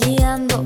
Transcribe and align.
guiando, 0.00 0.64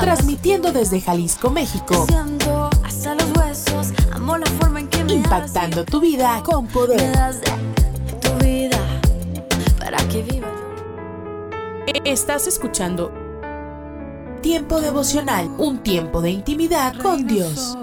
transmitiendo 0.00 0.72
desde 0.72 1.00
Jalisco, 1.00 1.50
México, 1.50 2.06
siento 2.08 2.70
hasta 2.84 3.14
los 3.14 3.30
huesos. 3.36 3.92
Amo 4.12 4.38
la 4.38 4.46
forma 4.46 4.80
en 4.80 4.88
que 4.88 5.04
me 5.04 5.14
impactando 5.14 5.84
tu 5.84 6.00
vida 6.00 6.42
con 6.44 6.66
me 6.66 6.72
poder. 6.72 7.12
das 7.12 7.40
de 7.40 7.50
tu 8.20 8.44
vida 8.44 8.78
para 9.78 9.98
que 10.08 10.22
viva. 10.22 10.48
Estás 12.04 12.46
escuchando 12.46 13.12
Tiempo 14.42 14.80
devocional, 14.80 15.48
un 15.58 15.84
tiempo 15.84 16.20
de 16.20 16.30
intimidad 16.30 16.96
con 17.00 17.28
Dios. 17.28 17.78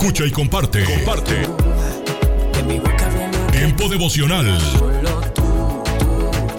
Escucha 0.00 0.24
y 0.24 0.30
comparte. 0.30 0.82
Comparte. 0.82 1.46
Tiempo 3.52 3.86
devocional. 3.86 4.58
solo 4.58 5.20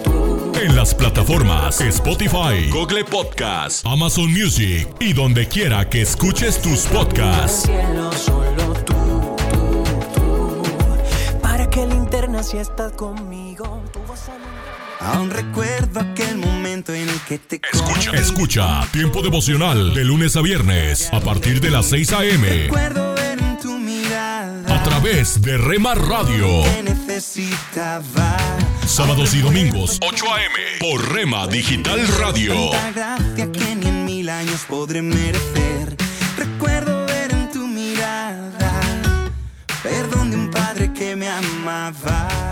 tú. 0.04 0.52
En 0.62 0.76
las 0.76 0.94
plataformas 0.94 1.80
Spotify, 1.80 2.70
Google 2.70 3.04
Podcast, 3.04 3.84
Amazon 3.84 4.32
Music 4.32 4.86
y 5.00 5.12
donde 5.12 5.48
quiera 5.48 5.88
que 5.88 6.02
escuches 6.02 6.62
tus 6.62 6.82
podcasts. 6.82 7.68
Para 11.42 11.68
que 11.68 11.84
linterna 11.84 12.44
si 12.44 12.58
estás 12.58 12.92
conmigo. 12.92 13.82
Aún 15.00 15.30
recuerdo 15.30 15.98
aquel 15.98 16.36
momento 16.36 16.94
en 16.94 17.08
el 17.08 17.20
que 17.22 17.38
te 17.38 17.60
Escucha, 17.72 18.12
escucha, 18.12 18.88
tiempo 18.92 19.20
devocional 19.20 19.92
de 19.94 20.04
lunes 20.04 20.36
a 20.36 20.42
viernes 20.42 21.12
a 21.12 21.18
partir 21.18 21.60
de 21.60 21.70
las 21.70 21.86
6 21.86 22.12
a.m. 22.12 23.11
través 25.02 25.42
de 25.42 25.58
Rema 25.58 25.96
Radio. 25.96 26.62
Sábados 28.86 29.34
y 29.34 29.40
domingos 29.40 29.98
8 30.00 30.24
a.m. 30.32 30.54
por 30.78 31.12
Rema 31.12 31.48
Digital 31.48 32.06
Radio. 32.18 32.70
Gracia 32.94 33.50
que 33.50 33.74
ni 33.74 33.88
en 33.88 34.04
mil 34.04 34.28
años 34.28 34.64
podré 34.68 35.02
merecer. 35.02 35.96
Recuerdo 36.36 37.04
ver 37.06 37.32
en 37.32 37.50
tu 37.50 37.66
mirada 37.66 38.80
perdón 39.82 40.30
de 40.30 40.36
un 40.36 40.50
padre 40.50 40.92
que 40.92 41.16
me 41.16 41.28
amaba. 41.28 42.51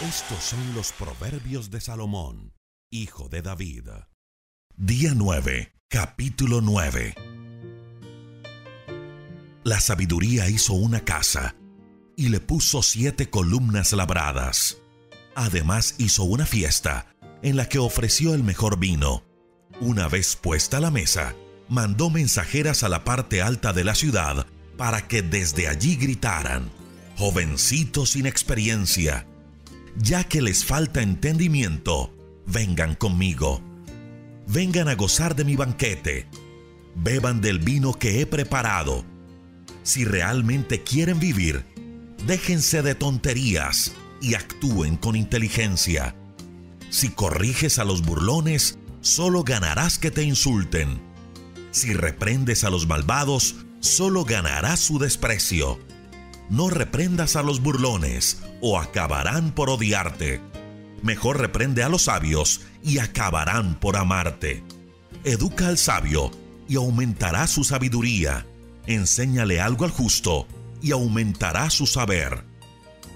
Estos 0.00 0.44
son 0.44 0.74
los 0.76 0.92
proverbios 0.92 1.72
de 1.72 1.80
Salomón, 1.80 2.54
hijo 2.88 3.28
de 3.28 3.42
David. 3.42 3.88
Día 4.76 5.12
9, 5.16 5.72
capítulo 5.88 6.60
9. 6.60 7.16
La 9.64 9.80
sabiduría 9.80 10.48
hizo 10.48 10.74
una 10.74 11.00
casa 11.00 11.56
y 12.16 12.28
le 12.28 12.38
puso 12.38 12.80
siete 12.84 13.28
columnas 13.28 13.92
labradas. 13.92 14.78
Además 15.34 15.96
hizo 15.98 16.22
una 16.22 16.46
fiesta 16.46 17.12
en 17.42 17.56
la 17.56 17.68
que 17.68 17.80
ofreció 17.80 18.34
el 18.34 18.44
mejor 18.44 18.78
vino. 18.78 19.24
Una 19.80 20.06
vez 20.06 20.36
puesta 20.36 20.78
la 20.78 20.92
mesa, 20.92 21.34
mandó 21.68 22.08
mensajeras 22.08 22.84
a 22.84 22.88
la 22.88 23.02
parte 23.02 23.42
alta 23.42 23.72
de 23.72 23.82
la 23.82 23.96
ciudad 23.96 24.46
para 24.76 25.08
que 25.08 25.22
desde 25.22 25.66
allí 25.66 25.96
gritaran, 25.96 26.70
jovencitos 27.16 28.10
sin 28.10 28.26
experiencia, 28.26 29.26
ya 30.00 30.24
que 30.24 30.40
les 30.40 30.64
falta 30.64 31.02
entendimiento, 31.02 32.14
vengan 32.46 32.94
conmigo. 32.94 33.60
Vengan 34.46 34.88
a 34.88 34.94
gozar 34.94 35.34
de 35.34 35.44
mi 35.44 35.56
banquete. 35.56 36.26
Beban 36.94 37.40
del 37.40 37.58
vino 37.58 37.92
que 37.92 38.20
he 38.20 38.26
preparado. 38.26 39.04
Si 39.82 40.04
realmente 40.04 40.82
quieren 40.82 41.18
vivir, 41.18 41.64
déjense 42.26 42.82
de 42.82 42.94
tonterías 42.94 43.92
y 44.20 44.34
actúen 44.34 44.96
con 44.96 45.16
inteligencia. 45.16 46.14
Si 46.90 47.10
corriges 47.10 47.78
a 47.78 47.84
los 47.84 48.02
burlones, 48.02 48.78
solo 49.00 49.44
ganarás 49.44 49.98
que 49.98 50.10
te 50.10 50.22
insulten. 50.22 51.00
Si 51.70 51.92
reprendes 51.92 52.64
a 52.64 52.70
los 52.70 52.86
malvados, 52.86 53.56
solo 53.80 54.24
ganarás 54.24 54.80
su 54.80 54.98
desprecio. 54.98 55.78
No 56.50 56.70
reprendas 56.70 57.36
a 57.36 57.42
los 57.42 57.60
burlones, 57.60 58.42
o 58.60 58.78
acabarán 58.78 59.52
por 59.52 59.70
odiarte. 59.70 60.40
Mejor 61.02 61.38
reprende 61.38 61.82
a 61.82 61.88
los 61.88 62.02
sabios, 62.02 62.62
y 62.82 62.98
acabarán 62.98 63.78
por 63.78 63.96
amarte. 63.96 64.64
Educa 65.24 65.68
al 65.68 65.78
sabio, 65.78 66.30
y 66.68 66.76
aumentará 66.76 67.46
su 67.46 67.64
sabiduría. 67.64 68.46
Enséñale 68.86 69.60
algo 69.60 69.84
al 69.84 69.90
justo, 69.90 70.46
y 70.80 70.92
aumentará 70.92 71.70
su 71.70 71.86
saber. 71.86 72.44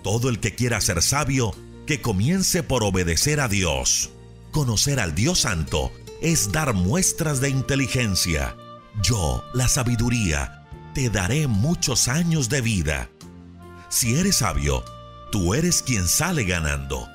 Todo 0.03 0.29
el 0.29 0.41
que 0.41 0.55
quiera 0.55 0.81
ser 0.81 1.01
sabio, 1.03 1.55
que 1.87 2.01
comience 2.01 2.63
por 2.63 2.85
obedecer 2.85 3.41
a 3.41 3.49
Dios. 3.49 4.11
Conocer 4.51 5.01
al 5.01 5.15
Dios 5.15 5.41
Santo 5.41 5.91
es 6.21 6.53
dar 6.53 6.75
muestras 6.75 7.41
de 7.41 7.49
inteligencia. 7.49 8.57
Yo, 9.03 9.43
la 9.55 9.69
sabiduría, 9.69 10.67
te 10.95 11.09
daré 11.09 11.47
muchos 11.47 12.09
años 12.09 12.49
de 12.49 12.61
vida. 12.61 13.11
Si 13.93 14.19
eres 14.19 14.37
sabio, 14.37 14.83
tú 15.31 15.53
eres 15.53 15.83
quien 15.83 16.09
sale 16.09 16.45
ganando. 16.45 17.11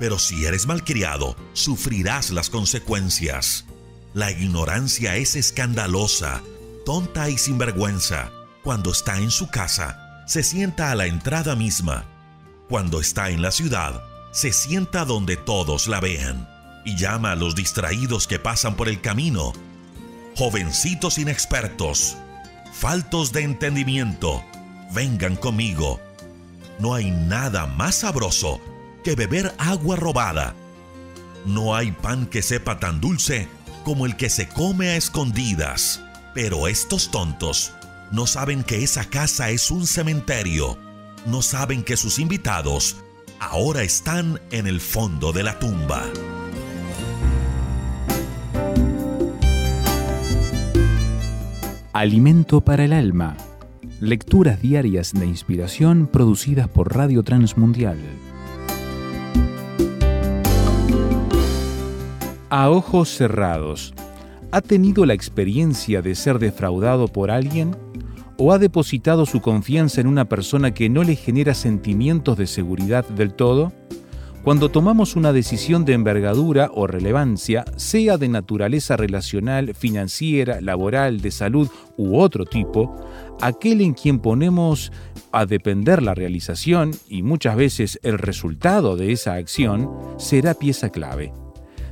Pero 0.00 0.18
si 0.18 0.44
eres 0.44 0.66
malcriado, 0.66 1.36
sufrirás 1.52 2.30
las 2.30 2.50
consecuencias. 2.50 3.64
La 4.12 4.32
ignorancia 4.32 5.14
es 5.14 5.36
escandalosa, 5.36 6.42
tonta 6.84 7.30
y 7.30 7.38
sinvergüenza. 7.38 8.32
Cuando 8.64 8.90
está 8.90 9.18
en 9.18 9.30
su 9.30 9.50
casa, 9.50 10.24
se 10.26 10.42
sienta 10.42 10.90
a 10.90 10.96
la 10.96 11.06
entrada 11.06 11.54
misma. 11.54 12.04
Cuando 12.68 13.00
está 13.00 13.30
en 13.30 13.40
la 13.40 13.52
ciudad, 13.52 14.02
se 14.32 14.52
sienta 14.52 15.04
donde 15.04 15.36
todos 15.36 15.86
la 15.86 16.00
vean 16.00 16.48
y 16.84 16.96
llama 16.96 17.30
a 17.30 17.36
los 17.36 17.54
distraídos 17.54 18.26
que 18.26 18.40
pasan 18.40 18.74
por 18.74 18.88
el 18.88 19.00
camino. 19.00 19.52
Jovencitos 20.34 21.18
inexpertos, 21.18 22.16
faltos 22.72 23.30
de 23.30 23.42
entendimiento, 23.42 24.44
vengan 24.92 25.36
conmigo. 25.36 26.00
No 26.78 26.94
hay 26.94 27.10
nada 27.10 27.66
más 27.66 27.96
sabroso 27.96 28.60
que 29.02 29.14
beber 29.14 29.54
agua 29.58 29.96
robada. 29.96 30.54
No 31.46 31.74
hay 31.74 31.92
pan 31.92 32.26
que 32.26 32.42
sepa 32.42 32.78
tan 32.78 33.00
dulce 33.00 33.48
como 33.84 34.04
el 34.04 34.16
que 34.16 34.28
se 34.28 34.48
come 34.48 34.88
a 34.88 34.96
escondidas. 34.96 36.02
Pero 36.34 36.68
estos 36.68 37.10
tontos 37.10 37.72
no 38.10 38.26
saben 38.26 38.62
que 38.62 38.82
esa 38.82 39.04
casa 39.04 39.50
es 39.50 39.70
un 39.70 39.86
cementerio. 39.86 40.76
No 41.24 41.40
saben 41.40 41.82
que 41.82 41.96
sus 41.96 42.18
invitados 42.18 42.96
ahora 43.40 43.82
están 43.82 44.40
en 44.50 44.66
el 44.66 44.80
fondo 44.80 45.32
de 45.32 45.42
la 45.42 45.58
tumba. 45.58 46.04
Alimento 51.92 52.60
para 52.60 52.84
el 52.84 52.92
alma. 52.92 53.36
Lecturas 54.00 54.60
diarias 54.60 55.14
de 55.14 55.24
inspiración 55.24 56.06
producidas 56.06 56.68
por 56.68 56.94
Radio 56.94 57.22
Transmundial. 57.22 57.96
A 62.50 62.68
ojos 62.68 63.08
cerrados. 63.08 63.94
¿Ha 64.52 64.60
tenido 64.60 65.06
la 65.06 65.14
experiencia 65.14 66.02
de 66.02 66.14
ser 66.14 66.38
defraudado 66.38 67.08
por 67.08 67.30
alguien? 67.30 67.74
¿O 68.36 68.52
ha 68.52 68.58
depositado 68.58 69.24
su 69.24 69.40
confianza 69.40 70.02
en 70.02 70.08
una 70.08 70.26
persona 70.26 70.74
que 70.74 70.90
no 70.90 71.02
le 71.02 71.16
genera 71.16 71.54
sentimientos 71.54 72.36
de 72.36 72.46
seguridad 72.46 73.08
del 73.08 73.32
todo? 73.32 73.72
Cuando 74.46 74.68
tomamos 74.68 75.16
una 75.16 75.32
decisión 75.32 75.84
de 75.84 75.94
envergadura 75.94 76.70
o 76.72 76.86
relevancia, 76.86 77.64
sea 77.74 78.16
de 78.16 78.28
naturaleza 78.28 78.96
relacional, 78.96 79.74
financiera, 79.74 80.60
laboral, 80.60 81.20
de 81.20 81.32
salud 81.32 81.68
u 81.96 82.16
otro 82.16 82.44
tipo, 82.44 82.94
aquel 83.40 83.80
en 83.80 83.94
quien 83.94 84.18
ponemos 84.18 84.92
a 85.32 85.46
depender 85.46 86.02
la 86.02 86.14
realización 86.14 86.92
y 87.08 87.22
muchas 87.22 87.56
veces 87.56 88.00
el 88.02 88.18
resultado 88.18 88.96
de 88.96 89.12
esa 89.12 89.34
acción 89.34 89.90
será 90.18 90.54
pieza 90.54 90.90
clave. 90.90 91.32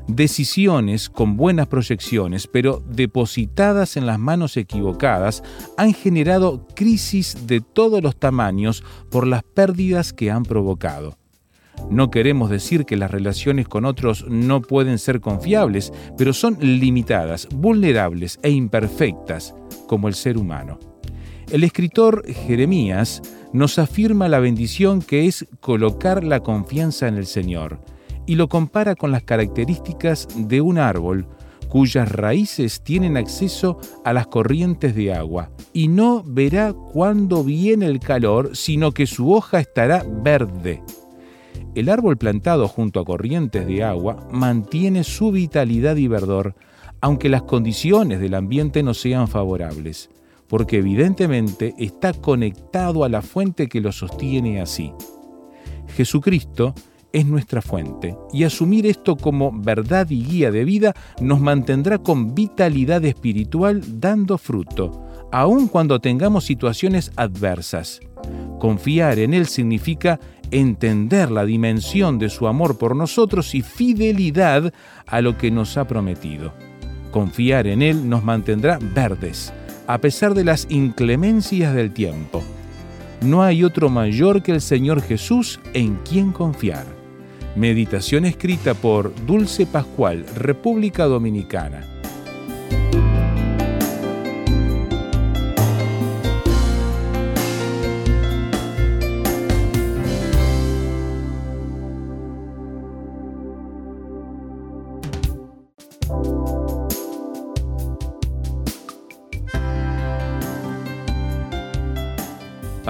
Decisiones 0.07 1.09
con 1.09 1.37
buenas 1.37 1.67
proyecciones, 1.67 2.47
pero 2.47 2.83
depositadas 2.87 3.97
en 3.97 4.05
las 4.07 4.19
manos 4.19 4.59
equivocadas, 4.59 5.43
han 5.79 5.95
generado 5.95 6.67
crisis 6.75 7.47
de 7.47 7.63
todos 7.63 8.03
los 8.03 8.17
tamaños 8.17 8.85
por 9.11 9.27
las 9.27 9.43
pérdidas 9.43 10.13
que 10.13 10.31
han 10.31 10.43
provocado. 10.43 11.17
No 11.91 12.11
queremos 12.11 12.51
decir 12.51 12.85
que 12.85 12.97
las 12.97 13.11
relaciones 13.11 13.67
con 13.67 13.85
otros 13.85 14.27
no 14.29 14.61
pueden 14.61 14.99
ser 14.99 15.21
confiables, 15.21 15.93
pero 16.17 16.33
son 16.33 16.59
limitadas, 16.61 17.49
vulnerables 17.51 18.39
e 18.43 18.51
imperfectas, 18.51 19.55
como 19.87 20.09
el 20.09 20.15
ser 20.15 20.37
humano. 20.37 20.79
El 21.51 21.63
escritor 21.63 22.27
Jeremías 22.27 23.23
nos 23.53 23.79
afirma 23.79 24.29
la 24.29 24.41
bendición 24.41 25.03
que 25.03 25.27
es 25.27 25.47
colocar 25.61 26.25
la 26.25 26.41
confianza 26.41 27.07
en 27.07 27.17
el 27.17 27.27
Señor 27.27 27.81
y 28.27 28.37
lo 28.37 28.49
compara 28.49 28.95
con 28.95 29.13
las 29.13 29.23
características 29.23 30.27
de 30.37 30.61
un 30.61 30.79
árbol 30.79 31.27
cuyas 31.69 32.11
raíces 32.11 32.83
tienen 32.83 33.17
acceso 33.17 33.79
a 34.05 34.13
las 34.13 34.29
corrientes 34.29 34.95
de 34.95 35.13
agua, 35.13 35.51
y 35.73 35.89
no 35.89 36.23
verá 36.25 36.73
cuándo 36.73 37.43
viene 37.43 37.87
el 37.87 37.99
calor, 37.99 38.57
sino 38.57 38.93
que 38.93 39.09
su 39.09 39.33
hoja 39.33 39.59
estará 39.59 40.05
verde. 40.09 40.85
El 41.75 41.89
árbol 41.89 42.17
plantado 42.17 42.69
junto 42.69 43.01
a 43.01 43.05
corrientes 43.05 43.67
de 43.67 43.83
agua 43.83 44.29
mantiene 44.31 45.03
su 45.03 45.33
vitalidad 45.33 45.97
y 45.97 46.07
verdor, 46.07 46.55
aunque 47.01 47.29
las 47.29 47.43
condiciones 47.43 48.21
del 48.21 48.35
ambiente 48.35 48.85
no 48.85 48.95
sean 48.95 49.27
favorables, 49.27 50.11
porque 50.55 50.79
evidentemente 50.79 51.75
está 51.79 52.13
conectado 52.13 53.03
a 53.03 53.09
la 53.09 53.23
fuente 53.23 53.69
que 53.69 53.81
lo 53.81 53.91
sostiene 53.91 54.61
así. 54.61 54.93
Jesucristo 55.97 56.77
es 57.13 57.27
nuestra 57.27 57.61
fuente, 57.61 58.17
y 58.33 58.45
asumir 58.45 58.87
esto 58.87 59.17
como 59.17 59.51
verdad 59.51 60.09
y 60.11 60.23
guía 60.23 60.53
de 60.53 60.65
vida 60.65 60.95
nos 61.21 61.41
mantendrá 61.41 61.99
con 61.99 62.37
vitalidad 62.37 63.05
espiritual 63.05 63.83
dando 63.99 64.39
fruto, 64.39 65.05
aun 65.33 65.67
cuando 65.67 65.99
tengamos 65.99 66.45
situaciones 66.45 67.11
adversas. 67.17 67.99
Confiar 68.61 69.19
en 69.19 69.35
Él 69.35 69.47
significa 69.47 70.21
entender 70.53 71.33
la 71.33 71.45
dimensión 71.45 72.21
de 72.21 72.29
su 72.29 72.47
amor 72.47 72.79
por 72.79 72.95
nosotros 72.95 73.57
y 73.57 73.63
fidelidad 73.63 74.73
a 75.09 75.21
lo 75.21 75.37
que 75.37 75.51
nos 75.51 75.77
ha 75.77 75.89
prometido. 75.89 76.55
Confiar 77.11 77.67
en 77.67 77.83
Él 77.83 78.09
nos 78.09 78.23
mantendrá 78.23 78.79
verdes, 78.95 79.53
a 79.87 79.99
pesar 79.99 80.35
de 80.35 80.45
las 80.45 80.67
inclemencias 80.71 81.75
del 81.75 81.93
tiempo. 81.93 82.43
No 83.21 83.43
hay 83.43 83.65
otro 83.65 83.89
mayor 83.89 84.43
que 84.43 84.53
el 84.53 84.61
Señor 84.61 85.01
Jesús 85.01 85.61
en 85.73 85.97
quien 86.09 86.33
confiar. 86.33 86.85
Meditación 87.57 88.25
escrita 88.25 88.75
por 88.75 89.15
Dulce 89.27 89.67
Pascual, 89.67 90.27
República 90.37 91.05
Dominicana. 91.05 91.94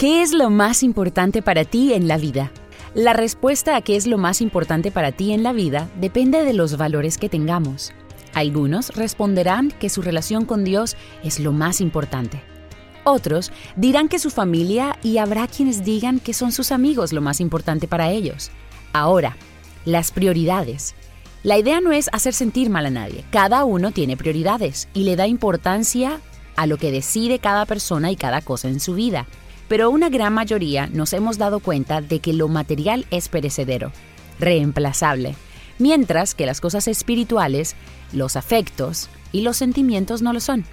¿Qué 0.00 0.22
es 0.22 0.32
lo 0.32 0.48
más 0.48 0.82
importante 0.82 1.42
para 1.42 1.66
ti 1.66 1.92
en 1.92 2.08
la 2.08 2.16
vida? 2.16 2.50
La 2.94 3.12
respuesta 3.12 3.76
a 3.76 3.82
qué 3.82 3.96
es 3.96 4.06
lo 4.06 4.16
más 4.16 4.40
importante 4.40 4.90
para 4.90 5.12
ti 5.12 5.34
en 5.34 5.42
la 5.42 5.52
vida 5.52 5.90
depende 6.00 6.42
de 6.42 6.54
los 6.54 6.78
valores 6.78 7.18
que 7.18 7.28
tengamos. 7.28 7.92
Algunos 8.32 8.96
responderán 8.96 9.70
que 9.72 9.90
su 9.90 10.00
relación 10.00 10.46
con 10.46 10.64
Dios 10.64 10.96
es 11.22 11.38
lo 11.38 11.52
más 11.52 11.82
importante. 11.82 12.42
Otros 13.04 13.52
dirán 13.76 14.08
que 14.08 14.18
su 14.18 14.30
familia 14.30 14.98
y 15.02 15.18
habrá 15.18 15.46
quienes 15.46 15.84
digan 15.84 16.18
que 16.18 16.32
son 16.32 16.50
sus 16.50 16.72
amigos 16.72 17.12
lo 17.12 17.20
más 17.20 17.38
importante 17.38 17.86
para 17.86 18.10
ellos. 18.10 18.50
Ahora, 18.94 19.36
las 19.84 20.12
prioridades. 20.12 20.94
La 21.42 21.58
idea 21.58 21.82
no 21.82 21.92
es 21.92 22.08
hacer 22.14 22.32
sentir 22.32 22.70
mal 22.70 22.86
a 22.86 22.90
nadie. 22.90 23.26
Cada 23.30 23.64
uno 23.64 23.90
tiene 23.90 24.16
prioridades 24.16 24.88
y 24.94 25.04
le 25.04 25.16
da 25.16 25.26
importancia 25.26 26.20
a 26.56 26.66
lo 26.66 26.78
que 26.78 26.90
decide 26.90 27.38
cada 27.38 27.66
persona 27.66 28.10
y 28.10 28.16
cada 28.16 28.40
cosa 28.40 28.68
en 28.68 28.80
su 28.80 28.94
vida 28.94 29.26
pero 29.70 29.88
una 29.88 30.08
gran 30.08 30.34
mayoría 30.34 30.88
nos 30.88 31.12
hemos 31.12 31.38
dado 31.38 31.60
cuenta 31.60 32.00
de 32.00 32.18
que 32.18 32.32
lo 32.32 32.48
material 32.48 33.06
es 33.12 33.28
perecedero, 33.28 33.92
reemplazable, 34.40 35.36
mientras 35.78 36.34
que 36.34 36.44
las 36.44 36.60
cosas 36.60 36.88
espirituales, 36.88 37.76
los 38.12 38.34
afectos 38.34 39.08
y 39.30 39.42
los 39.42 39.58
sentimientos 39.58 40.22
no 40.22 40.32
lo 40.32 40.40
son. 40.40 40.64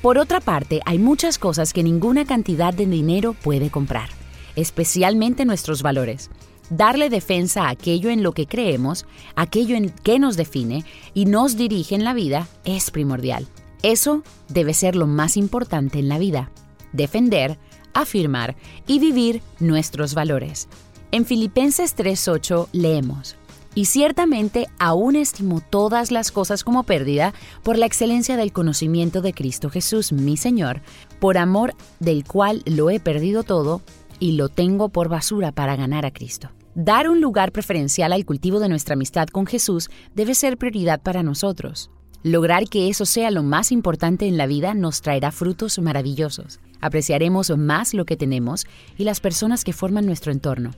Por 0.00 0.16
otra 0.16 0.40
parte, 0.40 0.80
hay 0.86 0.98
muchas 0.98 1.38
cosas 1.38 1.74
que 1.74 1.82
ninguna 1.82 2.24
cantidad 2.24 2.72
de 2.72 2.86
dinero 2.86 3.34
puede 3.34 3.68
comprar, 3.68 4.08
especialmente 4.56 5.44
nuestros 5.44 5.82
valores. 5.82 6.30
Darle 6.70 7.10
defensa 7.10 7.64
a 7.66 7.68
aquello 7.68 8.08
en 8.08 8.22
lo 8.22 8.32
que 8.32 8.46
creemos, 8.46 9.04
aquello 9.36 9.76
en 9.76 9.90
que 9.90 10.18
nos 10.18 10.38
define 10.38 10.86
y 11.12 11.26
nos 11.26 11.58
dirige 11.58 11.94
en 11.94 12.04
la 12.04 12.14
vida, 12.14 12.48
es 12.64 12.90
primordial. 12.90 13.46
Eso 13.82 14.22
debe 14.48 14.72
ser 14.72 14.96
lo 14.96 15.06
más 15.06 15.36
importante 15.36 15.98
en 15.98 16.08
la 16.08 16.16
vida. 16.16 16.50
Defender, 16.94 17.58
afirmar 17.94 18.56
y 18.86 18.98
vivir 18.98 19.42
nuestros 19.60 20.14
valores. 20.14 20.68
En 21.10 21.26
Filipenses 21.26 21.94
3:8 21.94 22.68
leemos, 22.72 23.36
y 23.74 23.86
ciertamente 23.86 24.68
aún 24.78 25.16
estimo 25.16 25.60
todas 25.60 26.10
las 26.10 26.30
cosas 26.30 26.64
como 26.64 26.84
pérdida 26.84 27.32
por 27.62 27.78
la 27.78 27.86
excelencia 27.86 28.36
del 28.36 28.52
conocimiento 28.52 29.20
de 29.22 29.32
Cristo 29.32 29.70
Jesús, 29.70 30.12
mi 30.12 30.36
Señor, 30.36 30.82
por 31.20 31.38
amor 31.38 31.74
del 32.00 32.24
cual 32.24 32.62
lo 32.66 32.90
he 32.90 33.00
perdido 33.00 33.42
todo 33.42 33.82
y 34.20 34.32
lo 34.32 34.48
tengo 34.48 34.88
por 34.88 35.08
basura 35.08 35.52
para 35.52 35.76
ganar 35.76 36.06
a 36.06 36.12
Cristo. 36.12 36.50
Dar 36.74 37.08
un 37.08 37.20
lugar 37.20 37.52
preferencial 37.52 38.12
al 38.12 38.24
cultivo 38.24 38.58
de 38.60 38.68
nuestra 38.68 38.94
amistad 38.94 39.28
con 39.28 39.46
Jesús 39.46 39.90
debe 40.14 40.34
ser 40.34 40.56
prioridad 40.56 41.02
para 41.02 41.22
nosotros. 41.22 41.90
Lograr 42.22 42.68
que 42.68 42.88
eso 42.88 43.04
sea 43.04 43.30
lo 43.30 43.42
más 43.42 43.72
importante 43.72 44.26
en 44.26 44.36
la 44.36 44.46
vida 44.46 44.74
nos 44.74 45.02
traerá 45.02 45.32
frutos 45.32 45.78
maravillosos 45.78 46.60
apreciaremos 46.82 47.56
más 47.56 47.94
lo 47.94 48.04
que 48.04 48.18
tenemos 48.18 48.66
y 48.98 49.04
las 49.04 49.20
personas 49.20 49.64
que 49.64 49.72
forman 49.72 50.04
nuestro 50.04 50.32
entorno. 50.32 50.72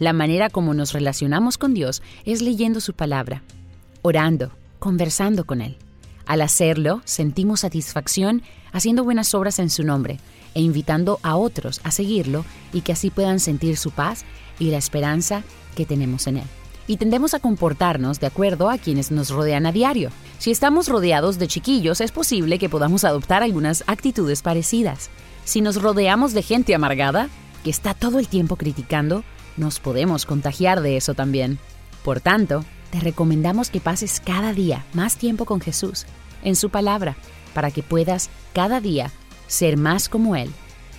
La 0.00 0.12
manera 0.12 0.50
como 0.50 0.74
nos 0.74 0.92
relacionamos 0.92 1.56
con 1.56 1.72
Dios 1.72 2.02
es 2.24 2.42
leyendo 2.42 2.80
su 2.80 2.94
palabra, 2.94 3.42
orando, 4.02 4.50
conversando 4.80 5.44
con 5.44 5.60
Él. 5.60 5.76
Al 6.26 6.40
hacerlo, 6.40 7.02
sentimos 7.04 7.60
satisfacción 7.60 8.42
haciendo 8.72 9.04
buenas 9.04 9.34
obras 9.34 9.60
en 9.60 9.70
su 9.70 9.84
nombre 9.84 10.18
e 10.54 10.60
invitando 10.60 11.20
a 11.22 11.36
otros 11.36 11.80
a 11.84 11.90
seguirlo 11.90 12.44
y 12.72 12.80
que 12.80 12.92
así 12.92 13.10
puedan 13.10 13.38
sentir 13.38 13.76
su 13.76 13.90
paz 13.90 14.24
y 14.58 14.70
la 14.70 14.78
esperanza 14.78 15.42
que 15.76 15.84
tenemos 15.84 16.26
en 16.26 16.38
Él. 16.38 16.44
Y 16.86 16.96
tendemos 16.96 17.34
a 17.34 17.38
comportarnos 17.38 18.20
de 18.20 18.26
acuerdo 18.26 18.68
a 18.68 18.78
quienes 18.78 19.10
nos 19.10 19.30
rodean 19.30 19.64
a 19.66 19.72
diario. 19.72 20.10
Si 20.38 20.50
estamos 20.50 20.88
rodeados 20.88 21.38
de 21.38 21.48
chiquillos, 21.48 22.00
es 22.00 22.12
posible 22.12 22.58
que 22.58 22.68
podamos 22.68 23.04
adoptar 23.04 23.42
algunas 23.42 23.84
actitudes 23.86 24.42
parecidas. 24.42 25.08
Si 25.44 25.60
nos 25.60 25.80
rodeamos 25.80 26.32
de 26.32 26.42
gente 26.42 26.74
amargada, 26.74 27.28
que 27.62 27.70
está 27.70 27.94
todo 27.94 28.18
el 28.18 28.28
tiempo 28.28 28.56
criticando, 28.56 29.24
nos 29.56 29.78
podemos 29.78 30.24
contagiar 30.26 30.80
de 30.80 30.96
eso 30.96 31.14
también. 31.14 31.58
Por 32.02 32.20
tanto, 32.20 32.64
te 32.90 33.00
recomendamos 33.00 33.70
que 33.70 33.80
pases 33.80 34.20
cada 34.24 34.52
día 34.52 34.84
más 34.94 35.16
tiempo 35.16 35.44
con 35.44 35.60
Jesús, 35.60 36.06
en 36.42 36.56
su 36.56 36.70
palabra, 36.70 37.16
para 37.52 37.70
que 37.70 37.82
puedas 37.82 38.30
cada 38.52 38.80
día 38.80 39.10
ser 39.46 39.76
más 39.76 40.08
como 40.08 40.34
Él, 40.36 40.50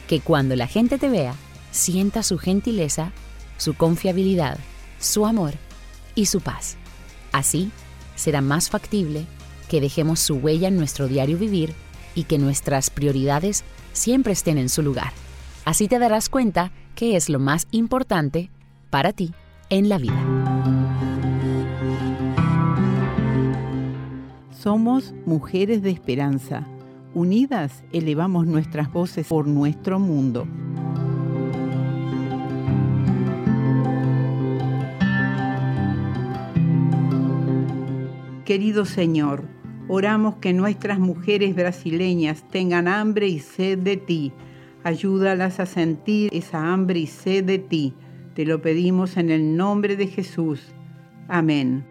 que 0.07 0.19
cuando 0.21 0.55
la 0.55 0.67
gente 0.67 0.97
te 0.97 1.09
vea, 1.09 1.33
sienta 1.71 2.23
su 2.23 2.37
gentileza, 2.37 3.11
su 3.57 3.73
confiabilidad, 3.73 4.59
su 4.99 5.25
amor 5.25 5.53
y 6.13 6.27
su 6.27 6.41
paz. 6.41 6.77
Así, 7.31 7.71
será 8.15 8.41
más 8.41 8.69
factible 8.69 9.25
que 9.69 9.81
dejemos 9.81 10.19
su 10.19 10.35
huella 10.35 10.67
en 10.67 10.77
nuestro 10.77 11.07
diario 11.07 11.37
vivir 11.37 11.73
y 12.13 12.23
que 12.23 12.37
nuestras 12.37 12.89
prioridades 12.89 13.63
siempre 13.95 14.33
estén 14.33 14.57
en 14.57 14.69
su 14.69 14.81
lugar. 14.81 15.11
Así 15.65 15.87
te 15.87 15.97
darás 15.97 16.29
cuenta 16.29 16.71
que 16.93 17.15
es 17.15 17.29
lo 17.29 17.39
más 17.39 17.67
importante 17.71 18.51
para 18.89 19.13
ti 19.13 19.33
en 19.69 19.89
la 19.89 19.97
vida. 19.97 20.23
Somos 24.51 25.13
mujeres 25.25 25.81
de 25.81 25.91
esperanza. 25.91 26.67
Unidas 27.13 27.83
elevamos 27.91 28.45
nuestras 28.45 28.91
voces 28.91 29.27
por 29.27 29.47
nuestro 29.47 29.99
mundo. 29.99 30.47
Querido 38.43 38.85
Señor, 38.85 39.54
oramos 39.87 40.35
que 40.35 40.53
nuestras 40.53 40.99
mujeres 40.99 41.55
brasileñas 41.55 42.43
tengan 42.49 42.87
hambre 42.87 43.27
y 43.27 43.39
sed 43.39 43.79
de 43.79 43.97
ti. 43.97 44.31
Ayúdalas 44.83 45.59
a 45.59 45.65
sentir 45.65 46.29
esa 46.33 46.71
hambre 46.71 46.99
y 46.99 47.07
sed 47.07 47.43
de 47.43 47.59
ti. 47.59 47.93
Te 48.33 48.45
lo 48.45 48.61
pedimos 48.61 49.17
en 49.17 49.29
el 49.29 49.55
nombre 49.55 49.95
de 49.95 50.07
Jesús. 50.07 50.61
Amén. 51.27 51.85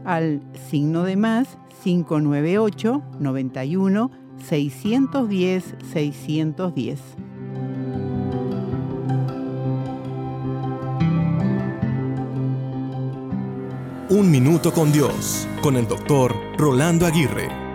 al 0.03 0.41
signo 0.71 1.03
de 1.03 1.15
más 1.15 1.59
598 1.83 3.03
91 3.19 4.11
610 4.43 5.75
610. 5.93 6.99
Un 14.09 14.31
minuto 14.31 14.73
con 14.73 14.91
Dios, 14.91 15.47
con 15.61 15.75
el 15.75 15.87
doctor 15.87 16.33
Rolando 16.57 17.05
Aguirre. 17.05 17.68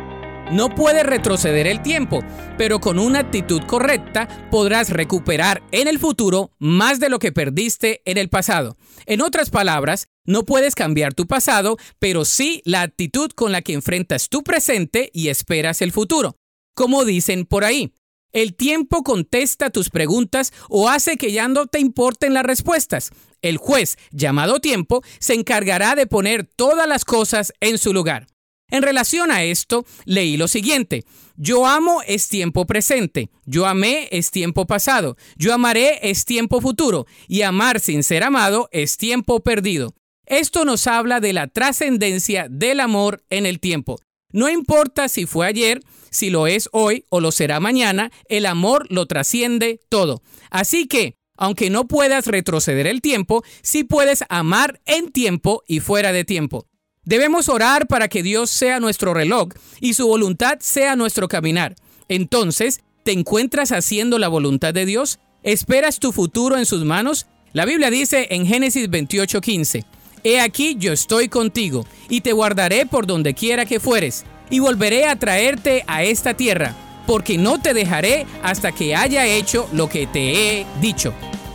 No 0.53 0.69
puedes 0.69 1.05
retroceder 1.05 1.67
el 1.67 1.81
tiempo, 1.81 2.21
pero 2.59 2.79
con 2.79 2.99
una 2.99 3.21
actitud 3.21 3.63
correcta 3.67 4.29
podrás 4.51 4.91
recuperar 4.91 5.63
en 5.73 5.89
el 5.89 5.99
futuro 5.99 6.51
más 6.59 7.01
de 7.01 7.09
lo 7.09 7.19
que 7.19 7.33
perdiste 7.33 8.03
en 8.05 8.19
el 8.19 8.29
pasado. 8.29 8.77
En 9.07 9.23
otras 9.23 9.49
palabras, 9.49 10.09
no 10.27 10.45
puedes 10.45 10.75
cambiar 10.75 11.15
tu 11.15 11.27
pasado, 11.27 11.79
pero 11.99 12.27
sí 12.27 12.61
la 12.67 12.83
actitud 12.83 13.31
con 13.31 13.53
la 13.53 13.63
que 13.63 13.73
enfrentas 13.73 14.29
tu 14.29 14.43
presente 14.43 15.11
y 15.15 15.29
esperas 15.29 15.81
el 15.81 15.93
futuro. 15.93 16.37
Como 16.75 17.07
dicen 17.07 17.47
por 17.47 17.65
ahí, 17.65 17.95
el 18.33 18.55
tiempo 18.55 19.03
contesta 19.03 19.71
tus 19.71 19.89
preguntas 19.89 20.53
o 20.69 20.91
hace 20.91 21.17
que 21.17 21.33
ya 21.33 21.49
no 21.49 21.69
te 21.69 21.81
importen 21.81 22.35
las 22.35 22.45
respuestas. 22.45 23.13
El 23.41 23.57
juez, 23.57 23.97
llamado 24.11 24.61
tiempo, 24.61 25.03
se 25.21 25.35
encargará 25.35 25.95
de 25.95 26.07
poner 26.07 26.45
todas 26.45 26.87
las 26.87 27.05
cosas 27.05 27.53
en 27.61 27.79
su 27.79 27.95
lugar. 27.95 28.27
En 28.75 28.83
relación 28.83 29.31
a 29.31 29.45
esto, 29.45 29.87
leí 30.05 30.37
lo 30.37 30.49
siguiente. 30.49 31.05
Yo 31.37 31.65
amo 31.65 32.03
es 32.09 32.27
tiempo 32.27 32.67
presente, 32.67 33.31
yo 33.47 33.67
amé 33.67 34.09
es 34.11 34.33
tiempo 34.33 34.67
pasado, 34.67 35.17
yo 35.37 35.55
amaré 35.55 36.01
es 36.11 36.25
tiempo 36.25 36.61
futuro, 36.61 37.07
y 37.29 37.43
amar 37.43 37.79
sin 37.79 38.03
ser 38.03 38.25
amado 38.25 38.69
es 38.73 38.97
tiempo 38.97 39.45
perdido. 39.45 39.95
Esto 40.27 40.65
nos 40.65 40.89
habla 40.89 41.21
de 41.21 41.33
la 41.33 41.47
trascendencia 41.47 42.49
del 42.51 42.81
amor 42.81 43.23
en 43.31 43.47
el 43.47 43.61
tiempo. 43.61 44.01
No 44.33 44.49
importa 44.49 45.09
si 45.09 45.25
fue 45.25 45.47
ayer, 45.47 45.81
si 46.11 46.31
lo 46.31 46.49
es 46.49 46.69
hoy 46.73 47.05
o 47.11 47.21
lo 47.21 47.31
será 47.31 47.61
mañana, 47.61 48.11
el 48.29 48.45
amor 48.45 48.89
lo 48.91 49.07
trasciende 49.07 49.79
todo. 49.89 50.21
Así 50.51 50.89
que, 50.89 51.15
aunque 51.37 51.71
no 51.71 51.87
puedas 51.87 52.27
retroceder 52.27 52.89
el 52.89 53.03
tiempo, 53.03 53.45
sí 53.63 53.85
puedes 53.85 54.25
amar 54.29 54.81
en 54.85 55.13
tiempo 55.13 55.63
y 55.69 55.79
fuera 55.79 56.11
de 56.11 56.25
tiempo. 56.25 56.67
Debemos 57.05 57.49
orar 57.49 57.87
para 57.87 58.09
que 58.09 58.23
Dios 58.23 58.51
sea 58.51 58.81
nuestro 58.81 59.13
reloj 59.13 59.49
y 59.81 59.95
su 59.95 60.07
voluntad 60.07 60.59
sea 60.61 60.97
nuestro 60.97 61.29
caminar. 61.29 61.77
Entonces, 62.09 62.81
¿te 63.03 63.13
encuentras 63.13 63.73
haciendo 63.73 64.19
la 64.19 64.29
voluntad 64.29 64.73
de 64.73 64.87
Dios? 64.87 65.19
¿Esperas 65.43 65.99
tu 65.99 66.13
futuro 66.13 66.57
en 66.57 66.65
sus 66.65 66.85
manos? 66.85 67.27
La 67.53 67.67
Biblia 67.67 67.91
dice 67.91 68.29
en 68.31 68.47
Génesis 68.47 68.89
28:15, 68.89 69.85
He 70.25 70.41
aquí 70.41 70.77
yo 70.79 70.93
estoy 70.93 71.29
contigo, 71.29 71.85
y 72.09 72.23
te 72.23 72.33
guardaré 72.33 72.87
por 72.87 73.07
donde 73.07 73.35
quiera 73.35 73.67
que 73.67 73.79
fueres, 73.79 74.25
y 74.49 74.59
volveré 74.59 75.07
a 75.07 75.19
traerte 75.19 75.85
a 75.87 76.03
esta 76.03 76.35
tierra, 76.35 76.75
porque 77.07 77.37
no 77.37 77.61
te 77.61 77.75
dejaré 77.75 78.27
hasta 78.43 78.73
que 78.73 78.97
haya 78.97 79.27
hecho 79.27 79.69
lo 79.73 79.91
que 79.91 80.07
te 80.07 80.61
he 80.61 80.67
dicho. 80.81 81.13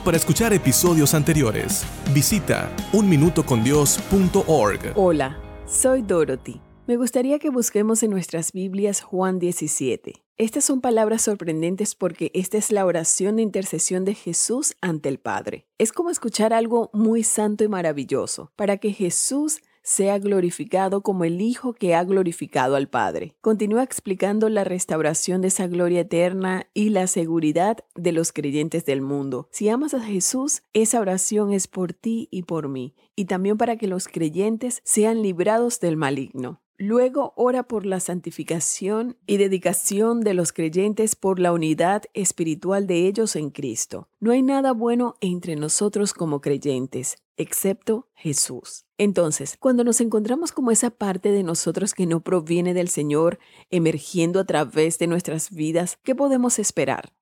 Para 0.09 0.17
escuchar 0.17 0.51
episodios 0.53 1.13
anteriores, 1.13 1.85
visita 2.15 2.75
unminutocondios.org. 2.93 4.93
Hola, 4.95 5.37
soy 5.67 6.01
Dorothy. 6.01 6.59
Me 6.87 6.97
gustaría 6.97 7.37
que 7.37 7.51
busquemos 7.51 8.01
en 8.01 8.09
nuestras 8.09 8.51
Biblias 8.51 9.01
Juan 9.01 9.37
17. 9.37 10.13
Estas 10.37 10.65
son 10.65 10.81
palabras 10.81 11.21
sorprendentes 11.21 11.93
porque 11.93 12.31
esta 12.33 12.57
es 12.57 12.71
la 12.71 12.87
oración 12.87 13.35
de 13.35 13.43
intercesión 13.43 14.03
de 14.03 14.15
Jesús 14.15 14.73
ante 14.81 15.09
el 15.09 15.19
Padre. 15.19 15.67
Es 15.77 15.91
como 15.91 16.09
escuchar 16.09 16.53
algo 16.53 16.89
muy 16.91 17.21
santo 17.21 17.63
y 17.63 17.67
maravilloso, 17.67 18.51
para 18.55 18.77
que 18.77 18.93
Jesús 18.93 19.61
sea 19.89 20.19
glorificado 20.19 21.01
como 21.01 21.23
el 21.23 21.41
Hijo 21.41 21.73
que 21.73 21.95
ha 21.95 22.03
glorificado 22.03 22.75
al 22.75 22.89
Padre. 22.89 23.33
Continúa 23.41 23.81
explicando 23.81 24.47
la 24.47 24.63
restauración 24.63 25.41
de 25.41 25.47
esa 25.47 25.65
gloria 25.65 26.01
eterna 26.01 26.67
y 26.75 26.89
la 26.89 27.07
seguridad 27.07 27.79
de 27.95 28.11
los 28.11 28.31
creyentes 28.31 28.85
del 28.85 29.01
mundo. 29.01 29.49
Si 29.51 29.67
amas 29.67 29.95
a 29.95 30.01
Jesús, 30.01 30.61
esa 30.73 30.99
oración 30.99 31.53
es 31.53 31.67
por 31.67 31.93
ti 31.93 32.27
y 32.29 32.43
por 32.43 32.69
mí, 32.69 32.93
y 33.15 33.25
también 33.25 33.57
para 33.57 33.77
que 33.77 33.87
los 33.87 34.07
creyentes 34.07 34.79
sean 34.85 35.23
librados 35.23 35.79
del 35.79 35.97
maligno. 35.97 36.61
Luego 36.81 37.33
ora 37.35 37.63
por 37.63 37.85
la 37.85 37.99
santificación 37.99 39.17
y 39.27 39.35
dedicación 39.35 40.21
de 40.21 40.33
los 40.33 40.53
creyentes 40.53 41.17
por 41.17 41.39
la 41.39 41.51
unidad 41.51 42.03
espiritual 42.13 42.87
de 42.87 43.05
ellos 43.07 43.35
en 43.35 43.49
Cristo. 43.49 44.07
No 44.21 44.31
hay 44.31 44.43
nada 44.43 44.71
bueno 44.71 45.15
entre 45.19 45.57
nosotros 45.57 46.13
como 46.13 46.39
creyentes, 46.39 47.17
excepto 47.39 48.07
Jesús. 48.13 48.85
Entonces, 48.97 49.57
cuando 49.57 49.83
nos 49.83 50.01
encontramos 50.01 50.51
como 50.51 50.71
esa 50.71 50.91
parte 50.91 51.31
de 51.31 51.41
nosotros 51.41 51.93
que 51.93 52.05
no 52.05 52.19
proviene 52.19 52.73
del 52.73 52.89
Señor 52.89 53.39
emergiendo 53.71 54.39
a 54.39 54.45
través 54.45 54.99
de 54.99 55.07
nuestras 55.07 55.49
vidas, 55.49 55.97
¿qué 56.03 56.13
podemos 56.13 56.59
esperar? 56.59 57.13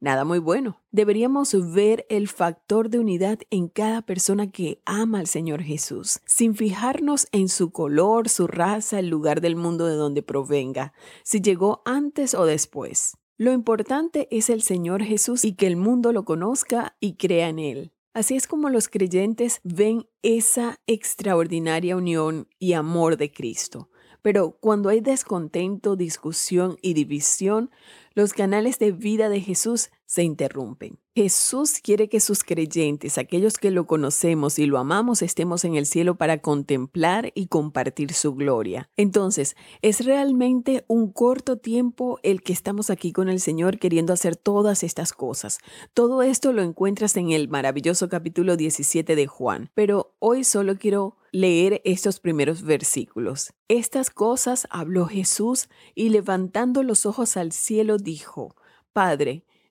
Nada 0.00 0.24
muy 0.24 0.38
bueno. 0.38 0.80
Deberíamos 0.90 1.54
ver 1.74 2.06
el 2.08 2.28
factor 2.28 2.88
de 2.88 2.98
unidad 2.98 3.40
en 3.50 3.68
cada 3.68 4.02
persona 4.02 4.50
que 4.50 4.80
ama 4.86 5.18
al 5.18 5.26
Señor 5.26 5.62
Jesús, 5.62 6.20
sin 6.26 6.54
fijarnos 6.54 7.28
en 7.32 7.48
su 7.48 7.70
color, 7.70 8.28
su 8.28 8.46
raza, 8.46 8.98
el 8.98 9.08
lugar 9.08 9.40
del 9.40 9.56
mundo 9.56 9.86
de 9.86 9.96
donde 9.96 10.22
provenga, 10.22 10.92
si 11.24 11.40
llegó 11.40 11.82
antes 11.84 12.34
o 12.34 12.46
después. 12.46 13.16
Lo 13.36 13.52
importante 13.52 14.28
es 14.30 14.48
el 14.48 14.62
Señor 14.62 15.02
Jesús 15.02 15.44
y 15.44 15.54
que 15.54 15.66
el 15.66 15.76
mundo 15.76 16.12
lo 16.12 16.24
conozca 16.24 16.96
y 17.00 17.16
crea 17.16 17.48
en 17.48 17.58
Él. 17.58 17.92
Así 18.14 18.36
es 18.36 18.46
como 18.46 18.70
los 18.70 18.88
creyentes 18.88 19.60
ven 19.64 20.06
esa 20.22 20.78
extraordinaria 20.86 21.96
unión 21.96 22.46
y 22.60 22.74
amor 22.74 23.16
de 23.16 23.32
Cristo. 23.32 23.90
Pero 24.22 24.56
cuando 24.60 24.88
hay 24.88 25.00
descontento, 25.00 25.96
discusión 25.96 26.78
y 26.80 26.94
división, 26.94 27.72
los 28.14 28.32
canales 28.32 28.78
de 28.78 28.92
vida 28.92 29.28
de 29.28 29.40
Jesús 29.40 29.90
se 30.14 30.22
interrumpen. 30.22 31.00
Jesús 31.16 31.80
quiere 31.82 32.08
que 32.08 32.20
sus 32.20 32.44
creyentes, 32.44 33.18
aquellos 33.18 33.58
que 33.58 33.72
lo 33.72 33.88
conocemos 33.88 34.60
y 34.60 34.66
lo 34.66 34.78
amamos, 34.78 35.22
estemos 35.22 35.64
en 35.64 35.74
el 35.74 35.86
cielo 35.86 36.14
para 36.14 36.38
contemplar 36.38 37.32
y 37.34 37.48
compartir 37.48 38.12
su 38.12 38.32
gloria. 38.34 38.88
Entonces, 38.96 39.56
es 39.82 40.04
realmente 40.04 40.84
un 40.86 41.10
corto 41.10 41.56
tiempo 41.56 42.20
el 42.22 42.42
que 42.44 42.52
estamos 42.52 42.90
aquí 42.90 43.12
con 43.12 43.28
el 43.28 43.40
Señor 43.40 43.80
queriendo 43.80 44.12
hacer 44.12 44.36
todas 44.36 44.84
estas 44.84 45.12
cosas. 45.12 45.58
Todo 45.94 46.22
esto 46.22 46.52
lo 46.52 46.62
encuentras 46.62 47.16
en 47.16 47.32
el 47.32 47.48
maravilloso 47.48 48.08
capítulo 48.08 48.56
17 48.56 49.16
de 49.16 49.26
Juan, 49.26 49.70
pero 49.74 50.14
hoy 50.20 50.44
solo 50.44 50.78
quiero 50.78 51.16
leer 51.32 51.80
estos 51.84 52.20
primeros 52.20 52.62
versículos. 52.62 53.52
Estas 53.66 54.10
cosas 54.10 54.68
habló 54.70 55.06
Jesús 55.06 55.68
y 55.96 56.10
levantando 56.10 56.84
los 56.84 57.04
ojos 57.04 57.36
al 57.36 57.50
cielo 57.50 57.98
dijo, 57.98 58.54
Padre, 58.92 59.42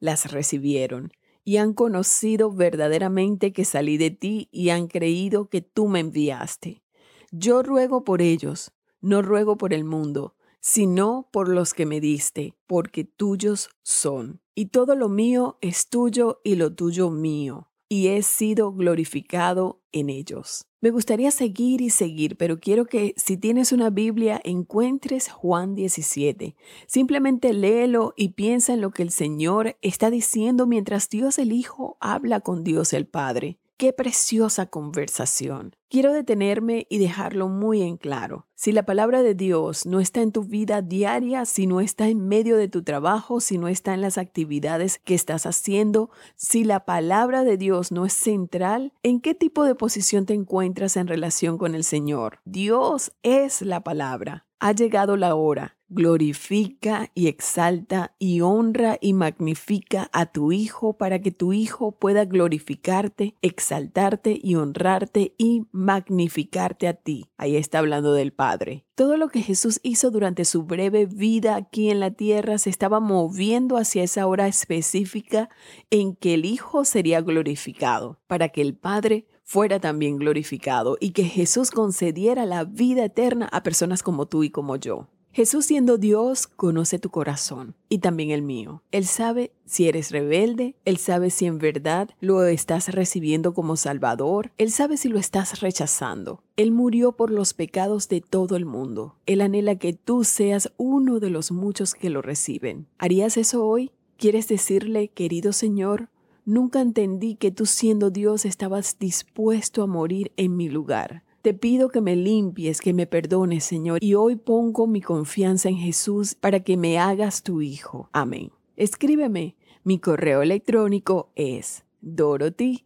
las 0.00 0.32
recibieron 0.32 1.12
y 1.44 1.58
han 1.58 1.72
conocido 1.72 2.50
verdaderamente 2.50 3.52
que 3.52 3.64
salí 3.64 3.96
de 3.96 4.10
ti 4.10 4.48
y 4.50 4.70
han 4.70 4.88
creído 4.88 5.48
que 5.48 5.62
tú 5.62 5.88
me 5.88 6.00
enviaste. 6.00 6.82
Yo 7.30 7.62
ruego 7.62 8.02
por 8.02 8.20
ellos, 8.20 8.72
no 9.00 9.22
ruego 9.22 9.56
por 9.56 9.72
el 9.72 9.84
mundo, 9.84 10.34
sino 10.60 11.28
por 11.32 11.48
los 11.48 11.72
que 11.72 11.86
me 11.86 12.00
diste, 12.00 12.54
porque 12.66 13.04
tuyos 13.04 13.70
son. 13.82 14.40
Y 14.54 14.66
todo 14.66 14.96
lo 14.96 15.08
mío 15.08 15.56
es 15.60 15.88
tuyo 15.88 16.40
y 16.44 16.56
lo 16.56 16.74
tuyo 16.74 17.10
mío 17.10 17.69
y 17.92 18.06
he 18.06 18.22
sido 18.22 18.72
glorificado 18.72 19.82
en 19.90 20.10
ellos. 20.10 20.64
Me 20.80 20.90
gustaría 20.90 21.32
seguir 21.32 21.80
y 21.82 21.90
seguir, 21.90 22.36
pero 22.36 22.60
quiero 22.60 22.86
que 22.86 23.12
si 23.16 23.36
tienes 23.36 23.72
una 23.72 23.90
Biblia 23.90 24.40
encuentres 24.44 25.28
Juan 25.28 25.74
17. 25.74 26.54
Simplemente 26.86 27.52
léelo 27.52 28.14
y 28.16 28.30
piensa 28.30 28.74
en 28.74 28.80
lo 28.80 28.92
que 28.92 29.02
el 29.02 29.10
Señor 29.10 29.76
está 29.82 30.08
diciendo 30.08 30.66
mientras 30.68 31.10
Dios 31.10 31.38
el 31.38 31.52
Hijo 31.52 31.98
habla 32.00 32.40
con 32.40 32.62
Dios 32.62 32.92
el 32.92 33.06
Padre. 33.08 33.58
Qué 33.80 33.94
preciosa 33.94 34.66
conversación. 34.66 35.74
Quiero 35.88 36.12
detenerme 36.12 36.86
y 36.90 36.98
dejarlo 36.98 37.48
muy 37.48 37.80
en 37.80 37.96
claro. 37.96 38.46
Si 38.54 38.72
la 38.72 38.84
palabra 38.84 39.22
de 39.22 39.34
Dios 39.34 39.86
no 39.86 40.00
está 40.00 40.20
en 40.20 40.32
tu 40.32 40.44
vida 40.44 40.82
diaria, 40.82 41.46
si 41.46 41.66
no 41.66 41.80
está 41.80 42.08
en 42.08 42.28
medio 42.28 42.58
de 42.58 42.68
tu 42.68 42.82
trabajo, 42.82 43.40
si 43.40 43.56
no 43.56 43.68
está 43.68 43.94
en 43.94 44.02
las 44.02 44.18
actividades 44.18 44.98
que 44.98 45.14
estás 45.14 45.46
haciendo, 45.46 46.10
si 46.36 46.62
la 46.62 46.84
palabra 46.84 47.42
de 47.42 47.56
Dios 47.56 47.90
no 47.90 48.04
es 48.04 48.12
central, 48.12 48.92
¿en 49.02 49.18
qué 49.18 49.34
tipo 49.34 49.64
de 49.64 49.74
posición 49.74 50.26
te 50.26 50.34
encuentras 50.34 50.98
en 50.98 51.06
relación 51.06 51.56
con 51.56 51.74
el 51.74 51.84
Señor? 51.84 52.40
Dios 52.44 53.12
es 53.22 53.62
la 53.62 53.82
palabra. 53.82 54.46
Ha 54.58 54.72
llegado 54.72 55.16
la 55.16 55.34
hora 55.34 55.79
glorifica 55.90 57.10
y 57.14 57.26
exalta 57.26 58.14
y 58.18 58.40
honra 58.40 58.96
y 59.00 59.12
magnifica 59.12 60.08
a 60.12 60.26
tu 60.26 60.52
Hijo 60.52 60.96
para 60.96 61.20
que 61.20 61.32
tu 61.32 61.52
Hijo 61.52 61.92
pueda 61.92 62.24
glorificarte, 62.24 63.34
exaltarte 63.42 64.38
y 64.40 64.54
honrarte 64.54 65.34
y 65.36 65.66
magnificarte 65.72 66.88
a 66.88 66.94
ti. 66.94 67.26
Ahí 67.36 67.56
está 67.56 67.80
hablando 67.80 68.14
del 68.14 68.32
Padre. 68.32 68.86
Todo 68.94 69.16
lo 69.16 69.28
que 69.28 69.42
Jesús 69.42 69.80
hizo 69.82 70.10
durante 70.10 70.44
su 70.44 70.62
breve 70.62 71.06
vida 71.06 71.56
aquí 71.56 71.90
en 71.90 72.00
la 72.00 72.12
tierra 72.12 72.58
se 72.58 72.70
estaba 72.70 73.00
moviendo 73.00 73.76
hacia 73.76 74.04
esa 74.04 74.26
hora 74.26 74.46
específica 74.46 75.50
en 75.90 76.14
que 76.14 76.34
el 76.34 76.44
Hijo 76.44 76.84
sería 76.84 77.20
glorificado, 77.20 78.20
para 78.26 78.50
que 78.50 78.60
el 78.60 78.76
Padre 78.76 79.26
fuera 79.42 79.80
también 79.80 80.18
glorificado 80.18 80.96
y 81.00 81.10
que 81.10 81.24
Jesús 81.24 81.72
concediera 81.72 82.46
la 82.46 82.62
vida 82.62 83.04
eterna 83.04 83.48
a 83.50 83.64
personas 83.64 84.04
como 84.04 84.26
tú 84.26 84.44
y 84.44 84.50
como 84.50 84.76
yo. 84.76 85.08
Jesús 85.32 85.66
siendo 85.66 85.96
Dios 85.96 86.48
conoce 86.48 86.98
tu 86.98 87.10
corazón 87.10 87.76
y 87.88 87.98
también 87.98 88.30
el 88.30 88.42
mío. 88.42 88.82
Él 88.90 89.06
sabe 89.06 89.52
si 89.64 89.86
eres 89.86 90.10
rebelde, 90.10 90.74
Él 90.84 90.96
sabe 90.96 91.30
si 91.30 91.46
en 91.46 91.58
verdad 91.58 92.10
lo 92.20 92.44
estás 92.44 92.88
recibiendo 92.88 93.54
como 93.54 93.76
Salvador, 93.76 94.50
Él 94.58 94.72
sabe 94.72 94.96
si 94.96 95.08
lo 95.08 95.20
estás 95.20 95.60
rechazando. 95.60 96.42
Él 96.56 96.72
murió 96.72 97.12
por 97.12 97.30
los 97.30 97.54
pecados 97.54 98.08
de 98.08 98.20
todo 98.20 98.56
el 98.56 98.64
mundo. 98.64 99.14
Él 99.26 99.40
anhela 99.40 99.76
que 99.76 99.92
tú 99.92 100.24
seas 100.24 100.72
uno 100.76 101.20
de 101.20 101.30
los 101.30 101.52
muchos 101.52 101.94
que 101.94 102.10
lo 102.10 102.22
reciben. 102.22 102.88
¿Harías 102.98 103.36
eso 103.36 103.64
hoy? 103.64 103.92
¿Quieres 104.16 104.48
decirle, 104.48 105.08
querido 105.08 105.52
Señor, 105.52 106.08
nunca 106.44 106.80
entendí 106.80 107.36
que 107.36 107.52
tú 107.52 107.66
siendo 107.66 108.10
Dios 108.10 108.44
estabas 108.44 108.98
dispuesto 108.98 109.84
a 109.84 109.86
morir 109.86 110.32
en 110.36 110.56
mi 110.56 110.68
lugar? 110.68 111.22
Te 111.42 111.54
pido 111.54 111.88
que 111.88 112.02
me 112.02 112.16
limpies, 112.16 112.82
que 112.82 112.92
me 112.92 113.06
perdones, 113.06 113.64
Señor, 113.64 114.04
y 114.04 114.14
hoy 114.14 114.36
pongo 114.36 114.86
mi 114.86 115.00
confianza 115.00 115.70
en 115.70 115.76
Jesús 115.76 116.34
para 116.34 116.60
que 116.60 116.76
me 116.76 116.98
hagas 116.98 117.42
tu 117.42 117.62
Hijo. 117.62 118.10
Amén. 118.12 118.50
Escríbeme. 118.76 119.56
Mi 119.82 119.98
correo 119.98 120.42
electrónico 120.42 121.30
es 121.36 121.84
dorothy 122.02 122.84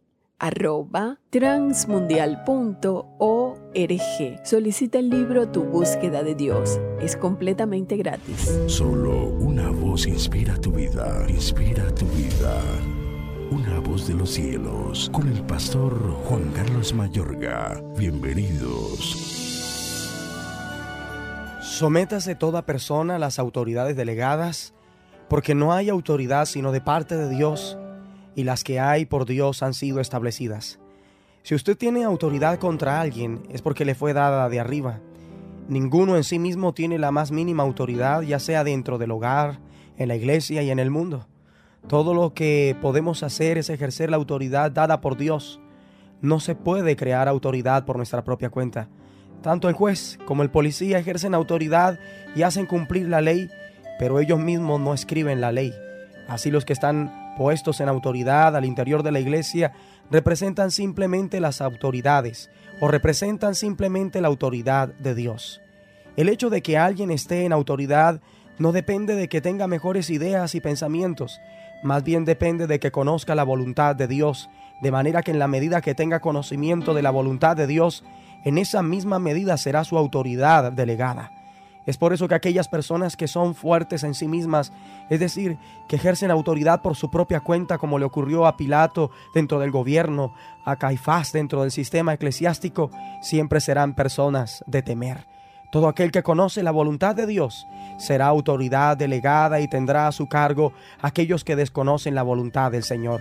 Solicita 4.43 4.99
el 4.99 5.09
libro 5.09 5.49
Tu 5.49 5.63
búsqueda 5.63 6.23
de 6.23 6.35
Dios. 6.35 6.79
Es 7.01 7.15
completamente 7.15 7.97
gratis. 7.97 8.57
Solo 8.67 9.27
una 9.27 9.69
voz 9.69 10.07
inspira 10.07 10.59
tu 10.59 10.71
vida, 10.71 11.25
inspira 11.29 11.93
tu 11.93 12.05
vida. 12.07 12.61
Una 13.55 13.79
voz 13.79 14.05
de 14.05 14.13
los 14.15 14.31
cielos, 14.31 15.09
con 15.13 15.29
el 15.29 15.41
pastor 15.43 15.97
Juan 16.25 16.51
Carlos 16.51 16.93
Mayorga. 16.93 17.81
Bienvenidos. 17.97 19.15
Sométase 21.61 22.35
toda 22.35 22.65
persona 22.65 23.15
a 23.15 23.19
las 23.19 23.39
autoridades 23.39 23.95
delegadas, 23.95 24.73
porque 25.29 25.55
no 25.55 25.71
hay 25.71 25.87
autoridad 25.87 26.47
sino 26.47 26.73
de 26.73 26.81
parte 26.81 27.15
de 27.15 27.29
Dios, 27.29 27.77
y 28.35 28.43
las 28.43 28.65
que 28.65 28.81
hay 28.81 29.05
por 29.05 29.25
Dios 29.25 29.63
han 29.63 29.73
sido 29.73 30.01
establecidas. 30.01 30.81
Si 31.43 31.55
usted 31.55 31.77
tiene 31.77 32.03
autoridad 32.03 32.59
contra 32.59 32.99
alguien, 32.99 33.41
es 33.49 33.61
porque 33.61 33.85
le 33.85 33.95
fue 33.95 34.11
dada 34.11 34.49
de 34.49 34.59
arriba. 34.59 34.99
Ninguno 35.69 36.17
en 36.17 36.25
sí 36.25 36.39
mismo 36.39 36.73
tiene 36.73 36.99
la 36.99 37.11
más 37.11 37.31
mínima 37.31 37.63
autoridad, 37.63 38.21
ya 38.21 38.39
sea 38.39 38.65
dentro 38.65 38.97
del 38.97 39.11
hogar, 39.11 39.61
en 39.95 40.09
la 40.09 40.17
iglesia 40.17 40.61
y 40.61 40.71
en 40.71 40.79
el 40.79 40.91
mundo. 40.91 41.29
Todo 41.87 42.15
lo 42.15 42.33
que 42.33 42.75
podemos 42.81 43.21
hacer 43.21 43.59
es 43.59 43.69
ejercer 43.69 44.09
la 44.09 44.17
autoridad 44.17 44.71
dada 44.71 45.01
por 45.01 45.17
Dios. 45.17 45.59
No 46.19 46.39
se 46.39 46.55
puede 46.55 46.95
crear 46.95 47.27
autoridad 47.27 47.85
por 47.85 47.97
nuestra 47.97 48.23
propia 48.23 48.49
cuenta. 48.49 48.89
Tanto 49.43 49.69
el 49.69 49.75
juez 49.75 50.17
como 50.25 50.41
el 50.41 50.49
policía 50.49 50.97
ejercen 50.97 51.35
autoridad 51.35 51.99
y 52.35 52.41
hacen 52.41 52.65
cumplir 52.65 53.07
la 53.07 53.21
ley, 53.21 53.51
pero 53.99 54.19
ellos 54.19 54.39
mismos 54.39 54.79
no 54.79 54.95
escriben 54.95 55.41
la 55.41 55.51
ley. 55.51 55.73
Así 56.27 56.49
los 56.49 56.65
que 56.65 56.73
están 56.73 57.35
puestos 57.37 57.79
en 57.79 57.89
autoridad 57.89 58.55
al 58.55 58.65
interior 58.65 59.03
de 59.03 59.11
la 59.11 59.19
iglesia 59.19 59.73
representan 60.09 60.71
simplemente 60.71 61.39
las 61.39 61.61
autoridades 61.61 62.49
o 62.79 62.87
representan 62.87 63.53
simplemente 63.53 64.21
la 64.21 64.27
autoridad 64.27 64.87
de 64.95 65.13
Dios. 65.13 65.61
El 66.17 66.29
hecho 66.29 66.49
de 66.49 66.63
que 66.63 66.79
alguien 66.79 67.11
esté 67.11 67.45
en 67.45 67.53
autoridad 67.53 68.21
no 68.57 68.71
depende 68.71 69.15
de 69.15 69.27
que 69.27 69.41
tenga 69.41 69.67
mejores 69.67 70.09
ideas 70.09 70.55
y 70.55 70.61
pensamientos, 70.61 71.39
más 71.85 72.03
bien 72.03 72.25
depende 72.25 72.67
de 72.67 72.79
que 72.79 72.91
conozca 72.91 73.35
la 73.35 73.43
voluntad 73.43 73.95
de 73.95 74.07
Dios, 74.07 74.49
de 74.81 74.91
manera 74.91 75.21
que 75.21 75.31
en 75.31 75.39
la 75.39 75.47
medida 75.47 75.81
que 75.81 75.95
tenga 75.95 76.19
conocimiento 76.19 76.93
de 76.93 77.01
la 77.01 77.11
voluntad 77.11 77.55
de 77.55 77.67
Dios, 77.67 78.03
en 78.43 78.57
esa 78.57 78.81
misma 78.81 79.19
medida 79.19 79.55
será 79.57 79.83
su 79.83 79.97
autoridad 79.97 80.71
delegada. 80.71 81.31
Es 81.85 81.97
por 81.97 82.13
eso 82.13 82.27
que 82.27 82.33
aquellas 82.33 82.67
personas 82.67 83.15
que 83.15 83.27
son 83.27 83.53
fuertes 83.53 84.03
en 84.03 84.15
sí 84.15 84.27
mismas, 84.27 84.73
es 85.09 85.19
decir, 85.19 85.57
que 85.87 85.97
ejercen 85.97 86.31
autoridad 86.31 86.81
por 86.81 86.95
su 86.95 87.11
propia 87.11 87.41
cuenta, 87.41 87.77
como 87.77 87.99
le 87.99 88.05
ocurrió 88.05 88.47
a 88.47 88.57
Pilato 88.57 89.11
dentro 89.35 89.59
del 89.59 89.69
gobierno, 89.69 90.33
a 90.65 90.77
Caifás 90.77 91.31
dentro 91.31 91.61
del 91.61 91.71
sistema 91.71 92.15
eclesiástico, 92.15 92.89
siempre 93.21 93.61
serán 93.61 93.93
personas 93.93 94.63
de 94.65 94.81
temer. 94.81 95.34
Todo 95.75 95.89
aquel 95.89 96.09
que 96.09 96.23
conoce 96.23 96.63
la 96.63 96.71
voluntad 96.71 97.17
de 97.17 97.27
Dios 97.27 97.67
será 97.97 98.27
autoridad 98.27 98.95
delegada 98.95 99.59
y 99.59 99.67
tendrá 99.67 100.07
a 100.07 100.13
su 100.13 100.29
cargo 100.29 100.71
aquellos 101.01 101.43
que 101.43 101.57
desconocen 101.57 102.15
la 102.15 102.23
voluntad 102.23 102.71
del 102.71 102.83
Señor. 102.83 103.19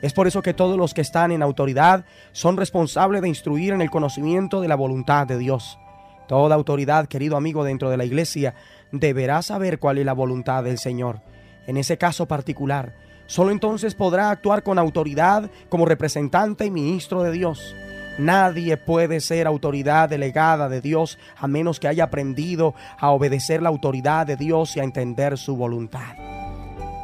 Es 0.00 0.14
por 0.14 0.26
eso 0.26 0.40
que 0.40 0.54
todos 0.54 0.78
los 0.78 0.94
que 0.94 1.02
están 1.02 1.30
en 1.30 1.42
autoridad 1.42 2.06
son 2.32 2.56
responsables 2.56 3.20
de 3.20 3.28
instruir 3.28 3.74
en 3.74 3.82
el 3.82 3.90
conocimiento 3.90 4.62
de 4.62 4.68
la 4.68 4.76
voluntad 4.76 5.26
de 5.26 5.36
Dios. 5.36 5.78
Toda 6.26 6.54
autoridad, 6.54 7.06
querido 7.06 7.36
amigo, 7.36 7.64
dentro 7.64 7.90
de 7.90 7.98
la 7.98 8.06
iglesia 8.06 8.54
deberá 8.92 9.42
saber 9.42 9.78
cuál 9.78 9.98
es 9.98 10.06
la 10.06 10.14
voluntad 10.14 10.64
del 10.64 10.78
Señor. 10.78 11.20
En 11.66 11.76
ese 11.76 11.98
caso 11.98 12.24
particular, 12.24 12.94
solo 13.26 13.50
entonces 13.50 13.94
podrá 13.94 14.30
actuar 14.30 14.62
con 14.62 14.78
autoridad 14.78 15.50
como 15.68 15.84
representante 15.84 16.64
y 16.64 16.70
ministro 16.70 17.22
de 17.22 17.32
Dios. 17.32 17.74
Nadie 18.20 18.76
puede 18.76 19.20
ser 19.20 19.46
autoridad 19.46 20.10
delegada 20.10 20.68
de 20.68 20.82
Dios 20.82 21.18
a 21.38 21.48
menos 21.48 21.80
que 21.80 21.88
haya 21.88 22.04
aprendido 22.04 22.74
a 22.98 23.12
obedecer 23.12 23.62
la 23.62 23.70
autoridad 23.70 24.26
de 24.26 24.36
Dios 24.36 24.76
y 24.76 24.80
a 24.80 24.84
entender 24.84 25.38
su 25.38 25.56
voluntad. 25.56 26.16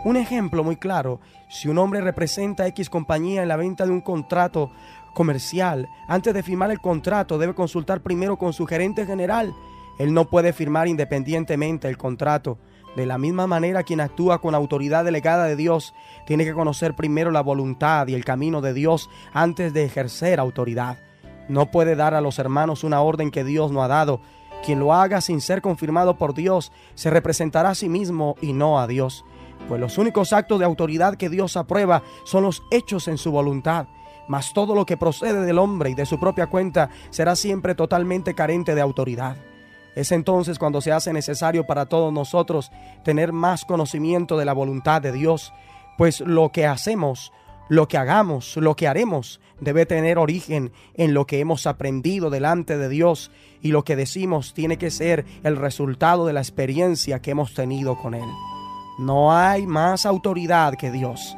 Un 0.04 0.18
ejemplo 0.18 0.62
muy 0.62 0.76
claro, 0.76 1.20
si 1.48 1.68
un 1.68 1.78
hombre 1.78 2.02
representa 2.02 2.64
a 2.64 2.66
X 2.66 2.90
compañía 2.90 3.40
en 3.40 3.48
la 3.48 3.56
venta 3.56 3.86
de 3.86 3.92
un 3.92 4.02
contrato 4.02 4.70
comercial, 5.14 5.88
antes 6.06 6.34
de 6.34 6.42
firmar 6.42 6.70
el 6.70 6.82
contrato 6.82 7.38
debe 7.38 7.54
consultar 7.54 8.02
primero 8.02 8.36
con 8.36 8.52
su 8.52 8.66
gerente 8.66 9.06
general. 9.06 9.54
Él 9.98 10.12
no 10.12 10.26
puede 10.26 10.52
firmar 10.52 10.86
independientemente 10.86 11.88
el 11.88 11.96
contrato. 11.96 12.58
De 12.94 13.06
la 13.06 13.16
misma 13.16 13.46
manera, 13.46 13.84
quien 13.84 14.02
actúa 14.02 14.42
con 14.42 14.54
autoridad 14.54 15.02
delegada 15.02 15.46
de 15.46 15.56
Dios 15.56 15.94
tiene 16.26 16.44
que 16.44 16.52
conocer 16.52 16.94
primero 16.94 17.30
la 17.30 17.40
voluntad 17.40 18.06
y 18.06 18.14
el 18.14 18.24
camino 18.26 18.60
de 18.60 18.74
Dios 18.74 19.08
antes 19.32 19.72
de 19.72 19.84
ejercer 19.84 20.38
autoridad. 20.38 21.05
No 21.48 21.70
puede 21.70 21.96
dar 21.96 22.14
a 22.14 22.20
los 22.20 22.38
hermanos 22.38 22.84
una 22.84 23.00
orden 23.00 23.30
que 23.30 23.44
Dios 23.44 23.70
no 23.72 23.82
ha 23.82 23.88
dado. 23.88 24.20
Quien 24.64 24.80
lo 24.80 24.92
haga 24.92 25.20
sin 25.20 25.40
ser 25.40 25.62
confirmado 25.62 26.16
por 26.16 26.34
Dios 26.34 26.72
se 26.94 27.10
representará 27.10 27.70
a 27.70 27.74
sí 27.74 27.88
mismo 27.88 28.36
y 28.40 28.52
no 28.52 28.80
a 28.80 28.86
Dios. 28.86 29.24
Pues 29.68 29.80
los 29.80 29.98
únicos 29.98 30.32
actos 30.32 30.58
de 30.58 30.64
autoridad 30.64 31.16
que 31.16 31.28
Dios 31.28 31.56
aprueba 31.56 32.02
son 32.24 32.42
los 32.42 32.62
hechos 32.70 33.08
en 33.08 33.18
su 33.18 33.30
voluntad 33.30 33.86
mas 34.28 34.52
todo 34.52 34.74
lo 34.74 34.86
que 34.86 34.96
procede 34.96 35.44
del 35.44 35.58
hombre 35.58 35.90
y 35.90 35.94
de 35.94 36.06
su 36.06 36.18
propia 36.18 36.46
cuenta 36.46 36.90
será 37.10 37.36
siempre 37.36 37.74
totalmente 37.74 38.34
carente 38.34 38.74
de 38.74 38.80
autoridad. 38.80 39.36
Es 39.94 40.12
entonces 40.12 40.58
cuando 40.58 40.80
se 40.80 40.92
hace 40.92 41.12
necesario 41.12 41.66
para 41.66 41.86
todos 41.86 42.12
nosotros 42.12 42.70
tener 43.02 43.32
más 43.32 43.64
conocimiento 43.64 44.36
de 44.36 44.44
la 44.44 44.52
voluntad 44.52 45.00
de 45.00 45.12
Dios, 45.12 45.54
pues 45.96 46.20
lo 46.20 46.50
que 46.50 46.66
hacemos, 46.66 47.32
lo 47.68 47.88
que 47.88 47.98
hagamos, 47.98 48.56
lo 48.56 48.76
que 48.76 48.88
haremos, 48.88 49.40
debe 49.60 49.86
tener 49.86 50.18
origen 50.18 50.72
en 50.94 51.14
lo 51.14 51.26
que 51.26 51.40
hemos 51.40 51.66
aprendido 51.66 52.30
delante 52.30 52.78
de 52.78 52.88
Dios 52.88 53.30
y 53.62 53.68
lo 53.68 53.84
que 53.84 53.96
decimos 53.96 54.54
tiene 54.54 54.76
que 54.76 54.90
ser 54.90 55.24
el 55.42 55.56
resultado 55.56 56.26
de 56.26 56.32
la 56.32 56.40
experiencia 56.40 57.20
que 57.20 57.32
hemos 57.32 57.54
tenido 57.54 57.96
con 57.96 58.14
Él. 58.14 58.28
No 58.98 59.32
hay 59.32 59.66
más 59.66 60.06
autoridad 60.06 60.74
que 60.74 60.90
Dios. 60.90 61.36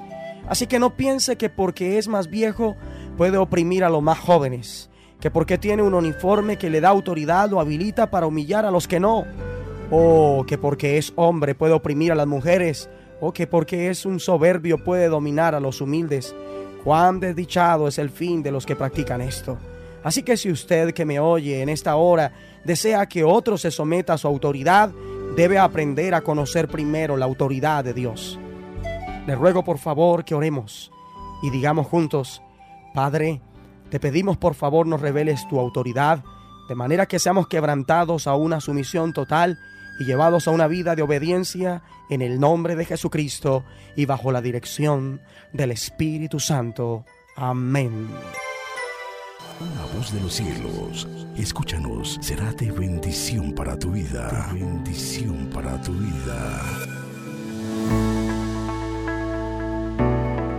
Así 0.49 0.67
que 0.67 0.79
no 0.79 0.97
piense 0.97 1.37
que 1.37 1.51
porque 1.51 1.99
es 1.99 2.09
más 2.09 2.29
viejo 2.29 2.77
puede 3.17 3.37
oprimir 3.37 3.85
a 3.85 3.91
los 3.91 4.03
más 4.03 4.19
jóvenes, 4.19 4.91
que 5.21 5.31
porque 5.31 5.59
tiene 5.59 5.83
un 5.83 5.95
uniforme 5.95 6.57
que 6.57 6.71
le 6.71 6.81
da 6.81 6.89
autoridad 6.89 7.51
lo 7.51 7.61
habilita 7.61 8.11
para 8.11 8.27
humillar 8.27 8.65
a 8.65 8.71
los 8.71 8.87
que 8.87 9.01
no, 9.01 9.25
o 9.91 10.45
que 10.47 10.57
porque 10.57 10.99
es 10.99 11.13
hombre 11.17 11.55
puede 11.55 11.73
oprimir 11.73 12.13
a 12.13 12.15
las 12.15 12.27
mujeres, 12.27 12.89
o 13.21 13.33
que 13.33 13.47
porque 13.47 13.91
es 13.91 14.07
un 14.07 14.21
soberbio 14.21 14.83
puede 14.83 15.09
dominar 15.09 15.55
a 15.55 15.61
los 15.61 15.81
humildes. 15.81 16.35
Cuán 16.85 17.21
desdichado 17.21 17.89
es 17.89 17.99
el 17.99 18.11
fin 18.11 18.43
de 18.43 18.53
los 18.53 18.65
que 18.65 18.77
practican 18.77 19.21
esto. 19.21 19.59
Así 20.05 20.23
que 20.23 20.37
si 20.37 20.51
usted 20.51 20.93
que 20.95 21.05
me 21.05 21.19
oye 21.21 21.61
en 21.61 21.69
esta 21.69 21.97
hora 21.97 22.33
desea 22.65 23.07
que 23.07 23.25
otro 23.25 23.59
se 23.59 23.71
someta 23.71 24.15
a 24.15 24.19
su 24.19 24.29
autoridad, 24.29 24.91
debe 25.37 25.59
aprender 25.59 26.15
a 26.15 26.21
conocer 26.21 26.69
primero 26.69 27.17
la 27.17 27.25
autoridad 27.25 27.85
de 27.85 27.95
Dios. 27.95 28.39
Le 29.27 29.35
ruego 29.35 29.65
por 29.65 29.79
favor 29.79 30.25
que 30.25 30.35
oremos 30.35 30.91
y 31.43 31.51
digamos 31.51 31.87
juntos, 31.87 32.43
Padre, 32.95 33.41
te 33.91 34.01
pedimos 34.01 34.37
por 34.37 34.55
favor 34.55 34.87
nos 34.87 35.01
reveles 35.01 35.47
tu 35.49 35.59
autoridad, 35.59 36.25
de 36.69 36.75
manera 36.75 37.07
que 37.07 37.19
seamos 37.19 37.49
quebrantados 37.49 38.27
a 38.27 38.35
una 38.35 38.61
sumisión 38.61 39.13
total 39.13 39.59
y 39.99 40.05
llevados 40.05 40.49
a 40.49 40.51
una 40.51 40.67
vida 40.67 40.95
de 40.95 41.03
obediencia 41.03 41.83
en 42.09 42.23
el 42.23 42.39
nombre 42.41 42.77
de 42.77 42.85
Jesucristo 42.85 43.65
y 43.97 44.07
bajo 44.07 44.33
la 44.33 44.41
dirección 44.41 45.21
del 45.53 45.73
Espíritu 45.73 46.41
Santo. 46.41 47.05
Amén. 47.37 48.09
Una 49.61 49.83
voz 49.95 50.13
de 50.13 50.21
los 50.21 50.35
cielos, 50.35 51.09
escúchanos, 51.37 52.19
será 52.21 52.53
de 52.53 52.71
bendición 52.71 53.53
para 53.53 53.77
tu 53.77 53.91
vida. 53.91 54.51
De 54.53 54.61
bendición 54.61 55.51
para 55.53 55.81
tu 55.83 55.93
vida. 55.93 56.63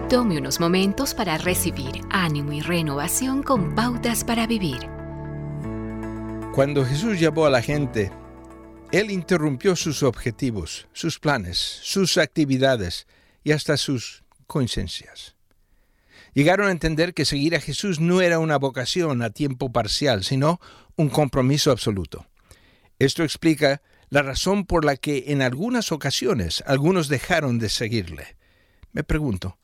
Tome 0.10 0.39
unos 0.39 0.60
momentos 0.60 1.13
para 1.13 1.38
recibir 1.38 2.02
ánimo 2.10 2.52
y 2.52 2.62
renovación 2.62 3.43
con 3.43 3.75
pautas 3.75 4.23
para 4.23 4.47
vivir. 4.47 4.89
Cuando 6.54 6.84
Jesús 6.84 7.19
llamó 7.19 7.45
a 7.45 7.49
la 7.52 7.62
gente, 7.62 8.12
Él 8.91 9.12
interrumpió 9.12 9.75
sus 9.75 10.02
objetivos, 10.02 10.88
sus 10.93 11.19
planes, 11.19 11.60
sus 11.60 12.17
actividades 12.17 13.06
y 13.43 13.52
hasta 13.52 13.78
sus 13.78 14.23
coincidencias. 14.47 15.36
Llegaron 16.34 16.67
a 16.67 16.71
entender 16.71 17.13
que 17.13 17.25
seguir 17.25 17.56
a 17.56 17.62
Jesús 17.62 17.99
no 17.99 18.21
era 18.21 18.39
una 18.39 18.58
vocación 18.58 19.21
a 19.21 19.30
tiempo 19.30 19.71
parcial, 19.71 20.23
sino 20.23 20.60
un 20.95 21.10
compromiso 21.10 21.69
absoluto. 21.69 22.25
Esto 22.97 23.23
explica 23.23 23.84
la 24.10 24.23
razón 24.23 24.65
por 24.65 24.84
la 24.84 24.97
que 24.97 25.25
en 25.28 25.43
algunas 25.43 25.91
ocasiones 25.91 26.63
algunos 26.65 27.10
dejaron 27.10 27.60
de 27.60 27.69
seguirle. 27.69 28.38
Me 28.91 29.04
pregunto, 29.04 29.59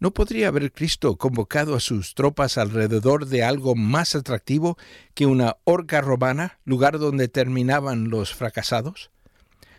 ¿No 0.00 0.12
podría 0.12 0.48
haber 0.48 0.70
Cristo 0.70 1.16
convocado 1.16 1.74
a 1.74 1.80
sus 1.80 2.14
tropas 2.14 2.56
alrededor 2.56 3.26
de 3.26 3.42
algo 3.42 3.74
más 3.74 4.14
atractivo 4.14 4.78
que 5.14 5.26
una 5.26 5.56
horca 5.64 6.00
romana, 6.00 6.60
lugar 6.64 7.00
donde 7.00 7.26
terminaban 7.26 8.08
los 8.08 8.32
fracasados? 8.32 9.10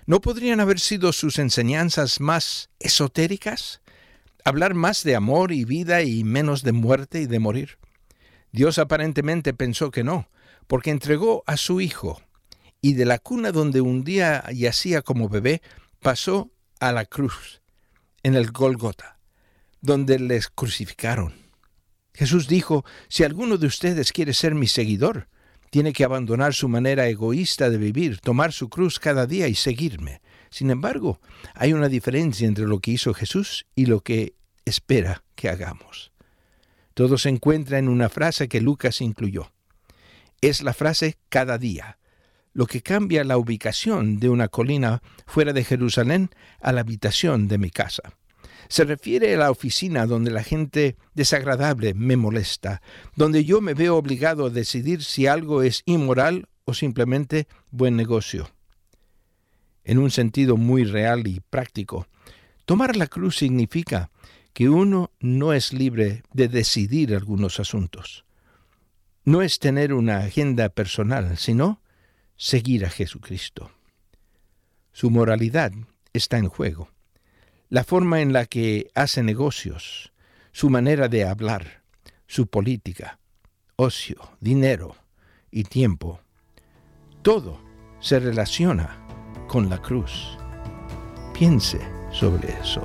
¿No 0.06 0.20
podrían 0.20 0.60
haber 0.60 0.82
sido 0.82 1.14
sus 1.14 1.40
enseñanzas 1.40 2.20
más 2.20 2.70
esotéricas? 2.80 3.82
¿Hablar 4.44 4.74
más 4.74 5.04
de 5.04 5.16
amor 5.16 5.54
y 5.54 5.64
vida 5.64 6.02
y 6.02 6.26
menos 6.26 6.64
de 6.64 6.74
muerte 6.74 7.22
y 7.22 7.26
de 7.26 7.40
morir? 7.40 7.78
Dios 8.52 8.78
aparentemente 8.78 9.54
pensó 9.54 9.90
que 9.90 10.04
no, 10.04 10.28
porque 10.68 10.92
entregó 10.92 11.44
a 11.48 11.56
su 11.56 11.80
Hijo, 11.80 12.22
y 12.82 12.94
de 12.94 13.06
la 13.06 13.20
cuna 13.20 13.54
donde 13.54 13.80
un 13.80 14.04
día 14.04 14.44
yacía 14.52 15.02
como 15.02 15.30
bebé, 15.30 15.62
pasó 16.02 16.52
a 16.82 16.92
la 16.92 17.06
cruz, 17.06 17.62
en 18.22 18.36
el 18.36 18.52
Golgota 18.52 19.19
donde 19.82 20.20
les 20.20 20.48
crucificaron. 20.50 21.34
Jesús 22.14 22.48
dijo, 22.48 22.84
si 23.08 23.24
alguno 23.24 23.58
de 23.58 23.68
ustedes 23.68 24.12
quiere 24.12 24.34
ser 24.34 24.56
mi 24.56 24.68
seguidor, 24.68 25.28
tiene 25.70 25.94
que 25.94 26.04
abandonar 26.04 26.54
su 26.54 26.68
manera 26.68 27.08
egoísta 27.08 27.70
de 27.70 27.78
vivir, 27.78 28.20
tomar 28.20 28.52
su 28.52 28.70
cruz 28.70 29.00
cada 29.00 29.26
día 29.26 29.48
y 29.48 29.56
seguirme. 29.56 30.22
Sin 30.50 30.72
embargo, 30.72 31.22
hay 31.54 31.74
una 31.74 31.90
diferencia 31.90 32.48
entre 32.48 32.66
lo 32.66 32.80
que 32.80 32.92
hizo 32.92 33.14
Jesús 33.14 33.68
y 33.76 33.86
lo 33.86 34.02
que 34.02 34.34
espera 34.66 35.24
que 35.36 35.50
hagamos. 35.50 36.12
Todo 36.94 37.18
se 37.18 37.30
encuentra 37.30 37.78
en 37.78 37.88
una 37.88 38.10
frase 38.10 38.50
que 38.50 38.62
Lucas 38.62 39.00
incluyó. 39.02 39.52
Es 40.42 40.62
la 40.64 40.74
frase 40.74 41.18
cada 41.30 41.58
día, 41.58 42.00
lo 42.54 42.66
que 42.66 42.82
cambia 42.82 43.24
la 43.24 43.38
ubicación 43.38 44.20
de 44.20 44.30
una 44.30 44.48
colina 44.48 45.02
fuera 45.26 45.54
de 45.54 45.64
Jerusalén 45.64 46.32
a 46.60 46.72
la 46.72 46.82
habitación 46.82 47.48
de 47.48 47.58
mi 47.58 47.70
casa. 47.70 48.18
Se 48.70 48.84
refiere 48.84 49.34
a 49.34 49.38
la 49.38 49.50
oficina 49.50 50.06
donde 50.06 50.30
la 50.30 50.44
gente 50.44 50.96
desagradable 51.16 51.96
me 51.96 52.16
molesta, 52.16 52.84
donde 53.16 53.44
yo 53.44 53.62
me 53.62 53.74
veo 53.74 53.98
obligado 53.98 54.46
a 54.46 54.50
decidir 54.52 55.04
si 55.04 55.26
algo 55.26 55.64
es 55.64 55.82
inmoral 55.86 56.48
o 56.66 56.76
simplemente 56.76 57.48
buen 57.72 57.96
negocio. 57.96 58.52
En 59.84 59.98
un 59.98 60.12
sentido 60.12 60.56
muy 60.56 60.84
real 60.84 61.26
y 61.26 61.40
práctico, 61.40 62.08
tomar 62.66 62.96
la 62.96 63.08
cruz 63.08 63.38
significa 63.38 64.12
que 64.54 64.70
uno 64.70 65.10
no 65.20 65.54
es 65.54 65.74
libre 65.74 66.22
de 66.32 66.48
decidir 66.48 67.16
algunos 67.16 67.60
asuntos. 67.60 68.24
No 69.26 69.42
es 69.42 69.58
tener 69.58 69.94
una 69.94 70.20
agenda 70.20 70.70
personal, 70.70 71.38
sino 71.38 71.82
seguir 72.36 72.86
a 72.86 72.92
Jesucristo. 72.92 73.72
Su 74.92 75.10
moralidad 75.10 75.72
está 76.14 76.38
en 76.38 76.50
juego 76.50 76.92
la 77.70 77.84
forma 77.84 78.22
en 78.22 78.34
la 78.34 78.46
que 78.46 78.90
hace 78.96 79.24
negocios, 79.24 80.12
su 80.52 80.70
manera 80.70 81.08
de 81.08 81.26
hablar, 81.26 81.84
su 82.28 82.48
política, 82.48 83.20
ocio, 83.76 84.18
dinero 84.40 84.96
y 85.52 85.64
tiempo. 85.64 86.20
Todo 87.22 87.62
se 88.00 88.20
relaciona 88.20 88.98
con 89.48 89.70
la 89.70 89.80
cruz. 89.80 90.38
Piense 91.34 91.80
sobre 92.12 92.50
eso. 92.60 92.82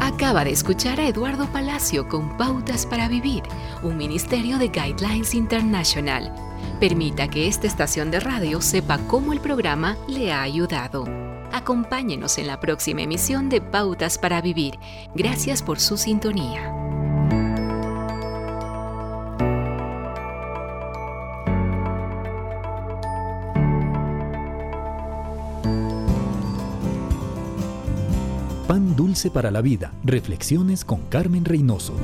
Acaba 0.00 0.44
de 0.44 0.50
escuchar 0.50 1.00
a 1.00 1.08
Eduardo 1.08 1.50
Palacio 1.52 2.08
con 2.08 2.36
Pautas 2.36 2.86
para 2.86 3.08
Vivir, 3.08 3.42
un 3.82 3.96
ministerio 3.96 4.58
de 4.58 4.68
Guidelines 4.68 5.34
International. 5.34 6.34
Permita 6.80 7.28
que 7.28 7.46
esta 7.46 7.66
estación 7.66 8.10
de 8.10 8.20
radio 8.20 8.60
sepa 8.60 8.98
cómo 9.06 9.32
el 9.32 9.40
programa 9.40 9.96
le 10.08 10.32
ha 10.32 10.42
ayudado. 10.42 11.33
Acompáñenos 11.54 12.38
en 12.38 12.48
la 12.48 12.58
próxima 12.58 13.02
emisión 13.02 13.48
de 13.48 13.60
Pautas 13.60 14.18
para 14.18 14.40
Vivir. 14.40 14.74
Gracias 15.14 15.62
por 15.62 15.78
su 15.78 15.96
sintonía. 15.96 16.74
Pan 28.66 28.96
Dulce 28.96 29.30
para 29.30 29.52
la 29.52 29.60
Vida. 29.60 29.92
Reflexiones 30.02 30.84
con 30.84 31.02
Carmen 31.02 31.44
Reynoso. 31.44 31.94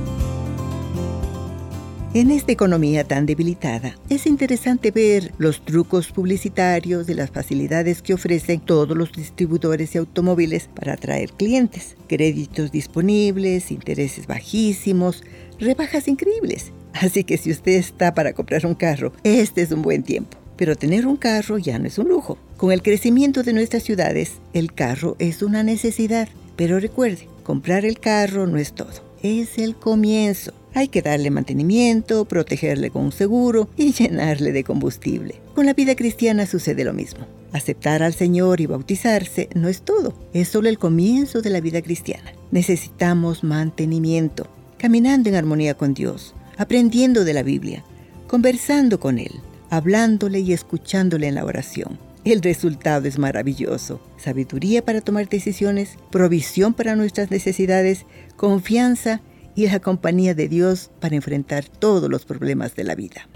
En 2.13 2.29
esta 2.29 2.51
economía 2.51 3.05
tan 3.05 3.25
debilitada, 3.25 3.95
es 4.09 4.25
interesante 4.27 4.91
ver 4.91 5.31
los 5.37 5.63
trucos 5.63 6.11
publicitarios 6.11 7.07
y 7.07 7.13
las 7.13 7.31
facilidades 7.31 8.01
que 8.01 8.13
ofrecen 8.13 8.59
todos 8.59 8.97
los 8.97 9.13
distribuidores 9.13 9.93
de 9.93 9.99
automóviles 9.99 10.67
para 10.75 10.95
atraer 10.95 11.31
clientes. 11.31 11.95
Créditos 12.09 12.69
disponibles, 12.69 13.71
intereses 13.71 14.27
bajísimos, 14.27 15.23
rebajas 15.57 16.09
increíbles. 16.09 16.73
Así 16.91 17.23
que 17.23 17.37
si 17.37 17.49
usted 17.49 17.77
está 17.77 18.13
para 18.13 18.33
comprar 18.33 18.65
un 18.65 18.75
carro, 18.75 19.13
este 19.23 19.61
es 19.61 19.71
un 19.71 19.81
buen 19.81 20.03
tiempo. 20.03 20.37
Pero 20.57 20.75
tener 20.75 21.07
un 21.07 21.15
carro 21.15 21.59
ya 21.59 21.79
no 21.79 21.87
es 21.87 21.97
un 21.97 22.09
lujo. 22.09 22.37
Con 22.57 22.73
el 22.73 22.81
crecimiento 22.81 23.41
de 23.41 23.53
nuestras 23.53 23.83
ciudades, 23.83 24.33
el 24.51 24.73
carro 24.73 25.15
es 25.19 25.41
una 25.41 25.63
necesidad. 25.63 26.27
Pero 26.57 26.77
recuerde, 26.81 27.29
comprar 27.43 27.85
el 27.85 28.01
carro 28.01 28.47
no 28.47 28.57
es 28.57 28.73
todo. 28.73 28.91
Es 29.23 29.57
el 29.57 29.77
comienzo. 29.77 30.51
Hay 30.73 30.87
que 30.87 31.01
darle 31.01 31.29
mantenimiento, 31.31 32.25
protegerle 32.25 32.91
con 32.91 33.03
un 33.03 33.11
seguro 33.11 33.69
y 33.75 33.91
llenarle 33.93 34.51
de 34.51 34.63
combustible. 34.63 35.35
Con 35.53 35.65
la 35.65 35.73
vida 35.73 35.95
cristiana 35.95 36.45
sucede 36.45 36.83
lo 36.83 36.93
mismo. 36.93 37.25
Aceptar 37.53 38.01
al 38.01 38.13
Señor 38.13 38.61
y 38.61 38.65
bautizarse 38.65 39.49
no 39.53 39.67
es 39.67 39.81
todo, 39.81 40.13
es 40.33 40.47
solo 40.47 40.69
el 40.69 40.79
comienzo 40.79 41.41
de 41.41 41.49
la 41.49 41.59
vida 41.59 41.81
cristiana. 41.81 42.31
Necesitamos 42.51 43.43
mantenimiento, 43.43 44.47
caminando 44.77 45.27
en 45.27 45.35
armonía 45.35 45.73
con 45.73 45.93
Dios, 45.93 46.33
aprendiendo 46.57 47.25
de 47.25 47.33
la 47.33 47.43
Biblia, 47.43 47.83
conversando 48.27 49.01
con 49.01 49.19
Él, 49.19 49.33
hablándole 49.69 50.39
y 50.39 50.53
escuchándole 50.53 51.27
en 51.27 51.35
la 51.35 51.43
oración. 51.43 51.99
El 52.23 52.41
resultado 52.41 53.07
es 53.07 53.17
maravilloso. 53.17 53.99
Sabiduría 54.17 54.85
para 54.85 55.01
tomar 55.01 55.27
decisiones, 55.27 55.97
provisión 56.11 56.73
para 56.73 56.95
nuestras 56.95 57.31
necesidades, 57.31 58.05
confianza 58.37 59.21
y 59.55 59.67
la 59.67 59.79
compañía 59.79 60.33
de 60.33 60.47
Dios 60.47 60.91
para 60.99 61.15
enfrentar 61.15 61.65
todos 61.65 62.09
los 62.09 62.25
problemas 62.25 62.75
de 62.75 62.83
la 62.83 62.95
vida. 62.95 63.27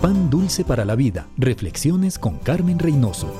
Pan 0.00 0.30
Dulce 0.30 0.64
para 0.64 0.84
la 0.84 0.96
Vida. 0.96 1.28
Reflexiones 1.36 2.18
con 2.18 2.38
Carmen 2.38 2.78
Reynoso. 2.78 3.32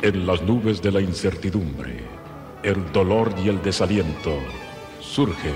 En 0.00 0.26
las 0.26 0.42
nubes 0.42 0.80
de 0.80 0.92
la 0.92 1.00
incertidumbre, 1.00 2.04
el 2.62 2.92
dolor 2.92 3.34
y 3.44 3.48
el 3.48 3.60
desaliento, 3.62 4.36
surge 5.00 5.52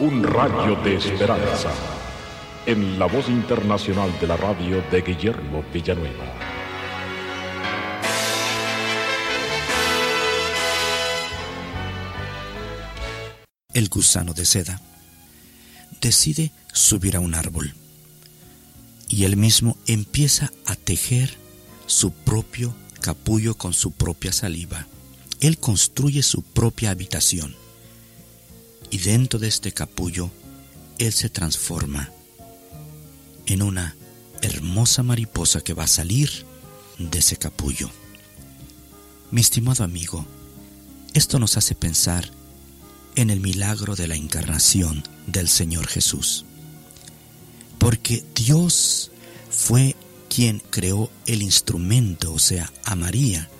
un 0.00 0.24
rayo 0.24 0.74
de 0.82 0.96
esperanza 0.96 1.70
en 2.66 2.98
la 2.98 3.06
voz 3.06 3.28
internacional 3.28 4.10
de 4.20 4.26
la 4.26 4.36
radio 4.36 4.82
de 4.90 5.02
Guillermo 5.02 5.62
Villanueva. 5.72 6.29
El 13.80 13.88
gusano 13.88 14.34
de 14.34 14.44
seda 14.44 14.78
decide 16.02 16.52
subir 16.70 17.16
a 17.16 17.20
un 17.20 17.34
árbol 17.34 17.72
y 19.08 19.24
él 19.24 19.38
mismo 19.38 19.78
empieza 19.86 20.52
a 20.66 20.76
tejer 20.76 21.38
su 21.86 22.12
propio 22.12 22.76
capullo 23.00 23.56
con 23.56 23.72
su 23.72 23.92
propia 23.92 24.34
saliva. 24.34 24.86
Él 25.40 25.56
construye 25.56 26.22
su 26.22 26.42
propia 26.42 26.90
habitación 26.90 27.56
y 28.90 28.98
dentro 28.98 29.38
de 29.38 29.48
este 29.48 29.72
capullo 29.72 30.30
él 30.98 31.14
se 31.14 31.30
transforma 31.30 32.10
en 33.46 33.62
una 33.62 33.96
hermosa 34.42 35.02
mariposa 35.02 35.62
que 35.62 35.72
va 35.72 35.84
a 35.84 35.88
salir 35.88 36.44
de 36.98 37.18
ese 37.18 37.38
capullo. 37.38 37.90
Mi 39.30 39.40
estimado 39.40 39.84
amigo, 39.84 40.26
esto 41.14 41.38
nos 41.38 41.56
hace 41.56 41.74
pensar 41.74 42.30
en 43.20 43.28
el 43.28 43.40
milagro 43.40 43.96
de 43.96 44.08
la 44.08 44.16
encarnación 44.16 45.04
del 45.26 45.48
Señor 45.48 45.86
Jesús. 45.86 46.46
Porque 47.78 48.24
Dios 48.34 49.10
fue 49.50 49.94
quien 50.30 50.60
creó 50.70 51.10
el 51.26 51.42
instrumento, 51.42 52.32
o 52.32 52.38
sea, 52.38 52.72
a 52.84 52.94
María. 52.94 53.50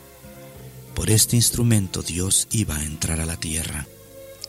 Por 0.94 1.10
este 1.10 1.36
instrumento 1.36 2.02
Dios 2.02 2.48
iba 2.50 2.76
a 2.76 2.84
entrar 2.84 3.20
a 3.20 3.26
la 3.26 3.36
tierra. 3.36 3.86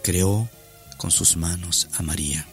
Creó 0.02 0.50
con 0.98 1.12
sus 1.12 1.36
manos 1.36 1.90
a 1.94 2.04
María. 2.04 2.48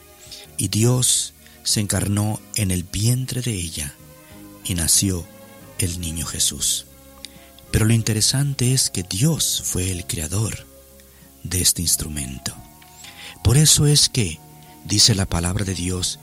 Y 0.57 0.67
Dios 0.67 1.35
se 1.63 1.81
encarnó 1.81 2.41
en 2.57 2.73
el 2.73 2.83
vientre 2.83 3.41
de 3.41 3.55
ella 3.55 3.95
y 4.65 4.75
nació 4.75 5.25
el 5.79 6.01
niño 6.01 6.27
Jesús. 6.27 6.87
Pero 7.71 7.85
lo 7.85 7.95
interesante 7.95 8.73
es 8.73 8.91
que 8.91 9.05
Dios 9.05 9.63
fue 9.65 9.93
el 9.93 10.07
creador 10.07 10.68
de 11.49 11.61
este 11.61 11.83
instrumento. 11.83 12.55
Por 13.43 13.57
eso 13.57 13.87
es 13.87 14.09
que, 14.09 14.39
dice 14.85 15.15
la 15.15 15.27
palabra 15.27 15.65
de 15.65 15.75
Dios, 15.75 16.19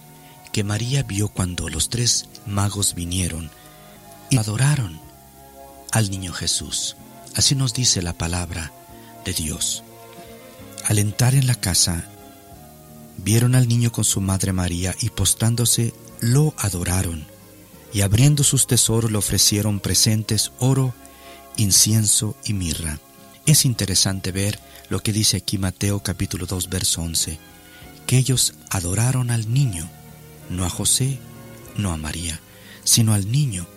que 0.51 0.63
María 0.63 1.03
vio 1.03 1.27
cuando 1.27 1.69
los 1.69 1.89
tres 1.89 2.29
magos 2.45 2.95
vinieron 2.95 3.49
y 4.29 4.37
adoraron 4.37 4.99
al 5.91 6.09
niño 6.09 6.33
Jesús. 6.33 6.95
Así 7.35 7.55
nos 7.55 7.73
dice 7.73 8.01
la 8.01 8.13
palabra 8.13 8.71
de 9.25 9.33
Dios. 9.33 9.83
Al 10.85 10.99
entrar 10.99 11.35
en 11.35 11.47
la 11.47 11.55
casa, 11.55 12.05
vieron 13.17 13.55
al 13.55 13.67
niño 13.67 13.91
con 13.91 14.03
su 14.03 14.21
madre 14.21 14.53
María 14.53 14.95
y 15.01 15.09
postándose 15.09 15.93
lo 16.19 16.53
adoraron, 16.57 17.25
y 17.91 18.01
abriendo 18.01 18.43
sus 18.43 18.67
tesoros 18.67 19.11
le 19.11 19.17
ofrecieron 19.17 19.79
presentes 19.79 20.51
oro, 20.59 20.93
incienso 21.57 22.35
y 22.45 22.53
mirra. 22.53 22.99
Es 23.45 23.65
interesante 23.65 24.31
ver 24.31 24.59
lo 24.89 25.01
que 25.01 25.13
dice 25.13 25.37
aquí 25.37 25.57
Mateo 25.57 26.01
capítulo 26.01 26.45
2 26.45 26.69
verso 26.69 27.01
11, 27.01 27.39
que 28.05 28.17
ellos 28.17 28.53
adoraron 28.69 29.31
al 29.31 29.51
niño, 29.51 29.89
no 30.49 30.65
a 30.65 30.69
José, 30.69 31.19
no 31.77 31.91
a 31.91 31.97
María, 31.97 32.39
sino 32.83 33.13
al 33.13 33.31
niño, 33.31 33.67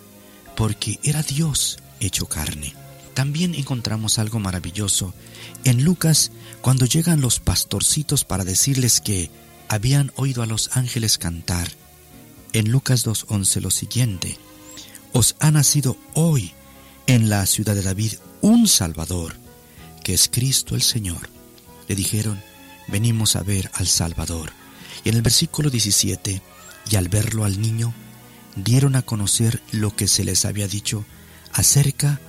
porque 0.55 0.99
era 1.03 1.23
Dios 1.23 1.79
hecho 1.99 2.27
carne. 2.27 2.73
También 3.13 3.55
encontramos 3.55 4.19
algo 4.19 4.39
maravilloso 4.39 5.13
en 5.65 5.83
Lucas 5.83 6.31
cuando 6.61 6.85
llegan 6.85 7.21
los 7.21 7.39
pastorcitos 7.39 8.23
para 8.23 8.45
decirles 8.45 9.01
que 9.01 9.29
habían 9.67 10.11
oído 10.15 10.41
a 10.41 10.45
los 10.45 10.75
ángeles 10.77 11.17
cantar. 11.17 11.69
En 12.53 12.71
Lucas 12.71 13.05
2.11 13.05 13.61
lo 13.61 13.71
siguiente, 13.71 14.37
os 15.11 15.35
ha 15.39 15.51
nacido 15.51 15.97
hoy 16.13 16.53
en 17.07 17.29
la 17.29 17.45
ciudad 17.45 17.75
de 17.75 17.81
David 17.81 18.13
un 18.41 18.67
Salvador, 18.67 19.35
que 20.03 20.13
es 20.13 20.29
Cristo 20.29 20.75
el 20.75 20.81
Señor. 20.81 21.29
Le 21.87 21.95
dijeron, 21.95 22.41
venimos 22.87 23.35
a 23.35 23.43
ver 23.43 23.69
al 23.73 23.87
Salvador. 23.87 24.51
Y 25.03 25.09
en 25.09 25.15
el 25.15 25.21
versículo 25.21 25.69
17, 25.69 26.41
y 26.89 26.95
al 26.95 27.09
verlo 27.09 27.45
al 27.45 27.61
niño, 27.61 27.93
dieron 28.55 28.95
a 28.95 29.01
conocer 29.01 29.61
lo 29.71 29.95
que 29.95 30.07
se 30.07 30.23
les 30.23 30.45
había 30.45 30.67
dicho 30.67 31.05
acerca 31.53 32.19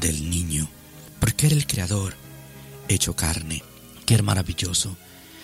del 0.00 0.30
niño, 0.30 0.68
porque 1.20 1.46
era 1.46 1.56
el 1.56 1.66
Creador 1.66 2.14
hecho 2.88 3.14
carne. 3.14 3.62
Qué 4.06 4.20
maravilloso. 4.22 4.96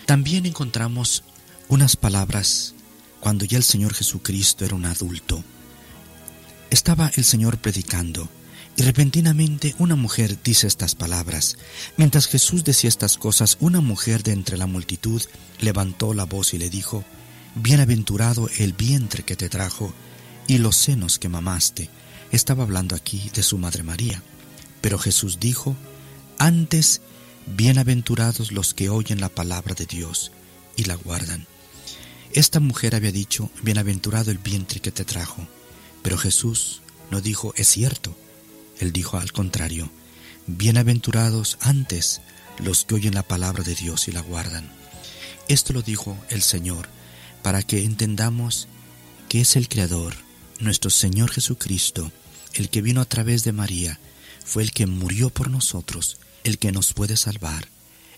También 0.06 0.46
encontramos 0.46 1.24
unas 1.68 1.96
palabras 1.96 2.74
cuando 3.20 3.44
ya 3.44 3.58
el 3.58 3.64
Señor 3.64 3.94
Jesucristo 3.94 4.64
era 4.64 4.74
un 4.74 4.86
adulto. 4.86 5.44
Estaba 6.70 7.10
el 7.14 7.24
Señor 7.24 7.58
predicando 7.58 8.28
y 8.76 8.82
repentinamente 8.82 9.74
una 9.78 9.94
mujer 9.94 10.38
dice 10.42 10.66
estas 10.66 10.94
palabras. 10.94 11.56
Mientras 11.96 12.26
Jesús 12.26 12.64
decía 12.64 12.88
estas 12.88 13.18
cosas, 13.18 13.56
una 13.60 13.80
mujer 13.80 14.22
de 14.22 14.32
entre 14.32 14.56
la 14.56 14.66
multitud 14.66 15.22
levantó 15.60 16.12
la 16.14 16.24
voz 16.24 16.54
y 16.54 16.58
le 16.58 16.70
dijo, 16.70 17.04
Bienaventurado 17.54 18.48
el 18.58 18.72
vientre 18.72 19.22
que 19.22 19.36
te 19.36 19.48
trajo 19.48 19.94
y 20.48 20.58
los 20.58 20.76
senos 20.76 21.18
que 21.18 21.28
mamaste. 21.28 21.88
Estaba 22.32 22.64
hablando 22.64 22.96
aquí 22.96 23.30
de 23.32 23.44
su 23.44 23.58
madre 23.58 23.84
María. 23.84 24.22
Pero 24.80 24.98
Jesús 24.98 25.38
dijo, 25.38 25.76
antes 26.38 27.00
Bienaventurados 27.46 28.52
los 28.52 28.72
que 28.72 28.88
oyen 28.88 29.20
la 29.20 29.28
palabra 29.28 29.74
de 29.74 29.84
Dios 29.84 30.32
y 30.76 30.84
la 30.84 30.94
guardan. 30.94 31.46
Esta 32.32 32.58
mujer 32.58 32.94
había 32.94 33.12
dicho, 33.12 33.50
bienaventurado 33.62 34.30
el 34.30 34.38
vientre 34.38 34.80
que 34.80 34.90
te 34.90 35.04
trajo. 35.04 35.46
Pero 36.02 36.16
Jesús 36.16 36.82
no 37.10 37.20
dijo, 37.20 37.52
es 37.56 37.68
cierto. 37.68 38.16
Él 38.78 38.92
dijo 38.92 39.18
al 39.18 39.32
contrario, 39.32 39.90
bienaventurados 40.46 41.58
antes 41.60 42.20
los 42.58 42.84
que 42.84 42.94
oyen 42.96 43.14
la 43.14 43.22
palabra 43.22 43.62
de 43.62 43.74
Dios 43.74 44.08
y 44.08 44.12
la 44.12 44.20
guardan. 44.20 44.70
Esto 45.48 45.72
lo 45.72 45.82
dijo 45.82 46.16
el 46.30 46.42
Señor 46.42 46.88
para 47.42 47.62
que 47.62 47.84
entendamos 47.84 48.68
que 49.28 49.40
es 49.40 49.56
el 49.56 49.68
Creador, 49.68 50.14
nuestro 50.60 50.90
Señor 50.90 51.30
Jesucristo, 51.30 52.12
el 52.54 52.70
que 52.70 52.82
vino 52.82 53.00
a 53.00 53.04
través 53.04 53.44
de 53.44 53.52
María, 53.52 53.98
fue 54.44 54.62
el 54.62 54.72
que 54.72 54.86
murió 54.86 55.30
por 55.30 55.50
nosotros, 55.50 56.18
el 56.44 56.58
que 56.58 56.72
nos 56.72 56.92
puede 56.92 57.16
salvar, 57.16 57.68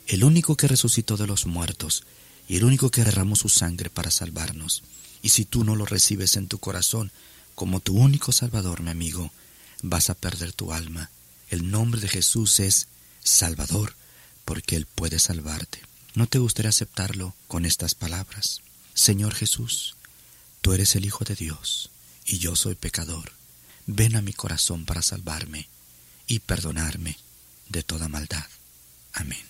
el 0.06 0.24
único 0.24 0.56
que 0.56 0.68
resucitó 0.68 1.16
de 1.16 1.26
los 1.26 1.46
muertos 1.46 2.04
y 2.48 2.56
el 2.56 2.64
único 2.64 2.90
que 2.90 3.04
derramó 3.04 3.36
su 3.36 3.48
sangre 3.48 3.90
para 3.90 4.10
salvarnos. 4.10 4.82
Y 5.22 5.30
si 5.30 5.44
tú 5.44 5.64
no 5.64 5.74
lo 5.74 5.86
recibes 5.86 6.36
en 6.36 6.46
tu 6.46 6.58
corazón 6.58 7.10
como 7.54 7.80
tu 7.80 7.96
único 7.96 8.32
Salvador, 8.32 8.82
mi 8.82 8.90
amigo, 8.90 9.32
vas 9.88 10.10
a 10.10 10.14
perder 10.14 10.52
tu 10.52 10.72
alma. 10.72 11.10
El 11.48 11.70
nombre 11.70 12.00
de 12.00 12.08
Jesús 12.08 12.60
es 12.60 12.88
Salvador, 13.22 13.94
porque 14.44 14.76
Él 14.76 14.86
puede 14.86 15.18
salvarte. 15.18 15.80
¿No 16.14 16.26
te 16.26 16.38
gustaría 16.38 16.70
aceptarlo 16.70 17.34
con 17.46 17.64
estas 17.64 17.94
palabras? 17.94 18.62
Señor 18.94 19.34
Jesús, 19.34 19.96
tú 20.60 20.72
eres 20.72 20.96
el 20.96 21.04
Hijo 21.04 21.24
de 21.24 21.34
Dios 21.34 21.90
y 22.24 22.38
yo 22.38 22.56
soy 22.56 22.74
pecador. 22.74 23.32
Ven 23.86 24.16
a 24.16 24.22
mi 24.22 24.32
corazón 24.32 24.84
para 24.84 25.02
salvarme 25.02 25.68
y 26.26 26.40
perdonarme 26.40 27.18
de 27.68 27.82
toda 27.82 28.08
maldad. 28.08 28.46
Amén. 29.12 29.44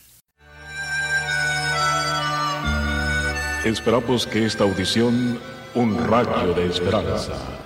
Esperamos 3.65 4.27
que 4.27 4.45
esta 4.45 4.65
audición, 4.65 5.41
un 5.75 5.99
rayo 6.07 6.55
de 6.55 6.67
esperanza, 6.67 7.66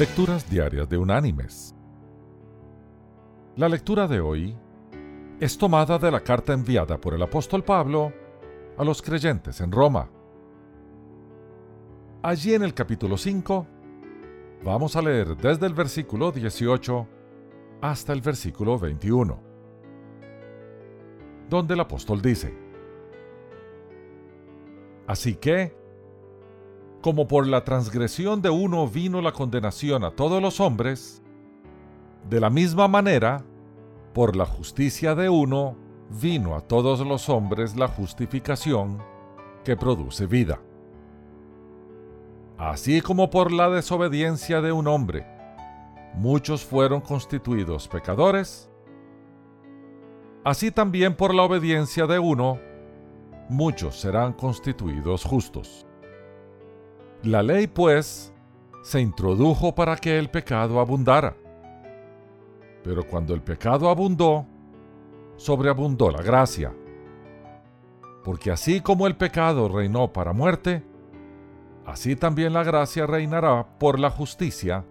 Lecturas 0.00 0.48
diarias 0.48 0.88
de 0.88 0.96
Unánimes. 0.96 1.74
La 3.56 3.68
lectura 3.68 4.08
de 4.08 4.18
hoy 4.18 4.56
es 5.38 5.58
tomada 5.58 5.98
de 5.98 6.10
la 6.10 6.20
carta 6.20 6.54
enviada 6.54 6.98
por 6.98 7.12
el 7.12 7.20
apóstol 7.20 7.62
Pablo 7.62 8.10
a 8.78 8.82
los 8.82 9.02
creyentes 9.02 9.60
en 9.60 9.70
Roma. 9.70 10.08
Allí 12.22 12.54
en 12.54 12.62
el 12.62 12.72
capítulo 12.72 13.18
5 13.18 13.66
vamos 14.64 14.96
a 14.96 15.02
leer 15.02 15.36
desde 15.36 15.66
el 15.66 15.74
versículo 15.74 16.32
18 16.32 17.06
hasta 17.82 18.14
el 18.14 18.22
versículo 18.22 18.78
21, 18.78 19.38
donde 21.50 21.74
el 21.74 21.80
apóstol 21.80 22.22
dice, 22.22 22.56
Así 25.06 25.34
que, 25.34 25.76
como 27.00 27.26
por 27.26 27.46
la 27.46 27.64
transgresión 27.64 28.42
de 28.42 28.50
uno 28.50 28.86
vino 28.86 29.22
la 29.22 29.32
condenación 29.32 30.04
a 30.04 30.10
todos 30.10 30.42
los 30.42 30.60
hombres, 30.60 31.22
de 32.28 32.40
la 32.40 32.50
misma 32.50 32.88
manera, 32.88 33.42
por 34.12 34.36
la 34.36 34.44
justicia 34.44 35.14
de 35.14 35.28
uno 35.28 35.76
vino 36.20 36.56
a 36.56 36.60
todos 36.60 37.00
los 37.00 37.28
hombres 37.28 37.76
la 37.76 37.88
justificación 37.88 39.02
que 39.64 39.76
produce 39.76 40.26
vida. 40.26 40.60
Así 42.58 43.00
como 43.00 43.30
por 43.30 43.52
la 43.52 43.70
desobediencia 43.70 44.60
de 44.60 44.72
un 44.72 44.86
hombre, 44.86 45.26
muchos 46.14 46.64
fueron 46.64 47.00
constituidos 47.00 47.88
pecadores, 47.88 48.68
así 50.44 50.70
también 50.70 51.16
por 51.16 51.34
la 51.34 51.44
obediencia 51.44 52.06
de 52.06 52.18
uno, 52.18 52.58
muchos 53.48 53.98
serán 53.98 54.34
constituidos 54.34 55.24
justos. 55.24 55.86
La 57.22 57.42
ley, 57.42 57.66
pues, 57.66 58.32
se 58.82 59.00
introdujo 59.00 59.74
para 59.74 59.96
que 59.96 60.18
el 60.18 60.30
pecado 60.30 60.80
abundara. 60.80 61.36
Pero 62.82 63.04
cuando 63.06 63.34
el 63.34 63.42
pecado 63.42 63.90
abundó, 63.90 64.46
sobreabundó 65.36 66.10
la 66.10 66.22
gracia. 66.22 66.74
Porque 68.24 68.50
así 68.50 68.80
como 68.80 69.06
el 69.06 69.16
pecado 69.16 69.68
reinó 69.68 70.12
para 70.12 70.32
muerte, 70.32 70.82
así 71.84 72.16
también 72.16 72.54
la 72.54 72.64
gracia 72.64 73.06
reinará 73.06 73.66
por 73.78 73.98
la 73.98 74.08
justicia 74.08 74.84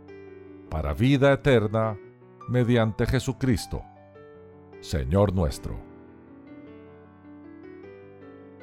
para 0.69 0.93
vida 0.93 1.33
eterna 1.33 1.97
mediante 2.47 3.07
Jesucristo, 3.07 3.81
Señor 4.81 5.33
nuestro. 5.33 5.79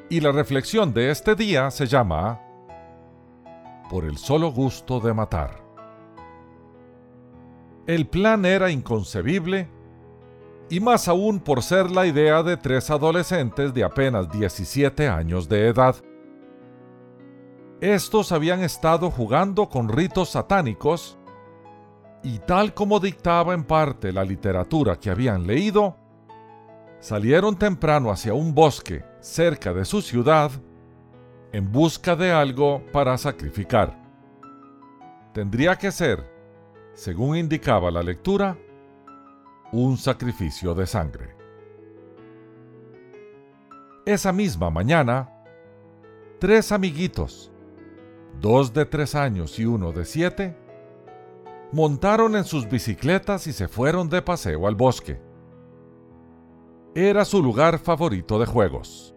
Y 0.08 0.20
la 0.20 0.30
reflexión 0.30 0.94
de 0.94 1.10
este 1.10 1.34
día 1.34 1.68
se 1.72 1.86
llama 1.86 2.45
Por 3.90 4.04
el 4.04 4.18
solo 4.18 4.50
gusto 4.50 5.00
de 5.00 5.14
matar. 5.14 5.64
El 7.86 8.08
plan 8.08 8.44
era 8.44 8.70
inconcebible, 8.70 9.68
y 10.68 10.80
más 10.80 11.06
aún 11.06 11.38
por 11.38 11.62
ser 11.62 11.90
la 11.90 12.06
idea 12.06 12.42
de 12.42 12.56
tres 12.56 12.90
adolescentes 12.90 13.72
de 13.72 13.84
apenas 13.84 14.30
17 14.30 15.08
años 15.08 15.48
de 15.48 15.68
edad. 15.68 15.94
Estos 17.80 18.32
habían 18.32 18.64
estado 18.64 19.10
jugando 19.10 19.68
con 19.68 19.88
ritos 19.88 20.30
satánicos 20.30 21.18
y 22.24 22.40
tal 22.40 22.74
como 22.74 22.98
dictaba 22.98 23.54
en 23.54 23.62
parte 23.62 24.12
la 24.12 24.24
literatura 24.24 24.98
que 24.98 25.10
habían 25.10 25.46
leído, 25.46 25.96
salieron 26.98 27.56
temprano 27.56 28.10
hacia 28.10 28.34
un 28.34 28.52
bosque 28.52 29.04
cerca 29.20 29.72
de 29.72 29.84
su 29.84 30.02
ciudad 30.02 30.50
en 31.56 31.72
busca 31.72 32.14
de 32.14 32.30
algo 32.32 32.82
para 32.92 33.16
sacrificar. 33.16 33.96
Tendría 35.32 35.74
que 35.76 35.90
ser 35.90 36.22
según 36.92 37.34
indicaba 37.34 37.90
la 37.90 38.02
lectura, 38.02 38.58
un 39.72 39.96
sacrificio 39.96 40.74
de 40.74 40.86
sangre. 40.86 41.34
Esa 44.04 44.34
misma 44.34 44.68
mañana, 44.68 45.30
tres 46.38 46.72
amiguitos, 46.72 47.50
dos 48.38 48.74
de 48.74 48.84
tres 48.84 49.14
años 49.14 49.58
y 49.58 49.64
uno 49.64 49.92
de 49.92 50.04
siete, 50.04 50.54
montaron 51.72 52.36
en 52.36 52.44
sus 52.44 52.68
bicicletas 52.68 53.46
y 53.46 53.54
se 53.54 53.66
fueron 53.66 54.10
de 54.10 54.20
paseo 54.20 54.66
al 54.66 54.74
bosque. 54.74 55.18
Era 56.94 57.24
su 57.24 57.42
lugar 57.42 57.78
favorito 57.78 58.38
de 58.38 58.44
juegos. 58.44 59.15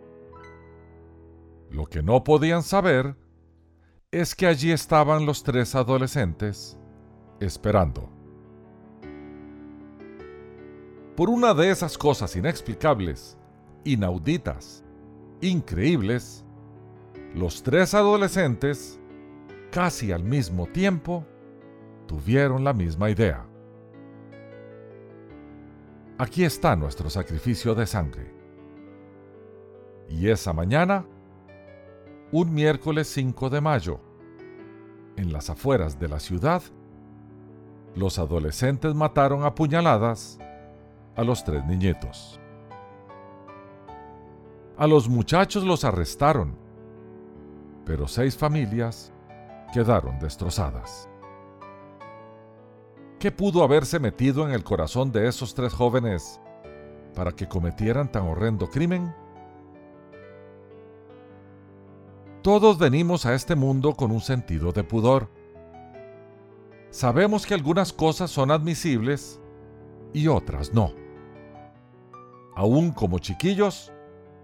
Lo 1.69 1.85
que 1.85 2.01
no 2.01 2.23
podían 2.23 2.63
saber 2.63 3.15
es 4.11 4.33
que 4.33 4.47
allí 4.47 4.71
estaban 4.71 5.25
los 5.25 5.43
tres 5.43 5.75
adolescentes 5.75 6.77
esperando. 7.39 8.09
Por 11.15 11.29
una 11.29 11.53
de 11.53 11.69
esas 11.69 11.97
cosas 11.97 12.35
inexplicables, 12.35 13.37
inauditas, 13.83 14.83
increíbles, 15.41 16.45
los 17.35 17.61
tres 17.61 17.93
adolescentes, 17.93 18.99
casi 19.69 20.11
al 20.11 20.23
mismo 20.23 20.65
tiempo, 20.65 21.25
tuvieron 22.07 22.63
la 22.63 22.73
misma 22.73 23.11
idea. 23.11 23.45
Aquí 26.17 26.43
está 26.43 26.75
nuestro 26.75 27.09
sacrificio 27.09 27.75
de 27.75 27.85
sangre. 27.85 28.33
Y 30.09 30.29
esa 30.29 30.51
mañana, 30.53 31.05
un 32.31 32.53
miércoles 32.53 33.07
5 33.07 33.49
de 33.49 33.61
mayo, 33.61 33.99
en 35.15 35.33
las 35.33 35.49
afueras 35.49 35.99
de 35.99 36.07
la 36.07 36.19
ciudad, 36.19 36.61
los 37.95 38.19
adolescentes 38.19 38.93
mataron 38.93 39.43
a 39.43 39.55
puñaladas 39.55 40.37
a 41.15 41.23
los 41.23 41.43
tres 41.43 41.65
niñitos. 41.65 42.39
A 44.77 44.85
los 44.85 45.09
muchachos 45.09 45.63
los 45.63 45.83
arrestaron, 45.83 46.55
pero 47.83 48.07
seis 48.07 48.37
familias 48.37 49.11
quedaron 49.73 50.19
destrozadas. 50.19 51.09
¿Qué 53.17 53.31
pudo 53.31 53.63
haberse 53.63 53.99
metido 53.99 54.47
en 54.47 54.53
el 54.53 54.63
corazón 54.63 55.11
de 55.11 55.27
esos 55.27 55.55
tres 55.55 55.73
jóvenes 55.73 56.39
para 57.15 57.31
que 57.31 57.47
cometieran 57.47 58.09
tan 58.09 58.27
horrendo 58.27 58.69
crimen? 58.69 59.13
Todos 62.41 62.77
venimos 62.77 63.25
a 63.25 63.35
este 63.35 63.55
mundo 63.55 63.95
con 63.95 64.11
un 64.11 64.21
sentido 64.21 64.71
de 64.71 64.85
pudor. 64.85 65.29
Sabemos 66.89 67.45
que 67.45 67.53
algunas 67.53 67.91
cosas 67.91 68.31
son 68.31 68.49
admisibles 68.49 69.41
y 70.13 70.27
otras 70.27 70.73
no. 70.73 70.93
Aún 72.55 72.91
como 72.91 73.19
chiquillos, 73.19 73.91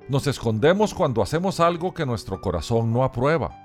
nos 0.09 0.27
escondemos 0.27 0.93
cuando 0.93 1.21
hacemos 1.21 1.61
algo 1.61 1.93
que 1.93 2.05
nuestro 2.05 2.41
corazón 2.41 2.91
no 2.91 3.03
aprueba. 3.03 3.57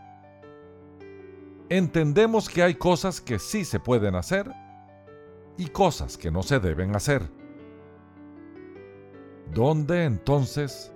Entendemos 1.69 2.49
que 2.49 2.63
hay 2.63 2.77
cosas 2.77 3.21
que 3.21 3.41
sí 3.41 3.65
se 3.65 3.81
pueden 3.81 4.15
hacer 4.15 4.51
y 5.57 5.67
cosas 5.67 6.17
que 6.17 6.31
no 6.31 6.45
se 6.45 6.61
deben 6.61 6.95
hacer. 6.95 7.29
¿Dónde 9.53 10.05
entonces 10.05 10.93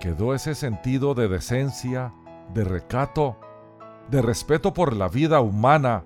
quedó 0.00 0.32
ese 0.32 0.54
sentido 0.54 1.14
de 1.14 1.28
decencia, 1.28 2.14
de 2.54 2.64
recato, 2.64 3.36
de 4.10 4.22
respeto 4.22 4.72
por 4.72 4.94
la 4.94 5.08
vida 5.08 5.40
humana, 5.40 6.04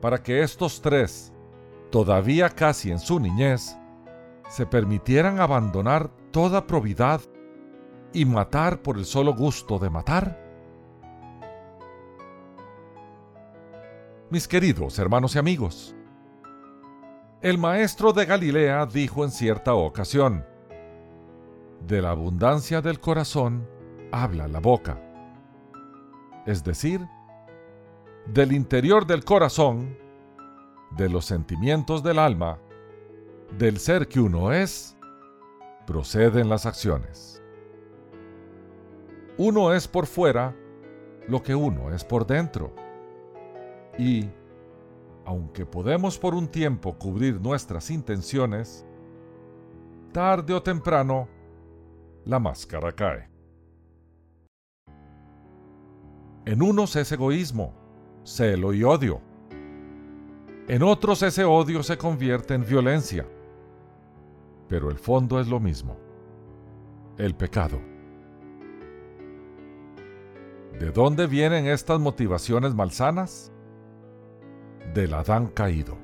para 0.00 0.22
que 0.22 0.42
estos 0.42 0.80
tres, 0.80 1.32
todavía 1.90 2.50
casi 2.50 2.90
en 2.90 2.98
su 2.98 3.20
niñez, 3.20 3.76
se 4.48 4.66
permitieran 4.66 5.40
abandonar 5.40 6.10
toda 6.30 6.66
probidad 6.66 7.20
y 8.12 8.24
matar 8.24 8.82
por 8.82 8.96
el 8.96 9.04
solo 9.04 9.34
gusto 9.34 9.78
de 9.78 9.90
matar? 9.90 10.42
Mis 14.30 14.48
queridos 14.48 14.98
hermanos 14.98 15.36
y 15.36 15.38
amigos, 15.38 15.94
el 17.42 17.58
maestro 17.58 18.12
de 18.12 18.24
Galilea 18.24 18.86
dijo 18.86 19.22
en 19.22 19.30
cierta 19.30 19.74
ocasión, 19.74 20.44
de 21.86 22.02
la 22.02 22.10
abundancia 22.10 22.80
del 22.80 22.98
corazón 22.98 23.68
habla 24.10 24.48
la 24.48 24.60
boca. 24.60 25.05
Es 26.46 26.62
decir, 26.62 27.06
del 28.32 28.52
interior 28.52 29.06
del 29.06 29.24
corazón, 29.24 29.98
de 30.92 31.08
los 31.08 31.24
sentimientos 31.24 32.02
del 32.02 32.18
alma, 32.20 32.58
del 33.58 33.78
ser 33.78 34.06
que 34.08 34.20
uno 34.20 34.52
es, 34.52 34.96
proceden 35.86 36.48
las 36.48 36.64
acciones. 36.64 37.42
Uno 39.38 39.74
es 39.74 39.86
por 39.88 40.06
fuera 40.06 40.54
lo 41.28 41.42
que 41.42 41.54
uno 41.54 41.92
es 41.92 42.04
por 42.04 42.26
dentro. 42.26 42.72
Y, 43.98 44.28
aunque 45.24 45.66
podemos 45.66 46.18
por 46.18 46.34
un 46.34 46.48
tiempo 46.48 46.96
cubrir 46.96 47.40
nuestras 47.40 47.90
intenciones, 47.90 48.86
tarde 50.12 50.54
o 50.54 50.62
temprano 50.62 51.28
la 52.24 52.38
máscara 52.38 52.92
cae. 52.92 53.35
En 56.46 56.62
unos 56.62 56.94
es 56.94 57.10
egoísmo, 57.10 57.74
celo 58.22 58.72
y 58.72 58.84
odio. 58.84 59.20
En 60.68 60.84
otros 60.84 61.22
ese 61.24 61.44
odio 61.44 61.82
se 61.82 61.98
convierte 61.98 62.54
en 62.54 62.64
violencia. 62.64 63.26
Pero 64.68 64.88
el 64.90 64.96
fondo 64.96 65.40
es 65.40 65.48
lo 65.48 65.58
mismo, 65.58 65.96
el 67.18 67.34
pecado. 67.34 67.80
¿De 70.78 70.92
dónde 70.92 71.26
vienen 71.26 71.66
estas 71.66 71.98
motivaciones 71.98 72.74
malsanas? 72.74 73.50
Del 74.94 75.14
Adán 75.14 75.48
caído. 75.48 75.98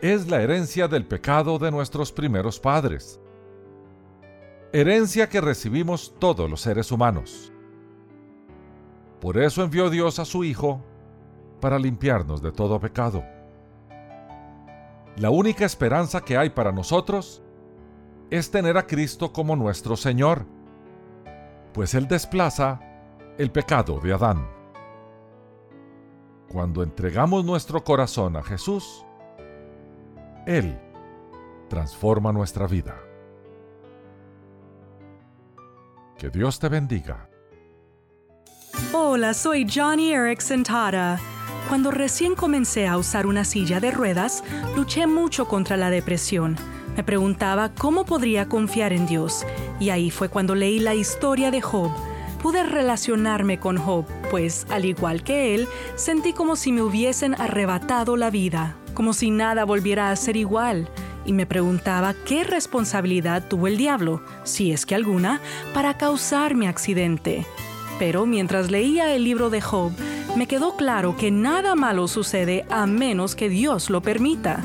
Es 0.00 0.30
la 0.30 0.40
herencia 0.40 0.88
del 0.88 1.06
pecado 1.06 1.58
de 1.58 1.70
nuestros 1.70 2.10
primeros 2.10 2.58
padres. 2.58 3.20
Herencia 4.72 5.28
que 5.28 5.42
recibimos 5.42 6.14
todos 6.18 6.48
los 6.48 6.62
seres 6.62 6.90
humanos. 6.90 7.51
Por 9.22 9.38
eso 9.38 9.62
envió 9.62 9.88
Dios 9.88 10.18
a 10.18 10.24
su 10.24 10.42
Hijo 10.42 10.80
para 11.60 11.78
limpiarnos 11.78 12.42
de 12.42 12.50
todo 12.50 12.80
pecado. 12.80 13.22
La 15.14 15.30
única 15.30 15.64
esperanza 15.64 16.22
que 16.22 16.36
hay 16.36 16.50
para 16.50 16.72
nosotros 16.72 17.40
es 18.30 18.50
tener 18.50 18.76
a 18.76 18.84
Cristo 18.88 19.32
como 19.32 19.54
nuestro 19.54 19.94
Señor, 19.94 20.44
pues 21.72 21.94
Él 21.94 22.08
desplaza 22.08 22.80
el 23.38 23.52
pecado 23.52 24.00
de 24.00 24.12
Adán. 24.12 24.48
Cuando 26.50 26.82
entregamos 26.82 27.44
nuestro 27.44 27.84
corazón 27.84 28.36
a 28.36 28.42
Jesús, 28.42 29.06
Él 30.46 30.76
transforma 31.68 32.32
nuestra 32.32 32.66
vida. 32.66 32.96
Que 36.18 36.28
Dios 36.28 36.58
te 36.58 36.68
bendiga. 36.68 37.28
Hola, 38.92 39.34
soy 39.34 39.66
Johnny 39.68 40.12
Erickson 40.12 40.62
Tara. 40.62 41.18
Cuando 41.68 41.90
recién 41.90 42.34
comencé 42.34 42.86
a 42.86 42.98
usar 42.98 43.26
una 43.26 43.44
silla 43.44 43.80
de 43.80 43.90
ruedas, 43.90 44.42
luché 44.76 45.06
mucho 45.06 45.46
contra 45.46 45.76
la 45.76 45.90
depresión. 45.90 46.56
Me 46.96 47.02
preguntaba 47.02 47.70
cómo 47.74 48.04
podría 48.04 48.48
confiar 48.48 48.92
en 48.92 49.06
Dios, 49.06 49.46
y 49.80 49.90
ahí 49.90 50.10
fue 50.10 50.28
cuando 50.28 50.54
leí 50.54 50.78
la 50.78 50.94
historia 50.94 51.50
de 51.50 51.60
Job 51.60 51.90
pude 52.42 52.64
relacionarme 52.64 53.60
con 53.60 53.78
Job, 53.78 54.04
pues, 54.30 54.66
al 54.68 54.84
igual 54.84 55.22
que 55.22 55.54
él, 55.54 55.68
sentí 55.94 56.32
como 56.32 56.56
si 56.56 56.72
me 56.72 56.82
hubiesen 56.82 57.40
arrebatado 57.40 58.16
la 58.16 58.30
vida, 58.30 58.76
como 58.94 59.12
si 59.12 59.30
nada 59.30 59.64
volviera 59.64 60.10
a 60.10 60.16
ser 60.16 60.36
igual, 60.36 60.88
y 61.24 61.32
me 61.32 61.46
preguntaba 61.46 62.14
qué 62.26 62.42
responsabilidad 62.42 63.46
tuvo 63.46 63.68
el 63.68 63.76
diablo, 63.76 64.22
si 64.42 64.72
es 64.72 64.84
que 64.86 64.96
alguna, 64.96 65.40
para 65.72 65.96
causar 65.96 66.56
mi 66.56 66.66
accidente. 66.66 67.46
Pero 68.02 68.26
mientras 68.26 68.68
leía 68.68 69.14
el 69.14 69.22
libro 69.22 69.48
de 69.48 69.60
Job, 69.60 69.92
me 70.34 70.48
quedó 70.48 70.74
claro 70.74 71.16
que 71.16 71.30
nada 71.30 71.76
malo 71.76 72.08
sucede 72.08 72.66
a 72.68 72.84
menos 72.84 73.36
que 73.36 73.48
Dios 73.48 73.90
lo 73.90 74.00
permita. 74.00 74.64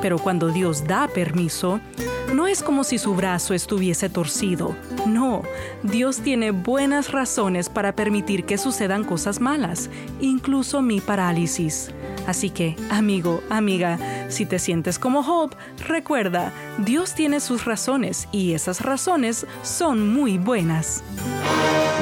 Pero 0.00 0.18
cuando 0.18 0.48
Dios 0.48 0.84
da 0.88 1.06
permiso, 1.06 1.78
no 2.34 2.48
es 2.48 2.60
como 2.60 2.82
si 2.82 2.98
su 2.98 3.14
brazo 3.14 3.54
estuviese 3.54 4.08
torcido. 4.08 4.74
No, 5.06 5.42
Dios 5.84 6.22
tiene 6.22 6.50
buenas 6.50 7.12
razones 7.12 7.68
para 7.68 7.94
permitir 7.94 8.46
que 8.46 8.58
sucedan 8.58 9.04
cosas 9.04 9.40
malas, 9.40 9.88
incluso 10.20 10.82
mi 10.82 11.00
parálisis. 11.00 11.92
Así 12.26 12.50
que, 12.50 12.74
amigo, 12.90 13.44
amiga, 13.48 13.96
si 14.28 14.44
te 14.44 14.58
sientes 14.58 14.98
como 14.98 15.22
Job, 15.22 15.54
recuerda, 15.86 16.52
Dios 16.78 17.14
tiene 17.14 17.38
sus 17.38 17.64
razones 17.64 18.26
y 18.32 18.54
esas 18.54 18.80
razones 18.80 19.46
son 19.62 20.12
muy 20.12 20.36
buenas. 20.36 21.04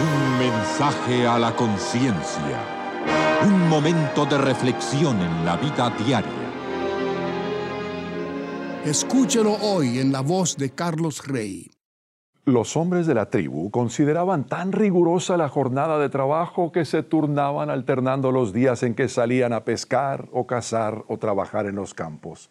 Un 0.01 0.39
mensaje 0.39 1.27
a 1.27 1.39
la 1.39 1.55
conciencia. 1.55 2.59
Un 3.45 3.69
momento 3.69 4.25
de 4.25 4.39
reflexión 4.39 5.21
en 5.21 5.45
la 5.45 5.59
vida 5.59 5.91
diaria. 5.91 6.31
Escúchelo 8.83 9.53
hoy 9.61 9.99
en 9.99 10.11
la 10.11 10.23
voz 10.23 10.57
de 10.57 10.71
Carlos 10.71 11.27
Rey. 11.27 11.71
Los 12.47 12.79
hombres 12.79 13.07
de 13.07 13.13
la 13.13 13.29
tribu 13.29 13.71
consideraban 13.71 14.47
tan 14.47 14.73
rigurosa 14.73 15.37
la 15.37 15.51
jornada 15.51 15.99
de 15.99 16.09
trabajo 16.09 16.73
que 16.73 16.87
se 16.87 17.03
turnaban 17.03 17.69
alternando 17.69 18.33
los 18.33 18.55
días 18.55 18.83
en 18.83 18.95
que 18.95 19.07
salían 19.07 19.53
a 19.53 19.65
pescar 19.65 20.31
o 20.33 20.47
cazar 20.47 21.05
o 21.09 21.19
trabajar 21.19 21.67
en 21.67 21.75
los 21.75 21.93
campos. 21.93 22.49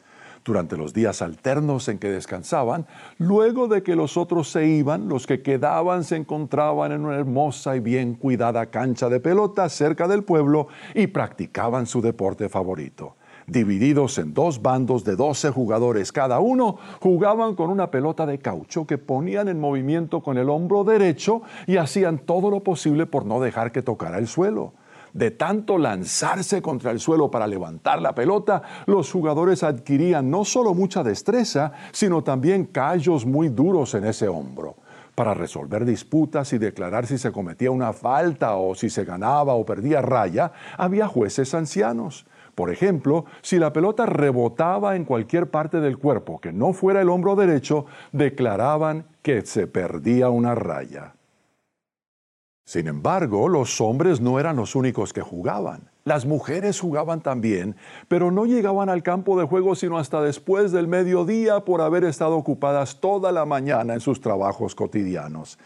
Durante 0.50 0.78
los 0.78 0.96
días 0.96 1.22
alternos 1.22 1.88
en 1.90 2.00
que 2.00 2.10
descansaban, 2.10 2.88
luego 3.20 3.68
de 3.68 3.84
que 3.84 3.96
los 3.96 4.18
otros 4.18 4.50
se 4.50 4.66
iban, 4.66 5.08
los 5.08 5.28
que 5.28 5.44
quedaban 5.44 6.04
se 6.04 6.16
encontraban 6.16 6.92
en 6.92 7.06
una 7.06 7.18
hermosa 7.18 7.76
y 7.76 7.82
bien 7.82 8.16
cuidada 8.16 8.66
cancha 8.66 9.10
de 9.10 9.20
pelota 9.20 9.70
cerca 9.70 10.08
del 10.08 10.24
pueblo 10.24 10.68
y 10.96 11.06
practicaban 11.06 11.86
su 11.86 12.02
deporte 12.02 12.50
favorito 12.50 13.16
divididos 13.46 14.18
en 14.18 14.34
dos 14.34 14.62
bandos 14.62 15.04
de 15.04 15.16
12 15.16 15.50
jugadores 15.50 16.12
cada 16.12 16.40
uno, 16.40 16.78
jugaban 17.00 17.56
con 17.56 17.72
una 17.72 17.90
pelota 17.90 18.28
de 18.28 18.38
caucho 18.38 18.86
que 18.86 19.00
ponían 19.00 19.48
en 19.48 19.60
movimiento 19.60 20.22
con 20.22 20.38
el 20.38 20.50
hombro 20.50 20.84
derecho 20.84 21.42
y 21.66 21.78
hacían 21.78 22.20
todo 22.20 22.52
lo 22.52 22.60
posible 22.60 23.08
por 23.08 23.26
no 23.26 23.40
dejar 23.40 23.72
que 23.72 23.82
tocara 23.82 24.20
el 24.20 24.28
suelo. 24.28 24.74
De 25.14 25.32
tanto 25.32 25.78
lanzarse 25.78 26.62
contra 26.62 26.92
el 26.92 27.00
suelo 27.00 27.32
para 27.32 27.48
levantar 27.48 28.02
la 28.02 28.14
pelota, 28.14 28.62
los 28.86 29.12
jugadores 29.12 29.64
adquirían 29.64 30.30
no 30.30 30.46
solo 30.46 30.74
mucha 30.74 31.04
destreza, 31.04 31.72
sino 31.92 32.24
también 32.24 32.66
callos 32.66 33.26
muy 33.26 33.50
duros 33.50 33.94
en 33.96 34.06
ese 34.06 34.28
hombro. 34.28 34.76
Para 35.16 35.34
resolver 35.34 35.84
disputas 35.84 36.54
y 36.54 36.58
declarar 36.58 37.06
si 37.06 37.18
se 37.18 37.32
cometía 37.32 37.72
una 37.72 37.92
falta 37.92 38.56
o 38.56 38.74
si 38.74 38.90
se 38.90 39.04
ganaba 39.04 39.54
o 39.54 39.66
perdía 39.66 40.02
raya, 40.02 40.54
había 40.78 41.08
jueces 41.08 41.54
ancianos. 41.54 42.26
Por 42.56 42.72
ejemplo, 42.72 43.26
si 43.42 43.58
la 43.58 43.74
pelota 43.74 44.06
rebotaba 44.06 44.96
en 44.96 45.06
cualquier 45.06 45.50
parte 45.50 45.80
del 45.80 45.98
cuerpo 45.98 46.40
que 46.40 46.54
no 46.54 46.74
fuera 46.74 47.02
el 47.02 47.10
hombro 47.10 47.36
derecho, 47.36 47.86
declaraban 48.12 49.06
que 49.22 49.46
se 49.46 49.68
perdía 49.68 50.30
una 50.30 50.56
raya. 50.56 51.14
Sin 52.70 52.88
embargo, 52.88 53.50
los 53.50 53.82
hombres 53.82 54.22
no 54.22 54.40
eran 54.40 54.56
los 54.56 54.76
únicos 54.76 55.12
que 55.12 55.22
jugaban. 55.22 55.90
Las 56.04 56.28
mujeres 56.28 56.80
jugaban 56.80 57.20
también, 57.20 57.76
pero 58.08 58.30
no 58.30 58.46
llegaban 58.46 58.90
al 58.90 59.02
campo 59.02 59.40
de 59.40 59.48
juego 59.48 59.74
sino 59.74 59.98
hasta 59.98 60.22
después 60.22 60.72
del 60.72 60.88
mediodía 60.88 61.62
por 61.62 61.82
haber 61.82 62.04
estado 62.04 62.38
ocupadas 62.38 63.00
toda 63.00 63.32
la 63.32 63.44
mañana 63.46 63.96
en 63.96 64.02
sus 64.02 64.22
trabajos 64.22 64.76
cotidianos. 64.76 65.58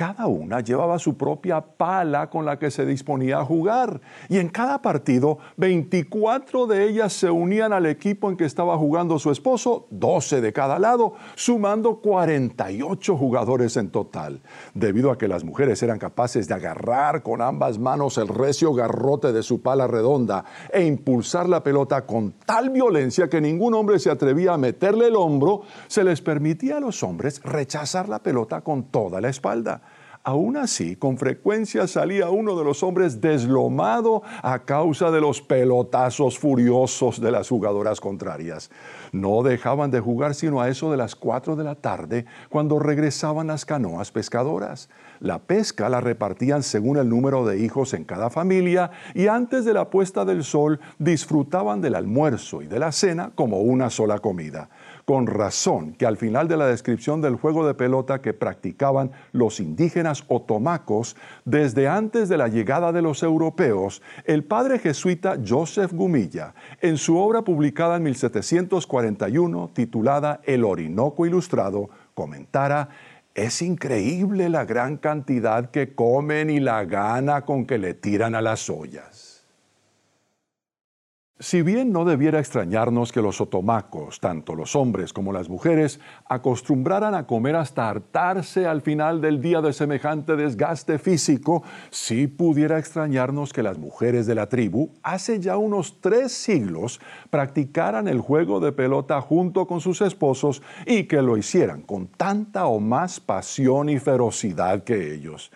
Cada 0.00 0.28
una 0.28 0.60
llevaba 0.60 0.98
su 0.98 1.18
propia 1.18 1.60
pala 1.60 2.30
con 2.30 2.46
la 2.46 2.58
que 2.58 2.70
se 2.70 2.86
disponía 2.86 3.40
a 3.40 3.44
jugar. 3.44 4.00
Y 4.30 4.38
en 4.38 4.48
cada 4.48 4.80
partido, 4.80 5.36
24 5.58 6.66
de 6.66 6.88
ellas 6.88 7.12
se 7.12 7.30
unían 7.30 7.74
al 7.74 7.84
equipo 7.84 8.30
en 8.30 8.38
que 8.38 8.46
estaba 8.46 8.78
jugando 8.78 9.18
su 9.18 9.30
esposo, 9.30 9.88
12 9.90 10.40
de 10.40 10.54
cada 10.54 10.78
lado, 10.78 11.16
sumando 11.34 11.96
48 11.96 13.14
jugadores 13.14 13.76
en 13.76 13.90
total. 13.90 14.40
Debido 14.72 15.10
a 15.10 15.18
que 15.18 15.28
las 15.28 15.44
mujeres 15.44 15.82
eran 15.82 15.98
capaces 15.98 16.48
de 16.48 16.54
agarrar 16.54 17.22
con 17.22 17.42
ambas 17.42 17.78
manos 17.78 18.16
el 18.16 18.28
recio 18.28 18.72
garrote 18.72 19.34
de 19.34 19.42
su 19.42 19.60
pala 19.60 19.86
redonda 19.86 20.46
e 20.72 20.82
impulsar 20.82 21.46
la 21.46 21.62
pelota 21.62 22.06
con 22.06 22.32
tal 22.46 22.70
violencia 22.70 23.28
que 23.28 23.42
ningún 23.42 23.74
hombre 23.74 23.98
se 23.98 24.10
atrevía 24.10 24.54
a 24.54 24.56
meterle 24.56 25.08
el 25.08 25.16
hombro, 25.16 25.60
se 25.88 26.04
les 26.04 26.22
permitía 26.22 26.78
a 26.78 26.80
los 26.80 27.02
hombres 27.02 27.42
rechazar 27.42 28.08
la 28.08 28.20
pelota 28.20 28.62
con 28.62 28.84
toda 28.84 29.20
la 29.20 29.28
espalda. 29.28 29.82
Aún 30.22 30.58
así, 30.58 30.96
con 30.96 31.16
frecuencia 31.16 31.86
salía 31.86 32.28
uno 32.28 32.54
de 32.54 32.62
los 32.62 32.82
hombres 32.82 33.22
deslomado 33.22 34.22
a 34.42 34.58
causa 34.66 35.10
de 35.10 35.18
los 35.18 35.40
pelotazos 35.40 36.38
furiosos 36.38 37.22
de 37.22 37.30
las 37.30 37.48
jugadoras 37.48 38.02
contrarias. 38.02 38.70
No 39.12 39.42
dejaban 39.42 39.90
de 39.90 40.00
jugar 40.00 40.34
sino 40.34 40.60
a 40.60 40.68
eso 40.68 40.90
de 40.90 40.98
las 40.98 41.16
cuatro 41.16 41.56
de 41.56 41.64
la 41.64 41.74
tarde, 41.74 42.26
cuando 42.50 42.78
regresaban 42.78 43.46
las 43.46 43.64
canoas 43.64 44.12
pescadoras. 44.12 44.90
La 45.20 45.38
pesca 45.38 45.88
la 45.88 46.02
repartían 46.02 46.62
según 46.62 46.98
el 46.98 47.08
número 47.08 47.46
de 47.46 47.58
hijos 47.58 47.94
en 47.94 48.04
cada 48.04 48.28
familia 48.28 48.90
y 49.14 49.26
antes 49.28 49.64
de 49.64 49.72
la 49.72 49.88
puesta 49.88 50.26
del 50.26 50.44
sol 50.44 50.80
disfrutaban 50.98 51.80
del 51.80 51.94
almuerzo 51.94 52.60
y 52.60 52.66
de 52.66 52.78
la 52.78 52.92
cena 52.92 53.32
como 53.34 53.60
una 53.60 53.88
sola 53.88 54.18
comida 54.18 54.68
con 55.10 55.26
razón 55.26 55.94
que 55.94 56.06
al 56.06 56.16
final 56.16 56.46
de 56.46 56.56
la 56.56 56.68
descripción 56.68 57.20
del 57.20 57.34
juego 57.34 57.66
de 57.66 57.74
pelota 57.74 58.22
que 58.22 58.32
practicaban 58.32 59.10
los 59.32 59.58
indígenas 59.58 60.22
otomacos 60.28 61.16
desde 61.44 61.88
antes 61.88 62.28
de 62.28 62.36
la 62.36 62.46
llegada 62.46 62.92
de 62.92 63.02
los 63.02 63.24
europeos, 63.24 64.02
el 64.24 64.44
padre 64.44 64.78
jesuita 64.78 65.36
Joseph 65.44 65.92
Gumilla, 65.92 66.54
en 66.80 66.96
su 66.96 67.18
obra 67.18 67.42
publicada 67.42 67.96
en 67.96 68.04
1741 68.04 69.70
titulada 69.74 70.42
El 70.44 70.62
Orinoco 70.62 71.26
Ilustrado, 71.26 71.90
comentara 72.14 72.90
es 73.34 73.62
increíble 73.62 74.48
la 74.48 74.64
gran 74.64 74.96
cantidad 74.96 75.72
que 75.72 75.92
comen 75.92 76.50
y 76.50 76.60
la 76.60 76.84
gana 76.84 77.44
con 77.44 77.66
que 77.66 77.78
le 77.78 77.94
tiran 77.94 78.36
a 78.36 78.42
las 78.42 78.70
ollas. 78.70 79.19
Si 81.42 81.62
bien 81.62 81.90
no 81.90 82.04
debiera 82.04 82.38
extrañarnos 82.38 83.12
que 83.12 83.22
los 83.22 83.40
otomacos, 83.40 84.20
tanto 84.20 84.54
los 84.54 84.76
hombres 84.76 85.14
como 85.14 85.32
las 85.32 85.48
mujeres, 85.48 85.98
acostumbraran 86.26 87.14
a 87.14 87.26
comer 87.26 87.56
hasta 87.56 87.88
hartarse 87.88 88.66
al 88.66 88.82
final 88.82 89.22
del 89.22 89.40
día 89.40 89.62
de 89.62 89.72
semejante 89.72 90.36
desgaste 90.36 90.98
físico, 90.98 91.62
sí 91.88 92.26
pudiera 92.26 92.78
extrañarnos 92.78 93.54
que 93.54 93.62
las 93.62 93.78
mujeres 93.78 94.26
de 94.26 94.34
la 94.34 94.50
tribu, 94.50 94.90
hace 95.02 95.40
ya 95.40 95.56
unos 95.56 96.02
tres 96.02 96.30
siglos, 96.32 97.00
practicaran 97.30 98.06
el 98.06 98.20
juego 98.20 98.60
de 98.60 98.72
pelota 98.72 99.18
junto 99.22 99.66
con 99.66 99.80
sus 99.80 100.02
esposos 100.02 100.60
y 100.84 101.04
que 101.04 101.22
lo 101.22 101.38
hicieran 101.38 101.80
con 101.80 102.06
tanta 102.06 102.66
o 102.66 102.80
más 102.80 103.18
pasión 103.18 103.88
y 103.88 103.98
ferocidad 103.98 104.84
que 104.84 105.14
ellos. 105.14 105.50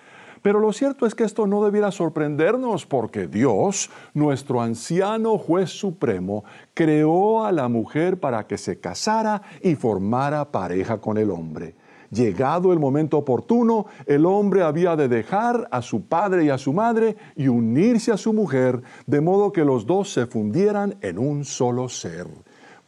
Pero 0.44 0.60
lo 0.60 0.74
cierto 0.74 1.06
es 1.06 1.14
que 1.14 1.24
esto 1.24 1.46
no 1.46 1.64
debiera 1.64 1.90
sorprendernos 1.90 2.84
porque 2.84 3.28
Dios, 3.28 3.88
nuestro 4.12 4.60
anciano 4.60 5.38
juez 5.38 5.70
supremo, 5.70 6.44
creó 6.74 7.46
a 7.46 7.50
la 7.50 7.66
mujer 7.68 8.20
para 8.20 8.46
que 8.46 8.58
se 8.58 8.78
casara 8.78 9.40
y 9.62 9.74
formara 9.74 10.52
pareja 10.52 11.00
con 11.00 11.16
el 11.16 11.30
hombre. 11.30 11.76
Llegado 12.10 12.74
el 12.74 12.78
momento 12.78 13.16
oportuno, 13.16 13.86
el 14.04 14.26
hombre 14.26 14.60
había 14.60 14.96
de 14.96 15.08
dejar 15.08 15.66
a 15.70 15.80
su 15.80 16.08
padre 16.08 16.44
y 16.44 16.50
a 16.50 16.58
su 16.58 16.74
madre 16.74 17.16
y 17.36 17.48
unirse 17.48 18.12
a 18.12 18.18
su 18.18 18.34
mujer, 18.34 18.82
de 19.06 19.22
modo 19.22 19.50
que 19.50 19.64
los 19.64 19.86
dos 19.86 20.12
se 20.12 20.26
fundieran 20.26 20.98
en 21.00 21.18
un 21.18 21.46
solo 21.46 21.88
ser. 21.88 22.26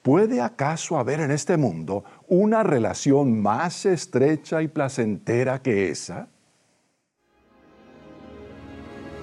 ¿Puede 0.02 0.42
acaso 0.42 0.98
haber 0.98 1.20
en 1.20 1.30
este 1.30 1.56
mundo 1.56 2.04
una 2.28 2.62
relación 2.62 3.40
más 3.40 3.86
estrecha 3.86 4.60
y 4.60 4.68
placentera 4.68 5.62
que 5.62 5.88
esa? 5.88 6.28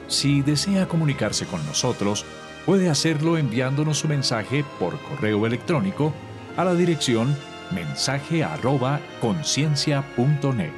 Si 0.08 0.42
desea 0.42 0.88
comunicarse 0.88 1.46
con 1.46 1.66
nosotros, 1.66 2.26
puede 2.66 2.90
hacerlo 2.90 3.38
enviándonos 3.38 4.00
su 4.00 4.08
mensaje 4.08 4.64
por 4.80 5.00
correo 5.02 5.46
electrónico 5.46 6.14
a 6.56 6.64
la 6.64 6.76
dirección 6.76 7.36
mensaje@conciencia.net. 7.72 10.72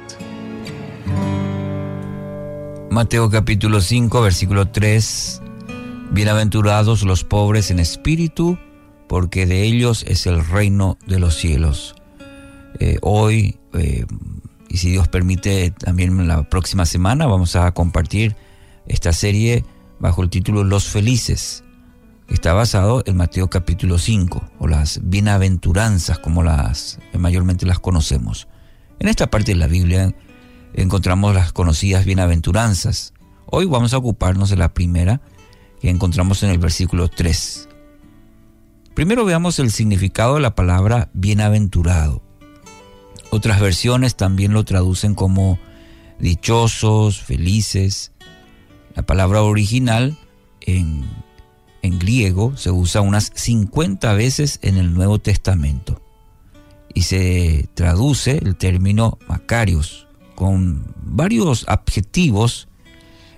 Mateo 2.90 3.28
capítulo 3.28 3.80
5, 3.80 4.22
versículo 4.22 4.68
3. 4.68 5.42
Bienaventurados 6.12 7.02
los 7.02 7.24
pobres 7.24 7.70
en 7.70 7.78
espíritu, 7.78 8.58
porque 9.06 9.44
de 9.44 9.64
ellos 9.64 10.02
es 10.08 10.26
el 10.26 10.46
reino 10.46 10.96
de 11.06 11.18
los 11.18 11.34
cielos. 11.34 11.94
Eh, 12.78 12.98
hoy, 13.02 13.58
eh, 13.74 14.06
y 14.68 14.78
si 14.78 14.90
Dios 14.90 15.08
permite, 15.08 15.72
también 15.72 16.26
la 16.26 16.48
próxima 16.48 16.86
semana 16.86 17.26
vamos 17.26 17.54
a 17.56 17.70
compartir 17.72 18.34
esta 18.86 19.12
serie 19.12 19.64
bajo 19.98 20.22
el 20.22 20.30
título 20.30 20.64
Los 20.64 20.88
Felices. 20.88 21.64
Está 22.28 22.52
basado 22.54 23.02
en 23.06 23.16
Mateo 23.16 23.48
capítulo 23.48 23.98
5, 23.98 24.50
o 24.58 24.66
las 24.66 25.00
bienaventuranzas 25.02 26.18
como 26.18 26.42
las 26.42 26.98
mayormente 27.12 27.66
las 27.66 27.78
conocemos. 27.78 28.48
En 28.98 29.08
esta 29.08 29.30
parte 29.30 29.52
de 29.52 29.58
la 29.58 29.68
Biblia 29.68 30.14
encontramos 30.74 31.34
las 31.34 31.52
conocidas 31.52 32.04
bienaventuranzas. 32.04 33.12
Hoy 33.46 33.66
vamos 33.66 33.94
a 33.94 33.98
ocuparnos 33.98 34.50
de 34.50 34.56
la 34.56 34.74
primera 34.74 35.20
que 35.80 35.90
encontramos 35.90 36.42
en 36.42 36.50
el 36.50 36.58
versículo 36.58 37.08
3. 37.08 37.68
Primero 38.94 39.24
veamos 39.24 39.58
el 39.58 39.70
significado 39.70 40.34
de 40.34 40.40
la 40.40 40.54
palabra 40.54 41.10
bienaventurado. 41.12 42.22
Otras 43.30 43.60
versiones 43.60 44.16
también 44.16 44.52
lo 44.52 44.64
traducen 44.64 45.14
como 45.14 45.58
dichosos, 46.18 47.20
felices, 47.20 48.12
la 48.96 49.02
palabra 49.02 49.42
original 49.42 50.16
en, 50.62 51.04
griego 51.82 52.56
se 52.56 52.72
usa 52.72 53.00
unas 53.00 53.30
50 53.34 54.12
veces 54.14 54.58
en 54.62 54.76
el 54.76 54.92
Nuevo 54.92 55.20
Testamento 55.20 56.02
y 56.92 57.02
se 57.02 57.68
traduce 57.74 58.38
el 58.38 58.56
término 58.56 59.18
Macarios 59.28 60.08
con 60.34 60.92
varios 60.96 61.64
adjetivos 61.68 62.66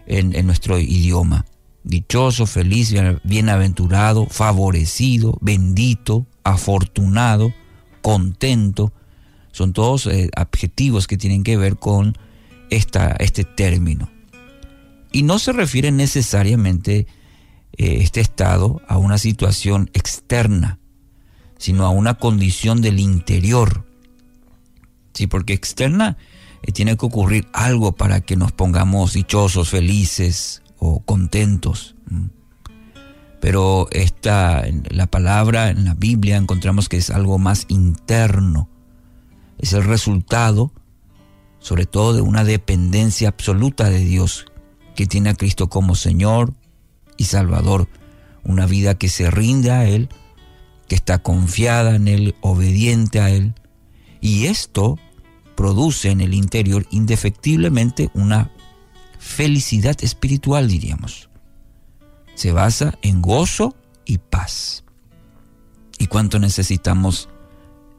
en, 0.06 0.46
nuestro 0.46 0.78
idioma. 0.78 1.44
Dichoso, 1.84 2.46
feliz, 2.46 2.94
bienaventurado, 3.22 4.26
favorecido, 4.26 5.36
bendito, 5.42 6.26
afortunado, 6.42 7.52
contento. 8.00 8.92
Son 9.52 9.74
todos 9.74 10.06
eh, 10.06 10.30
adjetivos 10.34 11.06
que 11.06 11.18
tienen 11.18 11.42
que 11.42 11.58
ver 11.58 11.76
con 11.76 12.16
este 12.70 13.44
término. 13.44 14.08
Y 15.12 15.22
no 15.22 15.38
se 15.38 15.52
refiere 15.52 15.90
necesariamente 15.90 17.06
eh, 17.76 17.98
este 18.00 18.20
estado 18.20 18.82
a 18.88 18.98
una 18.98 19.18
situación 19.18 19.90
externa, 19.92 20.78
sino 21.58 21.86
a 21.86 21.90
una 21.90 22.14
condición 22.14 22.82
del 22.82 22.98
interior. 22.98 23.86
Sí, 25.14 25.26
porque 25.26 25.52
externa 25.52 26.18
eh, 26.62 26.72
tiene 26.72 26.96
que 26.96 27.06
ocurrir 27.06 27.48
algo 27.52 27.92
para 27.92 28.20
que 28.20 28.36
nos 28.36 28.52
pongamos 28.52 29.12
dichosos, 29.12 29.70
felices 29.70 30.62
o 30.78 31.00
contentos. 31.00 31.94
Pero 33.40 33.88
esta, 33.92 34.64
la 34.90 35.06
palabra 35.06 35.70
en 35.70 35.84
la 35.84 35.94
Biblia 35.94 36.36
encontramos 36.36 36.88
que 36.88 36.96
es 36.96 37.10
algo 37.10 37.38
más 37.38 37.66
interno. 37.68 38.68
Es 39.58 39.72
el 39.72 39.84
resultado, 39.84 40.72
sobre 41.60 41.86
todo, 41.86 42.14
de 42.14 42.20
una 42.20 42.44
dependencia 42.44 43.28
absoluta 43.28 43.90
de 43.90 44.00
Dios 44.00 44.46
que 44.98 45.06
tiene 45.06 45.30
a 45.30 45.34
Cristo 45.34 45.68
como 45.68 45.94
Señor 45.94 46.54
y 47.16 47.26
Salvador, 47.26 47.88
una 48.42 48.66
vida 48.66 48.98
que 48.98 49.08
se 49.08 49.30
rinde 49.30 49.70
a 49.70 49.88
Él, 49.88 50.08
que 50.88 50.96
está 50.96 51.20
confiada 51.20 51.94
en 51.94 52.08
Él, 52.08 52.34
obediente 52.40 53.20
a 53.20 53.30
Él, 53.30 53.54
y 54.20 54.46
esto 54.46 54.98
produce 55.54 56.10
en 56.10 56.20
el 56.20 56.34
interior 56.34 56.84
indefectiblemente 56.90 58.10
una 58.12 58.50
felicidad 59.20 59.96
espiritual, 60.02 60.66
diríamos. 60.66 61.30
Se 62.34 62.50
basa 62.50 62.98
en 63.00 63.22
gozo 63.22 63.76
y 64.04 64.18
paz. 64.18 64.82
¿Y 65.96 66.08
cuánto 66.08 66.40
necesitamos 66.40 67.28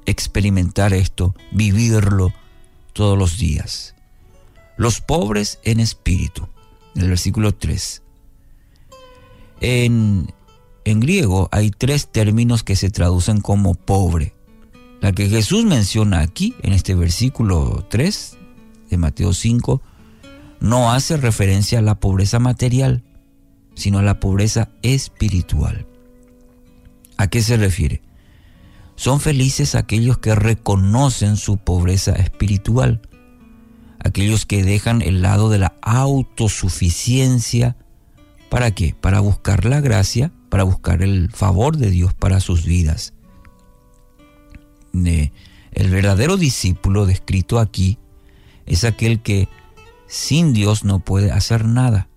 experimentar 0.05 0.91
esto, 0.91 1.33
vivirlo 1.53 2.33
todos 2.91 3.17
los 3.17 3.37
días? 3.37 3.95
Los 4.75 4.99
pobres 4.99 5.59
en 5.63 5.79
espíritu 5.79 6.49
el 6.95 7.09
versículo 7.09 7.53
3. 7.53 8.03
En, 9.61 10.33
en 10.85 10.99
griego 10.99 11.49
hay 11.51 11.71
tres 11.71 12.07
términos 12.11 12.63
que 12.63 12.75
se 12.75 12.89
traducen 12.89 13.41
como 13.41 13.75
pobre. 13.75 14.33
La 15.01 15.11
que 15.11 15.29
Jesús 15.29 15.65
menciona 15.65 16.19
aquí, 16.19 16.55
en 16.61 16.73
este 16.73 16.93
versículo 16.95 17.85
3 17.89 18.37
de 18.89 18.97
Mateo 18.97 19.33
5, 19.33 19.81
no 20.59 20.91
hace 20.91 21.17
referencia 21.17 21.79
a 21.79 21.81
la 21.81 21.99
pobreza 21.99 22.39
material, 22.39 23.03
sino 23.75 23.99
a 23.99 24.03
la 24.03 24.19
pobreza 24.19 24.69
espiritual. 24.81 25.85
¿A 27.17 27.27
qué 27.27 27.41
se 27.41 27.57
refiere? 27.57 28.01
Son 28.95 29.21
felices 29.21 29.75
aquellos 29.75 30.17
que 30.17 30.35
reconocen 30.35 31.37
su 31.37 31.57
pobreza 31.57 32.11
espiritual, 32.13 33.01
aquellos 33.99 34.45
que 34.45 34.63
dejan 34.63 35.01
el 35.01 35.21
lado 35.21 35.49
de 35.49 35.59
la 35.59 35.75
autosuficiencia. 35.81 37.75
¿Para 38.49 38.71
qué? 38.71 38.95
Para 38.99 39.19
buscar 39.19 39.65
la 39.65 39.81
gracia, 39.81 40.31
para 40.49 40.63
buscar 40.63 41.01
el 41.03 41.31
favor 41.31 41.77
de 41.77 41.91
Dios 41.91 42.13
para 42.13 42.39
sus 42.39 42.65
vidas. 42.65 43.13
El 44.93 45.89
verdadero 45.89 46.37
discípulo 46.37 47.05
descrito 47.05 47.59
aquí 47.59 47.99
es 48.65 48.83
aquel 48.83 49.21
que 49.21 49.47
sin 50.07 50.53
Dios 50.53 50.83
no 50.83 50.99
puede 50.99 51.31
hacer 51.31 51.65
nada. 51.65 52.09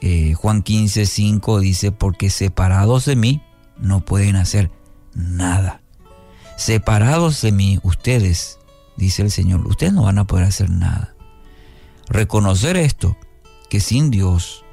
Eh, 0.00 0.34
Juan 0.34 0.62
15, 0.62 1.06
5 1.06 1.60
dice, 1.60 1.90
porque 1.90 2.30
separados 2.30 3.04
de 3.06 3.16
mí 3.16 3.42
no 3.78 4.04
pueden 4.04 4.36
hacer 4.36 4.70
nada. 5.14 5.82
Separados 6.56 7.40
de 7.40 7.52
mí, 7.52 7.80
ustedes, 7.82 8.57
dice 8.98 9.22
el 9.22 9.30
Señor, 9.30 9.66
ustedes 9.66 9.92
no 9.92 10.02
van 10.02 10.18
a 10.18 10.26
poder 10.26 10.44
hacer 10.44 10.68
nada. 10.68 11.14
Reconocer 12.08 12.76
esto, 12.76 13.16
que 13.70 13.80
sin 13.80 14.10
Dios 14.10 14.64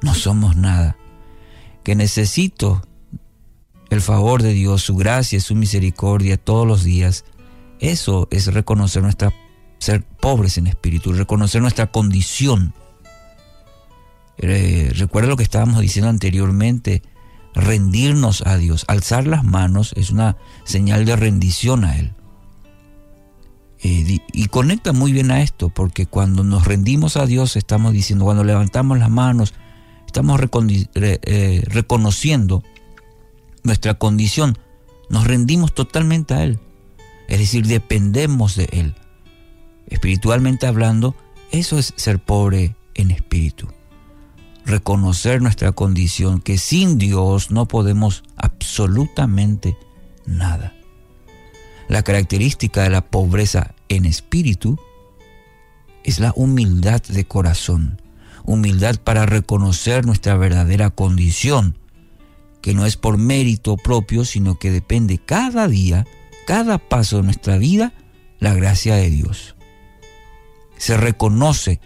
no 0.00 0.14
somos 0.14 0.56
nada, 0.56 0.96
que 1.82 1.94
necesito 1.94 2.82
el 3.90 4.00
favor 4.00 4.42
de 4.42 4.52
Dios, 4.52 4.82
su 4.82 4.96
gracia, 4.96 5.40
su 5.40 5.54
misericordia 5.54 6.36
todos 6.36 6.66
los 6.66 6.84
días, 6.84 7.24
eso 7.80 8.28
es 8.30 8.46
reconocer 8.46 9.02
nuestra 9.02 9.34
ser 9.78 10.02
pobres 10.02 10.56
en 10.56 10.66
espíritu, 10.66 11.12
reconocer 11.12 11.60
nuestra 11.60 11.88
condición. 11.88 12.72
Eh, 14.38 14.92
recuerda 14.96 15.28
lo 15.28 15.36
que 15.36 15.42
estábamos 15.42 15.80
diciendo 15.80 16.08
anteriormente, 16.08 17.02
rendirnos 17.54 18.42
a 18.46 18.56
Dios, 18.56 18.84
alzar 18.88 19.26
las 19.26 19.44
manos 19.44 19.92
es 19.96 20.10
una 20.10 20.36
señal 20.64 21.04
de 21.04 21.16
rendición 21.16 21.84
a 21.84 21.98
Él. 21.98 22.14
Eh, 23.86 24.18
y 24.32 24.46
conecta 24.46 24.94
muy 24.94 25.12
bien 25.12 25.30
a 25.30 25.42
esto, 25.42 25.68
porque 25.68 26.06
cuando 26.06 26.42
nos 26.42 26.64
rendimos 26.64 27.18
a 27.18 27.26
Dios 27.26 27.54
estamos 27.54 27.92
diciendo, 27.92 28.24
cuando 28.24 28.42
levantamos 28.42 28.98
las 28.98 29.10
manos, 29.10 29.52
estamos 30.06 30.40
eh, 30.94 31.62
reconociendo 31.66 32.62
nuestra 33.62 33.92
condición, 33.94 34.56
nos 35.10 35.26
rendimos 35.26 35.74
totalmente 35.74 36.32
a 36.32 36.44
Él. 36.44 36.60
Es 37.28 37.38
decir, 37.38 37.66
dependemos 37.66 38.56
de 38.56 38.70
Él. 38.72 38.94
Espiritualmente 39.86 40.66
hablando, 40.66 41.14
eso 41.50 41.78
es 41.78 41.92
ser 41.96 42.20
pobre 42.20 42.76
en 42.94 43.10
espíritu. 43.10 43.68
Reconocer 44.64 45.42
nuestra 45.42 45.72
condición, 45.72 46.40
que 46.40 46.56
sin 46.56 46.96
Dios 46.96 47.50
no 47.50 47.68
podemos 47.68 48.24
absolutamente 48.36 49.76
nada. 50.24 50.72
La 51.88 52.02
característica 52.02 52.82
de 52.82 52.88
la 52.88 53.02
pobreza 53.02 53.73
en 53.88 54.04
espíritu 54.04 54.78
es 56.02 56.20
la 56.20 56.32
humildad 56.36 57.02
de 57.02 57.24
corazón, 57.24 58.00
humildad 58.44 58.96
para 58.96 59.26
reconocer 59.26 60.04
nuestra 60.04 60.36
verdadera 60.36 60.90
condición, 60.90 61.78
que 62.60 62.74
no 62.74 62.86
es 62.86 62.96
por 62.96 63.18
mérito 63.18 63.76
propio, 63.76 64.24
sino 64.24 64.58
que 64.58 64.70
depende 64.70 65.18
cada 65.18 65.68
día, 65.68 66.06
cada 66.46 66.78
paso 66.78 67.18
de 67.18 67.24
nuestra 67.24 67.58
vida, 67.58 67.92
la 68.40 68.54
gracia 68.54 68.96
de 68.96 69.10
Dios 69.10 69.54
se 70.76 70.96
reconoce 70.96 71.80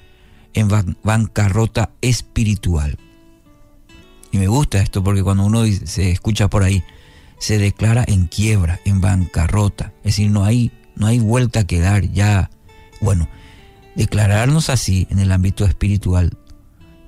en 0.55 0.69
bancarrota 1.05 1.91
espiritual. 2.01 2.99
Y 4.33 4.39
me 4.39 4.49
gusta 4.49 4.79
esto 4.79 5.05
porque 5.05 5.23
cuando 5.23 5.45
uno 5.45 5.65
se 5.85 6.11
escucha 6.11 6.49
por 6.49 6.63
ahí, 6.63 6.83
se 7.39 7.59
declara 7.59 8.05
en 8.07 8.27
quiebra, 8.27 8.81
en 8.85 9.01
bancarrota. 9.01 9.93
Es 9.99 10.17
decir, 10.17 10.31
no 10.31 10.45
hay, 10.45 10.73
no 10.99 11.07
hay 11.07 11.21
vuelta 11.21 11.65
que 11.65 11.81
dar 11.81 12.11
ya. 12.13 12.51
Bueno, 13.01 13.29
declararnos 13.95 14.69
así 14.69 15.07
en 15.11 15.21
el 15.21 15.33
ámbito 15.33 15.65
espiritual, 15.65 16.37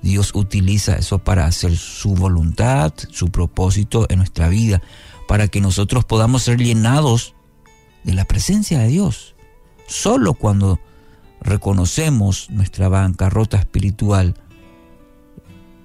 Dios 0.01 0.31
utiliza 0.33 0.95
eso 0.95 1.19
para 1.19 1.45
hacer 1.45 1.77
su 1.77 2.15
voluntad, 2.15 2.93
su 3.11 3.29
propósito 3.29 4.07
en 4.09 4.17
nuestra 4.17 4.49
vida, 4.49 4.81
para 5.27 5.47
que 5.47 5.61
nosotros 5.61 6.05
podamos 6.05 6.43
ser 6.43 6.57
llenados 6.57 7.35
de 8.03 8.13
la 8.13 8.25
presencia 8.25 8.79
de 8.79 8.87
Dios. 8.87 9.35
Solo 9.87 10.33
cuando 10.33 10.79
reconocemos 11.41 12.49
nuestra 12.49 12.89
bancarrota 12.89 13.57
espiritual, 13.57 14.35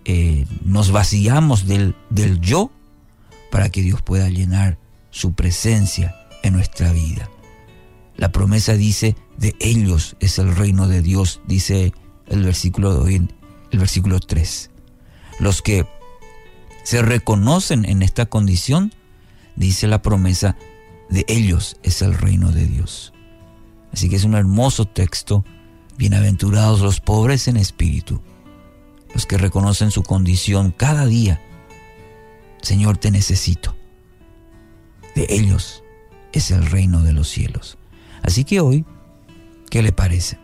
eh, 0.05 0.47
nos 0.65 0.93
vaciamos 0.93 1.67
del, 1.67 1.97
del 2.11 2.41
yo 2.41 2.71
para 3.51 3.69
que 3.69 3.83
Dios 3.83 4.01
pueda 4.03 4.29
llenar 4.29 4.79
su 5.11 5.33
presencia 5.35 6.15
en 6.43 6.55
nuestra 6.55 6.93
vida. 6.93 7.29
La 8.17 8.33
promesa 8.33 8.75
dice, 8.75 9.15
de 9.37 9.55
ellos 9.61 10.17
es 10.21 10.39
el 10.39 10.55
reino 10.57 10.89
de 10.89 11.03
Dios, 11.03 11.41
dice 11.47 11.93
el 12.27 12.43
versículo, 12.43 13.07
el 13.07 13.29
versículo 13.73 14.21
3. 14.21 14.71
Los 15.39 15.61
que 15.61 15.87
se 16.83 17.03
reconocen 17.03 17.85
en 17.85 18.03
esta 18.03 18.27
condición, 18.27 18.95
dice 19.55 19.87
la 19.87 20.01
promesa, 20.01 20.57
de 21.11 21.25
ellos 21.29 21.77
es 21.83 22.01
el 22.01 22.15
reino 22.15 22.53
de 22.53 22.67
Dios. 22.67 23.13
Así 23.93 24.09
que 24.09 24.17
es 24.17 24.25
un 24.25 24.35
hermoso 24.35 24.87
texto. 24.87 25.45
Bienaventurados 25.99 26.81
los 26.81 27.01
pobres 27.01 27.49
en 27.49 27.57
espíritu, 27.57 28.21
los 29.15 29.25
que 29.25 29.39
reconocen 29.39 29.91
su 29.91 30.03
condición 30.03 30.71
cada 30.71 31.07
día. 31.07 31.41
Señor, 32.61 32.99
te 32.99 33.11
necesito. 33.11 33.75
De 35.15 35.27
ellos 35.31 35.83
es 36.33 36.51
el 36.51 36.67
reino 36.67 37.03
de 37.03 37.15
los 37.15 37.29
cielos. 37.29 37.79
Así 38.27 38.45
que 38.45 38.61
hoy, 38.61 38.85
¿qué 39.71 39.83
le 39.83 39.93
parece? 39.93 40.39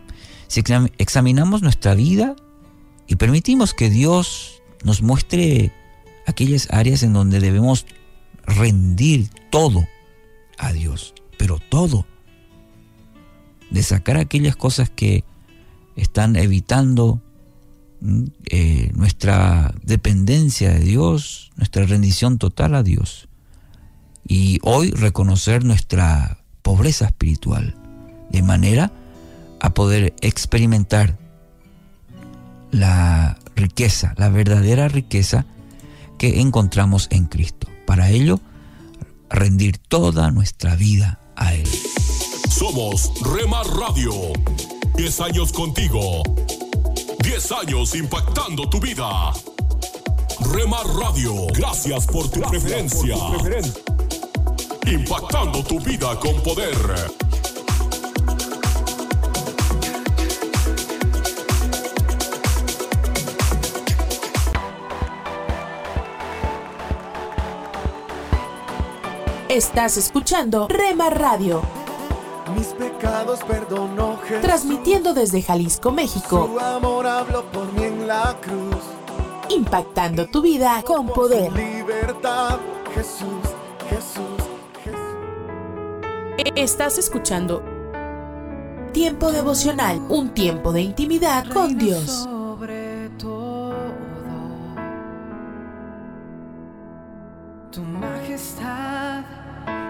Si 0.47 0.63
examinamos 0.97 1.61
nuestra 1.61 1.95
vida 1.95 2.35
y 3.07 3.17
permitimos 3.17 3.73
que 3.73 3.89
Dios 3.89 4.61
nos 4.83 5.01
muestre 5.01 5.73
aquellas 6.25 6.69
áreas 6.71 7.03
en 7.03 7.13
donde 7.13 7.41
debemos 7.41 7.85
rendir 8.45 9.29
todo 9.49 9.85
a 10.57 10.71
Dios, 10.71 11.13
pero 11.37 11.59
todo 11.59 12.05
de 13.69 13.83
sacar 13.83 14.17
aquellas 14.17 14.55
cosas 14.55 14.89
que 14.89 15.25
están 15.97 16.37
evitando 16.37 17.21
eh, 18.45 18.91
nuestra 18.93 19.73
dependencia 19.83 20.71
de 20.71 20.79
Dios, 20.79 21.51
nuestra 21.57 21.85
rendición 21.85 22.37
total 22.37 22.75
a 22.75 22.83
Dios. 22.83 23.27
Y 24.25 24.59
hoy 24.63 24.91
reconocer 24.91 25.65
nuestra 25.65 26.42
pobreza 26.63 27.05
espiritual, 27.05 27.75
de 28.31 28.41
manera 28.41 28.91
a 29.59 29.73
poder 29.73 30.15
experimentar 30.21 31.17
la 32.71 33.37
riqueza, 33.55 34.13
la 34.17 34.29
verdadera 34.29 34.87
riqueza 34.87 35.45
que 36.17 36.41
encontramos 36.41 37.07
en 37.11 37.25
Cristo. 37.25 37.67
Para 37.85 38.09
ello, 38.09 38.39
rendir 39.29 39.77
toda 39.77 40.31
nuestra 40.31 40.75
vida 40.75 41.19
a 41.35 41.53
Él. 41.53 41.67
Somos 42.49 43.11
Rema 43.21 43.63
Radio. 43.63 44.11
10 44.95 45.21
años 45.21 45.51
contigo. 45.51 46.23
10 47.23 47.51
años 47.51 47.95
impactando 47.95 48.69
tu 48.69 48.79
vida. 48.79 49.33
Rema 50.51 50.77
Radio. 50.99 51.47
Gracias 51.53 52.05
por 52.05 52.29
tu 52.29 52.41
preferencia. 52.41 53.15
Impactando 54.85 55.63
tu 55.63 55.79
vida 55.79 56.19
con 56.19 56.41
poder. 56.43 56.75
Estás 69.47 69.97
escuchando 69.97 70.67
Rema 70.67 71.09
Radio. 71.09 71.61
Mis 72.57 72.67
pecados 72.67 73.39
perdonó 73.47 74.17
Jesús. 74.17 74.41
Transmitiendo 74.41 75.13
desde 75.13 75.41
Jalisco, 75.41 75.91
México. 75.91 76.49
Su 76.51 76.59
amor 76.59 77.07
habló 77.07 77.43
por 77.51 77.71
mí 77.73 77.83
en 77.83 78.07
la 78.07 78.35
cruz. 78.41 78.83
Impactando 79.49 80.27
tu 80.27 80.41
vida 80.41 80.83
con 80.85 81.07
poder. 81.07 81.53
Libertad, 81.53 82.57
Jesús, 82.93 83.29
Jesús, 83.29 83.42
Estás 86.55 86.97
escuchando 86.97 87.63
Tiempo 88.93 89.31
devocional, 89.31 89.97
un 90.09 90.35
tiempo 90.35 90.71
de 90.71 90.81
intimidad 90.81 91.47
con 91.47 91.79
Dios. 91.79 92.05
Sobre 92.05 93.09
todo, 93.17 93.73
tu 97.71 97.81
majestad 97.81 99.23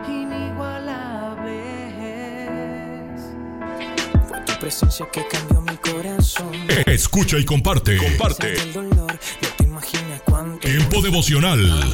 inigualable. 0.08 0.94
presencia 4.62 5.06
que 5.12 5.28
cambió 5.28 5.60
mi 5.60 5.76
corazón. 5.76 6.54
Escucha 6.86 7.38
y 7.38 7.44
comparte. 7.44 7.98
Comparte. 7.98 8.54
El 8.54 8.72
dolor, 8.72 9.12
no 9.12 9.50
te 9.58 9.64
imaginas 9.66 10.22
cuánto. 10.24 10.60
Tiempo 10.60 11.02
devocional. 11.02 11.94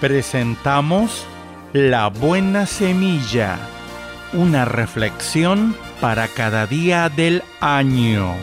Presentamos 0.00 1.26
La 1.72 2.06
Buena 2.06 2.66
Semilla, 2.66 3.58
una 4.32 4.64
reflexión 4.64 5.74
para 6.00 6.28
cada 6.28 6.68
día 6.68 7.08
del 7.08 7.42
año. 7.58 8.36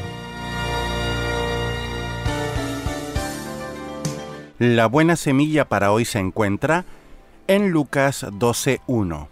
La 4.60 4.88
buena 4.88 5.16
semilla 5.16 5.64
para 5.70 5.94
hoy 5.94 6.04
se 6.04 6.20
encuentra 6.20 6.84
en 7.48 7.72
Lucas 7.72 8.26
12.1. 8.26 9.30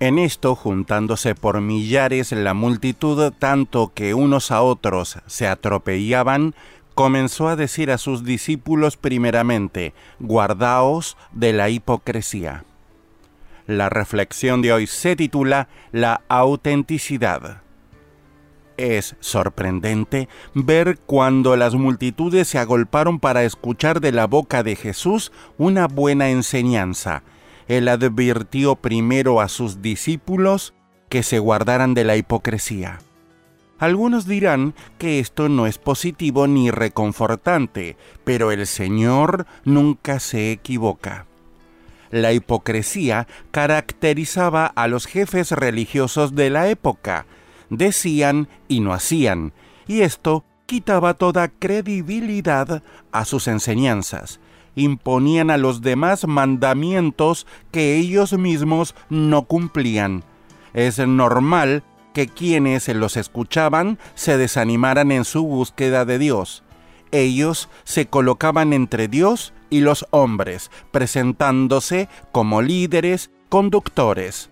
En 0.00 0.18
esto, 0.18 0.54
juntándose 0.54 1.34
por 1.34 1.62
millares 1.62 2.30
la 2.32 2.52
multitud, 2.52 3.32
tanto 3.38 3.92
que 3.94 4.12
unos 4.12 4.50
a 4.50 4.60
otros 4.60 5.18
se 5.26 5.48
atropellaban, 5.48 6.54
comenzó 6.98 7.46
a 7.46 7.54
decir 7.54 7.92
a 7.92 7.96
sus 7.96 8.24
discípulos 8.24 8.96
primeramente, 8.96 9.94
guardaos 10.18 11.16
de 11.30 11.52
la 11.52 11.68
hipocresía. 11.68 12.64
La 13.68 13.88
reflexión 13.88 14.62
de 14.62 14.72
hoy 14.72 14.88
se 14.88 15.14
titula 15.14 15.68
La 15.92 16.22
autenticidad. 16.26 17.62
Es 18.76 19.14
sorprendente 19.20 20.28
ver 20.54 20.98
cuando 21.06 21.54
las 21.54 21.76
multitudes 21.76 22.48
se 22.48 22.58
agolparon 22.58 23.20
para 23.20 23.44
escuchar 23.44 24.00
de 24.00 24.10
la 24.10 24.26
boca 24.26 24.64
de 24.64 24.74
Jesús 24.74 25.30
una 25.56 25.86
buena 25.86 26.30
enseñanza. 26.30 27.22
Él 27.68 27.86
advirtió 27.86 28.74
primero 28.74 29.40
a 29.40 29.46
sus 29.46 29.82
discípulos 29.82 30.74
que 31.08 31.22
se 31.22 31.38
guardaran 31.38 31.94
de 31.94 32.02
la 32.02 32.16
hipocresía. 32.16 32.98
Algunos 33.78 34.26
dirán 34.26 34.74
que 34.98 35.20
esto 35.20 35.48
no 35.48 35.66
es 35.66 35.78
positivo 35.78 36.46
ni 36.48 36.70
reconfortante, 36.70 37.96
pero 38.24 38.50
el 38.50 38.66
Señor 38.66 39.46
nunca 39.64 40.18
se 40.18 40.50
equivoca. 40.50 41.26
La 42.10 42.32
hipocresía 42.32 43.28
caracterizaba 43.50 44.66
a 44.66 44.88
los 44.88 45.06
jefes 45.06 45.52
religiosos 45.52 46.34
de 46.34 46.50
la 46.50 46.68
época. 46.68 47.26
Decían 47.70 48.48
y 48.66 48.80
no 48.80 48.92
hacían, 48.92 49.52
y 49.86 50.00
esto 50.00 50.44
quitaba 50.66 51.14
toda 51.14 51.48
credibilidad 51.48 52.82
a 53.12 53.24
sus 53.24 53.46
enseñanzas. 53.46 54.40
Imponían 54.74 55.50
a 55.50 55.56
los 55.56 55.82
demás 55.82 56.26
mandamientos 56.26 57.46
que 57.70 57.96
ellos 57.96 58.32
mismos 58.32 58.94
no 59.08 59.44
cumplían. 59.44 60.24
Es 60.72 60.98
normal 60.98 61.82
que 62.12 62.28
quienes 62.28 62.88
los 62.88 63.16
escuchaban 63.16 63.98
se 64.14 64.36
desanimaran 64.36 65.12
en 65.12 65.24
su 65.24 65.44
búsqueda 65.44 66.04
de 66.04 66.18
Dios. 66.18 66.62
Ellos 67.10 67.68
se 67.84 68.06
colocaban 68.06 68.72
entre 68.72 69.08
Dios 69.08 69.52
y 69.70 69.80
los 69.80 70.06
hombres, 70.10 70.70
presentándose 70.90 72.08
como 72.32 72.62
líderes, 72.62 73.30
conductores. 73.48 74.50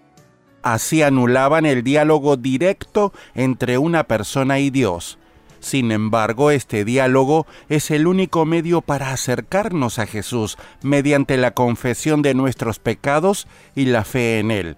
Así 0.62 1.02
anulaban 1.02 1.66
el 1.66 1.82
diálogo 1.82 2.36
directo 2.36 3.12
entre 3.34 3.78
una 3.78 4.04
persona 4.04 4.58
y 4.58 4.70
Dios. 4.70 5.18
Sin 5.60 5.90
embargo, 5.92 6.50
este 6.50 6.84
diálogo 6.84 7.46
es 7.68 7.90
el 7.90 8.06
único 8.06 8.44
medio 8.44 8.82
para 8.82 9.12
acercarnos 9.12 9.98
a 9.98 10.06
Jesús 10.06 10.58
mediante 10.82 11.36
la 11.36 11.52
confesión 11.52 12.22
de 12.22 12.34
nuestros 12.34 12.78
pecados 12.78 13.46
y 13.74 13.86
la 13.86 14.04
fe 14.04 14.38
en 14.38 14.50
Él. 14.50 14.76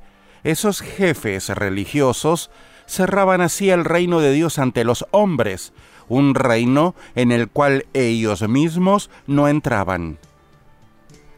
Esos 0.48 0.80
jefes 0.80 1.50
religiosos 1.50 2.50
cerraban 2.86 3.42
así 3.42 3.68
el 3.68 3.84
reino 3.84 4.20
de 4.20 4.32
Dios 4.32 4.58
ante 4.58 4.82
los 4.82 5.04
hombres, 5.10 5.74
un 6.08 6.34
reino 6.34 6.94
en 7.14 7.32
el 7.32 7.50
cual 7.50 7.84
ellos 7.92 8.48
mismos 8.48 9.10
no 9.26 9.46
entraban. 9.46 10.16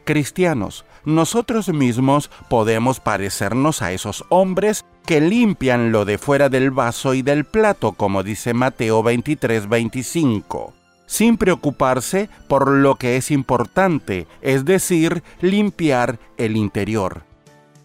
Cristianos, 0.04 0.84
nosotros 1.04 1.70
mismos 1.70 2.30
podemos 2.48 3.00
parecernos 3.00 3.82
a 3.82 3.90
esos 3.90 4.24
hombres 4.28 4.84
que 5.04 5.20
limpian 5.20 5.90
lo 5.90 6.04
de 6.04 6.16
fuera 6.16 6.48
del 6.48 6.70
vaso 6.70 7.12
y 7.12 7.22
del 7.22 7.44
plato, 7.44 7.94
como 7.94 8.22
dice 8.22 8.54
Mateo 8.54 9.02
23, 9.02 9.68
25, 9.68 10.72
sin 11.06 11.36
preocuparse 11.36 12.30
por 12.46 12.68
lo 12.68 12.94
que 12.94 13.16
es 13.16 13.32
importante, 13.32 14.28
es 14.40 14.64
decir, 14.64 15.24
limpiar 15.40 16.20
el 16.36 16.56
interior. 16.56 17.28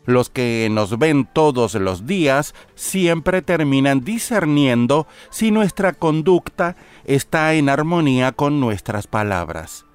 Los 0.05 0.29
que 0.29 0.67
nos 0.71 0.97
ven 0.99 1.27
todos 1.31 1.73
los 1.75 2.05
días 2.05 2.53
siempre 2.75 3.41
terminan 3.41 4.03
discerniendo 4.03 5.07
si 5.29 5.51
nuestra 5.51 5.93
conducta 5.93 6.75
está 7.05 7.53
en 7.53 7.69
armonía 7.69 8.31
con 8.31 8.59
nuestras 8.59 9.07
palabras. 9.07 9.85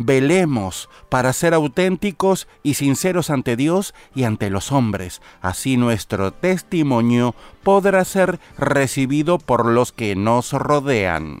Velemos 0.00 0.88
para 1.08 1.32
ser 1.32 1.54
auténticos 1.54 2.46
y 2.62 2.74
sinceros 2.74 3.30
ante 3.30 3.56
Dios 3.56 3.94
y 4.14 4.24
ante 4.24 4.48
los 4.48 4.70
hombres. 4.70 5.20
Así 5.40 5.76
nuestro 5.76 6.32
testimonio 6.32 7.34
podrá 7.64 8.04
ser 8.04 8.38
recibido 8.56 9.38
por 9.38 9.66
los 9.66 9.90
que 9.92 10.14
nos 10.14 10.52
rodean. 10.52 11.40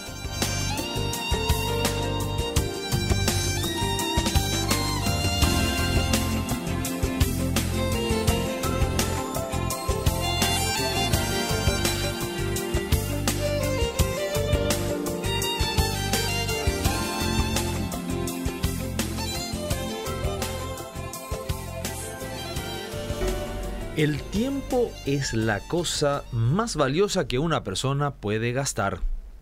El 23.97 24.21
tiempo 24.23 24.89
es 25.05 25.33
la 25.33 25.59
cosa 25.59 26.23
más 26.31 26.77
valiosa 26.77 27.27
que 27.27 27.39
una 27.39 27.65
persona 27.65 28.11
puede 28.11 28.53
gastar, 28.53 29.01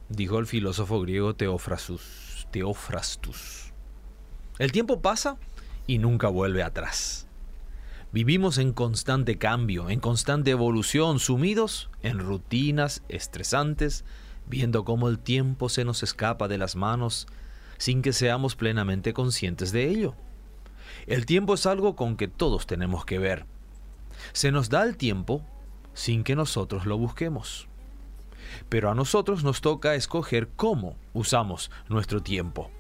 dijo 0.10 0.40
el 0.40 0.48
filósofo 0.48 1.00
griego 1.02 1.36
Teofrastus. 1.36 2.48
Teofrastus. 2.50 3.72
El 4.58 4.72
tiempo 4.72 5.02
pasa 5.02 5.38
y 5.86 6.00
nunca 6.00 6.30
vuelve 6.30 6.64
atrás. 6.64 7.28
Vivimos 8.12 8.58
en 8.58 8.74
constante 8.74 9.38
cambio, 9.38 9.88
en 9.92 10.00
constante 10.00 10.50
evolución, 10.50 11.20
sumidos 11.20 11.92
en 12.02 12.18
rutinas 12.18 13.04
estresantes, 13.08 14.04
viendo 14.48 14.84
cómo 14.84 15.10
el 15.10 15.20
tiempo 15.20 15.70
se 15.70 15.86
nos 15.86 16.02
escapa 16.02 16.48
de 16.48 16.58
las 16.58 16.76
manos 16.76 17.28
sin 17.78 18.02
que 18.02 18.14
seamos 18.14 18.56
plenamente 18.56 19.14
conscientes 19.14 19.72
de 19.72 19.90
ello. 19.90 20.16
El 21.06 21.28
tiempo 21.28 21.54
es 21.54 21.68
algo 21.68 21.96
con 21.96 22.18
que 22.18 22.28
todos 22.28 22.66
tenemos 22.66 23.06
que 23.06 23.20
ver 23.20 23.46
se 24.34 24.52
nos 24.52 24.70
da 24.70 24.84
el 24.84 24.98
tiempo 24.98 25.44
sin 25.94 26.24
que 26.24 26.36
nosotros 26.36 26.86
lo 26.86 26.98
busquemos. 26.98 27.68
Pero 28.70 28.90
a 28.90 28.96
nosotros 28.96 29.44
nos 29.44 29.62
toca 29.62 29.96
escoger 29.96 30.50
cómo 30.56 30.96
usamos 31.14 31.72
nuestro 31.88 32.22
tiempo. 32.22 32.72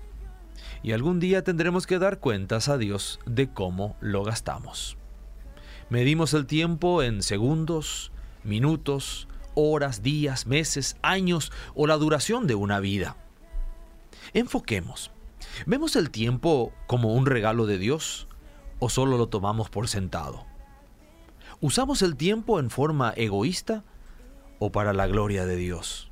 Y 0.83 0.93
algún 0.93 1.19
día 1.19 1.43
tendremos 1.43 1.85
que 1.85 1.99
dar 1.99 2.19
cuentas 2.19 2.69
a 2.69 2.77
Dios 2.77 3.19
de 3.25 3.51
cómo 3.51 3.95
lo 3.99 4.23
gastamos. 4.23 4.97
Medimos 5.89 6.33
el 6.33 6.45
tiempo 6.45 7.03
en 7.03 7.23
segundos, 7.23 8.11
minutos, 8.43 9.27
horas, 9.55 10.01
días, 10.03 10.45
meses, 10.45 10.97
años 11.01 11.51
o 11.75 11.87
la 11.87 11.97
duración 11.97 12.47
de 12.47 12.55
una 12.55 12.79
vida. 12.79 13.17
Enfoquemos. 14.33 15.11
¿Vemos 15.65 15.95
el 15.95 16.11
tiempo 16.11 16.71
como 16.87 17.13
un 17.13 17.25
regalo 17.25 17.65
de 17.65 17.77
Dios 17.77 18.27
o 18.79 18.89
solo 18.89 19.17
lo 19.17 19.27
tomamos 19.27 19.69
por 19.69 19.87
sentado? 19.87 20.48
¿Usamos 21.61 22.01
el 22.03 22.15
tiempo 22.15 22.57
en 22.57 22.69
forma 22.69 23.11
egoísta 23.17 23.83
o 24.59 24.71
para 24.71 24.93
la 24.93 25.07
gloria 25.07 25.45
de 25.45 25.57
Dios? 25.57 26.09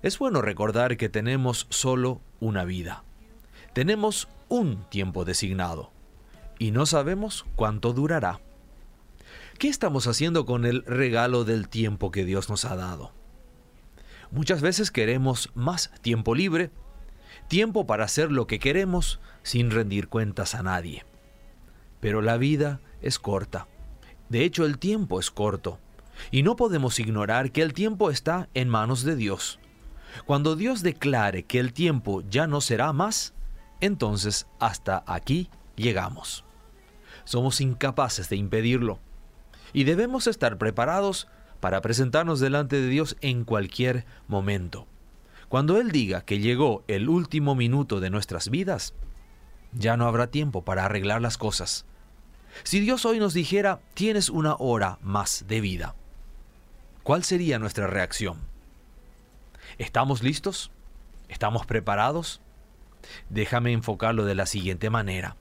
Es 0.00 0.16
bueno 0.20 0.42
recordar 0.42 0.96
que 0.96 1.08
tenemos 1.08 1.66
solo 1.70 2.20
una 2.38 2.64
vida. 2.64 3.02
Tenemos 3.72 4.28
un 4.48 4.88
tiempo 4.90 5.24
designado 5.24 5.90
y 6.56 6.70
no 6.70 6.86
sabemos 6.86 7.44
cuánto 7.56 7.92
durará. 7.92 8.40
¿Qué 9.58 9.66
estamos 9.66 10.06
haciendo 10.06 10.46
con 10.46 10.66
el 10.66 10.84
regalo 10.84 11.42
del 11.42 11.68
tiempo 11.68 12.12
que 12.12 12.24
Dios 12.24 12.48
nos 12.48 12.64
ha 12.64 12.76
dado? 12.76 13.10
Muchas 14.30 14.62
veces 14.62 14.92
queremos 14.92 15.50
más 15.56 15.90
tiempo 16.00 16.36
libre, 16.36 16.70
tiempo 17.48 17.88
para 17.88 18.04
hacer 18.04 18.30
lo 18.30 18.46
que 18.46 18.60
queremos 18.60 19.18
sin 19.42 19.72
rendir 19.72 20.06
cuentas 20.06 20.54
a 20.54 20.62
nadie. 20.62 21.04
Pero 21.98 22.22
la 22.22 22.36
vida 22.36 22.80
es 23.02 23.18
corta 23.18 23.66
de 24.28 24.44
hecho, 24.44 24.64
el 24.64 24.78
tiempo 24.78 25.20
es 25.20 25.30
corto. 25.30 25.78
Y 26.30 26.42
no 26.42 26.56
podemos 26.56 26.98
ignorar 27.00 27.50
que 27.50 27.62
el 27.62 27.72
tiempo 27.72 28.10
está 28.10 28.48
en 28.54 28.68
manos 28.68 29.04
de 29.04 29.16
Dios. 29.16 29.58
Cuando 30.26 30.56
Dios 30.56 30.82
declare 30.82 31.44
que 31.44 31.58
el 31.58 31.72
tiempo 31.72 32.22
ya 32.28 32.46
no 32.46 32.60
será 32.60 32.92
más, 32.92 33.34
entonces 33.80 34.46
hasta 34.60 35.02
aquí 35.06 35.50
llegamos. 35.76 36.44
Somos 37.24 37.60
incapaces 37.60 38.28
de 38.28 38.36
impedirlo. 38.36 39.00
Y 39.72 39.84
debemos 39.84 40.26
estar 40.26 40.56
preparados 40.56 41.26
para 41.60 41.80
presentarnos 41.80 42.40
delante 42.40 42.80
de 42.80 42.88
Dios 42.88 43.16
en 43.20 43.44
cualquier 43.44 44.06
momento. 44.28 44.86
Cuando 45.48 45.78
Él 45.78 45.90
diga 45.90 46.20
que 46.20 46.38
llegó 46.38 46.84
el 46.88 47.08
último 47.08 47.54
minuto 47.54 48.00
de 48.00 48.10
nuestras 48.10 48.50
vidas, 48.50 48.94
ya 49.72 49.96
no 49.96 50.06
habrá 50.06 50.28
tiempo 50.28 50.64
para 50.64 50.84
arreglar 50.84 51.20
las 51.20 51.38
cosas. 51.38 51.86
Si 52.62 52.80
Dios 52.80 53.04
hoy 53.04 53.18
nos 53.18 53.34
dijera, 53.34 53.80
tienes 53.94 54.30
una 54.30 54.54
hora 54.58 54.98
más 55.02 55.44
de 55.48 55.60
vida, 55.60 55.94
¿cuál 57.02 57.24
sería 57.24 57.58
nuestra 57.58 57.86
reacción? 57.86 58.38
¿Estamos 59.78 60.22
listos? 60.22 60.70
¿Estamos 61.28 61.66
preparados? 61.66 62.40
Déjame 63.28 63.72
enfocarlo 63.72 64.24
de 64.24 64.34
la 64.34 64.46
siguiente 64.46 64.88
manera. 64.90 65.36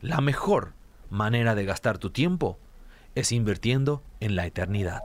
La 0.00 0.20
mejor 0.20 0.72
manera 1.10 1.54
de 1.54 1.64
gastar 1.64 1.98
tu 1.98 2.10
tiempo 2.10 2.58
es 3.14 3.32
invirtiendo 3.32 4.02
en 4.20 4.36
la 4.36 4.46
eternidad. 4.46 5.02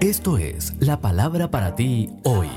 Esto 0.00 0.38
es 0.38 0.74
la 0.80 1.00
palabra 1.00 1.50
para 1.50 1.74
ti 1.74 2.10
hoy. 2.24 2.48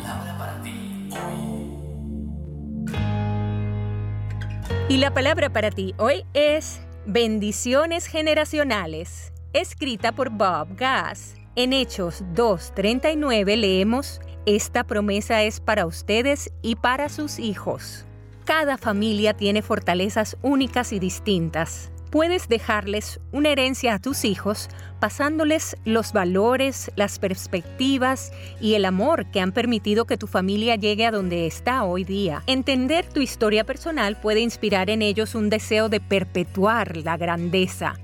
Y 4.90 4.98
la 4.98 5.14
palabra 5.14 5.50
para 5.50 5.72
ti 5.72 5.96
hoy 5.98 6.26
es 6.34 6.82
bendiciones 7.06 8.06
generacionales, 8.06 9.32
escrita 9.54 10.12
por 10.12 10.30
Bob 10.30 10.76
Gass. 10.76 11.36
En 11.56 11.72
Hechos 11.72 12.22
2.39 12.36 13.56
leemos, 13.56 14.20
esta 14.46 14.84
promesa 14.84 15.42
es 15.44 15.62
para 15.62 15.86
ustedes 15.86 16.52
y 16.62 16.76
para 16.76 17.08
sus 17.08 17.40
hijos. 17.40 18.06
Cada 18.44 18.78
familia 18.78 19.34
tiene 19.34 19.62
fortalezas 19.62 20.36
únicas 20.42 20.92
y 20.92 21.00
distintas 21.00 21.93
puedes 22.14 22.48
dejarles 22.48 23.20
una 23.32 23.50
herencia 23.50 23.96
a 23.96 24.00
tus 24.00 24.24
hijos 24.24 24.70
pasándoles 25.00 25.76
los 25.84 26.14
valores, 26.14 26.92
las 26.96 27.18
perspectivas 27.18 28.32
y 28.62 28.76
el 28.76 28.86
amor 28.86 29.32
que 29.32 29.42
han 29.42 29.52
permitido 29.52 30.06
que 30.06 30.16
tu 30.16 30.28
familia 30.28 30.76
llegue 30.76 31.08
a 31.08 31.12
donde 31.12 31.48
está 31.48 31.84
hoy 31.86 32.04
día. 32.04 32.44
Entender 32.46 33.08
tu 33.08 33.20
historia 33.20 33.64
personal 33.64 34.22
puede 34.22 34.42
inspirar 34.42 34.92
en 34.92 35.02
ellos 35.02 35.34
un 35.34 35.50
deseo 35.50 35.90
de 35.90 36.02
perpetuar 36.02 36.98
la 36.98 37.18
grandeza. 37.18 37.96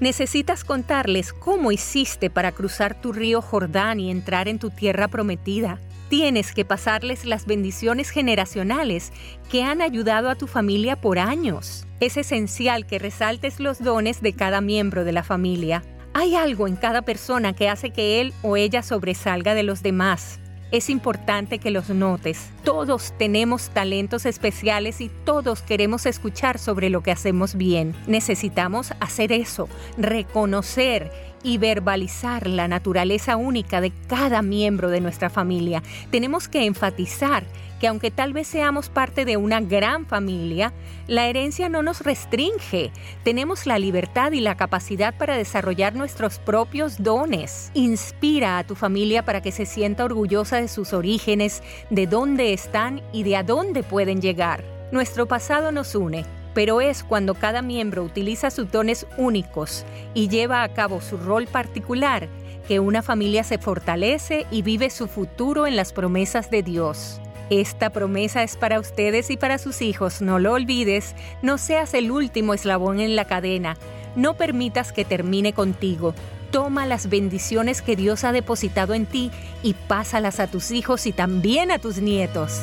Necesitas 0.00 0.64
contarles 0.64 1.34
cómo 1.34 1.70
hiciste 1.70 2.30
para 2.30 2.52
cruzar 2.52 2.98
tu 2.98 3.12
río 3.12 3.42
Jordán 3.42 4.00
y 4.00 4.10
entrar 4.10 4.48
en 4.48 4.58
tu 4.58 4.70
tierra 4.70 5.06
prometida 5.06 5.78
Tienes 6.10 6.50
que 6.50 6.64
pasarles 6.64 7.24
las 7.24 7.46
bendiciones 7.46 8.10
generacionales 8.10 9.12
que 9.48 9.62
han 9.62 9.80
ayudado 9.80 10.28
a 10.28 10.34
tu 10.34 10.48
familia 10.48 11.00
por 11.00 11.20
años. 11.20 11.86
Es 12.00 12.16
esencial 12.16 12.84
que 12.84 12.98
resaltes 12.98 13.60
los 13.60 13.80
dones 13.80 14.20
de 14.20 14.32
cada 14.32 14.60
miembro 14.60 15.04
de 15.04 15.12
la 15.12 15.22
familia. 15.22 15.84
Hay 16.12 16.34
algo 16.34 16.66
en 16.66 16.74
cada 16.74 17.02
persona 17.02 17.52
que 17.52 17.68
hace 17.68 17.90
que 17.90 18.20
él 18.20 18.34
o 18.42 18.56
ella 18.56 18.82
sobresalga 18.82 19.54
de 19.54 19.62
los 19.62 19.84
demás. 19.84 20.40
Es 20.72 20.90
importante 20.90 21.60
que 21.60 21.70
los 21.70 21.90
notes. 21.90 22.50
Todos 22.64 23.12
tenemos 23.16 23.70
talentos 23.70 24.26
especiales 24.26 25.00
y 25.00 25.12
todos 25.24 25.62
queremos 25.62 26.06
escuchar 26.06 26.58
sobre 26.58 26.90
lo 26.90 27.04
que 27.04 27.12
hacemos 27.12 27.54
bien. 27.54 27.94
Necesitamos 28.08 28.94
hacer 28.98 29.30
eso, 29.30 29.68
reconocer 29.96 31.12
y 31.42 31.58
verbalizar 31.58 32.46
la 32.46 32.68
naturaleza 32.68 33.36
única 33.36 33.80
de 33.80 33.92
cada 34.08 34.42
miembro 34.42 34.90
de 34.90 35.00
nuestra 35.00 35.30
familia. 35.30 35.82
Tenemos 36.10 36.48
que 36.48 36.64
enfatizar 36.64 37.44
que 37.80 37.88
aunque 37.88 38.10
tal 38.10 38.32
vez 38.32 38.46
seamos 38.46 38.90
parte 38.90 39.24
de 39.24 39.38
una 39.38 39.60
gran 39.60 40.06
familia, 40.06 40.72
la 41.08 41.26
herencia 41.26 41.68
no 41.68 41.82
nos 41.82 42.02
restringe. 42.02 42.92
Tenemos 43.24 43.66
la 43.66 43.78
libertad 43.78 44.32
y 44.32 44.40
la 44.40 44.56
capacidad 44.56 45.16
para 45.16 45.36
desarrollar 45.36 45.94
nuestros 45.94 46.38
propios 46.38 47.02
dones. 47.02 47.70
Inspira 47.74 48.58
a 48.58 48.64
tu 48.64 48.74
familia 48.74 49.24
para 49.24 49.40
que 49.40 49.50
se 49.50 49.64
sienta 49.64 50.04
orgullosa 50.04 50.60
de 50.60 50.68
sus 50.68 50.92
orígenes, 50.92 51.62
de 51.88 52.06
dónde 52.06 52.52
están 52.52 53.02
y 53.12 53.22
de 53.22 53.36
a 53.36 53.42
dónde 53.42 53.82
pueden 53.82 54.20
llegar. 54.20 54.62
Nuestro 54.92 55.26
pasado 55.26 55.72
nos 55.72 55.94
une, 55.94 56.26
pero 56.54 56.80
es 56.80 57.04
cuando 57.04 57.34
cada 57.34 57.62
miembro 57.62 58.02
utiliza 58.02 58.50
sus 58.50 58.70
dones 58.70 59.06
únicos 59.16 59.84
y 60.14 60.28
lleva 60.28 60.62
a 60.62 60.68
cabo 60.68 61.00
su 61.00 61.16
rol 61.16 61.46
particular 61.46 62.28
que 62.66 62.78
una 62.78 63.02
familia 63.02 63.42
se 63.42 63.58
fortalece 63.58 64.46
y 64.50 64.62
vive 64.62 64.90
su 64.90 65.08
futuro 65.08 65.66
en 65.66 65.76
las 65.76 65.92
promesas 65.92 66.50
de 66.50 66.62
Dios. 66.62 67.20
Esta 67.50 67.90
promesa 67.90 68.44
es 68.44 68.56
para 68.56 68.78
ustedes 68.78 69.28
y 69.30 69.36
para 69.36 69.58
sus 69.58 69.82
hijos, 69.82 70.22
no 70.22 70.38
lo 70.38 70.52
olvides, 70.52 71.16
no 71.42 71.58
seas 71.58 71.94
el 71.94 72.12
último 72.12 72.54
eslabón 72.54 73.00
en 73.00 73.16
la 73.16 73.24
cadena, 73.24 73.76
no 74.14 74.34
permitas 74.34 74.92
que 74.92 75.04
termine 75.04 75.52
contigo. 75.52 76.14
Toma 76.52 76.86
las 76.86 77.08
bendiciones 77.08 77.82
que 77.82 77.96
Dios 77.96 78.22
ha 78.22 78.30
depositado 78.30 78.94
en 78.94 79.06
ti 79.06 79.32
y 79.64 79.74
pásalas 79.74 80.38
a 80.38 80.46
tus 80.46 80.70
hijos 80.70 81.06
y 81.06 81.12
también 81.12 81.72
a 81.72 81.80
tus 81.80 81.98
nietos. 81.98 82.60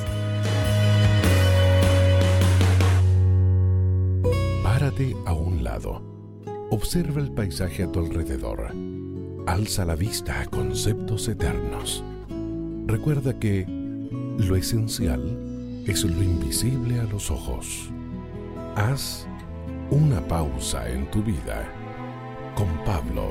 A 5.27 5.33
un 5.33 5.63
lado. 5.63 6.01
Observa 6.71 7.21
el 7.21 7.31
paisaje 7.31 7.83
a 7.83 7.91
tu 7.91 7.99
alrededor. 7.99 8.73
alza 9.45 9.85
la 9.85 9.93
vista 9.93 10.41
a 10.41 10.47
conceptos 10.47 11.27
eternos. 11.27 12.03
Recuerda 12.87 13.37
que 13.37 13.67
lo 13.67 14.55
esencial 14.55 15.83
es 15.85 16.03
lo 16.03 16.23
invisible 16.23 16.99
a 16.99 17.03
los 17.03 17.29
ojos. 17.29 17.91
Haz 18.75 19.27
una 19.91 20.27
pausa 20.27 20.89
en 20.89 21.11
tu 21.11 21.21
vida 21.21 21.71
con 22.55 22.67
Pablo 22.83 23.29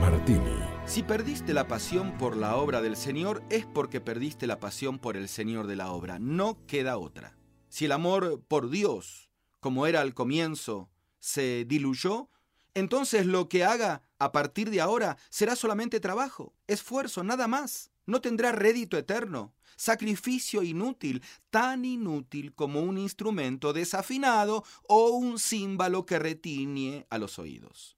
Martini. 0.00 0.58
Si 0.84 1.04
perdiste 1.04 1.54
la 1.54 1.68
pasión 1.68 2.18
por 2.18 2.36
la 2.36 2.56
obra 2.56 2.82
del 2.82 2.96
Señor 2.96 3.44
es 3.50 3.66
porque 3.66 4.00
perdiste 4.00 4.48
la 4.48 4.58
pasión 4.58 4.98
por 4.98 5.16
el 5.16 5.28
Señor 5.28 5.68
de 5.68 5.76
la 5.76 5.92
obra. 5.92 6.18
No 6.18 6.58
queda 6.66 6.98
otra. 6.98 7.38
Si 7.68 7.84
el 7.84 7.92
amor 7.92 8.42
por 8.48 8.68
Dios, 8.68 9.30
como 9.60 9.86
era 9.86 10.00
al 10.00 10.12
comienzo, 10.12 10.90
se 11.24 11.64
diluyó, 11.64 12.28
entonces 12.74 13.24
lo 13.24 13.48
que 13.48 13.64
haga 13.64 14.02
a 14.18 14.30
partir 14.30 14.68
de 14.68 14.82
ahora 14.82 15.16
será 15.30 15.56
solamente 15.56 15.98
trabajo, 15.98 16.52
esfuerzo, 16.66 17.24
nada 17.24 17.48
más. 17.48 17.90
No 18.04 18.20
tendrá 18.20 18.52
rédito 18.52 18.98
eterno, 18.98 19.54
sacrificio 19.74 20.62
inútil, 20.62 21.22
tan 21.48 21.86
inútil 21.86 22.54
como 22.54 22.82
un 22.82 22.98
instrumento 22.98 23.72
desafinado 23.72 24.64
o 24.86 25.12
un 25.12 25.38
címbalo 25.38 26.04
que 26.04 26.18
retiñe 26.18 27.06
a 27.08 27.16
los 27.16 27.38
oídos. 27.38 27.96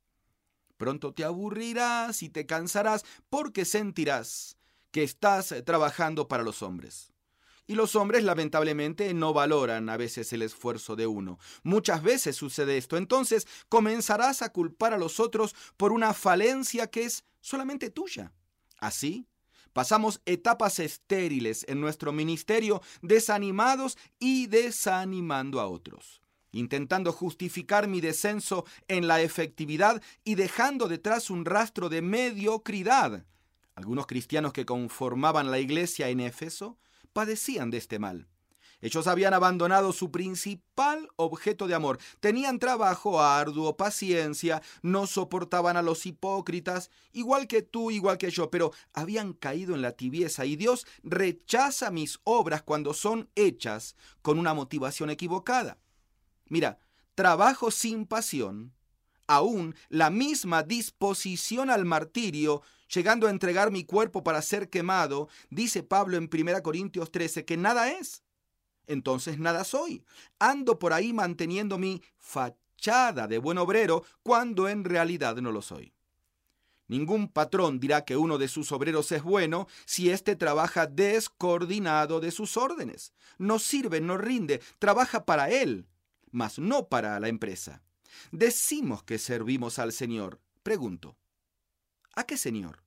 Pronto 0.77 1.13
te 1.13 1.25
aburrirás 1.25 2.23
y 2.23 2.29
te 2.29 2.47
cansarás 2.47 3.05
porque 3.29 3.65
sentirás 3.65 4.57
que 4.93 5.03
estás 5.03 5.53
trabajando 5.65 6.29
para 6.29 6.45
los 6.45 6.63
hombres. 6.63 7.13
Y 7.67 7.75
los 7.75 7.97
hombres 7.97 8.23
lamentablemente 8.23 9.13
no 9.13 9.33
valoran 9.33 9.89
a 9.89 9.97
veces 9.97 10.33
el 10.33 10.43
esfuerzo 10.43 10.95
de 10.95 11.07
uno. 11.07 11.39
Muchas 11.65 12.03
veces 12.03 12.37
sucede 12.37 12.77
esto. 12.77 12.97
Entonces 12.97 13.47
comenzarás 13.69 14.43
a 14.43 14.53
culpar 14.53 14.95
a 14.95 14.99
los 14.99 15.19
otros 15.19 15.55
por 15.77 15.93
una 15.93 16.15
falencia 16.15 16.87
que 16.89 17.05
es 17.05 17.25
solamente 17.41 17.91
tuya. 17.91 18.33
Así, 18.79 19.27
pasamos 19.73 20.21
etapas 20.27 20.79
estériles 20.79 21.65
en 21.69 21.81
nuestro 21.81 22.13
ministerio 22.13 22.83
desanimados 23.03 23.99
y 24.19 24.47
desanimando 24.47 25.61
a 25.61 25.67
otros 25.67 26.21
intentando 26.53 27.13
justificar 27.13 27.87
mi 27.87 28.01
descenso 28.01 28.65
en 28.89 29.07
la 29.07 29.21
efectividad 29.21 30.03
y 30.25 30.35
dejando 30.35 30.89
detrás 30.89 31.31
un 31.31 31.45
rastro 31.45 31.89
de 31.89 32.03
mediocridad. 32.03 33.27
Algunos 33.75 34.07
cristianos 34.07 34.53
que 34.53 34.65
conformaban 34.65 35.51
la 35.51 35.59
iglesia 35.59 36.09
en 36.09 36.21
Éfeso 36.21 36.79
padecían 37.17 37.71
de 37.71 37.79
este 37.79 37.99
mal. 37.99 38.29
Ellos 38.83 39.07
habían 39.07 39.33
abandonado 39.33 39.95
su 39.95 40.11
principal 40.11 41.09
objeto 41.17 41.67
de 41.67 41.75
amor, 41.75 41.99
tenían 42.21 42.59
trabajo 42.59 43.23
arduo, 43.23 43.75
paciencia, 43.75 44.61
no 44.83 45.07
soportaban 45.07 45.79
a 45.79 45.83
los 45.83 46.05
hipócritas, 46.05 46.91
igual 47.13 47.47
que 47.47 47.63
tú, 47.63 47.91
igual 47.91 48.19
que 48.19 48.31
yo, 48.31 48.51
pero 48.51 48.71
habían 48.93 49.33
caído 49.33 49.75
en 49.75 49.81
la 49.81 49.93
tibieza 49.93 50.45
y 50.45 50.57
Dios 50.57 50.87
rechaza 51.03 51.91
mis 51.91 52.21
obras 52.25 52.63
cuando 52.63 52.93
son 52.93 53.31
hechas 53.35 53.97
con 54.21 54.39
una 54.39 54.53
motivación 54.53 55.09
equivocada. 55.09 55.79
Mira, 56.51 56.81
trabajo 57.15 57.71
sin 57.71 58.05
pasión, 58.05 58.75
aún 59.27 59.75
la 59.89 60.11
misma 60.11 60.63
disposición 60.63 61.71
al 61.71 61.85
martirio, 61.85 62.63
llegando 62.93 63.27
a 63.27 63.31
entregar 63.31 63.71
mi 63.71 63.85
cuerpo 63.85 64.23
para 64.23 64.43
ser 64.43 64.71
quemado, 64.71 65.29
dice 65.51 65.83
Pablo 65.83 66.17
en 66.17 66.31
1 66.33 66.63
Corintios 66.63 67.11
13 67.11 67.45
que 67.45 67.57
nada 67.57 67.91
es. 67.91 68.23
Entonces 68.87 69.39
nada 69.39 69.65
soy. 69.65 70.05
Ando 70.39 70.79
por 70.79 70.93
ahí 70.93 71.13
manteniendo 71.13 71.79
mi 71.79 72.03
fachada 72.19 73.27
de 73.27 73.39
buen 73.39 73.59
obrero 73.59 74.05
cuando 74.23 74.69
en 74.69 74.85
realidad 74.85 75.37
no 75.37 75.53
lo 75.53 75.63
soy. 75.63 75.93
Ningún 76.89 77.29
patrón 77.29 77.81
dirá 77.81 78.05
que 78.05 78.17
uno 78.17 78.39
de 78.39 78.47
sus 78.47 78.71
obreros 78.71 79.11
es 79.11 79.23
bueno 79.23 79.67
si 79.87 80.11
éste 80.11 80.37
trabaja 80.37 80.87
descoordinado 80.87 82.21
de 82.21 82.31
sus 82.31 82.57
órdenes. 82.57 83.13
No 83.39 83.59
sirve, 83.59 84.01
no 84.01 84.17
rinde, 84.19 84.61
trabaja 84.79 85.25
para 85.25 85.51
él, 85.51 85.89
mas 86.31 86.59
no 86.59 86.87
para 86.89 87.19
la 87.19 87.29
empresa. 87.29 87.83
Decimos 88.33 89.03
que 89.03 89.19
servimos 89.19 89.79
al 89.79 89.93
Señor. 89.93 90.41
Pregunto, 90.63 91.17
¿a 92.15 92.25
qué 92.25 92.37
Señor? 92.37 92.83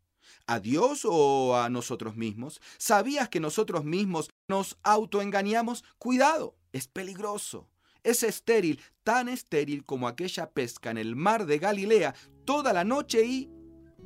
¿A 0.48 0.60
Dios 0.60 1.02
o 1.06 1.58
a 1.58 1.70
nosotros 1.70 2.16
mismos? 2.16 2.62
¿Sabías 2.78 3.30
que 3.30 3.40
nosotros 3.40 3.86
mismos 3.86 4.30
nos 4.48 4.78
autoengañamos? 4.84 5.84
Cuidado, 5.98 6.56
es 6.72 6.88
peligroso. 6.88 7.70
Es 8.04 8.24
estéril, 8.24 8.82
tan 9.04 9.28
estéril 9.28 9.86
como 9.86 10.08
aquella 10.08 10.52
pesca 10.52 10.90
en 10.90 10.98
el 10.98 11.16
mar 11.16 11.46
de 11.46 11.60
Galilea 11.60 12.16
toda 12.46 12.74
la 12.74 12.84
noche 12.84 13.26
y 13.26 13.50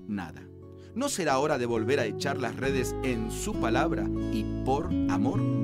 nada. 0.07 0.43
¿No 0.95 1.09
será 1.09 1.39
hora 1.39 1.57
de 1.57 1.65
volver 1.65 1.99
a 1.99 2.05
echar 2.05 2.37
las 2.37 2.55
redes 2.55 2.95
en 3.03 3.31
su 3.31 3.59
palabra 3.59 4.05
y 4.31 4.43
por 4.65 4.85
amor? 5.09 5.62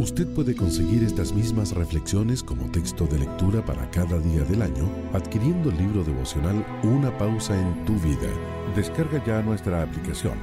Usted 0.00 0.26
puede 0.28 0.56
conseguir 0.56 1.04
estas 1.04 1.30
mismas 1.30 1.72
reflexiones 1.72 2.42
como 2.42 2.70
texto 2.70 3.06
de 3.06 3.18
lectura 3.18 3.62
para 3.62 3.90
cada 3.90 4.18
día 4.18 4.42
del 4.44 4.62
año 4.62 4.88
adquiriendo 5.12 5.68
el 5.68 5.76
libro 5.76 6.02
devocional 6.02 6.64
Una 6.82 7.16
pausa 7.18 7.54
en 7.54 7.84
tu 7.84 7.92
vida. 7.96 8.30
Descarga 8.74 9.22
ya 9.26 9.42
nuestra 9.42 9.82
aplicación 9.82 10.38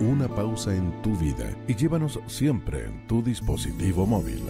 Una 0.00 0.26
pausa 0.26 0.74
en 0.74 1.00
tu 1.00 1.16
vida 1.16 1.48
y 1.68 1.76
llévanos 1.76 2.18
siempre 2.26 2.86
en 2.86 3.06
tu 3.06 3.22
dispositivo 3.22 4.04
móvil. 4.04 4.42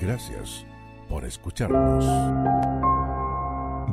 Gracias 0.00 0.64
por 1.06 1.26
escucharnos. 1.26 2.06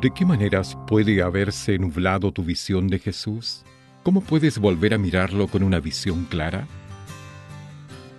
¿De 0.01 0.09
qué 0.15 0.25
maneras 0.25 0.77
puede 0.87 1.21
haberse 1.21 1.77
nublado 1.77 2.31
tu 2.31 2.45
visión 2.45 2.87
de 2.87 2.97
Jesús? 2.97 3.65
¿Cómo 4.03 4.21
puedes 4.21 4.57
volver 4.57 4.93
a 4.93 4.97
mirarlo 4.97 5.47
con 5.47 5.63
una 5.63 5.81
visión 5.81 6.23
clara? 6.29 6.65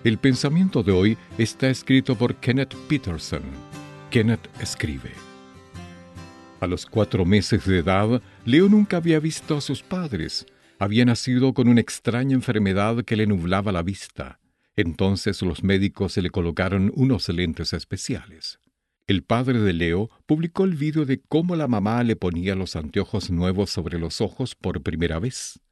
El 0.04 0.18
pensamiento 0.18 0.82
de 0.82 0.92
hoy 0.92 1.16
está 1.38 1.70
escrito 1.70 2.14
por 2.14 2.34
Kenneth 2.34 2.74
Peterson. 2.88 3.40
Kenneth 4.10 4.50
escribe. 4.60 5.10
A 6.60 6.66
los 6.66 6.84
cuatro 6.84 7.24
meses 7.24 7.64
de 7.64 7.78
edad, 7.78 8.20
Leo 8.44 8.68
nunca 8.68 8.98
había 8.98 9.18
visto 9.18 9.56
a 9.56 9.62
sus 9.62 9.82
padres. 9.82 10.44
Había 10.78 11.06
nacido 11.06 11.54
con 11.54 11.68
una 11.68 11.80
extraña 11.80 12.34
enfermedad 12.34 13.02
que 13.06 13.16
le 13.16 13.26
nublaba 13.26 13.72
la 13.72 13.82
vista. 13.82 14.40
Entonces 14.76 15.40
los 15.40 15.64
médicos 15.64 16.12
se 16.12 16.20
le 16.20 16.28
colocaron 16.28 16.92
unos 16.94 17.26
lentes 17.30 17.72
especiales. 17.72 18.58
El 19.06 19.22
padre 19.22 19.58
de 19.60 19.72
Leo 19.72 20.10
publicó 20.26 20.64
el 20.64 20.74
vídeo 20.74 21.06
de 21.06 21.22
cómo 21.22 21.56
la 21.56 21.66
mamá 21.66 22.02
le 22.02 22.14
ponía 22.14 22.54
los 22.54 22.76
anteojos 22.76 23.30
nuevos 23.30 23.70
sobre 23.70 23.98
los 23.98 24.20
ojos 24.20 24.54
por 24.54 24.82
primera 24.82 25.18
vez 25.18 25.63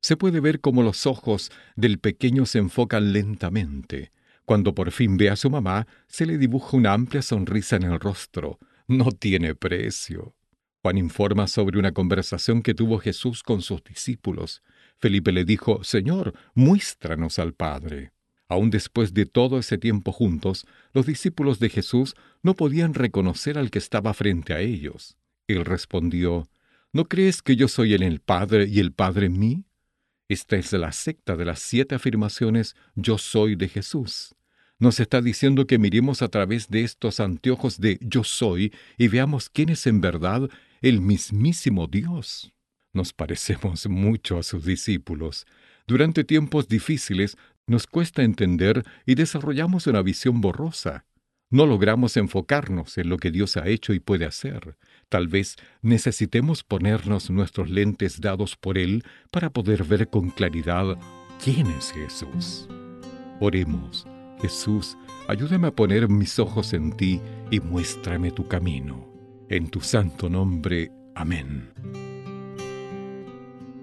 se 0.00 0.16
puede 0.16 0.40
ver 0.40 0.60
cómo 0.60 0.82
los 0.82 1.06
ojos 1.06 1.50
del 1.76 1.98
pequeño 1.98 2.46
se 2.46 2.58
enfocan 2.58 3.12
lentamente. 3.12 4.12
Cuando 4.44 4.74
por 4.74 4.90
fin 4.90 5.16
ve 5.16 5.30
a 5.30 5.36
su 5.36 5.50
mamá, 5.50 5.86
se 6.08 6.26
le 6.26 6.38
dibuja 6.38 6.76
una 6.76 6.92
amplia 6.92 7.22
sonrisa 7.22 7.76
en 7.76 7.84
el 7.84 8.00
rostro. 8.00 8.58
No 8.88 9.12
tiene 9.12 9.54
precio. 9.54 10.34
Juan 10.82 10.96
informa 10.98 11.46
sobre 11.46 11.78
una 11.78 11.92
conversación 11.92 12.62
que 12.62 12.74
tuvo 12.74 12.98
Jesús 12.98 13.42
con 13.42 13.60
sus 13.60 13.84
discípulos. 13.84 14.62
Felipe 14.98 15.30
le 15.30 15.44
dijo, 15.44 15.84
Señor, 15.84 16.34
muéstranos 16.54 17.38
al 17.38 17.52
Padre. 17.52 18.12
Aún 18.48 18.70
después 18.70 19.14
de 19.14 19.26
todo 19.26 19.58
ese 19.58 19.78
tiempo 19.78 20.10
juntos, 20.10 20.66
los 20.92 21.06
discípulos 21.06 21.60
de 21.60 21.68
Jesús 21.68 22.16
no 22.42 22.54
podían 22.54 22.94
reconocer 22.94 23.58
al 23.58 23.70
que 23.70 23.78
estaba 23.78 24.14
frente 24.14 24.54
a 24.54 24.60
ellos. 24.60 25.16
Él 25.46 25.64
respondió, 25.64 26.48
¿No 26.92 27.04
crees 27.04 27.42
que 27.42 27.54
yo 27.54 27.68
soy 27.68 27.94
en 27.94 28.02
el 28.02 28.20
Padre 28.20 28.66
y 28.66 28.80
el 28.80 28.92
Padre 28.92 29.26
en 29.26 29.38
mí? 29.38 29.64
Esta 30.30 30.54
es 30.54 30.72
la 30.72 30.92
secta 30.92 31.34
de 31.36 31.44
las 31.44 31.58
siete 31.58 31.96
afirmaciones 31.96 32.76
Yo 32.94 33.18
soy 33.18 33.56
de 33.56 33.66
Jesús. 33.66 34.36
Nos 34.78 35.00
está 35.00 35.20
diciendo 35.20 35.66
que 35.66 35.76
miremos 35.76 36.22
a 36.22 36.28
través 36.28 36.68
de 36.68 36.84
estos 36.84 37.18
anteojos 37.18 37.80
de 37.80 37.98
Yo 38.00 38.22
soy 38.22 38.72
y 38.96 39.08
veamos 39.08 39.50
quién 39.50 39.70
es 39.70 39.88
en 39.88 40.00
verdad 40.00 40.48
el 40.82 41.00
mismísimo 41.00 41.88
Dios. 41.88 42.52
Nos 42.92 43.12
parecemos 43.12 43.88
mucho 43.88 44.38
a 44.38 44.44
sus 44.44 44.64
discípulos. 44.64 45.48
Durante 45.88 46.22
tiempos 46.22 46.68
difíciles 46.68 47.36
nos 47.66 47.88
cuesta 47.88 48.22
entender 48.22 48.84
y 49.06 49.16
desarrollamos 49.16 49.88
una 49.88 50.00
visión 50.00 50.40
borrosa. 50.40 51.06
No 51.52 51.66
logramos 51.66 52.16
enfocarnos 52.16 52.96
en 52.96 53.08
lo 53.08 53.16
que 53.16 53.32
Dios 53.32 53.56
ha 53.56 53.66
hecho 53.66 53.92
y 53.92 53.98
puede 53.98 54.24
hacer. 54.24 54.76
Tal 55.08 55.26
vez 55.26 55.56
necesitemos 55.82 56.62
ponernos 56.62 57.28
nuestros 57.28 57.68
lentes 57.68 58.20
dados 58.20 58.54
por 58.54 58.78
Él 58.78 59.02
para 59.32 59.50
poder 59.50 59.82
ver 59.82 60.08
con 60.08 60.30
claridad 60.30 60.96
quién 61.42 61.66
es 61.66 61.90
Jesús. 61.90 62.68
Oremos. 63.40 64.06
Jesús, 64.40 64.96
ayúdame 65.26 65.66
a 65.66 65.74
poner 65.74 66.08
mis 66.08 66.38
ojos 66.38 66.72
en 66.72 66.92
ti 66.92 67.20
y 67.50 67.58
muéstrame 67.58 68.30
tu 68.30 68.46
camino. 68.46 69.12
En 69.48 69.68
tu 69.68 69.80
santo 69.80 70.30
nombre. 70.30 70.92
Amén. 71.16 71.72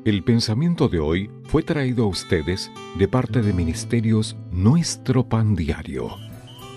El 0.05 0.23
pensamiento 0.23 0.87
de 0.87 0.99
hoy 0.99 1.29
fue 1.43 1.63
traído 1.63 2.05
a 2.05 2.07
ustedes 2.07 2.71
de 2.97 3.09
parte 3.09 3.41
de 3.41 3.51
Ministerios 3.51 4.37
Nuestro 4.51 5.27
Pan 5.27 5.53
Diario 5.53 6.26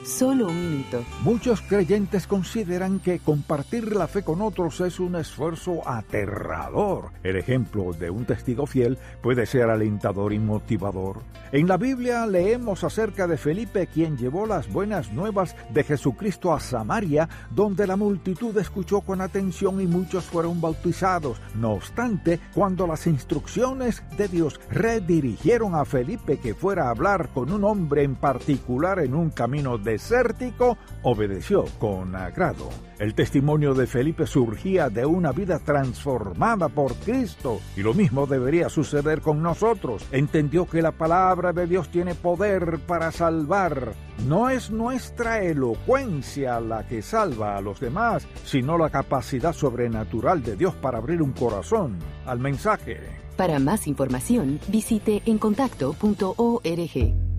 Solo 0.05 0.47
un 0.47 0.71
minuto. 0.71 1.05
Muchos 1.25 1.61
creyentes 1.61 2.27
consideran 2.27 3.01
que 3.01 3.19
compartir 3.19 3.95
la 3.95 4.09
fe 4.09 4.23
con 4.23 4.41
otros 4.41 4.81
es 4.81 4.99
un 4.99 5.15
esfuerzo 5.15 5.87
aterrador. 5.87 7.11
El 7.23 7.37
ejemplo 7.37 7.93
de 7.93 8.09
un 8.09 8.25
testigo 8.25 8.65
fiel 8.65 8.97
puede 9.21 9.45
ser 9.45 9.69
alentador 9.69 10.33
y 10.33 10.39
motivador. 10.39 11.19
En 11.53 11.69
la 11.69 11.77
Biblia 11.77 12.27
leemos 12.27 12.83
acerca 12.83 13.27
de 13.27 13.37
Felipe 13.37 13.89
quien 13.89 14.17
llevó 14.17 14.47
las 14.47 14.73
buenas 14.73 15.13
nuevas 15.13 15.55
de 15.69 15.85
Jesucristo 15.85 16.55
a 16.55 16.61
Samaria, 16.61 17.29
donde 17.51 17.87
la 17.87 17.97
multitud 17.97 18.57
escuchó 18.57 19.03
con 19.03 19.21
atención 19.21 19.83
y 19.83 19.87
muchos 19.87 20.25
fueron 20.25 20.63
bautizados. 20.63 21.43
No 21.57 21.73
obstante, 21.73 22.41
cuando 22.55 22.87
las 22.87 23.07
instrucciones 23.07 24.03
de 24.17 24.29
Dios 24.29 24.61
redirigieron 24.71 25.75
a 25.75 25.85
Felipe 25.85 26.39
que 26.39 26.55
fuera 26.55 26.87
a 26.87 26.91
hablar 26.91 27.29
con 27.35 27.53
un 27.53 27.65
hombre 27.65 28.03
en 28.03 28.15
particular 28.15 29.01
en 29.01 29.15
un 29.15 29.29
camino 29.29 29.77
desértico, 29.91 30.79
obedeció 31.03 31.65
con 31.79 32.15
agrado. 32.15 32.69
El 32.99 33.15
testimonio 33.15 33.75
de 33.75 33.87
Felipe 33.87 34.27
surgía 34.27 34.89
de 34.89 35.07
una 35.07 35.33
vida 35.33 35.59
transformada 35.59 36.69
por 36.69 36.95
Cristo 36.97 37.61
y 37.77 37.83
lo 37.83 37.95
mismo 37.95 38.27
debería 38.27 38.69
suceder 38.69 39.21
con 39.21 39.43
nosotros. 39.43 40.07
Entendió 40.13 40.67
que 40.67 40.83
la 40.83 40.93
palabra 40.93 41.53
de 41.53 41.67
Dios 41.67 41.91
tiene 41.91 42.15
poder 42.15 42.79
para 42.87 43.11
salvar. 43.11 43.95
No 44.29 44.51
es 44.51 44.71
nuestra 44.71 45.43
elocuencia 45.43 46.61
la 46.61 46.87
que 46.87 47.03
salva 47.03 47.57
a 47.57 47.61
los 47.61 47.81
demás, 47.81 48.27
sino 48.45 48.79
la 48.79 48.91
capacidad 48.91 49.53
sobrenatural 49.53 50.43
de 50.43 50.57
Dios 50.57 50.75
para 50.75 50.99
abrir 50.99 51.23
un 51.23 51.33
corazón 51.33 51.99
al 52.27 52.39
mensaje. 52.39 53.01
Para 53.37 53.59
más 53.59 53.87
información, 53.87 54.61
visite 54.69 55.23
encontacto.org. 55.25 57.30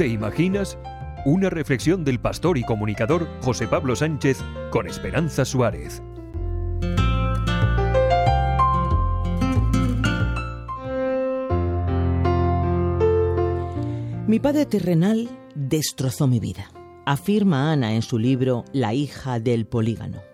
¿Te 0.00 0.08
imaginas? 0.08 0.78
Una 1.26 1.50
reflexión 1.50 2.04
del 2.04 2.20
pastor 2.20 2.56
y 2.56 2.64
comunicador 2.64 3.28
José 3.42 3.68
Pablo 3.68 3.94
Sánchez 3.94 4.38
con 4.70 4.86
Esperanza 4.86 5.44
Suárez. 5.44 6.00
Mi 14.26 14.40
padre 14.40 14.64
terrenal 14.64 15.28
destrozó 15.54 16.26
mi 16.26 16.40
vida, 16.40 16.70
afirma 17.04 17.70
Ana 17.70 17.92
en 17.92 18.00
su 18.00 18.18
libro 18.18 18.64
La 18.72 18.94
hija 18.94 19.38
del 19.38 19.66
polígano. 19.66 20.29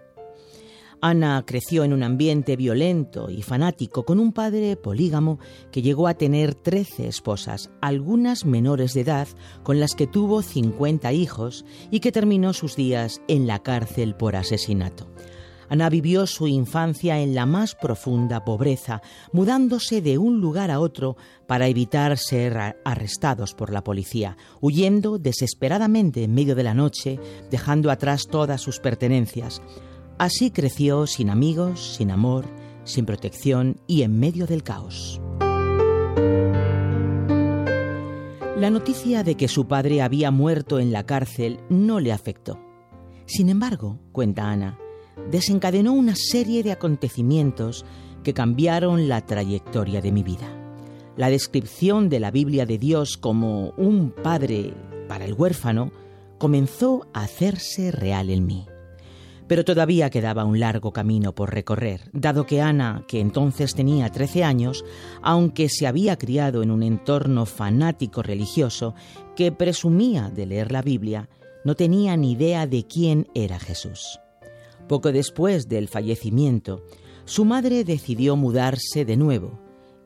Ana 1.00 1.44
creció 1.46 1.84
en 1.84 1.92
un 1.92 2.02
ambiente 2.02 2.56
violento 2.56 3.30
y 3.30 3.42
fanático 3.42 4.04
con 4.04 4.18
un 4.18 4.32
padre 4.32 4.76
polígamo 4.76 5.38
que 5.70 5.82
llegó 5.82 6.08
a 6.08 6.14
tener 6.14 6.54
13 6.54 7.08
esposas, 7.08 7.70
algunas 7.80 8.44
menores 8.46 8.94
de 8.94 9.02
edad, 9.02 9.28
con 9.62 9.78
las 9.78 9.94
que 9.94 10.06
tuvo 10.06 10.42
50 10.42 11.12
hijos 11.12 11.64
y 11.90 12.00
que 12.00 12.12
terminó 12.12 12.52
sus 12.52 12.76
días 12.76 13.20
en 13.28 13.46
la 13.46 13.62
cárcel 13.62 14.14
por 14.14 14.36
asesinato. 14.36 15.06
Ana 15.68 15.88
vivió 15.88 16.26
su 16.26 16.46
infancia 16.46 17.20
en 17.20 17.34
la 17.34 17.44
más 17.44 17.74
profunda 17.74 18.44
pobreza, 18.44 19.02
mudándose 19.32 20.00
de 20.00 20.16
un 20.16 20.40
lugar 20.40 20.70
a 20.70 20.80
otro 20.80 21.16
para 21.46 21.66
evitar 21.66 22.16
ser 22.18 22.76
arrestados 22.84 23.54
por 23.54 23.72
la 23.72 23.82
policía, 23.82 24.36
huyendo 24.60 25.18
desesperadamente 25.18 26.22
en 26.22 26.34
medio 26.34 26.54
de 26.54 26.62
la 26.62 26.74
noche, 26.74 27.18
dejando 27.50 27.90
atrás 27.90 28.26
todas 28.30 28.60
sus 28.60 28.78
pertenencias. 28.78 29.60
Así 30.18 30.50
creció 30.50 31.06
sin 31.06 31.28
amigos, 31.28 31.96
sin 31.96 32.10
amor, 32.10 32.46
sin 32.84 33.04
protección 33.04 33.80
y 33.86 34.00
en 34.00 34.18
medio 34.18 34.46
del 34.46 34.62
caos. 34.62 35.20
La 38.56 38.70
noticia 38.70 39.22
de 39.22 39.34
que 39.34 39.48
su 39.48 39.68
padre 39.68 40.00
había 40.00 40.30
muerto 40.30 40.78
en 40.78 40.90
la 40.90 41.04
cárcel 41.04 41.60
no 41.68 42.00
le 42.00 42.12
afectó. 42.12 42.58
Sin 43.26 43.50
embargo, 43.50 43.98
cuenta 44.12 44.50
Ana, 44.50 44.78
desencadenó 45.30 45.92
una 45.92 46.14
serie 46.16 46.62
de 46.62 46.72
acontecimientos 46.72 47.84
que 48.24 48.32
cambiaron 48.32 49.08
la 49.08 49.20
trayectoria 49.20 50.00
de 50.00 50.12
mi 50.12 50.22
vida. 50.22 50.48
La 51.18 51.28
descripción 51.28 52.08
de 52.08 52.20
la 52.20 52.30
Biblia 52.30 52.64
de 52.64 52.78
Dios 52.78 53.18
como 53.18 53.74
un 53.76 54.10
padre 54.10 54.72
para 55.08 55.26
el 55.26 55.34
huérfano 55.34 55.92
comenzó 56.38 57.06
a 57.12 57.24
hacerse 57.24 57.90
real 57.90 58.30
en 58.30 58.46
mí. 58.46 58.66
Pero 59.48 59.64
todavía 59.64 60.10
quedaba 60.10 60.44
un 60.44 60.58
largo 60.58 60.92
camino 60.92 61.34
por 61.34 61.52
recorrer, 61.52 62.10
dado 62.12 62.46
que 62.46 62.60
Ana, 62.60 63.04
que 63.06 63.20
entonces 63.20 63.74
tenía 63.74 64.10
13 64.10 64.44
años, 64.44 64.84
aunque 65.22 65.68
se 65.68 65.86
había 65.86 66.16
criado 66.18 66.62
en 66.62 66.70
un 66.70 66.82
entorno 66.82 67.46
fanático 67.46 68.22
religioso 68.22 68.94
que 69.36 69.52
presumía 69.52 70.30
de 70.30 70.46
leer 70.46 70.72
la 70.72 70.82
Biblia, 70.82 71.28
no 71.64 71.74
tenía 71.74 72.16
ni 72.16 72.32
idea 72.32 72.66
de 72.66 72.86
quién 72.86 73.28
era 73.34 73.58
Jesús. 73.58 74.20
Poco 74.88 75.12
después 75.12 75.68
del 75.68 75.88
fallecimiento, 75.88 76.84
su 77.24 77.44
madre 77.44 77.84
decidió 77.84 78.36
mudarse 78.36 79.04
de 79.04 79.16
nuevo, 79.16 79.58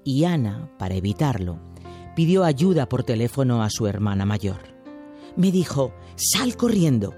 y 0.05 0.24
Ana, 0.24 0.70
para 0.78 0.95
evitarlo, 0.95 1.59
pidió 2.16 2.45
ayuda 2.45 2.88
por 2.88 3.05
teléfono 3.05 3.62
a 3.62 3.70
su 3.70 3.86
hermana 3.86 4.24
mayor. 4.24 4.61
Me 5.36 5.51
dijo, 5.51 5.93
sal 6.16 6.57
corriendo, 6.57 7.14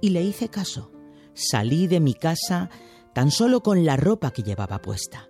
y 0.00 0.10
le 0.10 0.22
hice 0.22 0.48
caso. 0.48 0.91
Salí 1.34 1.86
de 1.86 2.00
mi 2.00 2.14
casa 2.14 2.70
tan 3.14 3.30
solo 3.30 3.62
con 3.62 3.84
la 3.84 3.96
ropa 3.96 4.30
que 4.30 4.42
llevaba 4.42 4.80
puesta. 4.80 5.28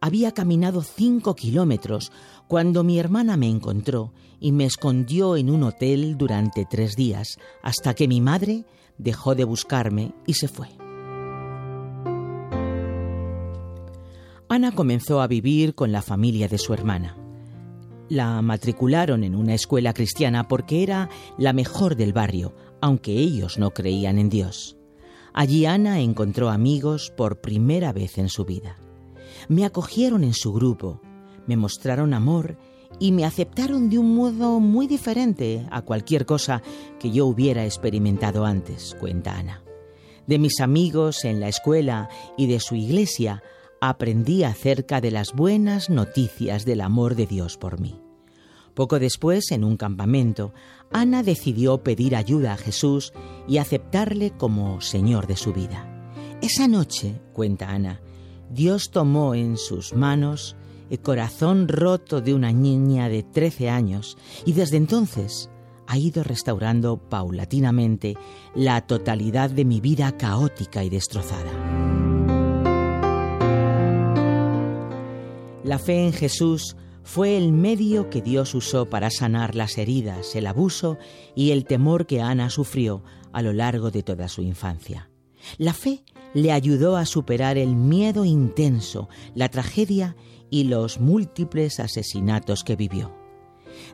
Había 0.00 0.32
caminado 0.32 0.82
cinco 0.82 1.34
kilómetros 1.34 2.10
cuando 2.48 2.82
mi 2.82 2.98
hermana 2.98 3.36
me 3.36 3.48
encontró 3.48 4.12
y 4.40 4.50
me 4.50 4.64
escondió 4.64 5.36
en 5.36 5.48
un 5.48 5.62
hotel 5.62 6.16
durante 6.18 6.64
tres 6.64 6.96
días 6.96 7.38
hasta 7.62 7.94
que 7.94 8.08
mi 8.08 8.20
madre 8.20 8.64
dejó 8.98 9.34
de 9.34 9.44
buscarme 9.44 10.14
y 10.26 10.34
se 10.34 10.48
fue. 10.48 10.68
Ana 14.48 14.72
comenzó 14.72 15.22
a 15.22 15.28
vivir 15.28 15.74
con 15.74 15.92
la 15.92 16.02
familia 16.02 16.48
de 16.48 16.58
su 16.58 16.74
hermana. 16.74 17.16
La 18.08 18.42
matricularon 18.42 19.24
en 19.24 19.34
una 19.34 19.54
escuela 19.54 19.94
cristiana 19.94 20.46
porque 20.46 20.82
era 20.82 21.08
la 21.38 21.52
mejor 21.52 21.96
del 21.96 22.12
barrio, 22.12 22.54
aunque 22.80 23.12
ellos 23.12 23.56
no 23.56 23.70
creían 23.70 24.18
en 24.18 24.28
Dios. 24.28 24.76
Allí 25.34 25.66
Ana 25.66 26.00
encontró 26.00 26.50
amigos 26.50 27.12
por 27.16 27.40
primera 27.40 27.92
vez 27.92 28.18
en 28.18 28.28
su 28.28 28.44
vida. 28.44 28.76
Me 29.48 29.64
acogieron 29.64 30.24
en 30.24 30.34
su 30.34 30.52
grupo, 30.52 31.00
me 31.46 31.56
mostraron 31.56 32.12
amor 32.12 32.58
y 32.98 33.12
me 33.12 33.24
aceptaron 33.24 33.88
de 33.88 33.98
un 33.98 34.14
modo 34.14 34.60
muy 34.60 34.86
diferente 34.86 35.66
a 35.70 35.82
cualquier 35.82 36.26
cosa 36.26 36.62
que 37.00 37.10
yo 37.10 37.26
hubiera 37.26 37.64
experimentado 37.64 38.44
antes, 38.44 38.94
cuenta 39.00 39.38
Ana. 39.38 39.62
De 40.26 40.38
mis 40.38 40.60
amigos 40.60 41.24
en 41.24 41.40
la 41.40 41.48
escuela 41.48 42.08
y 42.36 42.46
de 42.46 42.60
su 42.60 42.74
iglesia 42.74 43.42
aprendí 43.80 44.44
acerca 44.44 45.00
de 45.00 45.10
las 45.10 45.32
buenas 45.32 45.90
noticias 45.90 46.64
del 46.64 46.82
amor 46.82 47.16
de 47.16 47.26
Dios 47.26 47.56
por 47.56 47.80
mí. 47.80 48.01
Poco 48.74 48.98
después, 48.98 49.50
en 49.50 49.64
un 49.64 49.76
campamento, 49.76 50.52
Ana 50.90 51.22
decidió 51.22 51.82
pedir 51.82 52.16
ayuda 52.16 52.54
a 52.54 52.56
Jesús 52.56 53.12
y 53.46 53.58
aceptarle 53.58 54.30
como 54.30 54.80
Señor 54.80 55.26
de 55.26 55.36
su 55.36 55.52
vida. 55.52 55.88
Esa 56.40 56.68
noche, 56.68 57.20
cuenta 57.32 57.70
Ana, 57.70 58.00
Dios 58.50 58.90
tomó 58.90 59.34
en 59.34 59.56
sus 59.56 59.94
manos 59.94 60.56
el 60.90 61.00
corazón 61.00 61.68
roto 61.68 62.20
de 62.20 62.34
una 62.34 62.52
niña 62.52 63.08
de 63.08 63.22
13 63.22 63.70
años 63.70 64.18
y 64.44 64.52
desde 64.52 64.76
entonces 64.76 65.48
ha 65.86 65.98
ido 65.98 66.22
restaurando 66.22 66.96
paulatinamente 66.96 68.16
la 68.54 68.80
totalidad 68.86 69.50
de 69.50 69.64
mi 69.64 69.80
vida 69.80 70.16
caótica 70.16 70.84
y 70.84 70.90
destrozada. 70.90 71.50
La 75.64 75.78
fe 75.78 76.04
en 76.04 76.12
Jesús 76.12 76.76
fue 77.04 77.36
el 77.36 77.52
medio 77.52 78.10
que 78.10 78.22
Dios 78.22 78.54
usó 78.54 78.88
para 78.88 79.10
sanar 79.10 79.54
las 79.54 79.78
heridas, 79.78 80.34
el 80.36 80.46
abuso 80.46 80.98
y 81.34 81.50
el 81.50 81.64
temor 81.64 82.06
que 82.06 82.20
Ana 82.20 82.50
sufrió 82.50 83.02
a 83.32 83.42
lo 83.42 83.52
largo 83.52 83.90
de 83.90 84.02
toda 84.02 84.28
su 84.28 84.42
infancia. 84.42 85.10
La 85.58 85.72
fe 85.72 86.04
le 86.34 86.52
ayudó 86.52 86.96
a 86.96 87.06
superar 87.06 87.58
el 87.58 87.74
miedo 87.74 88.24
intenso, 88.24 89.08
la 89.34 89.48
tragedia 89.48 90.16
y 90.50 90.64
los 90.64 91.00
múltiples 91.00 91.80
asesinatos 91.80 92.62
que 92.64 92.76
vivió. 92.76 93.12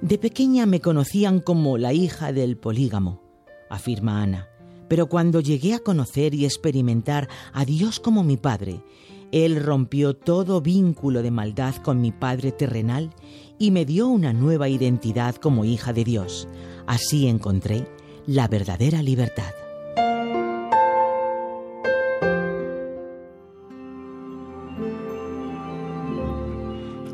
De 0.03 0.19
pequeña 0.19 0.67
me 0.67 0.81
conocían 0.81 1.41
como 1.41 1.79
la 1.79 1.93
hija 1.93 2.33
del 2.33 2.57
polígamo, 2.57 3.23
afirma 3.71 4.23
Ana, 4.23 4.49
pero 4.89 5.09
cuando 5.09 5.41
llegué 5.41 5.75
a 5.75 5.79
conocer 5.79 6.35
y 6.35 6.45
experimentar 6.45 7.29
a 7.53 7.65
Dios 7.65 8.01
como 8.01 8.25
mi 8.25 8.37
Padre, 8.37 8.83
Él 9.31 9.63
rompió 9.63 10.15
todo 10.15 10.63
vínculo 10.63 11.23
de 11.23 11.31
maldad 11.31 11.77
con 11.77 12.01
mi 12.01 12.13
Padre 12.13 12.51
terrenal 12.51 13.11
y 13.59 13.71
me 13.71 13.85
dio 13.85 14.09
una 14.09 14.33
nueva 14.33 14.69
identidad 14.69 15.35
como 15.35 15.65
hija 15.65 15.93
de 15.93 16.05
Dios. 16.05 16.49
Así 16.87 17.27
encontré 17.27 17.87
la 18.27 18.49
verdadera 18.49 19.03
libertad. 19.03 19.53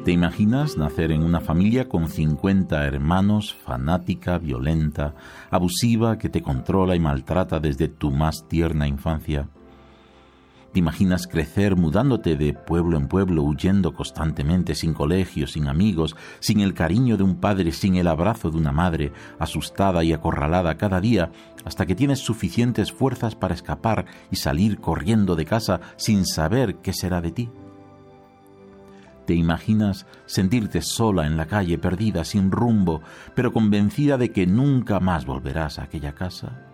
¿Te 0.05 0.12
imaginas 0.12 0.77
nacer 0.77 1.12
en 1.12 1.23
una 1.23 1.41
familia 1.41 1.89
con 1.89 2.11
50 2.11 2.85
hermanos, 2.85 3.55
fanática, 3.55 4.36
violenta, 4.36 5.15
abusiva, 5.51 6.19
que 6.19 6.28
te 6.28 6.43
controla 6.43 6.95
y 6.95 7.01
maltrata 7.01 7.59
desde 7.59 7.89
tu 7.89 8.11
más 8.11 8.47
tierna 8.47 8.86
infancia? 8.86 9.49
¿Te 10.75 10.81
imaginas 10.81 11.29
crecer 11.29 11.77
mudándote 11.77 12.35
de 12.35 12.53
pueblo 12.53 12.97
en 12.97 13.07
pueblo, 13.07 13.45
huyendo 13.45 13.95
constantemente, 13.95 14.75
sin 14.75 14.93
colegio, 14.93 15.47
sin 15.47 15.69
amigos, 15.69 16.17
sin 16.41 16.59
el 16.59 16.75
cariño 16.75 17.17
de 17.17 17.23
un 17.23 17.37
padre, 17.37 17.71
sin 17.71 17.95
el 17.95 18.09
abrazo 18.09 18.51
de 18.51 18.59
una 18.59 18.73
madre, 18.73 19.13
asustada 19.39 20.03
y 20.03 20.13
acorralada 20.13 20.77
cada 20.77 21.01
día, 21.01 21.31
hasta 21.65 21.87
que 21.87 21.95
tienes 21.95 22.19
suficientes 22.19 22.91
fuerzas 22.91 23.37
para 23.37 23.55
escapar 23.55 24.07
y 24.33 24.37
salir 24.37 24.81
corriendo 24.81 25.37
de 25.37 25.45
casa 25.45 25.81
sin 25.95 26.27
saber 26.27 26.79
qué 26.83 26.93
será 26.93 27.21
de 27.21 27.31
ti? 27.31 27.51
¿Te 29.29 29.35
imaginas 29.35 30.07
sentirte 30.27 30.83
sola 30.83 31.29
en 31.29 31.37
la 31.37 31.47
calle, 31.47 31.79
perdida, 31.79 32.25
sin 32.25 32.51
rumbo, 32.51 33.01
pero 33.37 33.53
convencida 33.53 34.19
de 34.19 34.33
que 34.33 34.49
nunca 34.49 34.99
más 34.99 35.25
volverás 35.25 35.79
a 35.79 35.85
aquella 35.85 36.17
casa? 36.17 36.74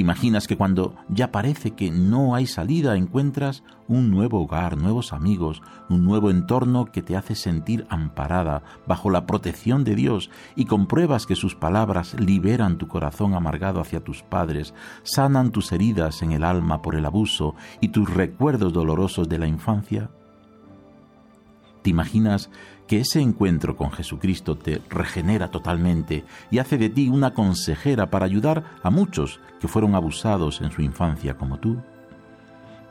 ¿Te 0.00 0.02
imaginas 0.02 0.46
que 0.46 0.56
cuando 0.56 0.94
ya 1.10 1.30
parece 1.30 1.72
que 1.72 1.90
no 1.90 2.34
hay 2.34 2.46
salida 2.46 2.96
encuentras 2.96 3.62
un 3.86 4.10
nuevo 4.10 4.40
hogar, 4.40 4.78
nuevos 4.78 5.12
amigos, 5.12 5.60
un 5.90 6.06
nuevo 6.06 6.30
entorno 6.30 6.86
que 6.86 7.02
te 7.02 7.18
hace 7.18 7.34
sentir 7.34 7.84
amparada 7.90 8.62
bajo 8.86 9.10
la 9.10 9.26
protección 9.26 9.84
de 9.84 9.94
Dios 9.94 10.30
y 10.56 10.64
compruebas 10.64 11.26
que 11.26 11.36
sus 11.36 11.54
palabras 11.54 12.18
liberan 12.18 12.78
tu 12.78 12.88
corazón 12.88 13.34
amargado 13.34 13.78
hacia 13.78 14.02
tus 14.02 14.22
padres, 14.22 14.72
sanan 15.02 15.50
tus 15.50 15.70
heridas 15.70 16.22
en 16.22 16.32
el 16.32 16.44
alma 16.44 16.80
por 16.80 16.94
el 16.94 17.04
abuso 17.04 17.54
y 17.82 17.88
tus 17.88 18.08
recuerdos 18.08 18.72
dolorosos 18.72 19.28
de 19.28 19.38
la 19.38 19.48
infancia? 19.48 20.08
¿Te 21.82 21.90
imaginas 21.90 22.48
que 22.90 22.98
ese 22.98 23.20
encuentro 23.20 23.76
con 23.76 23.92
Jesucristo 23.92 24.58
te 24.58 24.82
regenera 24.90 25.52
totalmente 25.52 26.24
y 26.50 26.58
hace 26.58 26.76
de 26.76 26.88
ti 26.88 27.08
una 27.08 27.34
consejera 27.34 28.10
para 28.10 28.24
ayudar 28.24 28.64
a 28.82 28.90
muchos 28.90 29.38
que 29.60 29.68
fueron 29.68 29.94
abusados 29.94 30.60
en 30.60 30.72
su 30.72 30.82
infancia 30.82 31.36
como 31.36 31.60
tú? 31.60 31.80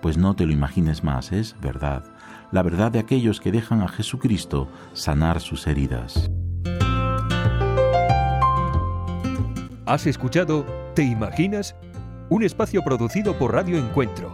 Pues 0.01 0.17
no 0.17 0.37
te 0.37 0.45
lo 0.45 0.53
imagines 0.53 1.03
más, 1.03 1.33
es 1.33 1.53
verdad, 1.59 2.05
la 2.53 2.63
verdad 2.63 2.93
de 2.93 2.99
aquellos 2.99 3.41
que 3.41 3.51
dejan 3.51 3.81
a 3.81 3.89
Jesucristo 3.89 4.69
sanar 4.93 5.41
sus 5.41 5.67
heridas. 5.67 6.31
Has 9.85 10.07
escuchado 10.07 10.65
¿Te 10.95 11.03
imaginas? 11.03 11.75
Un 12.29 12.43
espacio 12.43 12.83
producido 12.83 13.37
por 13.37 13.51
Radio 13.53 13.77
Encuentro, 13.77 14.33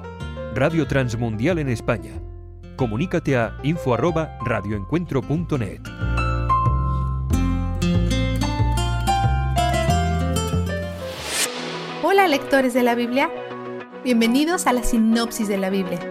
Radio 0.54 0.86
Transmundial 0.86 1.58
en 1.58 1.70
España 1.70 2.12
comunícate 2.76 3.38
a 3.38 3.58
info@radioencuentro.net. 3.64 5.80
Hola 12.04 12.28
lectores 12.28 12.74
de 12.74 12.84
la 12.84 12.96
Biblia, 12.96 13.30
bienvenidos 14.04 14.68
a 14.68 14.74
la 14.74 14.84
sinopsis 14.84 15.48
de 15.48 15.58
la 15.58 15.70
Biblia. 15.70 16.02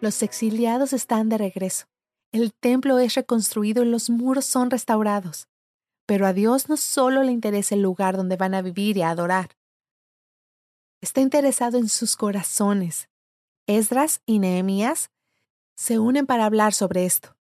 Los 0.00 0.22
exiliados 0.22 0.92
están 0.92 1.28
de 1.28 1.38
regreso. 1.38 1.86
El 2.32 2.54
templo 2.54 3.00
es 3.00 3.14
reconstruido 3.14 3.82
y 3.82 3.86
los 3.86 4.10
muros 4.10 4.44
son 4.44 4.70
restaurados. 4.70 5.48
Pero 6.06 6.24
a 6.26 6.32
Dios 6.32 6.68
no 6.68 6.76
solo 6.76 7.24
le 7.24 7.32
interesa 7.32 7.74
el 7.74 7.82
lugar 7.82 8.16
donde 8.16 8.36
van 8.36 8.54
a 8.54 8.62
vivir 8.62 8.96
y 8.96 9.02
a 9.02 9.10
adorar. 9.10 9.57
Está 11.00 11.20
interesado 11.20 11.78
en 11.78 11.88
sus 11.88 12.16
corazones. 12.16 13.08
Esdras 13.68 14.20
y 14.26 14.40
Nehemías 14.40 15.10
se 15.76 16.00
unen 16.00 16.26
para 16.26 16.44
hablar 16.44 16.74
sobre 16.74 17.06
esto. 17.06 17.36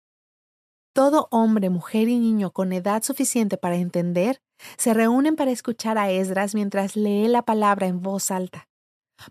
Todo 0.93 1.27
hombre, 1.31 1.71
mujer 1.71 2.07
y 2.07 2.19
niño 2.19 2.51
con 2.51 2.71
edad 2.71 3.01
suficiente 3.01 3.57
para 3.57 3.77
entender 3.77 4.41
se 4.77 4.93
reúnen 4.93 5.35
para 5.35 5.51
escuchar 5.51 5.97
a 5.97 6.11
Esdras 6.11 6.53
mientras 6.53 6.95
lee 6.95 7.27
la 7.27 7.43
palabra 7.43 7.87
en 7.87 8.01
voz 8.01 8.29
alta. 8.29 8.69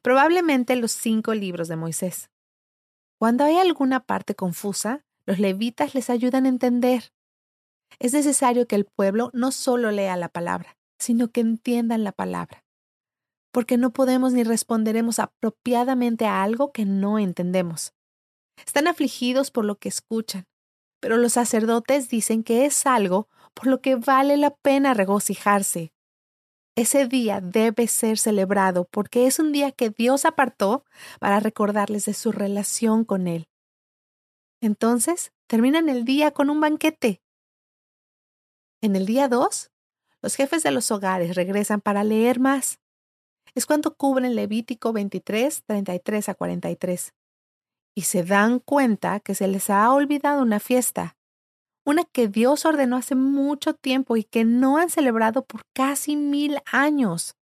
Probablemente 0.03 0.75
los 0.75 0.91
cinco 0.91 1.33
libros 1.35 1.69
de 1.69 1.77
Moisés. 1.77 2.31
Cuando 3.19 3.45
hay 3.45 3.57
alguna 3.57 4.01
parte 4.01 4.35
confusa, 4.35 5.05
los 5.25 5.39
levitas 5.39 5.95
les 5.95 6.11
ayudan 6.11 6.47
a 6.47 6.49
entender. 6.49 7.13
Es 8.01 8.13
necesario 8.13 8.67
que 8.67 8.77
el 8.77 8.87
pueblo 8.87 9.31
no 9.33 9.53
solo 9.53 9.93
lea 9.93 10.17
la 10.17 10.29
palabra, 10.29 10.77
sino 10.99 11.31
que 11.31 11.41
entiendan 11.41 12.03
la 12.03 12.13
palabra 12.13 12.66
porque 13.57 13.79
no 13.79 13.91
podemos 13.91 14.35
ni 14.35 14.45
responderemos 14.45 15.19
apropiadamente 15.19 16.27
a 16.27 16.43
algo 16.43 16.73
que 16.73 16.85
no 16.85 17.19
entendemos. 17.19 17.95
Están 18.67 18.87
afligidos 18.87 19.51
por 19.51 19.65
lo 19.65 19.79
que 19.79 19.89
escuchan, 19.89 20.45
pero 21.01 21.17
los 21.17 21.33
sacerdotes 21.33 22.11
dicen 22.11 22.45
que 22.45 22.67
es 22.67 22.85
algo 22.85 23.31
por 23.55 23.69
lo 23.69 23.81
que 23.81 23.97
vale 23.97 24.37
la 24.37 24.55
pena 24.55 24.93
regocijarse. 24.93 25.95
Ese 26.77 27.07
día 27.07 27.41
debe 27.41 27.87
ser 27.87 28.19
celebrado 28.19 28.85
porque 28.91 29.27
es 29.27 29.39
un 29.39 29.53
día 29.53 29.73
que 29.73 29.89
Dios 29.89 30.27
apartó 30.27 30.85
para 31.19 31.41
recordarles 31.41 32.05
de 32.05 32.13
su 32.13 32.33
relación 32.33 33.07
con 33.07 33.27
Él. 33.27 33.49
Entonces, 34.61 35.33
terminan 35.47 35.89
el 35.89 36.05
día 36.05 36.31
con 36.31 36.51
un 36.51 36.61
banquete. 36.61 37.23
En 38.83 38.97
el 38.97 39.07
día 39.07 39.29
2, 39.29 39.71
los 40.21 40.35
jefes 40.35 40.63
de 40.63 40.73
los 40.73 40.91
hogares 40.91 41.37
regresan 41.37 41.81
para 41.81 42.05
leer 42.05 42.39
más 42.39 42.81
es 43.57 43.65
cuando 43.65 43.97
cubren 43.97 44.37
Levítico 44.37 44.93
23, 44.93 45.65
33 45.65 46.29
a 46.29 46.35
43. 46.35 47.15
Y 47.95 48.03
se 48.03 48.23
dan 48.23 48.59
cuenta 48.59 49.19
que 49.21 49.35
se 49.35 49.49
les 49.49 49.71
ha 49.71 49.91
olvidado 49.91 50.43
una 50.43 50.61
fiesta, 50.61 51.17
una 51.83 52.05
que 52.05 52.29
Dios 52.29 52.67
ordenó 52.67 52.97
hace 52.97 53.15
mucho 53.15 53.73
tiempo 53.73 54.19
y 54.19 54.25
que 54.25 54.45
no 54.45 54.77
han 54.77 54.91
celebrado 54.91 55.47
por 55.47 55.63
casi 55.73 56.17
mil 56.17 56.59
años. 56.71 57.35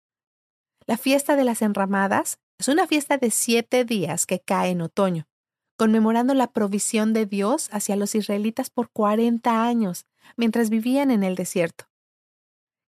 La 0.86 0.96
fiesta 0.96 1.34
de 1.34 1.42
las 1.42 1.62
enramadas 1.62 2.38
es 2.60 2.68
una 2.68 2.86
fiesta 2.86 3.18
de 3.18 3.32
siete 3.32 3.84
días 3.84 4.24
que 4.24 4.38
cae 4.38 4.70
en 4.70 4.82
otoño, 4.82 5.26
conmemorando 5.76 6.32
la 6.34 6.52
provisión 6.52 7.12
de 7.12 7.26
Dios 7.26 7.68
hacia 7.72 7.96
los 7.96 8.14
israelitas 8.14 8.70
por 8.70 8.88
40 8.90 9.64
años, 9.64 10.06
mientras 10.36 10.70
vivían 10.70 11.10
en 11.10 11.24
el 11.24 11.34
desierto. 11.34 11.86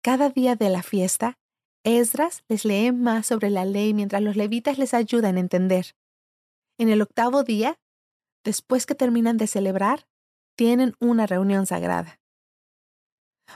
Cada 0.02 0.28
día 0.28 0.54
de 0.54 0.68
la 0.68 0.82
fiesta 0.82 1.38
Esdras 1.86 2.42
les 2.48 2.64
lee 2.64 2.90
más 2.90 3.26
sobre 3.26 3.48
la 3.48 3.64
ley 3.64 3.94
mientras 3.94 4.20
los 4.20 4.34
levitas 4.34 4.76
les 4.76 4.92
ayudan 4.92 5.36
a 5.36 5.40
entender. 5.40 5.94
En 6.78 6.88
el 6.88 7.00
octavo 7.00 7.44
día, 7.44 7.78
después 8.44 8.86
que 8.86 8.96
terminan 8.96 9.36
de 9.36 9.46
celebrar, 9.46 10.08
tienen 10.56 10.94
una 10.98 11.28
reunión 11.28 11.64
sagrada. 11.64 12.18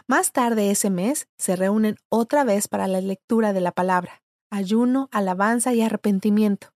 Más 0.06 0.30
tarde 0.30 0.70
ese 0.70 0.90
mes 0.90 1.26
se 1.38 1.56
reúnen 1.56 1.96
otra 2.08 2.44
vez 2.44 2.68
para 2.68 2.86
la 2.86 3.00
lectura 3.00 3.52
de 3.52 3.62
la 3.62 3.72
palabra, 3.72 4.22
ayuno, 4.48 5.08
alabanza 5.10 5.74
y 5.74 5.82
arrepentimiento. 5.82 6.68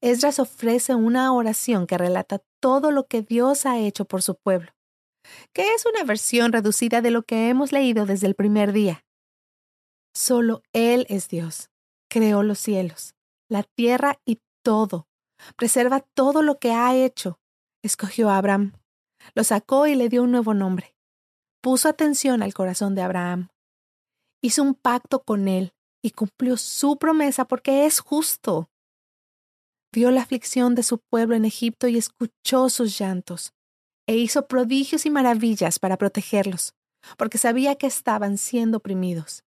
Esdras 0.00 0.38
ofrece 0.38 0.94
una 0.94 1.32
oración 1.32 1.88
que 1.88 1.98
relata 1.98 2.40
todo 2.60 2.92
lo 2.92 3.08
que 3.08 3.22
Dios 3.22 3.66
ha 3.66 3.80
hecho 3.80 4.04
por 4.04 4.22
su 4.22 4.36
pueblo, 4.36 4.70
que 5.52 5.74
es 5.74 5.86
una 5.86 6.04
versión 6.04 6.52
reducida 6.52 7.00
de 7.02 7.10
lo 7.10 7.24
que 7.24 7.48
hemos 7.48 7.72
leído 7.72 8.06
desde 8.06 8.28
el 8.28 8.36
primer 8.36 8.72
día. 8.72 9.04
Solo 10.14 10.62
Él 10.72 11.06
es 11.08 11.28
Dios. 11.28 11.70
Creó 12.08 12.42
los 12.42 12.58
cielos, 12.58 13.14
la 13.48 13.62
tierra 13.62 14.20
y 14.26 14.40
todo. 14.62 15.08
Preserva 15.56 16.00
todo 16.00 16.42
lo 16.42 16.58
que 16.58 16.72
ha 16.72 16.94
hecho. 16.94 17.40
Escogió 17.82 18.28
a 18.28 18.36
Abraham. 18.36 18.74
Lo 19.34 19.44
sacó 19.44 19.86
y 19.86 19.94
le 19.94 20.08
dio 20.08 20.22
un 20.22 20.30
nuevo 20.30 20.52
nombre. 20.52 20.94
Puso 21.62 21.88
atención 21.88 22.42
al 22.42 22.52
corazón 22.52 22.94
de 22.94 23.02
Abraham. 23.02 23.48
Hizo 24.42 24.62
un 24.62 24.74
pacto 24.74 25.22
con 25.22 25.48
él 25.48 25.72
y 26.02 26.10
cumplió 26.10 26.56
su 26.56 26.98
promesa 26.98 27.46
porque 27.46 27.86
es 27.86 28.00
justo. 28.00 28.68
Vio 29.92 30.10
la 30.10 30.22
aflicción 30.22 30.74
de 30.74 30.82
su 30.82 30.98
pueblo 30.98 31.36
en 31.36 31.44
Egipto 31.44 31.86
y 31.86 31.96
escuchó 31.96 32.68
sus 32.68 32.98
llantos, 32.98 33.52
e 34.08 34.16
hizo 34.16 34.48
prodigios 34.48 35.06
y 35.06 35.10
maravillas 35.10 35.78
para 35.78 35.98
protegerlos, 35.98 36.74
porque 37.16 37.38
sabía 37.38 37.76
que 37.76 37.86
estaban 37.86 38.38
siendo 38.38 38.78
oprimidos 38.78 39.44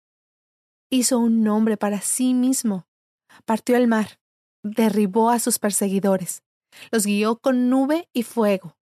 hizo 0.91 1.17
un 1.17 1.41
nombre 1.41 1.77
para 1.77 2.01
sí 2.01 2.35
mismo. 2.35 2.85
Partió 3.45 3.77
el 3.77 3.87
mar, 3.87 4.19
derribó 4.61 5.29
a 5.29 5.39
sus 5.39 5.57
perseguidores, 5.57 6.43
los 6.91 7.05
guió 7.05 7.37
con 7.37 7.69
nube 7.69 8.09
y 8.13 8.23
fuego, 8.23 8.77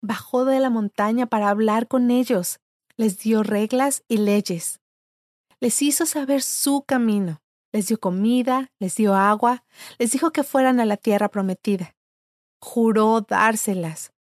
bajó 0.00 0.44
de 0.44 0.60
la 0.60 0.70
montaña 0.70 1.26
para 1.26 1.50
hablar 1.50 1.88
con 1.88 2.10
ellos, 2.10 2.60
les 2.96 3.18
dio 3.18 3.42
reglas 3.42 4.04
y 4.08 4.18
leyes, 4.18 4.80
les 5.60 5.82
hizo 5.82 6.06
saber 6.06 6.42
su 6.42 6.84
camino, 6.86 7.42
les 7.72 7.88
dio 7.88 7.98
comida, 7.98 8.70
les 8.78 8.94
dio 8.94 9.14
agua, 9.14 9.64
les 9.98 10.12
dijo 10.12 10.30
que 10.30 10.44
fueran 10.44 10.78
a 10.78 10.86
la 10.86 10.96
tierra 10.96 11.28
prometida, 11.28 11.96
juró 12.60 13.20
dárselas, 13.20 14.12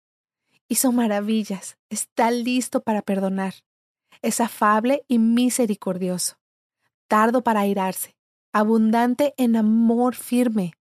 hizo 0.67 0.91
maravillas, 0.91 1.77
está 1.89 2.31
listo 2.31 2.81
para 2.81 3.03
perdonar, 3.03 3.53
es 4.23 4.41
afable 4.41 5.05
y 5.07 5.19
misericordioso 5.19 6.37
tardo 7.07 7.43
para 7.43 7.61
airarse, 7.61 8.15
abundante 8.53 9.33
en 9.37 9.55
amor 9.55 10.15
firme. 10.15 10.73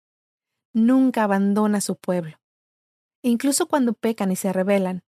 nunca 0.73 1.23
abandona 1.23 1.79
a 1.79 1.81
su 1.81 1.95
pueblo. 1.95 2.37
Incluso 3.23 3.67
cuando 3.67 3.93
pecan 3.93 4.31
y 4.31 4.35
se 4.35 4.53
rebelan, 4.53 5.03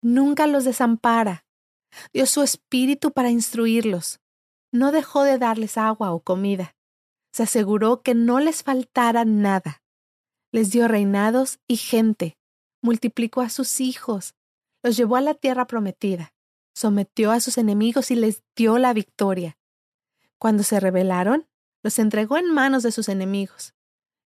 nunca 0.00 0.46
los 0.46 0.64
desampara. 0.64 1.44
Dio 2.12 2.26
su 2.26 2.42
espíritu 2.42 3.10
para 3.12 3.30
instruirlos. 3.30 4.20
No 4.72 4.92
dejó 4.92 5.24
de 5.24 5.38
darles 5.38 5.76
agua 5.76 6.12
o 6.12 6.20
comida. 6.20 6.76
Se 7.32 7.42
aseguró 7.42 8.02
que 8.02 8.14
no 8.14 8.40
les 8.40 8.62
faltara 8.62 9.24
nada. 9.24 9.82
Les 10.52 10.70
dio 10.70 10.86
reinados 10.86 11.58
y 11.66 11.76
gente. 11.76 12.36
Multiplicó 12.80 13.40
a 13.40 13.48
sus 13.48 13.80
hijos. 13.80 14.34
Los 14.82 14.96
llevó 14.96 15.16
a 15.16 15.20
la 15.20 15.34
tierra 15.34 15.66
prometida. 15.66 16.32
Sometió 16.74 17.30
a 17.32 17.40
sus 17.40 17.58
enemigos 17.58 18.10
y 18.10 18.16
les 18.16 18.42
dio 18.56 18.78
la 18.78 18.92
victoria. 18.92 19.58
Cuando 20.42 20.64
se 20.64 20.80
rebelaron, 20.80 21.46
los 21.84 22.00
entregó 22.00 22.36
en 22.36 22.52
manos 22.52 22.82
de 22.82 22.90
sus 22.90 23.08
enemigos. 23.08 23.76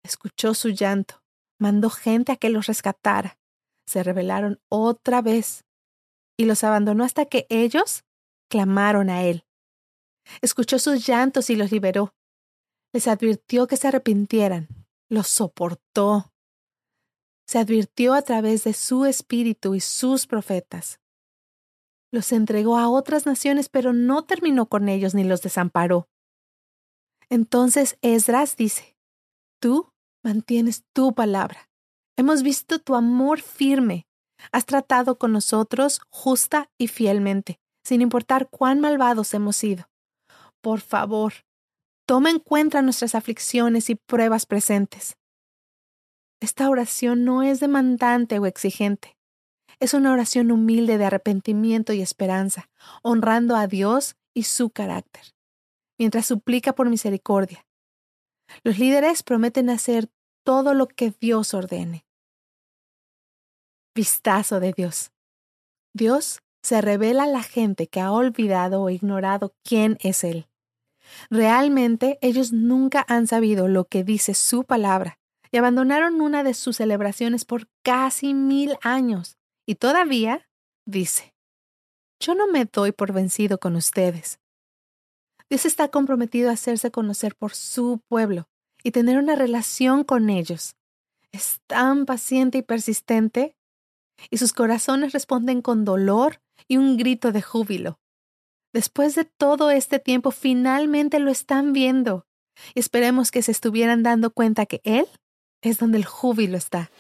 Escuchó 0.05 0.53
su 0.53 0.69
llanto. 0.69 1.23
Mandó 1.59 1.89
gente 1.89 2.33
a 2.33 2.37
que 2.37 2.51
los 2.51 2.67
rescatara. 2.67 3.39
Se 3.87 4.03
rebelaron 4.03 4.61
otra 4.69 5.23
vez 5.23 5.65
y 6.37 6.45
los 6.45 6.65
abandonó 6.65 7.03
hasta 7.03 7.25
que 7.25 7.47
ellos 7.49 8.05
clamaron 8.51 9.09
a 9.09 9.23
él. 9.23 9.47
Escuchó 10.43 10.79
sus 10.79 11.07
llantos 11.07 11.49
y 11.49 11.57
los 11.57 11.73
liberó. 11.73 12.15
Les 12.93 13.09
advirtió 13.09 13.67
que 13.67 13.79
se 13.79 13.89
arrepintieran. 13.89 14.69
Los 15.09 15.29
soportó. 15.29 16.31
Se 17.47 17.59
advirtió 17.59 18.13
a 18.13 18.21
través 18.21 18.65
de 18.65 18.75
su 18.75 19.07
espíritu 19.07 19.75
y 19.75 19.81
sus 19.81 20.27
profetas. 20.27 21.01
Los 22.13 22.31
entregó 22.31 22.79
a 22.79 22.89
otras 22.89 23.25
naciones, 23.25 23.69
pero 23.69 23.93
no 23.93 24.25
terminó 24.25 24.67
con 24.67 24.89
ellos 24.89 25.15
ni 25.15 25.25
los 25.25 25.41
desamparó. 25.41 26.09
Entonces 27.31 27.99
Esdras 28.03 28.55
dice, 28.57 28.95
Tú 29.59 29.91
mantienes 30.23 30.85
tu 30.93 31.15
palabra. 31.15 31.71
Hemos 32.19 32.43
visto 32.43 32.79
tu 32.79 32.95
amor 32.95 33.41
firme. 33.41 34.07
Has 34.53 34.67
tratado 34.67 35.19
con 35.19 35.33
nosotros 35.33 36.01
justa 36.11 36.69
y 36.79 36.89
fielmente, 36.89 37.61
sin 37.83 38.03
importar 38.03 38.51
cuán 38.51 38.81
malvados 38.81 39.33
hemos 39.35 39.57
sido. 39.57 39.89
Por 40.61 40.81
favor, 40.81 41.33
toma 42.07 42.31
en 42.31 42.41
cuenta 42.41 42.83
nuestras 42.83 43.15
aflicciones 43.15 43.89
y 43.89 43.95
pruebas 43.95 44.45
presentes. 44.45 45.17
Esta 46.41 46.69
oración 46.69 47.25
no 47.25 47.43
es 47.43 47.61
demandante 47.61 48.39
o 48.39 48.47
exigente. 48.47 49.17
Es 49.83 49.95
una 49.95 50.13
oración 50.13 50.53
humilde 50.53 50.97
de 50.97 51.07
arrepentimiento 51.07 51.93
y 51.93 52.03
esperanza, 52.03 52.71
honrando 53.03 53.57
a 53.57 53.67
Dios 53.67 54.15
y 54.33 54.45
su 54.45 54.71
carácter, 54.71 55.35
mientras 55.99 56.27
suplica 56.27 56.73
por 56.73 56.89
misericordia. 56.89 57.67
Los 58.63 58.79
líderes 58.79 59.25
prometen 59.25 59.71
hacer 59.71 60.09
todo 60.45 60.73
lo 60.75 60.87
que 60.87 61.13
Dios 61.21 61.53
ordene. 61.53 62.07
Vistazo 63.93 64.61
de 64.61 64.73
Dios. 64.73 65.11
Dios 65.93 66.45
se 66.63 66.81
revela 66.81 67.25
a 67.25 67.27
la 67.27 67.43
gente 67.43 67.89
que 67.89 68.01
ha 68.01 68.13
olvidado 68.13 68.83
o 68.83 68.89
ignorado 68.89 69.53
quién 69.65 69.99
es 69.99 70.23
Él. 70.23 70.47
Realmente 71.29 72.21
ellos 72.23 72.53
nunca 72.53 73.05
han 73.09 73.27
sabido 73.27 73.67
lo 73.67 73.87
que 73.87 74.05
dice 74.05 74.35
su 74.35 74.63
palabra 74.63 75.19
y 75.51 75.57
abandonaron 75.57 76.21
una 76.21 76.45
de 76.45 76.55
sus 76.55 76.77
celebraciones 76.77 77.45
por 77.45 77.67
casi 77.83 78.33
mil 78.33 78.77
años. 78.83 79.39
Y 79.67 79.77
todavía 79.77 80.49
dice, 80.87 81.35
yo 82.21 82.35
no 82.35 82.47
me 82.47 82.65
doy 82.65 82.93
por 82.93 83.13
vencido 83.13 83.59
con 83.59 83.77
ustedes. 83.77 84.39
Dios 85.49 85.67
está 85.67 85.89
comprometido 85.89 86.51
a 86.51 86.55
hacerse 86.55 86.91
conocer 86.91 87.37
por 87.37 87.55
su 87.55 88.01
pueblo 88.09 88.49
y 88.83 88.91
tener 88.91 89.19
una 89.19 89.37
relación 89.37 90.05
con 90.05 90.31
ellos. 90.31 90.77
Es 91.31 91.61
tan 91.67 92.07
paciente 92.07 92.59
y 92.59 92.63
persistente, 92.63 93.57
y 94.31 94.39
sus 94.39 94.53
corazones 94.53 95.13
responden 95.13 95.63
con 95.63 95.85
dolor 95.85 96.41
y 96.69 96.77
un 96.77 96.97
grito 96.97 97.33
de 97.33 97.43
júbilo. 97.43 97.99
Después 98.73 99.15
de 99.15 99.25
todo 99.25 99.71
este 99.71 99.99
tiempo, 99.99 100.31
finalmente 100.31 101.19
lo 101.19 101.31
están 101.31 101.73
viendo. 101.73 102.27
Y 102.75 102.81
esperemos 102.81 103.31
que 103.31 103.43
se 103.43 103.53
estuvieran 103.53 104.03
dando 104.03 104.31
cuenta 104.31 104.67
que 104.67 104.81
Él 104.85 105.07
es 105.63 105.79
donde 105.79 105.99
el 105.99 106.05
júbilo 106.05 106.57
está. 106.57 106.91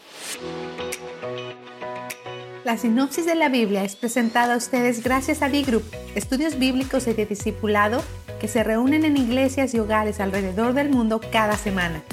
La 2.65 2.77
sinopsis 2.77 3.27
de 3.27 3.35
la 3.35 3.49
Biblia 3.49 3.83
es 3.83 3.97
presentada 3.97 4.55
a 4.55 4.57
ustedes 4.57 5.03
gracias 5.03 5.43
a 5.43 5.49
D-Group, 5.49 5.83
estudios 6.15 6.61
bíblicos 6.61 7.09
y 7.09 7.13
de 7.13 7.27
discipulado 7.27 8.05
que 8.41 8.47
se 8.47 8.63
reúnen 8.63 9.05
en 9.05 9.17
iglesias 9.17 9.75
y 9.75 9.81
hogares 9.81 10.21
alrededor 10.21 10.73
del 10.73 10.89
mundo 10.89 11.21
cada 11.33 11.57
semana. 11.57 12.05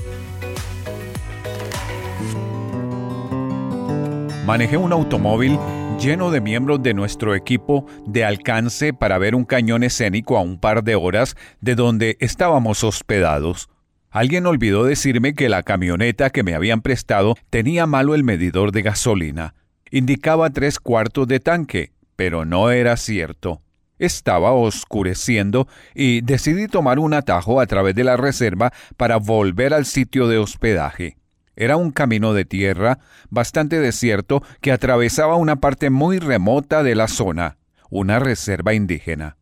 Manejé 4.48 4.78
un 4.78 4.92
automóvil 4.92 5.60
lleno 6.00 6.32
de 6.32 6.42
miembros 6.42 6.82
de 6.82 6.96
nuestro 6.96 7.36
equipo 7.36 7.86
de 8.08 8.26
alcance 8.26 8.92
para 8.92 9.20
ver 9.20 9.36
un 9.36 9.46
cañón 9.46 9.84
escénico 9.84 10.36
a 10.36 10.42
un 10.42 10.60
par 10.60 10.84
de 10.84 10.96
horas 10.96 11.36
de 11.62 11.76
donde 11.76 12.18
estábamos 12.20 12.84
hospedados. 12.84 13.70
Alguien 14.10 14.48
olvidó 14.48 14.84
decirme 14.84 15.36
que 15.36 15.48
la 15.48 15.62
camioneta 15.62 16.32
que 16.32 16.42
me 16.42 16.56
habían 16.56 16.82
prestado 16.82 17.36
tenía 17.52 17.86
malo 17.86 18.16
el 18.16 18.24
medidor 18.24 18.72
de 18.72 18.82
gasolina. 18.82 19.54
Indicaba 19.92 20.50
tres 20.50 20.80
cuartos 20.80 21.28
de 21.28 21.40
tanque, 21.40 21.92
pero 22.16 22.46
no 22.46 22.72
era 22.72 22.98
cierto. 22.98 23.62
Estaba 23.98 24.52
oscureciendo 24.52 25.68
y 25.94 26.22
decidí 26.22 26.68
tomar 26.68 27.00
un 27.00 27.14
atajo 27.14 27.60
a 27.60 27.66
través 27.66 27.96
de 27.96 28.04
la 28.04 28.18
reserva 28.18 28.72
para 28.98 29.18
volver 29.18 29.74
al 29.74 29.86
sitio 29.86 30.28
de 30.28 30.38
hospedaje. 30.38 31.18
Era 31.56 31.76
un 31.76 31.92
camino 31.92 32.34
de 32.34 32.46
tierra 32.46 33.00
bastante 33.30 33.80
desierto 33.80 34.42
que 34.62 34.72
atravesaba 34.72 35.36
una 35.36 35.58
parte 35.58 35.90
muy 35.90 36.20
remota 36.20 36.84
de 36.84 36.96
la 36.96 37.10
zona, 37.10 37.58
una 37.90 38.20
reserva 38.20 38.74
indígena. 38.74 39.36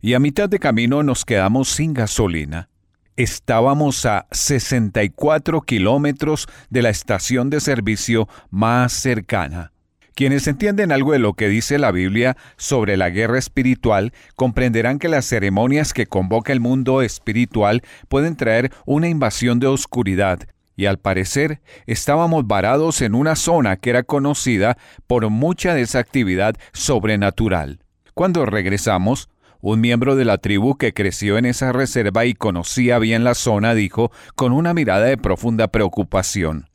Y 0.00 0.14
a 0.14 0.20
mitad 0.20 0.48
de 0.48 0.60
camino 0.60 1.02
nos 1.02 1.24
quedamos 1.24 1.70
sin 1.70 1.92
gasolina. 1.92 2.68
Estábamos 3.16 4.06
a 4.06 4.26
64 4.30 5.62
kilómetros 5.62 6.46
de 6.70 6.82
la 6.82 6.90
estación 6.90 7.50
de 7.50 7.60
servicio 7.60 8.28
más 8.50 8.92
cercana. 8.92 9.72
Quienes 10.14 10.46
entienden 10.46 10.92
algo 10.92 11.10
de 11.10 11.18
lo 11.18 11.34
que 11.34 11.48
dice 11.48 11.76
la 11.76 11.90
Biblia 11.90 12.36
sobre 12.56 12.96
la 12.96 13.10
guerra 13.10 13.36
espiritual 13.36 14.12
comprenderán 14.36 15.00
que 15.00 15.08
las 15.08 15.24
ceremonias 15.24 15.92
que 15.92 16.06
convoca 16.06 16.52
el 16.52 16.60
mundo 16.60 17.02
espiritual 17.02 17.82
pueden 18.08 18.36
traer 18.36 18.70
una 18.86 19.08
invasión 19.08 19.58
de 19.58 19.66
oscuridad 19.66 20.38
y 20.76 20.86
al 20.86 20.98
parecer 20.98 21.60
estábamos 21.86 22.46
varados 22.46 23.00
en 23.02 23.16
una 23.16 23.34
zona 23.34 23.76
que 23.76 23.90
era 23.90 24.04
conocida 24.04 24.78
por 25.08 25.28
mucha 25.30 25.74
desactividad 25.74 26.54
sobrenatural. 26.72 27.80
Cuando 28.14 28.46
regresamos, 28.46 29.28
un 29.60 29.80
miembro 29.80 30.14
de 30.14 30.24
la 30.24 30.38
tribu 30.38 30.76
que 30.76 30.92
creció 30.92 31.38
en 31.38 31.46
esa 31.46 31.72
reserva 31.72 32.24
y 32.24 32.34
conocía 32.34 32.98
bien 33.00 33.24
la 33.24 33.34
zona 33.34 33.74
dijo 33.74 34.12
con 34.36 34.52
una 34.52 34.74
mirada 34.74 35.06
de 35.06 35.16
profunda 35.16 35.68
preocupación, 35.68 36.68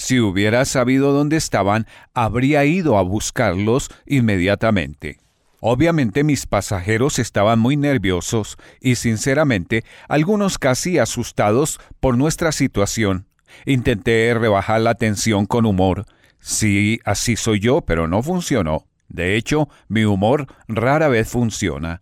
si 0.00 0.18
hubiera 0.18 0.64
sabido 0.64 1.12
dónde 1.12 1.36
estaban, 1.36 1.86
habría 2.14 2.64
ido 2.64 2.96
a 2.96 3.02
buscarlos 3.02 3.90
inmediatamente. 4.06 5.18
Obviamente 5.60 6.24
mis 6.24 6.46
pasajeros 6.46 7.18
estaban 7.18 7.58
muy 7.58 7.76
nerviosos 7.76 8.56
y 8.80 8.94
sinceramente 8.94 9.84
algunos 10.08 10.56
casi 10.56 10.98
asustados 10.98 11.78
por 12.00 12.16
nuestra 12.16 12.50
situación. 12.50 13.26
Intenté 13.66 14.32
rebajar 14.32 14.80
la 14.80 14.94
tensión 14.94 15.44
con 15.44 15.66
humor. 15.66 16.06
Sí, 16.38 17.00
así 17.04 17.36
soy 17.36 17.60
yo, 17.60 17.82
pero 17.82 18.08
no 18.08 18.22
funcionó. 18.22 18.86
De 19.10 19.36
hecho, 19.36 19.68
mi 19.88 20.04
humor 20.04 20.46
rara 20.66 21.08
vez 21.08 21.28
funciona. 21.28 22.00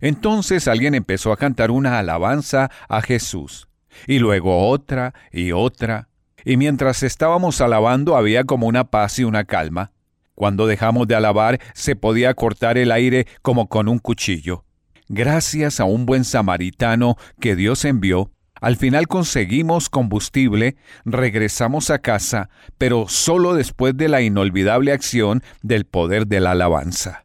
Entonces 0.00 0.68
alguien 0.68 0.94
empezó 0.94 1.32
a 1.32 1.36
cantar 1.36 1.72
una 1.72 1.98
alabanza 1.98 2.70
a 2.88 3.02
Jesús, 3.02 3.66
y 4.06 4.20
luego 4.20 4.68
otra 4.68 5.14
y 5.32 5.50
otra, 5.50 6.09
y 6.44 6.56
mientras 6.56 7.02
estábamos 7.02 7.60
alabando 7.60 8.16
había 8.16 8.44
como 8.44 8.66
una 8.66 8.84
paz 8.84 9.18
y 9.18 9.24
una 9.24 9.44
calma. 9.44 9.92
Cuando 10.34 10.66
dejamos 10.66 11.06
de 11.06 11.14
alabar 11.14 11.60
se 11.74 11.96
podía 11.96 12.34
cortar 12.34 12.78
el 12.78 12.92
aire 12.92 13.26
como 13.42 13.68
con 13.68 13.88
un 13.88 13.98
cuchillo. 13.98 14.64
Gracias 15.08 15.80
a 15.80 15.84
un 15.84 16.06
buen 16.06 16.24
samaritano 16.24 17.16
que 17.40 17.56
Dios 17.56 17.84
envió, 17.84 18.30
al 18.60 18.76
final 18.76 19.08
conseguimos 19.08 19.88
combustible, 19.88 20.76
regresamos 21.04 21.90
a 21.90 21.98
casa, 21.98 22.50
pero 22.76 23.08
solo 23.08 23.54
después 23.54 23.96
de 23.96 24.08
la 24.08 24.20
inolvidable 24.20 24.92
acción 24.92 25.42
del 25.62 25.86
poder 25.86 26.26
de 26.26 26.40
la 26.40 26.50
alabanza. 26.50 27.24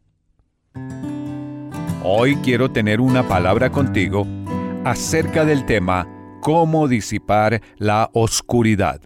Hoy 2.04 2.38
quiero 2.38 2.72
tener 2.72 3.02
una 3.02 3.28
palabra 3.28 3.70
contigo 3.70 4.26
acerca 4.86 5.44
del 5.44 5.66
tema 5.66 6.08
cómo 6.46 6.88
disipar 6.88 7.60
la 7.80 8.12
oscuridad. 8.14 9.02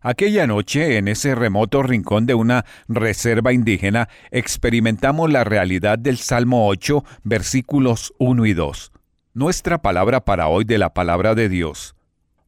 Aquella 0.00 0.46
noche, 0.46 0.98
en 0.98 1.08
ese 1.08 1.34
remoto 1.34 1.82
rincón 1.82 2.26
de 2.26 2.34
una 2.34 2.64
reserva 2.86 3.52
indígena, 3.52 4.08
experimentamos 4.30 5.32
la 5.32 5.42
realidad 5.42 5.98
del 5.98 6.18
Salmo 6.18 6.68
8, 6.68 7.02
versículos 7.24 8.14
1 8.20 8.46
y 8.46 8.54
2 8.54 8.92
nuestra 9.34 9.82
palabra 9.82 10.24
para 10.24 10.46
hoy 10.46 10.64
de 10.64 10.78
la 10.78 10.94
palabra 10.94 11.34
de 11.34 11.50
Dios. 11.50 11.96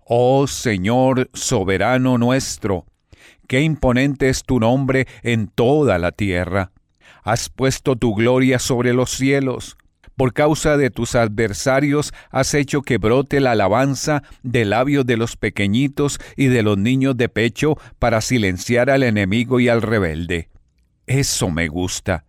Oh 0.07 0.47
Señor 0.47 1.29
soberano 1.35 2.17
nuestro, 2.17 2.87
qué 3.47 3.61
imponente 3.61 4.29
es 4.29 4.45
tu 4.45 4.61
nombre 4.61 5.07
en 5.23 5.49
toda 5.49 5.99
la 5.99 6.13
tierra. 6.13 6.71
Has 7.25 7.51
puesto 7.51 7.97
tu 7.97 8.15
gloria 8.15 8.59
sobre 8.59 8.95
los 8.95 9.11
cielos. 9.11 9.77
Por 10.19 10.33
causa 10.33 10.77
de 10.77 10.91
tus 10.91 11.15
adversarios 11.15 12.13
has 12.33 12.53
hecho 12.53 12.83
que 12.83 12.99
brote 12.99 13.39
la 13.39 13.53
alabanza 13.53 14.25
de 14.43 14.65
labios 14.65 15.07
de 15.07 15.17
los 15.17 15.37
pequeñitos 15.37 16.19
y 16.37 16.49
de 16.49 16.65
los 16.65 16.77
niños 16.77 17.17
de 17.17 17.29
pecho 17.29 17.79
para 18.01 18.21
silenciar 18.21 18.91
al 18.91 19.05
enemigo 19.05 19.61
y 19.61 19.69
al 19.69 19.81
rebelde. 19.81 20.49
Eso 21.07 21.51
me 21.51 21.69
gusta. 21.69 22.25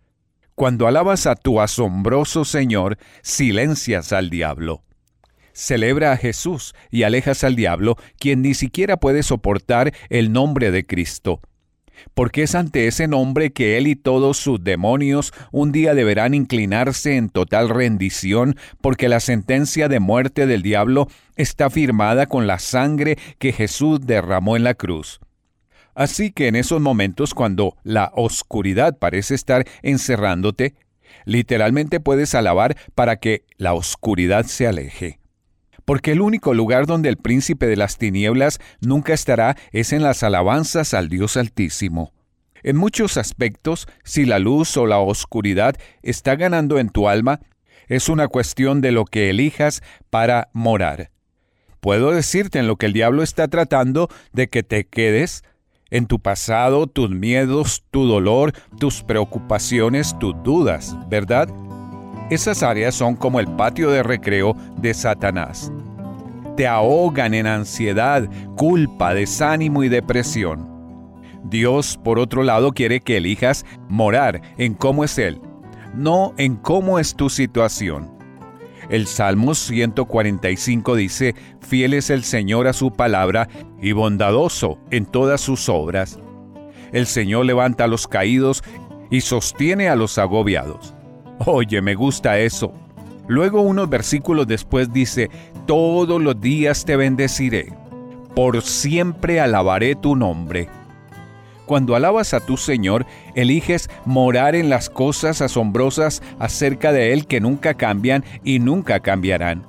Cuando 0.54 0.86
alabas 0.86 1.26
a 1.26 1.34
tu 1.34 1.60
asombroso 1.60 2.44
Señor, 2.44 2.96
silencias 3.22 4.12
al 4.12 4.30
diablo. 4.30 4.84
Celebra 5.52 6.12
a 6.12 6.16
Jesús 6.16 6.76
y 6.92 7.02
alejas 7.02 7.42
al 7.42 7.56
diablo, 7.56 7.96
quien 8.20 8.40
ni 8.42 8.54
siquiera 8.54 8.98
puede 8.98 9.24
soportar 9.24 9.92
el 10.10 10.30
nombre 10.30 10.70
de 10.70 10.86
Cristo. 10.86 11.40
Porque 12.14 12.42
es 12.42 12.54
ante 12.54 12.86
ese 12.86 13.08
nombre 13.08 13.52
que 13.52 13.78
él 13.78 13.86
y 13.86 13.96
todos 13.96 14.36
sus 14.36 14.62
demonios 14.62 15.32
un 15.52 15.72
día 15.72 15.94
deberán 15.94 16.34
inclinarse 16.34 17.16
en 17.16 17.28
total 17.28 17.68
rendición, 17.68 18.56
porque 18.80 19.08
la 19.08 19.20
sentencia 19.20 19.88
de 19.88 20.00
muerte 20.00 20.46
del 20.46 20.62
diablo 20.62 21.08
está 21.36 21.70
firmada 21.70 22.26
con 22.26 22.46
la 22.46 22.58
sangre 22.58 23.16
que 23.38 23.52
Jesús 23.52 24.00
derramó 24.02 24.56
en 24.56 24.64
la 24.64 24.74
cruz. 24.74 25.20
Así 25.94 26.30
que 26.30 26.48
en 26.48 26.56
esos 26.56 26.80
momentos 26.80 27.34
cuando 27.34 27.76
la 27.82 28.12
oscuridad 28.14 28.98
parece 28.98 29.34
estar 29.34 29.66
encerrándote, 29.82 30.74
literalmente 31.24 32.00
puedes 32.00 32.34
alabar 32.34 32.76
para 32.94 33.16
que 33.16 33.44
la 33.56 33.74
oscuridad 33.74 34.46
se 34.46 34.66
aleje. 34.66 35.19
Porque 35.84 36.12
el 36.12 36.20
único 36.20 36.54
lugar 36.54 36.86
donde 36.86 37.08
el 37.08 37.16
príncipe 37.16 37.66
de 37.66 37.76
las 37.76 37.98
tinieblas 37.98 38.60
nunca 38.80 39.12
estará 39.12 39.56
es 39.72 39.92
en 39.92 40.02
las 40.02 40.22
alabanzas 40.22 40.94
al 40.94 41.08
Dios 41.08 41.36
Altísimo. 41.36 42.12
En 42.62 42.76
muchos 42.76 43.16
aspectos, 43.16 43.88
si 44.04 44.24
la 44.24 44.38
luz 44.38 44.76
o 44.76 44.86
la 44.86 44.98
oscuridad 44.98 45.76
está 46.02 46.36
ganando 46.36 46.78
en 46.78 46.90
tu 46.90 47.08
alma, 47.08 47.40
es 47.88 48.08
una 48.08 48.28
cuestión 48.28 48.80
de 48.80 48.92
lo 48.92 49.04
que 49.04 49.30
elijas 49.30 49.82
para 50.10 50.48
morar. 50.52 51.10
Puedo 51.80 52.12
decirte 52.12 52.58
en 52.58 52.66
lo 52.66 52.76
que 52.76 52.86
el 52.86 52.92
diablo 52.92 53.22
está 53.22 53.48
tratando 53.48 54.08
de 54.32 54.48
que 54.48 54.62
te 54.62 54.86
quedes, 54.86 55.42
en 55.90 56.06
tu 56.06 56.20
pasado, 56.20 56.86
tus 56.86 57.10
miedos, 57.10 57.84
tu 57.90 58.06
dolor, 58.06 58.52
tus 58.78 59.02
preocupaciones, 59.02 60.16
tus 60.18 60.40
dudas, 60.44 60.96
¿verdad? 61.08 61.48
Esas 62.30 62.62
áreas 62.62 62.94
son 62.94 63.16
como 63.16 63.40
el 63.40 63.48
patio 63.48 63.90
de 63.90 64.04
recreo 64.04 64.56
de 64.76 64.94
Satanás. 64.94 65.72
Te 66.56 66.68
ahogan 66.68 67.34
en 67.34 67.48
ansiedad, 67.48 68.28
culpa, 68.56 69.14
desánimo 69.14 69.82
y 69.82 69.88
depresión. 69.88 70.70
Dios, 71.42 71.98
por 72.04 72.20
otro 72.20 72.44
lado, 72.44 72.70
quiere 72.70 73.00
que 73.00 73.16
elijas 73.16 73.66
morar 73.88 74.42
en 74.58 74.74
cómo 74.74 75.02
es 75.02 75.18
Él, 75.18 75.40
no 75.92 76.32
en 76.36 76.54
cómo 76.54 77.00
es 77.00 77.16
tu 77.16 77.30
situación. 77.30 78.12
El 78.90 79.08
Salmo 79.08 79.56
145 79.56 80.94
dice, 80.94 81.34
Fiel 81.60 81.94
es 81.94 82.10
el 82.10 82.22
Señor 82.22 82.68
a 82.68 82.72
su 82.72 82.92
palabra 82.92 83.48
y 83.82 83.90
bondadoso 83.90 84.78
en 84.92 85.04
todas 85.04 85.40
sus 85.40 85.68
obras. 85.68 86.20
El 86.92 87.06
Señor 87.06 87.46
levanta 87.46 87.84
a 87.84 87.88
los 87.88 88.06
caídos 88.06 88.62
y 89.10 89.22
sostiene 89.22 89.88
a 89.88 89.96
los 89.96 90.16
agobiados. 90.18 90.94
Oye, 91.46 91.80
me 91.80 91.94
gusta 91.94 92.38
eso. 92.38 92.70
Luego 93.26 93.62
unos 93.62 93.88
versículos 93.88 94.46
después 94.46 94.92
dice, 94.92 95.30
Todos 95.66 96.20
los 96.20 96.38
días 96.38 96.84
te 96.84 96.96
bendeciré, 96.96 97.72
por 98.34 98.60
siempre 98.60 99.40
alabaré 99.40 99.94
tu 99.94 100.16
nombre. 100.16 100.68
Cuando 101.64 101.94
alabas 101.94 102.34
a 102.34 102.40
tu 102.40 102.58
Señor, 102.58 103.06
eliges 103.34 103.88
morar 104.04 104.54
en 104.54 104.68
las 104.68 104.90
cosas 104.90 105.40
asombrosas 105.40 106.22
acerca 106.38 106.92
de 106.92 107.14
Él 107.14 107.26
que 107.26 107.40
nunca 107.40 107.72
cambian 107.74 108.22
y 108.44 108.58
nunca 108.58 109.00
cambiarán. 109.00 109.64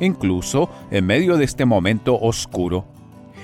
Incluso 0.00 0.68
en 0.90 1.06
medio 1.06 1.38
de 1.38 1.44
este 1.44 1.64
momento 1.64 2.18
oscuro, 2.20 2.84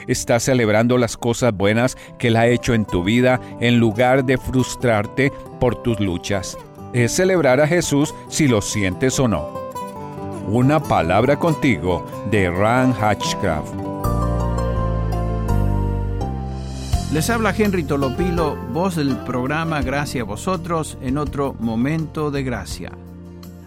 estás 0.07 0.43
celebrando 0.43 0.99
las 0.99 1.17
cosas 1.17 1.55
buenas 1.57 1.97
que 2.19 2.29
Él 2.29 2.37
ha 2.37 2.49
hecho 2.49 2.75
en 2.75 2.85
tu 2.85 3.05
vida 3.05 3.41
en 3.61 3.79
lugar 3.79 4.25
de 4.25 4.37
frustrarte 4.37 5.33
por 5.59 5.83
tus 5.83 5.99
luchas. 5.99 6.59
Es 6.93 7.13
celebrar 7.13 7.61
a 7.61 7.69
Jesús 7.69 8.13
si 8.29 8.49
lo 8.49 8.61
sientes 8.61 9.21
o 9.21 9.29
no. 9.29 9.49
Una 10.49 10.83
palabra 10.83 11.39
contigo 11.39 12.05
de 12.33 12.51
Ran 12.51 12.93
Hatchcraft. 12.93 13.73
Les 17.13 17.31
habla 17.31 17.55
Henry 17.57 17.85
Tolopilo, 17.85 18.57
voz 18.73 18.97
del 18.97 19.17
programa 19.19 19.83
Gracia 19.83 20.23
a 20.23 20.25
vosotros 20.25 20.99
en 21.01 21.17
otro 21.17 21.55
momento 21.61 22.33
de 22.33 22.43
gracia. 22.43 22.91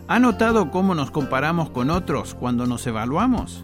¿Ha 0.10 0.20
notado 0.20 0.70
cómo 0.70 0.94
nos 0.94 1.10
comparamos 1.10 1.70
con 1.70 1.92
otros 1.92 2.36
cuando 2.36 2.68
nos 2.68 2.86
evaluamos? 2.88 3.64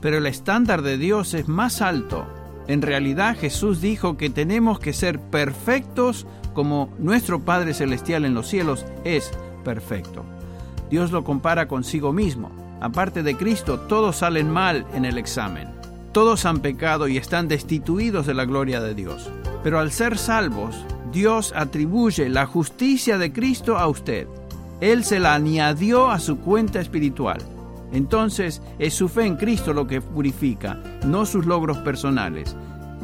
Pero 0.00 0.18
el 0.18 0.26
estándar 0.26 0.82
de 0.82 0.98
Dios 0.98 1.32
es 1.34 1.46
más 1.46 1.80
alto. 1.80 2.26
En 2.66 2.82
realidad 2.82 3.36
Jesús 3.38 3.80
dijo 3.80 4.16
que 4.16 4.30
tenemos 4.30 4.80
que 4.80 4.92
ser 4.92 5.20
perfectos 5.20 6.26
como 6.56 6.88
nuestro 6.98 7.40
Padre 7.40 7.74
Celestial 7.74 8.24
en 8.24 8.32
los 8.32 8.48
cielos 8.48 8.86
es 9.04 9.30
perfecto. 9.62 10.24
Dios 10.88 11.12
lo 11.12 11.22
compara 11.22 11.68
consigo 11.68 12.14
mismo. 12.14 12.50
Aparte 12.80 13.22
de 13.22 13.36
Cristo, 13.36 13.78
todos 13.80 14.16
salen 14.16 14.50
mal 14.50 14.86
en 14.94 15.04
el 15.04 15.18
examen. 15.18 15.68
Todos 16.12 16.46
han 16.46 16.60
pecado 16.60 17.08
y 17.08 17.18
están 17.18 17.46
destituidos 17.46 18.26
de 18.26 18.32
la 18.32 18.46
gloria 18.46 18.80
de 18.80 18.94
Dios. 18.94 19.30
Pero 19.62 19.78
al 19.78 19.92
ser 19.92 20.16
salvos, 20.16 20.74
Dios 21.12 21.52
atribuye 21.54 22.30
la 22.30 22.46
justicia 22.46 23.18
de 23.18 23.34
Cristo 23.34 23.76
a 23.76 23.86
usted. 23.86 24.26
Él 24.80 25.04
se 25.04 25.20
la 25.20 25.34
añadió 25.34 26.10
a 26.10 26.18
su 26.18 26.38
cuenta 26.38 26.80
espiritual. 26.80 27.38
Entonces 27.92 28.62
es 28.78 28.94
su 28.94 29.10
fe 29.10 29.26
en 29.26 29.36
Cristo 29.36 29.74
lo 29.74 29.86
que 29.86 30.00
purifica, 30.00 30.80
no 31.04 31.26
sus 31.26 31.44
logros 31.44 31.76
personales. 31.78 32.56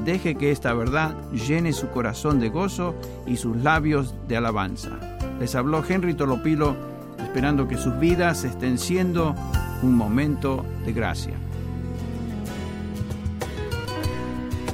Deje 0.04 0.34
que 0.34 0.50
esta 0.50 0.74
verdad 0.74 1.14
llene 1.30 1.72
su 1.72 1.88
corazón 1.90 2.40
de 2.40 2.48
gozo 2.48 2.96
y 3.24 3.36
sus 3.36 3.56
labios 3.58 4.16
de 4.26 4.36
alabanza. 4.36 4.90
Les 5.38 5.54
habló 5.54 5.84
Henry 5.88 6.14
Tolopilo, 6.14 6.74
esperando 7.18 7.68
que 7.68 7.76
sus 7.76 7.96
vidas 8.00 8.42
estén 8.42 8.78
siendo 8.78 9.36
un 9.80 9.94
momento 9.94 10.64
de 10.84 10.92
gracia. 10.92 11.34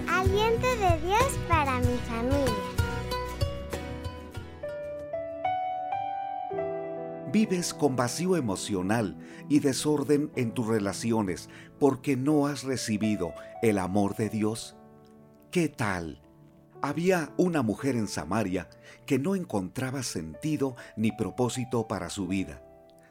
Aliento 0.09 0.66
de 0.66 1.06
Dios 1.06 1.38
para 1.46 1.78
mi 1.80 1.96
familia. 2.09 2.55
Vives 7.30 7.74
con 7.74 7.96
vacío 7.96 8.36
emocional 8.36 9.18
y 9.50 9.60
desorden 9.60 10.30
en 10.36 10.52
tus 10.52 10.66
relaciones 10.66 11.50
porque 11.78 12.16
no 12.16 12.46
has 12.46 12.62
recibido 12.62 13.34
el 13.60 13.76
amor 13.76 14.16
de 14.16 14.30
Dios. 14.30 14.77
¿Qué 15.50 15.70
tal? 15.70 16.20
Había 16.82 17.32
una 17.38 17.62
mujer 17.62 17.96
en 17.96 18.06
Samaria 18.06 18.68
que 19.06 19.18
no 19.18 19.34
encontraba 19.34 20.02
sentido 20.02 20.76
ni 20.94 21.10
propósito 21.10 21.88
para 21.88 22.10
su 22.10 22.26
vida. 22.26 22.62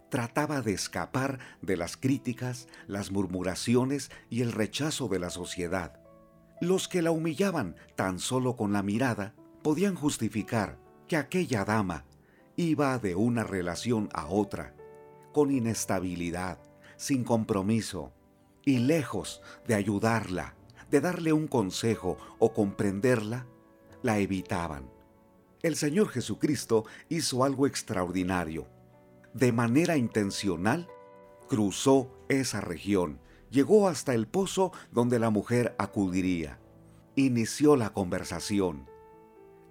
Trataba 0.10 0.62
de 0.62 0.74
escapar 0.74 1.40
de 1.64 1.78
las 1.78 1.98
críticas, 1.98 2.68
las 2.86 3.12
murmuraciones 3.12 4.12
y 4.30 4.44
el 4.44 4.52
rechazo 4.52 5.08
de 5.08 5.18
la 5.18 5.32
sociedad. 5.32 6.00
Los 6.62 6.88
que 6.88 7.02
la 7.02 7.10
humillaban 7.10 7.76
tan 7.96 8.20
solo 8.20 8.56
con 8.56 8.72
la 8.72 8.84
mirada 8.84 9.34
podían 9.64 9.96
justificar 9.96 10.78
que 11.08 11.18
aquella 11.18 11.66
dama 11.66 12.06
iba 12.56 13.00
de 13.00 13.16
una 13.16 13.46
relación 13.46 14.10
a 14.14 14.28
otra, 14.28 14.76
con 15.34 15.50
inestabilidad, 15.50 16.60
sin 16.98 17.24
compromiso 17.24 18.14
y 18.64 18.78
lejos 18.78 19.42
de 19.66 19.74
ayudarla, 19.74 20.57
de 20.90 21.02
darle 21.02 21.34
un 21.34 21.48
consejo 21.48 22.18
o 22.40 22.54
comprenderla, 22.54 23.46
la 24.04 24.20
evitaban. 24.20 24.90
El 25.62 25.76
Señor 25.76 26.10
Jesucristo 26.10 26.86
hizo 27.10 27.44
algo 27.44 27.68
extraordinario. 27.68 28.68
De 29.34 29.52
manera 29.52 29.98
intencional, 29.98 30.88
cruzó 31.48 32.12
esa 32.30 32.62
región, 32.62 33.20
llegó 33.50 33.88
hasta 33.88 34.14
el 34.14 34.28
pozo 34.28 34.72
donde 34.92 35.20
la 35.20 35.30
mujer 35.30 35.76
acudiría. 35.78 36.60
Inició 37.16 37.76
la 37.76 37.92
conversación. 37.92 38.88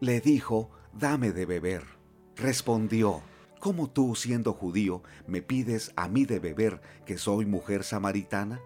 Le 0.00 0.20
dijo, 0.20 0.70
dame 0.92 1.32
de 1.32 1.46
beber. 1.46 1.84
Respondió, 2.34 3.22
¿cómo 3.60 3.88
tú, 3.88 4.14
siendo 4.14 4.52
judío, 4.52 5.02
me 5.26 5.42
pides 5.42 5.92
a 5.96 6.08
mí 6.08 6.24
de 6.24 6.40
beber 6.40 6.80
que 7.06 7.16
soy 7.16 7.46
mujer 7.46 7.84
samaritana? 7.84 8.60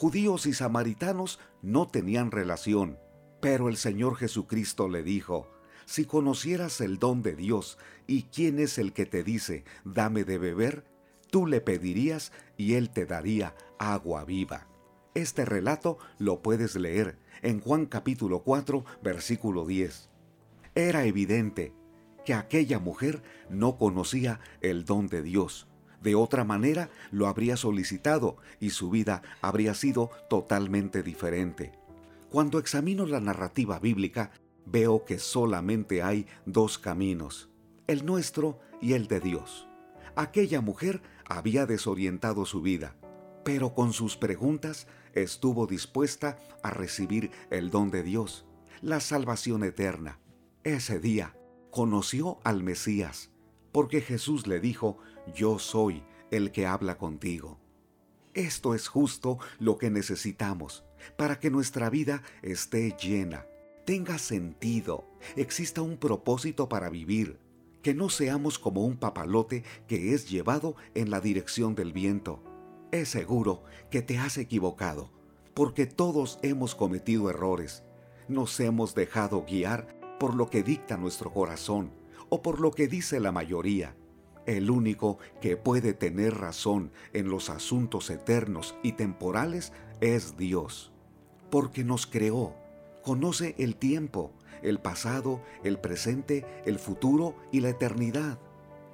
Judíos 0.00 0.46
y 0.46 0.54
samaritanos 0.54 1.38
no 1.60 1.86
tenían 1.86 2.30
relación, 2.30 2.98
pero 3.42 3.68
el 3.68 3.76
Señor 3.76 4.16
Jesucristo 4.16 4.88
le 4.88 5.02
dijo, 5.02 5.50
si 5.84 6.06
conocieras 6.06 6.80
el 6.80 6.98
don 6.98 7.20
de 7.20 7.36
Dios 7.36 7.76
y 8.06 8.22
quién 8.22 8.60
es 8.60 8.78
el 8.78 8.94
que 8.94 9.04
te 9.04 9.22
dice, 9.22 9.62
dame 9.84 10.24
de 10.24 10.38
beber, 10.38 10.84
tú 11.30 11.46
le 11.46 11.60
pedirías 11.60 12.32
y 12.56 12.76
él 12.76 12.88
te 12.88 13.04
daría 13.04 13.54
agua 13.78 14.24
viva. 14.24 14.68
Este 15.12 15.44
relato 15.44 15.98
lo 16.18 16.40
puedes 16.40 16.76
leer 16.76 17.18
en 17.42 17.60
Juan 17.60 17.84
capítulo 17.84 18.42
4, 18.42 18.86
versículo 19.02 19.66
10. 19.66 20.08
Era 20.76 21.04
evidente 21.04 21.74
que 22.24 22.32
aquella 22.32 22.78
mujer 22.78 23.22
no 23.50 23.76
conocía 23.76 24.40
el 24.62 24.86
don 24.86 25.08
de 25.08 25.20
Dios. 25.20 25.69
De 26.00 26.14
otra 26.14 26.44
manera 26.44 26.90
lo 27.10 27.26
habría 27.26 27.56
solicitado 27.56 28.36
y 28.58 28.70
su 28.70 28.90
vida 28.90 29.22
habría 29.42 29.74
sido 29.74 30.10
totalmente 30.28 31.02
diferente. 31.02 31.72
Cuando 32.30 32.58
examino 32.58 33.06
la 33.06 33.20
narrativa 33.20 33.78
bíblica, 33.78 34.30
veo 34.64 35.04
que 35.04 35.18
solamente 35.18 36.02
hay 36.02 36.26
dos 36.46 36.78
caminos, 36.78 37.50
el 37.86 38.06
nuestro 38.06 38.60
y 38.80 38.94
el 38.94 39.08
de 39.08 39.20
Dios. 39.20 39.66
Aquella 40.16 40.60
mujer 40.60 41.02
había 41.26 41.66
desorientado 41.66 42.46
su 42.46 42.62
vida, 42.62 42.96
pero 43.44 43.74
con 43.74 43.92
sus 43.92 44.16
preguntas 44.16 44.86
estuvo 45.14 45.66
dispuesta 45.66 46.38
a 46.62 46.70
recibir 46.70 47.30
el 47.50 47.70
don 47.70 47.90
de 47.90 48.02
Dios, 48.02 48.46
la 48.80 49.00
salvación 49.00 49.64
eterna. 49.64 50.18
Ese 50.62 51.00
día 51.00 51.36
conoció 51.70 52.38
al 52.44 52.62
Mesías, 52.62 53.30
porque 53.72 54.00
Jesús 54.00 54.46
le 54.46 54.60
dijo, 54.60 54.98
yo 55.32 55.58
soy 55.58 56.02
el 56.30 56.52
que 56.52 56.66
habla 56.66 56.98
contigo. 56.98 57.58
Esto 58.34 58.74
es 58.74 58.88
justo 58.88 59.38
lo 59.58 59.76
que 59.76 59.90
necesitamos 59.90 60.84
para 61.16 61.38
que 61.38 61.50
nuestra 61.50 61.90
vida 61.90 62.22
esté 62.42 62.96
llena, 63.00 63.46
tenga 63.84 64.18
sentido, 64.18 65.08
exista 65.36 65.82
un 65.82 65.96
propósito 65.96 66.68
para 66.68 66.90
vivir, 66.90 67.38
que 67.82 67.94
no 67.94 68.08
seamos 68.08 68.58
como 68.58 68.84
un 68.84 68.96
papalote 68.96 69.64
que 69.88 70.14
es 70.14 70.28
llevado 70.28 70.76
en 70.94 71.10
la 71.10 71.20
dirección 71.20 71.74
del 71.74 71.92
viento. 71.92 72.42
Es 72.92 73.08
seguro 73.08 73.64
que 73.90 74.02
te 74.02 74.18
has 74.18 74.36
equivocado, 74.36 75.10
porque 75.54 75.86
todos 75.86 76.38
hemos 76.42 76.74
cometido 76.74 77.30
errores. 77.30 77.84
Nos 78.28 78.60
hemos 78.60 78.94
dejado 78.94 79.44
guiar 79.44 79.98
por 80.18 80.34
lo 80.34 80.50
que 80.50 80.62
dicta 80.62 80.96
nuestro 80.96 81.32
corazón 81.32 81.92
o 82.28 82.42
por 82.42 82.60
lo 82.60 82.70
que 82.70 82.86
dice 82.86 83.18
la 83.18 83.32
mayoría. 83.32 83.96
El 84.46 84.70
único 84.70 85.18
que 85.40 85.56
puede 85.56 85.92
tener 85.92 86.34
razón 86.34 86.92
en 87.12 87.28
los 87.28 87.50
asuntos 87.50 88.10
eternos 88.10 88.74
y 88.82 88.92
temporales 88.92 89.72
es 90.00 90.36
Dios, 90.36 90.92
porque 91.50 91.84
nos 91.84 92.06
creó, 92.06 92.54
conoce 93.02 93.54
el 93.58 93.76
tiempo, 93.76 94.32
el 94.62 94.78
pasado, 94.78 95.42
el 95.62 95.78
presente, 95.78 96.46
el 96.64 96.78
futuro 96.78 97.36
y 97.52 97.60
la 97.60 97.70
eternidad. 97.70 98.38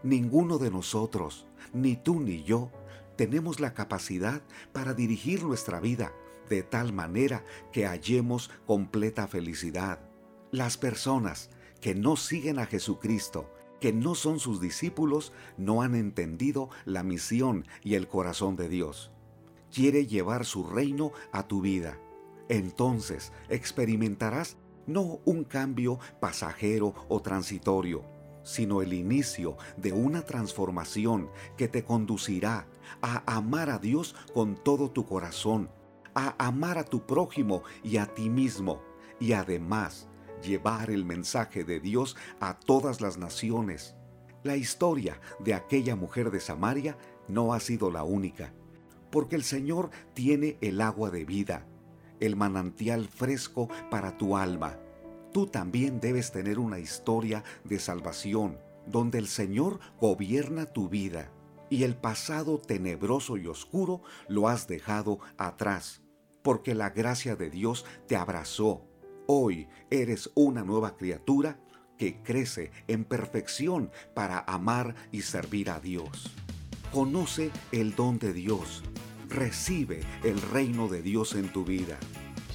Ninguno 0.02 0.59
de 0.59 0.70
nosotros, 0.70 1.47
ni 1.73 1.97
tú 1.97 2.20
ni 2.20 2.43
yo, 2.43 2.70
tenemos 3.16 3.60
la 3.60 3.73
capacidad 3.73 4.43
para 4.73 4.94
dirigir 4.94 5.43
nuestra 5.43 5.81
vida 5.81 6.12
de 6.48 6.62
tal 6.62 6.93
manera 6.93 7.44
que 7.73 7.86
hallemos 7.86 8.51
completa 8.66 9.27
felicidad. 9.27 10.01
Las 10.51 10.77
personas 10.77 11.51
que 11.81 11.94
no 11.94 12.16
siguen 12.16 12.59
a 12.59 12.66
Jesucristo, 12.66 13.51
que 13.80 13.92
no 13.92 14.14
son 14.14 14.38
sus 14.38 14.60
discípulos, 14.60 15.32
no 15.56 15.82
han 15.82 15.94
entendido 15.94 16.70
la 16.84 17.02
misión 17.02 17.66
y 17.82 17.94
el 17.94 18.08
corazón 18.08 18.56
de 18.56 18.68
Dios. 18.68 19.10
Quiere 19.72 20.06
llevar 20.06 20.44
su 20.44 20.64
reino 20.64 21.12
a 21.32 21.42
tu 21.44 21.60
vida. 21.60 21.98
Entonces 22.48 23.32
experimentarás 23.48 24.56
no 24.86 25.20
un 25.24 25.44
cambio 25.44 25.98
pasajero 26.20 26.94
o 27.08 27.20
transitorio, 27.20 28.04
sino 28.44 28.80
el 28.80 28.92
inicio 28.92 29.56
de 29.76 29.92
una 29.92 30.22
transformación 30.22 31.28
que 31.56 31.68
te 31.68 31.84
conducirá 31.84 32.68
a 33.02 33.36
amar 33.36 33.70
a 33.70 33.78
Dios 33.78 34.14
con 34.32 34.54
todo 34.54 34.90
tu 34.90 35.04
corazón, 35.04 35.68
a 36.14 36.34
amar 36.38 36.78
a 36.78 36.84
tu 36.84 37.04
prójimo 37.04 37.62
y 37.82 37.96
a 37.96 38.06
ti 38.06 38.30
mismo, 38.30 38.80
y 39.18 39.32
además 39.32 40.08
llevar 40.47 40.90
el 40.90 41.05
mensaje 41.05 41.64
de 41.64 41.81
Dios 41.81 42.16
a 42.40 42.59
todas 42.59 43.01
las 43.01 43.18
naciones. 43.18 43.97
La 44.43 44.56
historia 44.56 45.20
de 45.40 45.55
aquella 45.55 45.97
mujer 45.97 46.31
de 46.31 46.40
Samaria 46.40 46.97
no 47.28 47.52
ha 47.52 47.60
sido 47.60 47.90
la 47.90 48.05
única, 48.05 48.55
porque 49.10 49.36
el 49.36 49.43
Señor 49.43 49.90
tiene 50.14 50.56
el 50.60 50.81
agua 50.81 51.10
de 51.10 51.24
vida, 51.24 51.66
el 52.20 52.36
manantial 52.36 53.09
fresco 53.09 53.68
para 53.90 54.16
tu 54.16 54.36
alma. 54.36 54.78
Tú 55.32 55.47
también 55.47 56.01
debes 56.01 56.32
tener 56.32 56.59
una 56.59 56.78
historia 56.78 57.44
de 57.64 57.78
salvación, 57.78 58.59
donde 58.86 59.18
el 59.18 59.27
Señor 59.27 59.81
gobierna 60.01 60.66
tu 60.66 60.89
vida 60.89 61.32
y 61.68 61.82
el 61.82 61.97
pasado 61.97 62.59
tenebroso 62.59 63.36
y 63.36 63.47
oscuro 63.47 64.02
lo 64.28 64.48
has 64.48 64.68
dejado 64.68 65.18
atrás, 65.36 66.02
porque 66.43 66.74
la 66.74 66.90
gracia 66.90 67.36
de 67.36 67.51
Dios 67.51 67.85
te 68.06 68.16
abrazó. 68.16 68.86
Hoy 69.28 69.66
eres 69.90 70.30
una 70.34 70.62
nueva 70.62 70.96
criatura 70.96 71.58
que 71.98 72.22
crece 72.22 72.70
en 72.86 73.04
perfección 73.04 73.90
para 74.14 74.38
amar 74.40 74.94
y 75.10 75.22
servir 75.22 75.70
a 75.70 75.80
Dios. 75.80 76.32
Conoce 76.92 77.50
el 77.72 77.96
don 77.96 78.20
de 78.20 78.32
Dios. 78.32 78.84
Recibe 79.28 80.00
el 80.22 80.40
reino 80.40 80.86
de 80.86 81.02
Dios 81.02 81.34
en 81.34 81.52
tu 81.52 81.64
vida. 81.64 81.98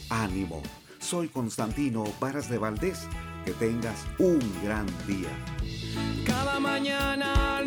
Ánimo. 0.09 0.61
Soy 0.99 1.27
Constantino 1.27 2.05
Varas 2.21 2.49
de 2.49 2.57
Valdés. 2.57 3.07
Que 3.43 3.51
tengas 3.51 4.05
un 4.19 4.39
gran 4.63 4.85
día. 5.07 5.29
Cada 6.25 6.59
mañana 6.59 7.60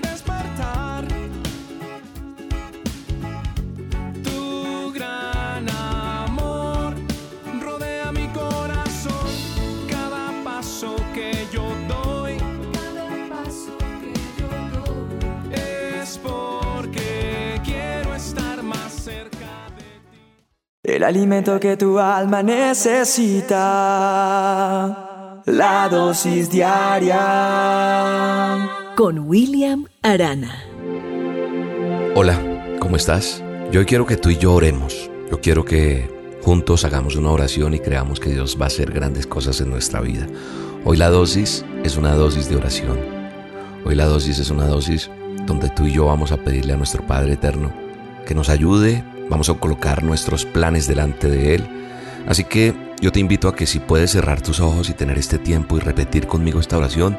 El 20.95 21.03
alimento 21.03 21.59
que 21.59 21.77
tu 21.77 21.99
alma 21.99 22.41
necesita. 22.45 23.57
La 25.45 25.89
dosis 25.89 26.49
diaria. 26.49 27.19
Con 28.95 29.19
William 29.29 29.87
Arana. 30.03 30.63
Hola, 32.15 32.39
¿cómo 32.79 32.95
estás? 32.95 33.43
Yo 33.73 33.81
hoy 33.81 33.87
quiero 33.87 34.07
que 34.07 34.17
tú 34.17 34.31
y 34.31 34.37
yo 34.37 34.55
oremos. 34.55 35.11
Yo 35.33 35.41
quiero 35.41 35.65
que 35.65 36.09
juntos 36.43 36.85
hagamos 36.85 37.17
una 37.17 37.33
oración 37.33 37.75
y 37.75 37.81
creamos 37.81 38.21
que 38.21 38.31
Dios 38.31 38.57
va 38.57 38.67
a 38.67 38.69
hacer 38.69 38.93
grandes 38.93 39.27
cosas 39.27 39.61
en 39.61 39.71
nuestra 39.71 40.01
vida. 40.01 40.29
Hoy 40.85 40.97
la 40.97 41.11
dosis 41.11 41.65
es 41.83 41.97
una 41.97 42.15
dosis 42.15 42.49
de 42.49 42.55
oración. 42.55 43.01
Hoy 43.85 43.97
la 43.97 44.05
dosis 44.05 44.39
es 44.39 44.49
una 44.49 44.69
dosis 44.69 45.11
donde 45.45 45.71
tú 45.71 45.87
y 45.87 45.93
yo 45.95 46.07
vamos 46.07 46.31
a 46.31 46.37
pedirle 46.37 46.75
a 46.75 46.77
nuestro 46.77 47.05
Padre 47.05 47.33
Eterno 47.33 47.73
que 48.25 48.37
nos 48.37 48.49
ayude, 48.49 49.03
vamos 49.29 49.49
a 49.49 49.55
colocar 49.55 50.03
nuestros 50.03 50.45
planes 50.45 50.87
delante 50.87 51.29
de 51.29 51.55
Él. 51.55 51.67
Así 52.27 52.45
que 52.45 52.75
yo 53.01 53.13
te 53.13 53.21
invito 53.21 53.49
a 53.49 53.55
que 53.55 53.67
si 53.67 53.81
puedes 53.81 54.13
cerrar 54.13 54.41
tus 54.41 54.61
ojos 54.61 54.89
y 54.89 54.95
tener 54.95 55.19
este 55.19 55.39
tiempo 55.39 55.77
y 55.77 55.81
repetir 55.81 56.27
conmigo 56.27 56.61
esta 56.61 56.79
oración, 56.79 57.19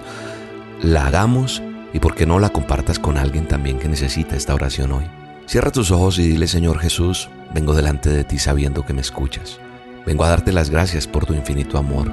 la 0.81 1.07
hagamos 1.07 1.61
y 1.93 1.99
por 1.99 2.15
qué 2.15 2.25
no 2.25 2.39
la 2.39 2.49
compartas 2.49 2.99
con 2.99 3.17
alguien 3.17 3.47
también 3.47 3.79
que 3.79 3.87
necesita 3.87 4.35
esta 4.35 4.53
oración 4.53 4.91
hoy. 4.91 5.05
Cierra 5.45 5.71
tus 5.71 5.91
ojos 5.91 6.17
y 6.17 6.23
dile 6.27 6.47
Señor 6.47 6.79
Jesús, 6.79 7.29
vengo 7.53 7.75
delante 7.75 8.09
de 8.09 8.23
ti 8.23 8.39
sabiendo 8.39 8.85
que 8.85 8.93
me 8.93 9.01
escuchas. 9.01 9.59
Vengo 10.05 10.23
a 10.23 10.29
darte 10.29 10.51
las 10.51 10.69
gracias 10.69 11.07
por 11.07 11.25
tu 11.25 11.33
infinito 11.33 11.77
amor. 11.77 12.11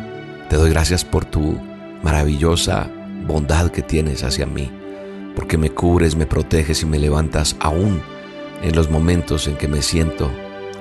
Te 0.49 0.57
doy 0.57 0.71
gracias 0.71 1.05
por 1.05 1.25
tu 1.25 1.59
maravillosa 2.03 2.91
bondad 3.27 3.71
que 3.71 3.83
tienes 3.83 4.23
hacia 4.25 4.47
mí, 4.47 4.71
porque 5.35 5.57
me 5.57 5.71
cubres, 5.71 6.15
me 6.15 6.27
proteges 6.27 6.83
y 6.83 6.87
me 6.87 6.99
levantas 6.99 7.57
aún 7.61 8.03
en 8.63 8.77
los 8.77 8.91
momentos 8.91 9.49
en 9.49 9.57
que 9.57 9.69
me 9.69 9.83
siento 9.83 10.31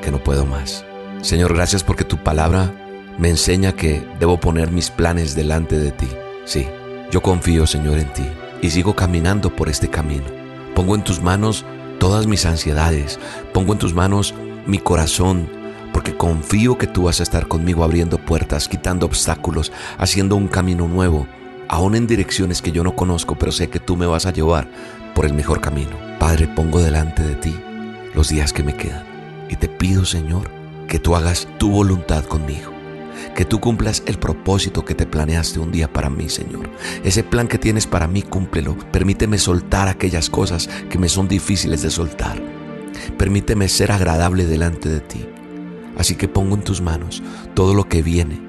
que 0.02 0.12
no 0.12 0.20
puedo 0.24 0.46
más. 0.46 0.86
Señor, 1.22 1.54
gracias 1.54 1.84
porque 1.84 2.04
tu 2.04 2.18
palabra 2.18 2.74
me 3.18 3.30
enseña 3.30 3.74
que 3.74 4.04
debo 4.20 4.40
poner 4.40 4.72
mis 4.72 4.90
planes 4.90 5.36
delante 5.36 5.78
de 5.78 5.92
ti. 5.92 6.08
Sí, 6.46 6.68
yo 7.12 7.22
confío, 7.22 7.68
Señor, 7.68 8.00
en 8.00 8.12
ti 8.14 8.26
y 8.62 8.70
sigo 8.70 8.96
caminando 8.96 9.56
por 9.56 9.70
este 9.70 9.90
camino. 9.90 10.26
Pongo 10.76 10.96
en 10.96 11.04
tus 11.04 11.22
manos 11.22 11.66
todas 12.00 12.28
mis 12.28 12.46
ansiedades, 12.46 13.20
pongo 13.54 13.74
en 13.74 13.80
tus 13.80 13.94
manos 13.94 14.34
mi 14.66 14.78
corazón, 14.78 15.50
porque 15.94 16.16
confío 16.16 16.78
que 16.78 16.88
tú 16.88 17.04
vas 17.04 17.20
a 17.20 17.24
estar 17.24 17.48
conmigo 17.48 17.84
abriendo 17.84 18.18
puertas, 18.18 18.68
quitando 18.68 19.06
obstáculos, 19.06 19.72
haciendo 19.98 20.36
un 20.36 20.48
camino 20.48 20.88
nuevo, 20.88 21.28
aún 21.68 21.96
en 21.96 22.08
direcciones 22.08 22.62
que 22.62 22.72
yo 22.72 22.84
no 22.84 22.96
conozco, 22.96 23.36
pero 23.36 23.52
sé 23.52 23.70
que 23.70 23.80
tú 23.80 23.98
me 23.98 24.06
vas 24.06 24.26
a 24.26 24.34
llevar 24.34 24.68
por 25.14 25.26
el 25.26 25.34
mejor 25.34 25.62
camino. 25.62 25.98
Padre, 26.20 26.48
pongo 26.48 26.80
delante 26.80 27.24
de 27.24 27.36
ti 27.36 27.56
los 28.14 28.30
días 28.30 28.54
que 28.54 28.64
me 28.64 28.76
quedan 28.76 29.06
y 29.50 29.56
te 29.56 29.68
pido, 29.68 30.06
Señor, 30.06 30.50
que 30.88 31.00
tú 31.00 31.16
hagas 31.16 31.48
tu 31.58 31.70
voluntad 31.70 32.24
conmigo. 32.26 32.72
Que 33.36 33.46
tú 33.46 33.60
cumplas 33.60 34.04
el 34.08 34.18
propósito 34.18 34.84
que 34.84 34.96
te 34.96 35.06
planeaste 35.06 35.60
un 35.60 35.72
día 35.72 35.92
para 35.92 36.10
mí, 36.10 36.28
Señor. 36.30 36.70
Ese 37.04 37.24
plan 37.24 37.48
que 37.48 37.58
tienes 37.58 37.86
para 37.86 38.08
mí, 38.08 38.24
cúmplelo. 38.24 38.78
Permíteme 38.92 39.38
soltar 39.38 39.88
aquellas 39.88 40.30
cosas 40.30 40.70
que 40.90 40.98
me 40.98 41.08
son 41.08 41.28
difíciles 41.28 41.82
de 41.82 41.92
soltar. 41.92 42.42
Permíteme 43.18 43.68
ser 43.68 43.92
agradable 43.92 44.46
delante 44.46 44.90
de 44.90 45.02
ti. 45.02 45.26
Así 45.98 46.16
que 46.16 46.28
pongo 46.28 46.56
en 46.56 46.64
tus 46.64 46.82
manos 46.82 47.22
todo 47.54 47.74
lo 47.74 47.88
que 47.88 48.02
viene. 48.02 48.42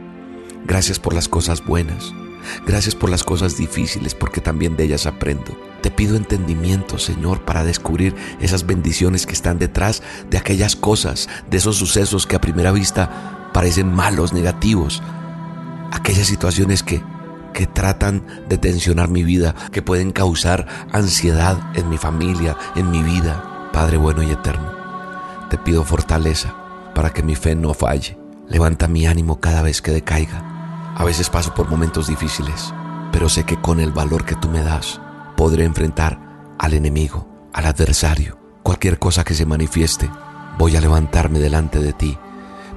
Gracias 0.65 0.99
por 0.99 1.15
las 1.15 1.29
cosas 1.29 1.65
buenas. 1.65 2.13
Gracias 2.67 2.95
por 2.95 3.11
las 3.11 3.25
cosas 3.25 3.57
difíciles 3.57 4.15
porque 4.15 4.41
también 4.41 4.77
de 4.77 4.85
ellas 4.85 5.07
aprendo. 5.07 5.57
Te 5.83 5.91
pido 5.91 6.17
entendimiento, 6.17 6.99
Señor, 6.99 7.45
para 7.45 7.65
descubrir 7.65 8.15
esas 8.41 8.67
bendiciones 8.67 9.27
que 9.27 9.33
están 9.33 9.59
detrás 9.59 10.03
de 10.31 10.39
aquellas 10.39 10.77
cosas, 10.77 11.29
de 11.51 11.57
esos 11.57 11.77
sucesos 11.77 12.27
que 12.27 12.37
a 12.37 12.41
primera 12.41 12.73
vista 12.73 13.51
parecen 13.53 13.93
malos, 13.93 14.33
negativos. 14.33 15.03
Aquellas 15.91 16.27
situaciones 16.27 16.83
que, 16.83 17.03
que 17.53 17.67
tratan 17.67 18.25
de 18.49 18.59
tensionar 18.59 19.09
mi 19.09 19.25
vida, 19.25 19.55
que 19.73 19.83
pueden 19.83 20.13
causar 20.13 20.67
ansiedad 20.93 21.59
en 21.75 21.89
mi 21.89 21.99
familia, 21.99 22.57
en 22.77 22.91
mi 22.91 23.03
vida, 23.03 23.71
Padre 23.73 23.97
bueno 23.97 24.23
y 24.23 24.31
eterno. 24.31 24.71
Te 25.51 25.59
pido 25.59 25.85
fortaleza 25.85 26.55
para 26.95 27.11
que 27.11 27.23
mi 27.23 27.35
fe 27.35 27.55
no 27.55 27.75
falle. 27.75 28.19
Levanta 28.49 28.87
mi 28.89 29.07
ánimo 29.07 29.41
cada 29.41 29.63
vez 29.63 29.81
que 29.81 29.93
decaiga. 29.93 30.52
A 31.03 31.05
veces 31.05 31.29
paso 31.29 31.53
por 31.53 31.69
momentos 31.69 32.07
difíciles, 32.07 32.73
pero 33.11 33.29
sé 33.29 33.43
que 33.43 33.61
con 33.61 33.81
el 33.81 33.91
valor 33.91 34.25
que 34.25 34.37
tú 34.37 34.49
me 34.49 34.63
das 34.63 35.01
podré 35.37 35.65
enfrentar 35.65 36.55
al 36.61 36.75
enemigo, 36.75 37.27
al 37.53 37.67
adversario, 37.67 38.39
cualquier 38.63 39.01
cosa 39.01 39.25
que 39.25 39.35
se 39.35 39.45
manifieste. 39.45 40.09
Voy 40.59 40.77
a 40.77 40.81
levantarme 40.81 41.41
delante 41.41 41.81
de 41.81 41.93
ti. 41.93 42.17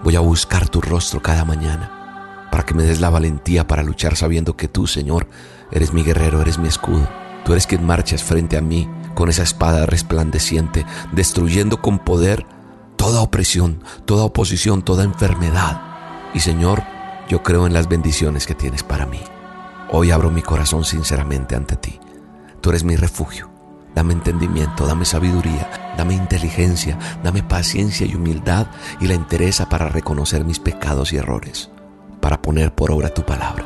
Voy 0.03 0.15
a 0.15 0.22
buscar 0.22 0.68
tu 0.69 0.81
rostro 0.81 1.22
cada 1.22 1.45
mañana 1.45 2.47
para 2.49 2.65
que 2.65 2.73
me 2.73 2.81
des 2.81 2.99
la 2.99 3.11
valentía 3.11 3.68
para 3.68 3.84
luchar 3.84 4.15
sabiendo 4.15 4.57
que 4.57 4.68
tú, 4.68 4.88
Señor, 4.88 5.27
eres 5.72 5.93
mi 5.93 6.02
guerrero, 6.02 6.41
eres 6.41 6.57
mi 6.57 6.68
escudo. 6.68 7.07
Tú 7.43 7.52
eres 7.52 7.68
quien 7.68 7.85
marchas 7.85 8.23
frente 8.23 8.57
a 8.57 8.61
mí 8.61 8.89
con 9.14 9.30
esa 9.30 9.43
espada 9.43 9.85
resplandeciente, 9.85 10.84
destruyendo 11.11 11.80
con 11.80 11.99
poder 11.99 12.47
toda 12.95 13.22
opresión, 13.22 13.84
toda 14.06 14.23
oposición, 14.23 14.81
toda 14.81 15.03
enfermedad. 15.03 15.80
Y 16.34 16.39
Señor, 16.39 16.94
yo 17.27 17.41
creo 17.41 17.65
en 17.65 17.73
las 17.73 17.88
bendiciones 17.88 18.45
que 18.45 18.56
tienes 18.56 18.84
para 18.84 19.06
mí. 19.06 19.22
Hoy 19.91 20.11
abro 20.11 20.30
mi 20.30 20.41
corazón 20.41 20.84
sinceramente 20.84 21.56
ante 21.56 21.76
ti. 21.76 21.99
Tú 22.61 22.69
eres 22.69 22.84
mi 22.84 22.95
refugio. 22.95 23.49
Dame 23.95 24.14
entendimiento, 24.14 24.85
dame 24.85 25.06
sabiduría, 25.06 25.93
dame 25.97 26.15
inteligencia, 26.15 26.99
dame 27.23 27.43
paciencia 27.43 28.06
y 28.06 28.14
humildad 28.14 28.68
y 28.99 29.07
la 29.07 29.14
entereza 29.14 29.69
para 29.69 29.88
reconocer 29.88 30.43
mis 30.43 30.60
pecados 30.60 31.14
y 31.14 31.18
errores, 31.18 31.69
para 32.19 32.41
poner 32.41 32.76
por 32.76 32.91
obra 32.91 33.14
tu 33.14 33.23
palabra, 33.23 33.65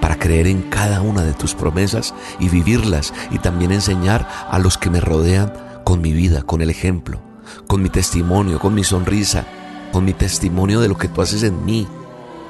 para 0.00 0.18
creer 0.18 0.46
en 0.46 0.62
cada 0.62 1.02
una 1.02 1.22
de 1.22 1.34
tus 1.34 1.54
promesas 1.54 2.14
y 2.38 2.48
vivirlas 2.48 3.12
y 3.30 3.38
también 3.38 3.70
enseñar 3.70 4.26
a 4.50 4.58
los 4.58 4.78
que 4.78 4.88
me 4.88 5.00
rodean 5.00 5.52
con 5.84 6.00
mi 6.00 6.14
vida, 6.14 6.42
con 6.42 6.62
el 6.62 6.70
ejemplo, 6.70 7.20
con 7.66 7.82
mi 7.82 7.90
testimonio, 7.90 8.58
con 8.58 8.72
mi 8.72 8.82
sonrisa, 8.82 9.44
con 9.92 10.06
mi 10.06 10.14
testimonio 10.14 10.80
de 10.80 10.88
lo 10.88 10.96
que 10.96 11.08
tú 11.08 11.20
haces 11.20 11.42
en 11.42 11.66
mí. 11.66 11.86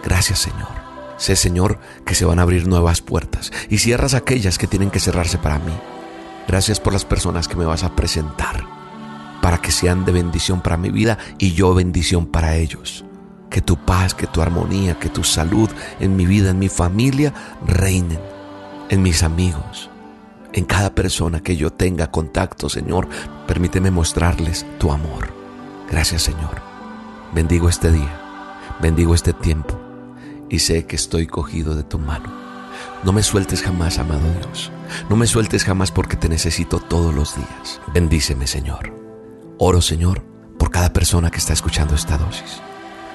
Gracias 0.05 0.39
Señor. 0.39 0.85
Sé, 1.17 1.37
Señor, 1.37 1.79
que 2.05 2.15
se 2.15 2.25
van 2.25 2.39
a 2.39 2.43
abrir 2.43 2.67
nuevas 2.67 3.01
puertas 3.01 3.53
y 3.71 3.79
cierras 3.79 4.15
aquellas 4.15 4.59
que 4.59 4.67
tienen 4.67 4.91
que 4.91 5.01
cerrarse 5.01 5.39
para 5.39 5.59
mí. 5.59 5.73
Gracias 6.47 6.81
por 6.81 6.93
las 6.93 7.05
personas 7.05 7.49
que 7.49 7.57
me 7.57 7.65
vas 7.65 7.85
a 7.85 7.95
presentar, 7.95 8.65
para 9.41 9.59
que 9.59 9.73
sean 9.73 10.05
de 10.05 10.13
bendición 10.13 10.61
para 10.61 10.77
mi 10.77 10.91
vida 10.91 11.19
y 11.39 11.53
yo 11.53 11.75
bendición 11.75 12.27
para 12.27 12.57
ellos. 12.57 13.05
Que 13.49 13.63
tu 13.63 13.77
paz, 13.77 14.15
que 14.15 14.27
tu 14.27 14.43
armonía, 14.43 14.99
que 14.99 15.09
tu 15.09 15.23
salud 15.23 15.71
en 16.01 16.17
mi 16.17 16.27
vida, 16.27 16.51
en 16.51 16.59
mi 16.59 16.69
familia, 16.69 17.33
reinen, 17.65 18.21
en 18.91 19.01
mis 19.01 19.23
amigos, 19.23 19.89
en 20.53 20.65
cada 20.65 20.95
persona 20.95 21.41
que 21.41 21.57
yo 21.57 21.71
tenga 21.71 22.11
contacto, 22.11 22.69
Señor. 22.69 23.09
Permíteme 23.47 23.91
mostrarles 23.91 24.67
tu 24.79 24.93
amor. 24.93 25.33
Gracias, 25.91 26.23
Señor. 26.23 26.61
Bendigo 27.33 27.69
este 27.69 27.93
día, 27.93 28.21
bendigo 28.81 29.15
este 29.15 29.33
tiempo 29.33 29.84
y 30.49 30.59
sé 30.61 30.87
que 30.87 30.97
estoy 30.97 31.27
cogido 31.27 31.75
de 31.75 31.83
tu 31.83 31.99
mano. 31.99 32.33
No 33.03 33.13
me 33.13 33.23
sueltes 33.23 33.63
jamás, 33.63 33.99
amado 33.99 34.23
Dios. 34.41 34.71
No 35.09 35.17
me 35.17 35.27
sueltes 35.27 35.65
jamás 35.65 35.91
porque 35.91 36.17
te 36.17 36.29
necesito 36.29 36.81
todos 36.81 37.15
los 37.15 37.37
días. 37.37 37.81
Bendíceme, 37.93 38.47
Señor. 38.47 38.93
Oro, 39.59 39.81
Señor, 39.81 40.23
por 40.59 40.71
cada 40.71 40.93
persona 40.93 41.31
que 41.31 41.39
está 41.39 41.53
escuchando 41.53 41.95
esta 41.95 42.19
dosis. 42.19 42.61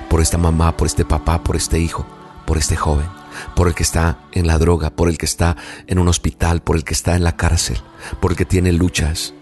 Por 0.09 0.21
esta 0.21 0.37
mamá, 0.37 0.75
por 0.77 0.87
este 0.87 1.05
papá, 1.05 1.43
por 1.43 1.55
este 1.55 1.79
hijo, 1.79 2.05
por 2.45 2.57
este 2.57 2.75
joven, 2.75 3.07
por 3.55 3.67
el 3.67 3.75
que 3.75 3.83
está 3.83 4.19
en 4.31 4.47
la 4.47 4.57
droga, 4.57 4.89
por 4.89 5.09
el 5.09 5.17
que 5.17 5.25
está 5.25 5.57
en 5.87 5.99
un 5.99 6.07
hospital, 6.07 6.61
por 6.61 6.75
el 6.75 6.83
que 6.83 6.93
está 6.93 7.15
en 7.15 7.23
la 7.23 7.35
cárcel, 7.35 7.77
por 8.19 8.31
el 8.31 8.37
que 8.37 8.45
tiene 8.45 8.71
luchas, 8.71 9.33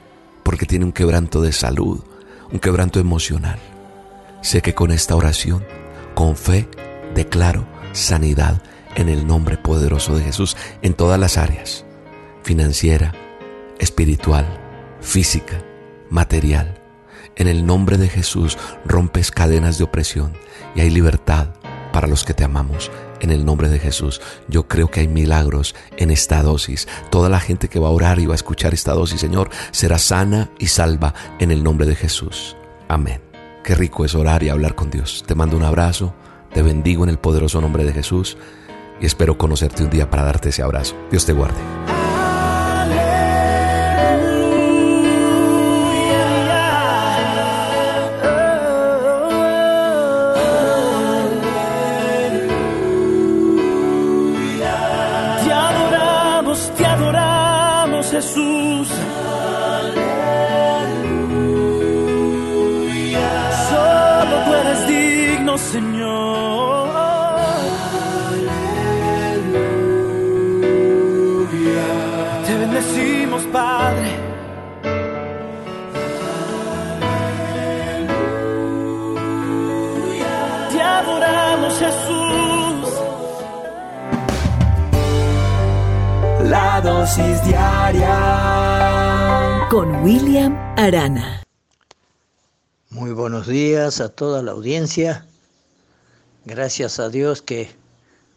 por 0.43 0.55
el 0.55 0.59
que 0.59 0.65
tiene 0.65 0.85
un 0.85 0.91
quebranto 0.91 1.41
de 1.41 1.51
salud, 1.51 2.01
un 2.51 2.59
quebranto 2.59 2.99
emocional. 2.99 3.59
Sé 4.41 4.61
que 4.61 4.73
con 4.73 4.91
esta 4.91 5.15
oración, 5.15 5.65
con 6.15 6.35
fe, 6.35 6.69
declaro 7.15 7.65
sanidad 7.97 8.61
en 8.95 9.09
el 9.09 9.27
nombre 9.27 9.57
poderoso 9.57 10.15
de 10.15 10.23
Jesús 10.23 10.57
en 10.81 10.93
todas 10.93 11.19
las 11.19 11.37
áreas, 11.37 11.85
financiera, 12.43 13.13
espiritual, 13.79 14.45
física, 15.01 15.63
material. 16.09 16.81
En 17.35 17.47
el 17.47 17.65
nombre 17.65 17.97
de 17.97 18.09
Jesús 18.09 18.57
rompes 18.85 19.29
cadenas 19.31 19.77
de 19.77 19.83
opresión 19.83 20.33
y 20.75 20.81
hay 20.81 20.89
libertad 20.89 21.49
para 21.93 22.07
los 22.07 22.23
que 22.23 22.33
te 22.33 22.43
amamos. 22.43 22.91
En 23.19 23.31
el 23.31 23.45
nombre 23.45 23.69
de 23.69 23.79
Jesús, 23.79 24.21
yo 24.47 24.67
creo 24.67 24.89
que 24.89 24.99
hay 24.99 25.07
milagros 25.07 25.75
en 25.97 26.11
esta 26.11 26.43
dosis. 26.43 26.87
Toda 27.09 27.29
la 27.29 27.39
gente 27.39 27.67
que 27.67 27.79
va 27.79 27.87
a 27.87 27.91
orar 27.91 28.19
y 28.19 28.27
va 28.27 28.33
a 28.33 28.35
escuchar 28.35 28.73
esta 28.73 28.93
dosis, 28.93 29.19
Señor, 29.19 29.49
será 29.71 29.97
sana 29.97 30.51
y 30.59 30.67
salva 30.67 31.13
en 31.39 31.51
el 31.51 31.63
nombre 31.63 31.87
de 31.87 31.95
Jesús. 31.95 32.55
Amén. 32.87 33.21
Qué 33.63 33.75
rico 33.75 34.05
es 34.05 34.15
orar 34.15 34.43
y 34.43 34.49
hablar 34.49 34.75
con 34.75 34.89
Dios. 34.91 35.23
Te 35.27 35.35
mando 35.35 35.57
un 35.57 35.63
abrazo 35.63 36.13
te 36.57 36.63
bendigo 36.63 37.03
en 37.03 37.11
el 37.11 37.19
poderoso 37.19 37.61
nombre 37.61 37.85
de 37.85 37.93
Jesús 37.93 38.35
y 38.99 39.05
espero 39.05 39.37
conocerte 39.37 39.83
un 39.83 39.91
día 39.91 40.09
para 40.09 40.23
darte 40.23 40.49
ese 40.49 40.63
abrazo. 40.63 40.95
Dios 41.11 41.23
te 41.23 41.31
guarde. 41.31 41.59
La 86.77 86.83
dosis 86.83 87.41
diaria 87.43 88.13
con 89.67 90.03
William 90.03 90.55
Arana. 90.77 91.41
Muy 92.91 93.13
buenos 93.13 93.47
días 93.47 93.99
a 93.99 94.09
toda 94.09 94.43
la 94.43 94.51
audiencia. 94.51 95.25
Gracias 96.45 96.99
a 96.99 97.09
Dios 97.09 97.41
que 97.41 97.71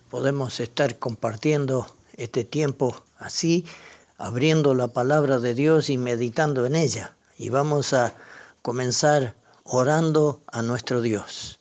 podemos 0.09 0.59
estar 0.59 0.99
compartiendo 0.99 1.95
este 2.17 2.45
tiempo 2.45 3.05
así, 3.19 3.67
abriendo 4.17 4.75
la 4.75 4.89
palabra 4.89 5.39
de 5.39 5.53
Dios 5.53 5.91
y 5.91 5.99
meditando 5.99 6.65
en 6.65 6.77
ella. 6.77 7.15
Y 7.37 7.51
vamos 7.51 7.93
a 7.93 8.15
comenzar 8.63 9.35
orando 9.65 10.41
a 10.47 10.63
nuestro 10.63 11.03
Dios. 11.03 11.61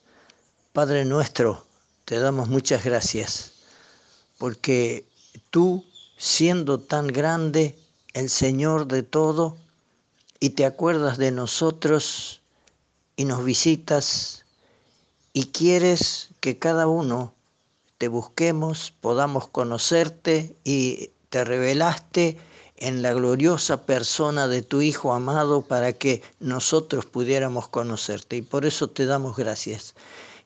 Padre 0.71 1.03
nuestro, 1.03 1.65
te 2.05 2.21
damos 2.21 2.47
muchas 2.47 2.85
gracias, 2.85 3.51
porque 4.37 5.05
tú, 5.49 5.83
siendo 6.19 6.81
tan 6.81 7.07
grande, 7.07 7.79
el 8.13 8.29
Señor 8.29 8.87
de 8.87 9.03
todo, 9.03 9.55
y 10.41 10.51
te 10.51 10.65
acuerdas 10.65 11.17
de 11.17 11.31
nosotros 11.31 12.41
y 13.15 13.23
nos 13.25 13.43
visitas 13.43 14.43
y 15.33 15.45
quieres 15.45 16.29
que 16.41 16.59
cada 16.59 16.87
uno 16.87 17.33
te 17.97 18.09
busquemos, 18.09 18.93
podamos 18.99 19.47
conocerte 19.47 20.55
y 20.65 21.11
te 21.29 21.45
revelaste 21.45 22.37
en 22.75 23.01
la 23.01 23.13
gloriosa 23.13 23.85
persona 23.85 24.47
de 24.47 24.61
tu 24.61 24.81
Hijo 24.81 25.13
amado 25.13 25.61
para 25.61 25.93
que 25.93 26.21
nosotros 26.39 27.05
pudiéramos 27.05 27.69
conocerte. 27.69 28.37
Y 28.37 28.41
por 28.41 28.65
eso 28.65 28.89
te 28.89 29.05
damos 29.05 29.37
gracias. 29.37 29.95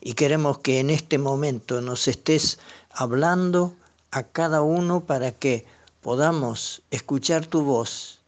Y 0.02 0.14
queremos 0.14 0.60
que 0.60 0.80
en 0.80 0.90
este 0.90 1.18
momento 1.18 1.82
nos 1.82 2.08
estés 2.08 2.60
hablando 2.90 3.74
a 4.14 4.22
cada 4.22 4.62
uno 4.62 5.06
para 5.06 5.32
que 5.32 5.66
podamos 6.02 6.84
escuchar 6.92 7.48
tu 7.48 7.64
voz 7.64 8.20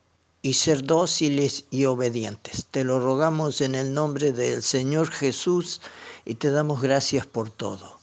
y 0.42 0.54
ser 0.54 0.84
dóciles 0.84 1.66
y 1.70 1.86
obedientes. 1.86 2.66
Te 2.72 2.84
lo 2.84 3.00
rogamos 3.00 3.62
en 3.62 3.76
el 3.76 3.94
nombre 3.94 4.32
del 4.32 4.64
Señor 4.64 5.12
Jesús 5.12 5.82
y 6.26 6.36
te 6.36 6.50
damos 6.50 6.82
gracias 6.82 7.28
por 7.28 7.52
todo. 7.52 8.00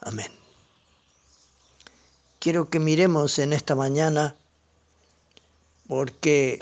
Amén. 0.00 0.32
Quiero 2.40 2.68
que 2.68 2.80
miremos 2.80 3.38
en 3.38 3.52
esta 3.52 3.76
mañana 3.76 4.34
porque 5.86 6.58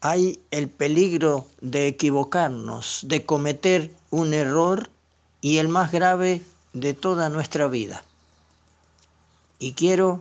hay 0.00 0.40
el 0.50 0.70
peligro 0.70 1.46
de 1.60 1.88
equivocarnos, 1.88 3.00
de 3.02 3.26
cometer 3.26 3.94
un 4.08 4.32
error 4.32 4.88
y 5.42 5.58
el 5.58 5.68
más 5.68 5.92
grave 5.92 6.40
de 6.72 6.94
toda 6.94 7.28
nuestra 7.28 7.68
vida. 7.68 8.02
Y 9.64 9.72
quiero 9.72 10.20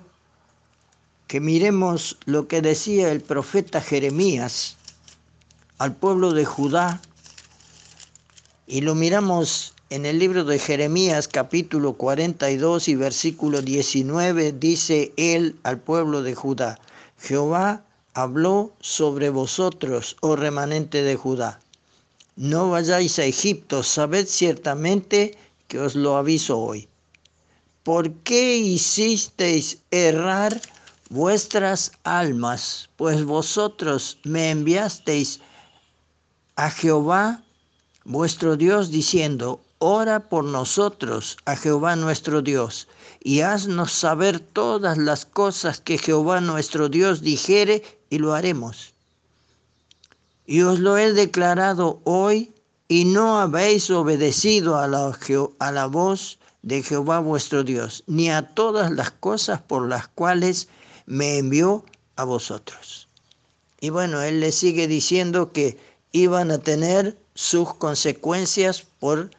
que 1.28 1.42
miremos 1.42 2.16
lo 2.24 2.48
que 2.48 2.62
decía 2.62 3.12
el 3.12 3.20
profeta 3.20 3.82
Jeremías 3.82 4.78
al 5.80 5.94
pueblo 5.94 6.32
de 6.32 6.46
Judá 6.46 7.02
y 8.68 8.80
lo 8.80 8.96
miramos 8.96 9.74
en 9.90 10.06
el 10.06 10.18
libro 10.18 10.46
de 10.46 10.60
Jeremías 10.60 11.28
capítulo 11.28 11.92
42 11.96 12.88
y 12.88 12.96
versículo 12.96 13.62
19 13.62 14.54
dice 14.54 15.12
él 15.18 15.58
al 15.64 15.78
pueblo 15.78 16.24
de 16.24 16.36
Judá, 16.36 16.80
Jehová 17.20 17.84
habló 18.14 18.72
sobre 18.80 19.30
vosotros, 19.30 20.16
oh 20.22 20.38
remanente 20.38 21.04
de 21.04 21.18
Judá. 21.18 21.60
No 22.38 22.70
vayáis 22.70 23.20
a 23.20 23.26
Egipto, 23.26 23.84
sabed 23.84 24.26
ciertamente 24.26 25.38
que 25.68 25.80
os 25.80 25.96
lo 25.96 26.16
aviso 26.16 26.58
hoy. 26.58 26.88
¿Por 27.84 28.14
qué 28.24 28.56
hicisteis 28.56 29.80
errar 29.92 30.62
vuestras 31.10 31.92
almas? 32.06 32.90
Pues 32.96 33.26
vosotros 33.26 34.18
me 34.24 34.52
enviasteis 34.52 35.42
a 36.56 36.70
Jehová 36.70 37.44
vuestro 38.06 38.56
Dios 38.56 38.90
diciendo, 38.90 39.62
ora 39.80 40.30
por 40.30 40.46
nosotros 40.46 41.36
a 41.44 41.58
Jehová 41.58 41.98
nuestro 41.98 42.42
Dios, 42.42 42.88
y 43.22 43.42
haznos 43.42 43.92
saber 43.92 44.40
todas 44.40 44.98
las 44.98 45.26
cosas 45.26 45.82
que 45.82 45.98
Jehová 45.98 46.40
nuestro 46.40 46.88
Dios 46.88 47.22
dijere, 47.22 47.84
y 48.10 48.20
lo 48.20 48.34
haremos. 48.34 48.94
Y 50.46 50.62
os 50.62 50.80
lo 50.80 50.98
he 50.98 51.12
declarado 51.12 52.00
hoy, 52.06 52.54
y 52.88 53.04
no 53.04 53.42
habéis 53.42 53.90
obedecido 53.90 54.78
a 54.78 54.88
la, 54.88 55.18
la 55.60 55.86
voz 55.88 56.40
de 56.64 56.82
Jehová 56.82 57.20
vuestro 57.20 57.64
Dios, 57.64 58.04
ni 58.08 58.32
a 58.32 58.54
todas 58.54 58.92
las 58.92 59.12
cosas 59.12 59.62
por 59.62 59.88
las 59.88 60.08
cuales 60.08 60.70
me 61.06 61.38
envió 61.38 61.86
a 62.16 62.24
vosotros. 62.24 63.08
Y 63.80 63.90
bueno, 63.90 64.22
él 64.22 64.40
le 64.40 64.52
sigue 64.52 64.88
diciendo 64.88 65.52
que 65.52 65.78
iban 66.14 66.52
a 66.52 66.58
tener 66.58 67.18
sus 67.36 67.74
consecuencias 67.74 68.86
por 69.00 69.30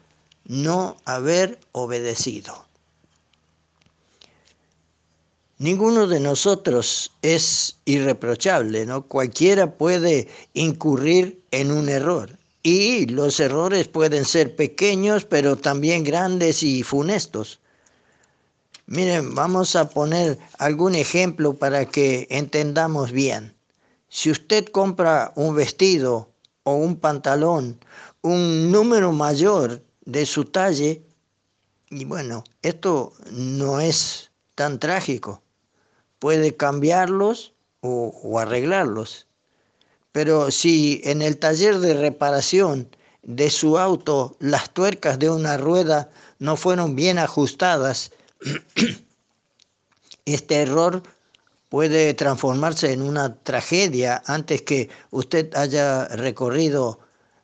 no 0.45 0.97
haber 1.05 1.59
obedecido. 1.71 2.65
Ninguno 5.57 6.05
de 6.05 6.19
nosotros 6.19 7.11
es 7.21 7.77
irreprochable, 7.85 8.85
¿no? 8.85 9.07
Cualquiera 9.07 9.77
puede 9.77 10.27
incurrir 10.53 11.41
en 11.51 11.71
un 11.71 11.87
error. 11.87 12.37
Y 12.65 13.05
los 13.05 13.39
errores 13.39 13.87
pueden 13.87 14.25
ser 14.25 14.55
pequeños, 14.55 15.23
pero 15.23 15.55
también 15.55 16.03
grandes 16.03 16.63
y 16.63 16.81
funestos. 16.81 17.59
Miren, 18.87 19.35
vamos 19.35 19.75
a 19.75 19.87
poner 19.87 20.39
algún 20.57 20.95
ejemplo 20.95 21.53
para 21.53 21.85
que 21.85 22.25
entendamos 22.31 23.11
bien. 23.11 23.53
Si 24.09 24.31
usted 24.31 24.65
compra 24.65 25.31
un 25.35 25.53
vestido 25.53 26.31
o 26.63 26.73
un 26.73 26.95
pantalón, 26.95 27.77
un 28.23 28.71
número 28.71 29.11
mayor 29.11 29.83
de 30.05 30.25
su 30.25 30.45
talle, 30.45 31.03
y 31.91 32.03
bueno, 32.05 32.43
esto 32.63 33.13
no 33.29 33.79
es 33.79 34.31
tan 34.55 34.79
trágico. 34.79 35.43
Puede 36.17 36.55
cambiarlos 36.55 37.53
o, 37.81 38.19
o 38.23 38.39
arreglarlos. 38.39 39.27
Pero 40.15 40.49
si 40.49 41.01
en 41.03 41.21
el 41.21 41.37
taller 41.39 41.79
de 41.79 41.93
reparación 41.93 42.87
de 43.23 43.49
su 43.49 43.77
auto 43.77 44.37
las 44.39 44.69
tuercas 44.69 45.19
de 45.19 45.29
una 45.29 45.57
rueda 45.57 46.09
no 46.39 46.55
fueron 46.55 46.95
bien 46.95 47.19
ajustadas, 47.19 48.13
este 50.25 50.55
error 50.55 51.03
puede 51.67 52.13
transformarse 52.13 52.93
en 52.93 53.01
una 53.01 53.35
tragedia 53.43 54.23
antes 54.25 54.61
que 54.61 54.89
usted 55.11 55.53
haya 55.53 56.05
recorrido 56.07 56.97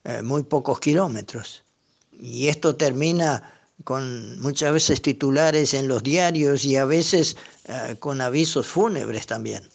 eh, 0.06 0.22
muy 0.22 0.44
pocos 0.44 0.80
kilómetros. 0.80 1.66
Y 2.14 2.48
esto 2.48 2.78
termina 2.78 3.52
con 3.84 4.40
muchas 4.40 4.72
veces 4.72 5.02
titulares 5.02 5.74
en 5.74 5.90
los 5.90 6.04
diarios 6.04 6.64
y 6.64 6.78
a 6.78 6.86
veces 6.86 7.36
eh, 7.66 7.98
con 8.00 8.22
avisos 8.22 8.66
fúnebres 8.66 9.28
también. 9.28 9.71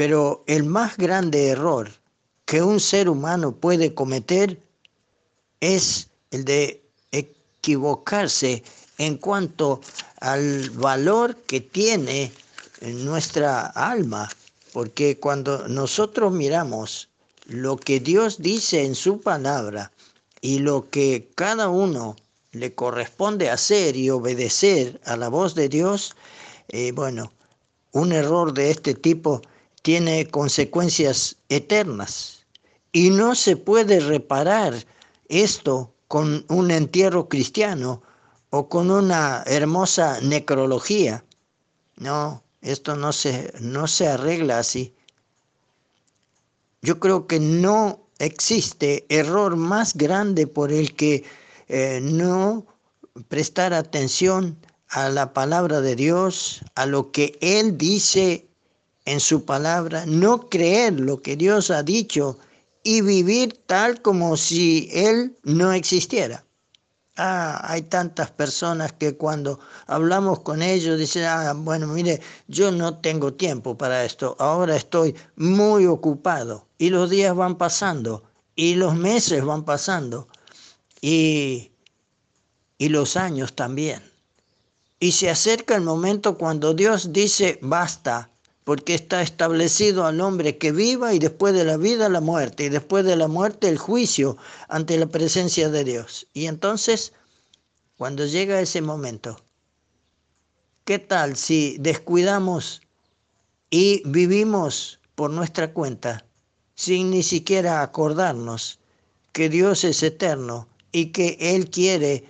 Pero 0.00 0.44
el 0.46 0.64
más 0.64 0.96
grande 0.96 1.48
error 1.48 1.92
que 2.46 2.62
un 2.62 2.80
ser 2.80 3.10
humano 3.10 3.52
puede 3.52 3.92
cometer 3.92 4.58
es 5.60 6.08
el 6.30 6.46
de 6.46 6.82
equivocarse 7.12 8.62
en 8.96 9.18
cuanto 9.18 9.82
al 10.20 10.70
valor 10.70 11.36
que 11.46 11.60
tiene 11.60 12.32
nuestra 12.80 13.66
alma, 13.66 14.30
porque 14.72 15.18
cuando 15.18 15.68
nosotros 15.68 16.32
miramos 16.32 17.10
lo 17.44 17.76
que 17.76 18.00
Dios 18.00 18.40
dice 18.40 18.82
en 18.82 18.94
su 18.94 19.20
palabra 19.20 19.92
y 20.40 20.60
lo 20.60 20.88
que 20.88 21.28
cada 21.34 21.68
uno 21.68 22.16
le 22.52 22.74
corresponde 22.74 23.50
hacer 23.50 23.96
y 23.96 24.08
obedecer 24.08 24.98
a 25.04 25.18
la 25.18 25.28
voz 25.28 25.54
de 25.54 25.68
Dios, 25.68 26.16
eh, 26.68 26.90
bueno, 26.92 27.30
un 27.92 28.12
error 28.12 28.54
de 28.54 28.70
este 28.70 28.94
tipo 28.94 29.42
tiene 29.82 30.26
consecuencias 30.28 31.36
eternas 31.48 32.46
y 32.92 33.10
no 33.10 33.34
se 33.34 33.56
puede 33.56 34.00
reparar 34.00 34.74
esto 35.28 35.92
con 36.08 36.44
un 36.48 36.70
entierro 36.70 37.28
cristiano 37.28 38.02
o 38.50 38.68
con 38.68 38.90
una 38.90 39.44
hermosa 39.46 40.20
necrología. 40.20 41.24
No, 41.96 42.42
esto 42.62 42.96
no 42.96 43.12
se, 43.12 43.52
no 43.60 43.86
se 43.86 44.08
arregla 44.08 44.58
así. 44.58 44.92
Yo 46.82 46.98
creo 46.98 47.26
que 47.26 47.38
no 47.38 48.00
existe 48.18 49.06
error 49.08 49.56
más 49.56 49.94
grande 49.94 50.46
por 50.46 50.72
el 50.72 50.94
que 50.94 51.24
eh, 51.68 52.00
no 52.02 52.66
prestar 53.28 53.72
atención 53.72 54.58
a 54.88 55.08
la 55.08 55.32
palabra 55.32 55.80
de 55.80 55.94
Dios, 55.94 56.62
a 56.74 56.86
lo 56.86 57.12
que 57.12 57.38
Él 57.40 57.78
dice 57.78 58.49
en 59.04 59.20
su 59.20 59.44
palabra, 59.44 60.04
no 60.06 60.48
creer 60.48 61.00
lo 61.00 61.22
que 61.22 61.36
Dios 61.36 61.70
ha 61.70 61.82
dicho 61.82 62.38
y 62.82 63.00
vivir 63.00 63.60
tal 63.66 64.00
como 64.02 64.36
si 64.36 64.88
Él 64.92 65.36
no 65.42 65.72
existiera. 65.72 66.44
Ah, 67.16 67.60
hay 67.64 67.82
tantas 67.82 68.30
personas 68.30 68.92
que 68.94 69.16
cuando 69.16 69.60
hablamos 69.86 70.40
con 70.40 70.62
ellos 70.62 70.98
dicen, 70.98 71.24
ah, 71.24 71.52
bueno, 71.54 71.86
mire, 71.88 72.20
yo 72.48 72.70
no 72.70 72.98
tengo 72.98 73.34
tiempo 73.34 73.76
para 73.76 74.04
esto, 74.04 74.36
ahora 74.38 74.76
estoy 74.76 75.14
muy 75.36 75.86
ocupado. 75.86 76.66
Y 76.78 76.88
los 76.88 77.10
días 77.10 77.36
van 77.36 77.58
pasando, 77.58 78.22
y 78.56 78.74
los 78.74 78.94
meses 78.94 79.44
van 79.44 79.64
pasando, 79.64 80.28
y, 81.02 81.72
y 82.78 82.88
los 82.88 83.18
años 83.18 83.54
también. 83.54 84.02
Y 84.98 85.12
se 85.12 85.28
acerca 85.28 85.76
el 85.76 85.82
momento 85.82 86.38
cuando 86.38 86.72
Dios 86.72 87.12
dice, 87.12 87.58
basta, 87.60 88.30
porque 88.64 88.94
está 88.94 89.22
establecido 89.22 90.06
al 90.06 90.20
hombre 90.20 90.58
que 90.58 90.72
viva 90.72 91.14
y 91.14 91.18
después 91.18 91.54
de 91.54 91.64
la 91.64 91.76
vida 91.76 92.08
la 92.08 92.20
muerte 92.20 92.64
y 92.64 92.68
después 92.68 93.04
de 93.04 93.16
la 93.16 93.28
muerte 93.28 93.68
el 93.68 93.78
juicio 93.78 94.36
ante 94.68 94.98
la 94.98 95.06
presencia 95.06 95.70
de 95.70 95.84
Dios. 95.84 96.26
Y 96.32 96.46
entonces, 96.46 97.12
cuando 97.96 98.26
llega 98.26 98.60
ese 98.60 98.82
momento, 98.82 99.40
¿qué 100.84 100.98
tal 100.98 101.36
si 101.36 101.76
descuidamos 101.80 102.82
y 103.70 104.02
vivimos 104.04 105.00
por 105.14 105.30
nuestra 105.30 105.72
cuenta 105.72 106.24
sin 106.74 107.10
ni 107.10 107.22
siquiera 107.22 107.82
acordarnos 107.82 108.78
que 109.32 109.48
Dios 109.48 109.84
es 109.84 110.02
eterno 110.02 110.66
y 110.92 111.12
que 111.12 111.36
Él 111.40 111.70
quiere 111.70 112.24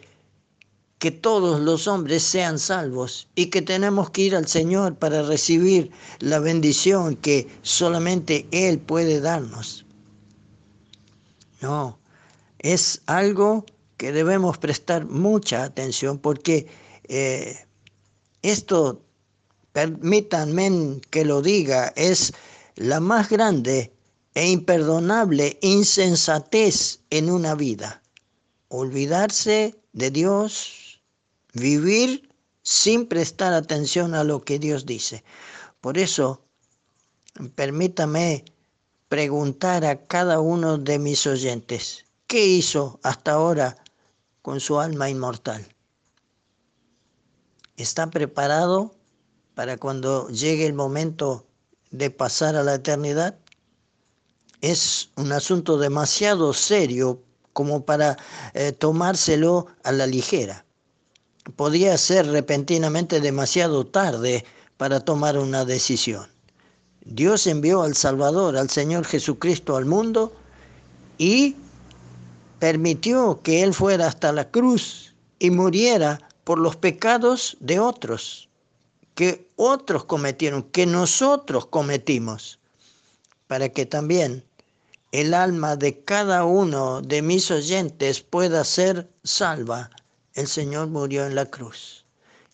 que 1.01 1.11
todos 1.11 1.61
los 1.61 1.89
hombres 1.89 2.23
sean 2.23 2.59
salvos 2.59 3.27
y 3.35 3.47
que 3.47 3.63
tenemos 3.63 4.11
que 4.11 4.21
ir 4.21 4.37
al 4.37 4.47
Señor 4.47 4.97
para 4.97 5.23
recibir 5.23 5.91
la 6.19 6.39
bendición 6.39 7.17
que 7.17 7.49
solamente 7.63 8.47
Él 8.51 8.79
puede 8.79 9.21
darnos. 9.21 9.87
No, 11.63 11.99
es 12.59 13.01
algo 13.07 13.65
que 13.97 14.13
debemos 14.13 14.59
prestar 14.59 15.07
mucha 15.07 15.65
atención 15.65 16.19
porque 16.19 16.67
eh, 17.05 17.57
esto, 18.43 19.03
permítanme 19.73 21.01
que 21.09 21.25
lo 21.25 21.41
diga, 21.41 21.95
es 21.97 22.35
la 22.77 23.01
más 23.01 23.31
grande 23.31 23.91
e 24.35 24.51
imperdonable 24.51 25.59
insensatez 25.63 27.01
en 27.09 27.31
una 27.31 27.55
vida. 27.55 28.03
Olvidarse 28.69 29.75
de 29.95 30.11
Dios, 30.11 30.80
vivir 31.53 32.31
sin 32.63 33.07
prestar 33.07 33.53
atención 33.53 34.15
a 34.15 34.25
lo 34.25 34.45
que 34.45 34.59
Dios 34.59 34.87
dice. 34.87 35.25
Por 35.81 35.99
eso, 35.99 36.45
permítame 37.55 38.45
preguntar 39.09 39.85
a 39.85 40.07
cada 40.07 40.41
uno 40.41 40.79
de 40.79 40.99
mis 40.99 41.27
oyentes, 41.27 42.05
¿qué 42.27 42.47
hizo 42.47 43.01
hasta 43.03 43.33
ahora 43.33 43.77
con 44.43 44.61
su 44.61 44.79
alma 44.79 45.11
inmortal? 45.11 45.67
¿Está 47.77 48.11
preparado 48.11 48.95
para 49.55 49.79
cuando 49.79 50.29
llegue 50.29 50.67
el 50.67 50.75
momento 50.75 51.47
de 51.91 52.11
pasar 52.11 52.57
a 52.57 52.63
la 52.63 52.75
eternidad? 52.75 53.39
Es 54.61 55.11
un 55.17 55.33
asunto 55.33 55.79
demasiado 55.79 56.53
serio 56.53 57.23
como 57.53 57.85
para 57.85 58.17
eh, 58.55 58.73
tomárselo 58.73 59.67
a 59.83 59.93
la 59.93 60.07
ligera. 60.07 60.67
Podría 61.57 61.97
ser 61.99 62.27
repentinamente 62.27 63.21
demasiado 63.21 63.87
tarde 63.87 64.45
para 64.77 65.01
tomar 65.01 65.39
una 65.39 65.65
decisión. 65.65 66.27
Dios 67.05 67.47
envió 67.47 67.83
al 67.83 67.95
Salvador, 67.95 68.57
al 68.57 68.71
Señor 68.71 69.05
Jesucristo 69.05 69.77
al 69.77 69.87
mundo 69.87 70.33
y 71.19 71.57
permitió 72.59 73.41
que 73.43 73.63
Él 73.63 73.75
fuera 73.75 74.07
hasta 74.07 74.33
la 74.33 74.51
cruz 74.51 75.15
y 75.39 75.51
muriera 75.51 76.21
por 76.45 76.59
los 76.59 76.77
pecados 76.77 77.57
de 77.61 77.81
otros, 77.81 78.49
que 79.15 79.49
otros 79.57 80.05
cometieron, 80.05 80.63
que 80.63 80.87
nosotros 80.87 81.67
cometimos, 81.67 82.59
para 83.47 83.69
que 83.71 83.87
también 83.87 84.45
el 85.13 85.35
alma 85.35 85.77
de 85.77 86.01
cada 86.05 86.45
uno 86.45 87.01
de 87.03 87.23
mis 87.23 87.51
oyentes 87.51 88.21
pueda 88.21 88.65
ser 88.65 89.09
salva. 89.25 89.91
El 90.35 90.47
Señor 90.47 90.89
murió 90.89 91.27
en 91.27 91.35
la 91.35 91.47
cruz 91.47 92.05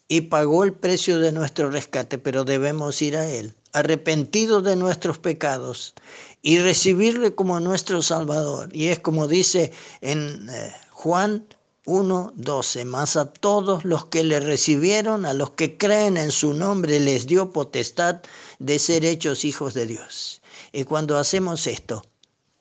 y 0.09 0.23
pagó 0.23 0.65
el 0.65 0.73
precio 0.73 1.19
de 1.19 1.33
nuestro 1.33 1.71
rescate, 1.71 2.19
pero 2.19 2.45
debemos 2.45 3.03
ir 3.03 3.17
a 3.17 3.29
Él 3.29 3.55
arrepentidos 3.77 4.65
de 4.65 4.75
nuestros 4.75 5.19
pecados 5.19 5.93
y 6.41 6.59
recibirle 6.59 7.35
como 7.35 7.61
nuestro 7.61 8.01
Salvador. 8.01 8.71
Y 8.73 8.87
es 8.87 9.01
como 9.01 9.29
dice 9.29 9.71
en 10.01 10.49
eh, 10.49 10.75
Juan 10.93 11.47
1.12, 11.85 12.87
más 12.87 13.17
a 13.17 13.31
todos 13.31 13.85
los 13.85 14.07
que 14.07 14.25
le 14.25 14.41
recibieron, 14.41 15.27
a 15.27 15.35
los 15.35 15.51
que 15.51 15.77
creen 15.77 16.17
en 16.17 16.31
su 16.33 16.55
nombre, 16.55 16.99
les 16.99 17.27
dio 17.27 17.51
potestad 17.51 18.23
de 18.59 18.79
ser 18.79 19.05
hechos 19.05 19.45
hijos 19.45 19.75
de 19.75 19.87
Dios. 19.87 20.41
Y 20.73 20.85
cuando 20.85 21.19
hacemos 21.19 21.67
esto, 21.67 22.03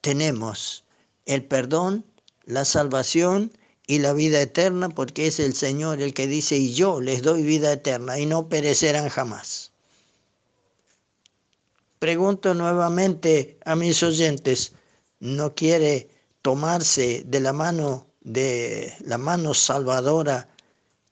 tenemos 0.01 0.83
el 1.25 1.45
perdón, 1.45 2.05
la 2.43 2.65
salvación 2.65 3.53
y 3.87 3.99
la 3.99 4.13
vida 4.13 4.41
eterna, 4.41 4.89
porque 4.89 5.27
es 5.27 5.39
el 5.39 5.53
Señor 5.53 6.01
el 6.01 6.13
que 6.13 6.27
dice, 6.27 6.57
y 6.57 6.73
yo 6.73 7.01
les 7.01 7.21
doy 7.21 7.43
vida 7.43 7.73
eterna, 7.73 8.19
y 8.19 8.25
no 8.25 8.49
perecerán 8.49 9.09
jamás. 9.09 9.71
Pregunto 11.99 12.53
nuevamente 12.53 13.57
a 13.65 13.75
mis 13.75 14.01
oyentes, 14.03 14.73
¿no 15.19 15.55
quiere 15.55 16.09
tomarse 16.41 17.23
de 17.25 17.39
la 17.39 17.53
mano 17.53 18.07
de 18.25 18.91
la 19.01 19.19
mano 19.19 19.53
salvadora 19.53 20.49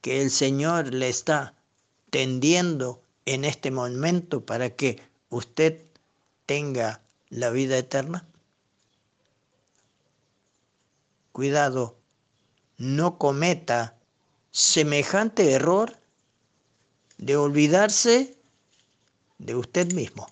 que 0.02 0.22
el 0.22 0.32
Señor 0.32 0.94
le 0.94 1.10
está 1.10 1.54
tendiendo 2.10 3.02
en 3.26 3.46
este 3.46 3.72
momento 3.72 4.46
para 4.46 4.72
que 4.72 5.00
usted 5.30 5.86
tenga 6.46 7.02
la 7.30 7.52
vida 7.52 7.78
eterna? 7.78 8.28
Cuidado, 11.32 11.96
no 12.78 13.18
cometa 13.18 13.96
semejante 14.52 15.52
error 15.52 15.98
de 17.18 17.38
olvidarse 17.38 18.36
de 19.38 19.56
usted 19.56 19.94
mismo 19.94 20.28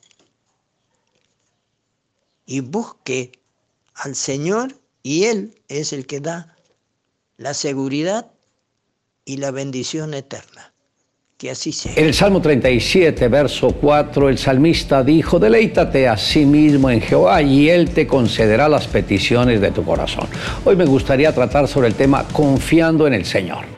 y 2.45 2.59
busque 2.59 3.31
al 3.93 4.15
Señor 4.15 4.79
y 5.03 5.25
Él 5.25 5.61
es 5.67 5.93
el 5.93 6.05
que 6.05 6.19
da 6.19 6.57
la 7.37 7.53
seguridad 7.53 8.31
y 9.25 9.37
la 9.37 9.51
bendición 9.51 10.13
eterna. 10.13 10.70
En 11.95 12.05
el 12.05 12.13
Salmo 12.13 12.39
37, 12.39 13.27
verso 13.27 13.71
4, 13.71 14.29
el 14.29 14.37
salmista 14.37 15.03
dijo, 15.03 15.39
deleítate 15.39 16.07
a 16.07 16.15
sí 16.15 16.45
mismo 16.45 16.89
en 16.89 17.01
Jehová 17.01 17.41
y 17.41 17.69
Él 17.69 17.89
te 17.89 18.05
concederá 18.05 18.69
las 18.69 18.87
peticiones 18.87 19.59
de 19.59 19.71
tu 19.71 19.83
corazón. 19.83 20.27
Hoy 20.65 20.75
me 20.75 20.85
gustaría 20.85 21.33
tratar 21.33 21.67
sobre 21.67 21.87
el 21.87 21.95
tema 21.95 22.25
confiando 22.31 23.07
en 23.07 23.13
el 23.13 23.25
Señor. 23.25 23.70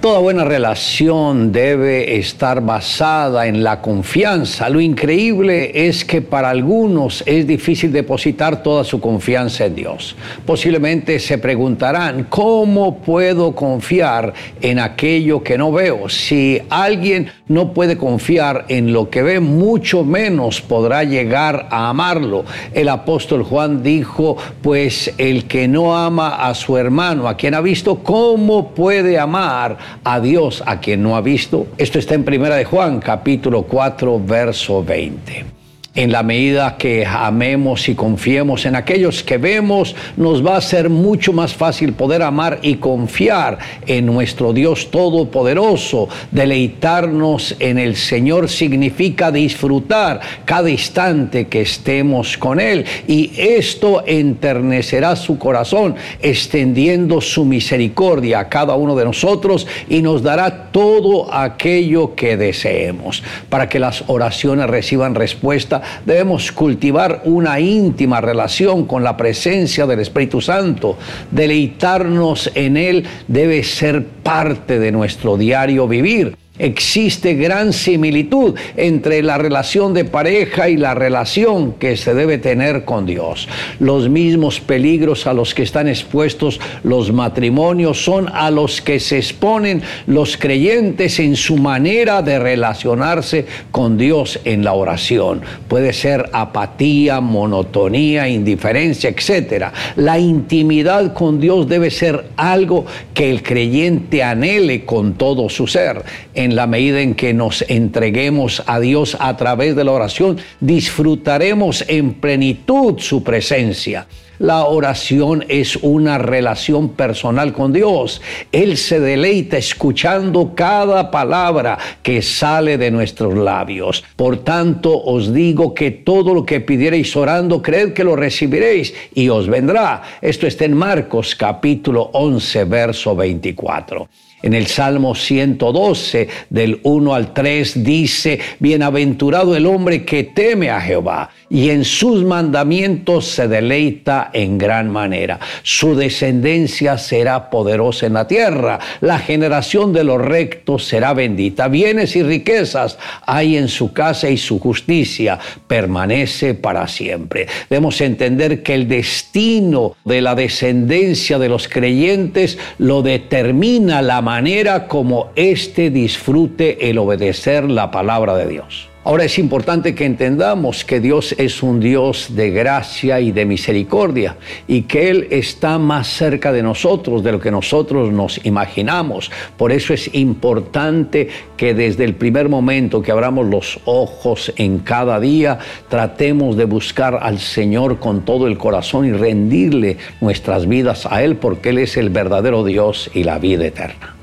Toda 0.00 0.18
buena 0.18 0.46
relación 0.46 1.52
debe 1.52 2.16
estar 2.16 2.62
basada 2.62 3.46
en 3.46 3.62
la 3.62 3.82
confianza. 3.82 4.70
Lo 4.70 4.80
increíble 4.80 5.86
es 5.86 6.06
que 6.06 6.22
para 6.22 6.48
algunos 6.48 7.22
es 7.26 7.46
difícil 7.46 7.92
depositar 7.92 8.62
toda 8.62 8.82
su 8.82 8.98
confianza 8.98 9.66
en 9.66 9.74
Dios. 9.74 10.16
Posiblemente 10.46 11.18
se 11.18 11.36
preguntarán, 11.36 12.24
¿cómo 12.30 12.96
puedo 12.96 13.54
confiar 13.54 14.32
en 14.62 14.78
aquello 14.78 15.42
que 15.42 15.58
no 15.58 15.70
veo? 15.70 16.08
Si 16.08 16.62
alguien 16.70 17.30
no 17.50 17.74
puede 17.74 17.98
confiar 17.98 18.64
en 18.68 18.94
lo 18.94 19.10
que 19.10 19.22
ve, 19.22 19.40
mucho 19.40 20.04
menos 20.04 20.62
podrá 20.62 21.04
llegar 21.04 21.68
a 21.70 21.90
amarlo. 21.90 22.44
El 22.72 22.88
apóstol 22.88 23.42
Juan 23.42 23.82
dijo, 23.82 24.38
pues 24.62 25.12
el 25.18 25.44
que 25.44 25.68
no 25.68 25.96
ama 25.96 26.46
a 26.48 26.54
su 26.54 26.78
hermano, 26.78 27.28
a 27.28 27.36
quien 27.36 27.54
ha 27.54 27.60
visto, 27.60 27.98
¿cómo 27.98 28.70
puede 28.70 29.18
amar? 29.18 29.76
a 30.04 30.20
Dios 30.20 30.62
a 30.66 30.80
quien 30.80 31.02
no 31.02 31.16
ha 31.16 31.20
visto. 31.20 31.66
Esto 31.76 31.98
está 31.98 32.14
en 32.14 32.24
Primera 32.24 32.56
de 32.56 32.64
Juan, 32.64 33.00
capítulo 33.00 33.62
4, 33.62 34.20
verso 34.24 34.82
20 34.82 35.59
en 35.94 36.12
la 36.12 36.22
medida 36.22 36.76
que 36.76 37.04
amemos 37.04 37.88
y 37.88 37.96
confiemos 37.96 38.64
en 38.64 38.76
aquellos 38.76 39.24
que 39.24 39.38
vemos, 39.38 39.96
nos 40.16 40.44
va 40.46 40.56
a 40.56 40.60
ser 40.60 40.88
mucho 40.88 41.32
más 41.32 41.52
fácil 41.54 41.94
poder 41.94 42.22
amar 42.22 42.60
y 42.62 42.76
confiar 42.76 43.58
en 43.86 44.06
nuestro 44.06 44.52
Dios 44.52 44.90
Todopoderoso. 44.92 46.08
Deleitarnos 46.30 47.56
en 47.58 47.78
el 47.78 47.96
Señor 47.96 48.48
significa 48.48 49.32
disfrutar 49.32 50.20
cada 50.44 50.70
instante 50.70 51.48
que 51.48 51.62
estemos 51.62 52.38
con 52.38 52.60
Él. 52.60 52.84
Y 53.08 53.32
esto 53.36 54.04
enternecerá 54.06 55.16
su 55.16 55.38
corazón, 55.38 55.96
extendiendo 56.22 57.20
su 57.20 57.44
misericordia 57.44 58.38
a 58.38 58.48
cada 58.48 58.76
uno 58.76 58.94
de 58.94 59.06
nosotros 59.06 59.66
y 59.88 60.02
nos 60.02 60.22
dará 60.22 60.70
todo 60.70 61.34
aquello 61.34 62.14
que 62.14 62.36
deseemos. 62.36 63.24
Para 63.48 63.68
que 63.68 63.80
las 63.80 64.04
oraciones 64.06 64.68
reciban 64.68 65.16
respuesta, 65.16 65.79
debemos 66.04 66.52
cultivar 66.52 67.22
una 67.24 67.60
íntima 67.60 68.20
relación 68.20 68.86
con 68.86 69.04
la 69.04 69.16
presencia 69.16 69.86
del 69.86 70.00
Espíritu 70.00 70.40
Santo. 70.40 70.96
Deleitarnos 71.30 72.50
en 72.54 72.76
Él 72.76 73.06
debe 73.28 73.62
ser 73.62 74.04
parte 74.04 74.78
de 74.78 74.92
nuestro 74.92 75.36
diario 75.36 75.88
vivir 75.88 76.36
existe 76.60 77.34
gran 77.34 77.72
similitud 77.72 78.54
entre 78.76 79.22
la 79.22 79.38
relación 79.38 79.94
de 79.94 80.04
pareja 80.04 80.68
y 80.68 80.76
la 80.76 80.94
relación 80.94 81.72
que 81.74 81.96
se 81.96 82.14
debe 82.14 82.38
tener 82.38 82.84
con 82.84 83.06
Dios. 83.06 83.48
Los 83.78 84.08
mismos 84.08 84.60
peligros 84.60 85.26
a 85.26 85.32
los 85.32 85.54
que 85.54 85.62
están 85.62 85.88
expuestos 85.88 86.60
los 86.82 87.12
matrimonios 87.12 88.04
son 88.04 88.28
a 88.28 88.50
los 88.50 88.80
que 88.80 89.00
se 89.00 89.18
exponen 89.18 89.82
los 90.06 90.36
creyentes 90.36 91.18
en 91.18 91.36
su 91.36 91.56
manera 91.56 92.22
de 92.22 92.38
relacionarse 92.38 93.46
con 93.70 93.96
Dios 93.96 94.40
en 94.44 94.64
la 94.64 94.74
oración. 94.74 95.42
Puede 95.68 95.92
ser 95.92 96.28
apatía, 96.32 97.20
monotonía, 97.20 98.28
indiferencia, 98.28 99.10
etc. 99.10 99.66
La 99.96 100.18
intimidad 100.18 101.12
con 101.14 101.40
Dios 101.40 101.68
debe 101.68 101.90
ser 101.90 102.26
algo 102.36 102.84
que 103.14 103.30
el 103.30 103.42
creyente 103.42 104.22
anhele 104.22 104.84
con 104.84 105.14
todo 105.14 105.48
su 105.48 105.66
ser. 105.66 106.02
En 106.50 106.56
la 106.56 106.66
medida 106.66 107.00
en 107.00 107.14
que 107.14 107.32
nos 107.32 107.62
entreguemos 107.68 108.64
a 108.66 108.80
Dios 108.80 109.16
a 109.20 109.36
través 109.36 109.76
de 109.76 109.84
la 109.84 109.92
oración, 109.92 110.36
disfrutaremos 110.58 111.84
en 111.86 112.14
plenitud 112.14 112.98
su 112.98 113.22
presencia. 113.22 114.08
La 114.40 114.64
oración 114.64 115.44
es 115.48 115.76
una 115.76 116.18
relación 116.18 116.88
personal 116.88 117.52
con 117.52 117.72
Dios. 117.72 118.20
Él 118.50 118.76
se 118.78 118.98
deleita 118.98 119.58
escuchando 119.58 120.54
cada 120.56 121.12
palabra 121.12 121.78
que 122.02 122.20
sale 122.20 122.78
de 122.78 122.90
nuestros 122.90 123.36
labios. 123.36 124.02
Por 124.16 124.38
tanto, 124.38 124.98
os 125.04 125.32
digo 125.32 125.72
que 125.72 125.92
todo 125.92 126.34
lo 126.34 126.44
que 126.44 126.60
pidiereis 126.60 127.14
orando, 127.14 127.62
creed 127.62 127.92
que 127.92 128.02
lo 128.02 128.16
recibiréis 128.16 128.92
y 129.14 129.28
os 129.28 129.46
vendrá. 129.46 130.02
Esto 130.20 130.48
está 130.48 130.64
en 130.64 130.74
Marcos 130.74 131.36
capítulo 131.36 132.10
11, 132.14 132.64
verso 132.64 133.14
24. 133.14 134.08
En 134.42 134.54
el 134.54 134.66
Salmo 134.66 135.14
112, 135.14 136.28
del 136.48 136.80
1 136.82 137.14
al 137.14 137.34
3, 137.34 137.84
dice, 137.84 138.40
Bienaventurado 138.58 139.54
el 139.54 139.66
hombre 139.66 140.04
que 140.04 140.24
teme 140.24 140.70
a 140.70 140.80
Jehová 140.80 141.30
y 141.50 141.70
en 141.70 141.84
sus 141.84 142.24
mandamientos 142.24 143.26
se 143.26 143.48
deleita 143.48 144.30
en 144.32 144.56
gran 144.56 144.88
manera. 144.88 145.40
Su 145.64 145.96
descendencia 145.96 146.96
será 146.96 147.50
poderosa 147.50 148.06
en 148.06 148.14
la 148.14 148.28
tierra, 148.28 148.78
la 149.00 149.18
generación 149.18 149.92
de 149.92 150.04
los 150.04 150.20
rectos 150.20 150.84
será 150.84 151.12
bendita. 151.12 151.66
Bienes 151.66 152.14
y 152.14 152.22
riquezas 152.22 152.98
hay 153.26 153.56
en 153.56 153.68
su 153.68 153.92
casa 153.92 154.30
y 154.30 154.36
su 154.36 154.60
justicia 154.60 155.38
permanece 155.66 156.54
para 156.54 156.86
siempre. 156.86 157.48
Debemos 157.68 158.00
entender 158.00 158.62
que 158.62 158.74
el 158.74 158.86
destino 158.88 159.96
de 160.04 160.20
la 160.20 160.36
descendencia 160.36 161.38
de 161.38 161.48
los 161.48 161.66
creyentes 161.66 162.58
lo 162.78 163.02
determina 163.02 164.02
la 164.02 164.22
manera 164.22 164.86
como 164.86 165.32
éste 165.34 165.90
disfrute 165.90 166.90
el 166.90 166.98
obedecer 166.98 167.64
la 167.68 167.90
palabra 167.90 168.36
de 168.36 168.46
Dios. 168.46 168.89
Ahora 169.02 169.24
es 169.24 169.38
importante 169.38 169.94
que 169.94 170.04
entendamos 170.04 170.84
que 170.84 171.00
Dios 171.00 171.34
es 171.38 171.62
un 171.62 171.80
Dios 171.80 172.36
de 172.36 172.50
gracia 172.50 173.18
y 173.18 173.32
de 173.32 173.46
misericordia 173.46 174.36
y 174.68 174.82
que 174.82 175.08
Él 175.08 175.26
está 175.30 175.78
más 175.78 176.06
cerca 176.06 176.52
de 176.52 176.62
nosotros 176.62 177.24
de 177.24 177.32
lo 177.32 177.40
que 177.40 177.50
nosotros 177.50 178.12
nos 178.12 178.44
imaginamos. 178.44 179.30
Por 179.56 179.72
eso 179.72 179.94
es 179.94 180.14
importante 180.14 181.28
que 181.56 181.72
desde 181.72 182.04
el 182.04 182.14
primer 182.14 182.50
momento 182.50 183.00
que 183.00 183.10
abramos 183.10 183.46
los 183.46 183.80
ojos 183.86 184.52
en 184.56 184.80
cada 184.80 185.18
día, 185.18 185.58
tratemos 185.88 186.58
de 186.58 186.66
buscar 186.66 187.20
al 187.22 187.38
Señor 187.38 188.00
con 188.00 188.26
todo 188.26 188.46
el 188.46 188.58
corazón 188.58 189.06
y 189.06 189.12
rendirle 189.12 189.96
nuestras 190.20 190.68
vidas 190.68 191.06
a 191.10 191.22
Él 191.22 191.36
porque 191.36 191.70
Él 191.70 191.78
es 191.78 191.96
el 191.96 192.10
verdadero 192.10 192.64
Dios 192.64 193.10
y 193.14 193.24
la 193.24 193.38
vida 193.38 193.64
eterna. 193.64 194.19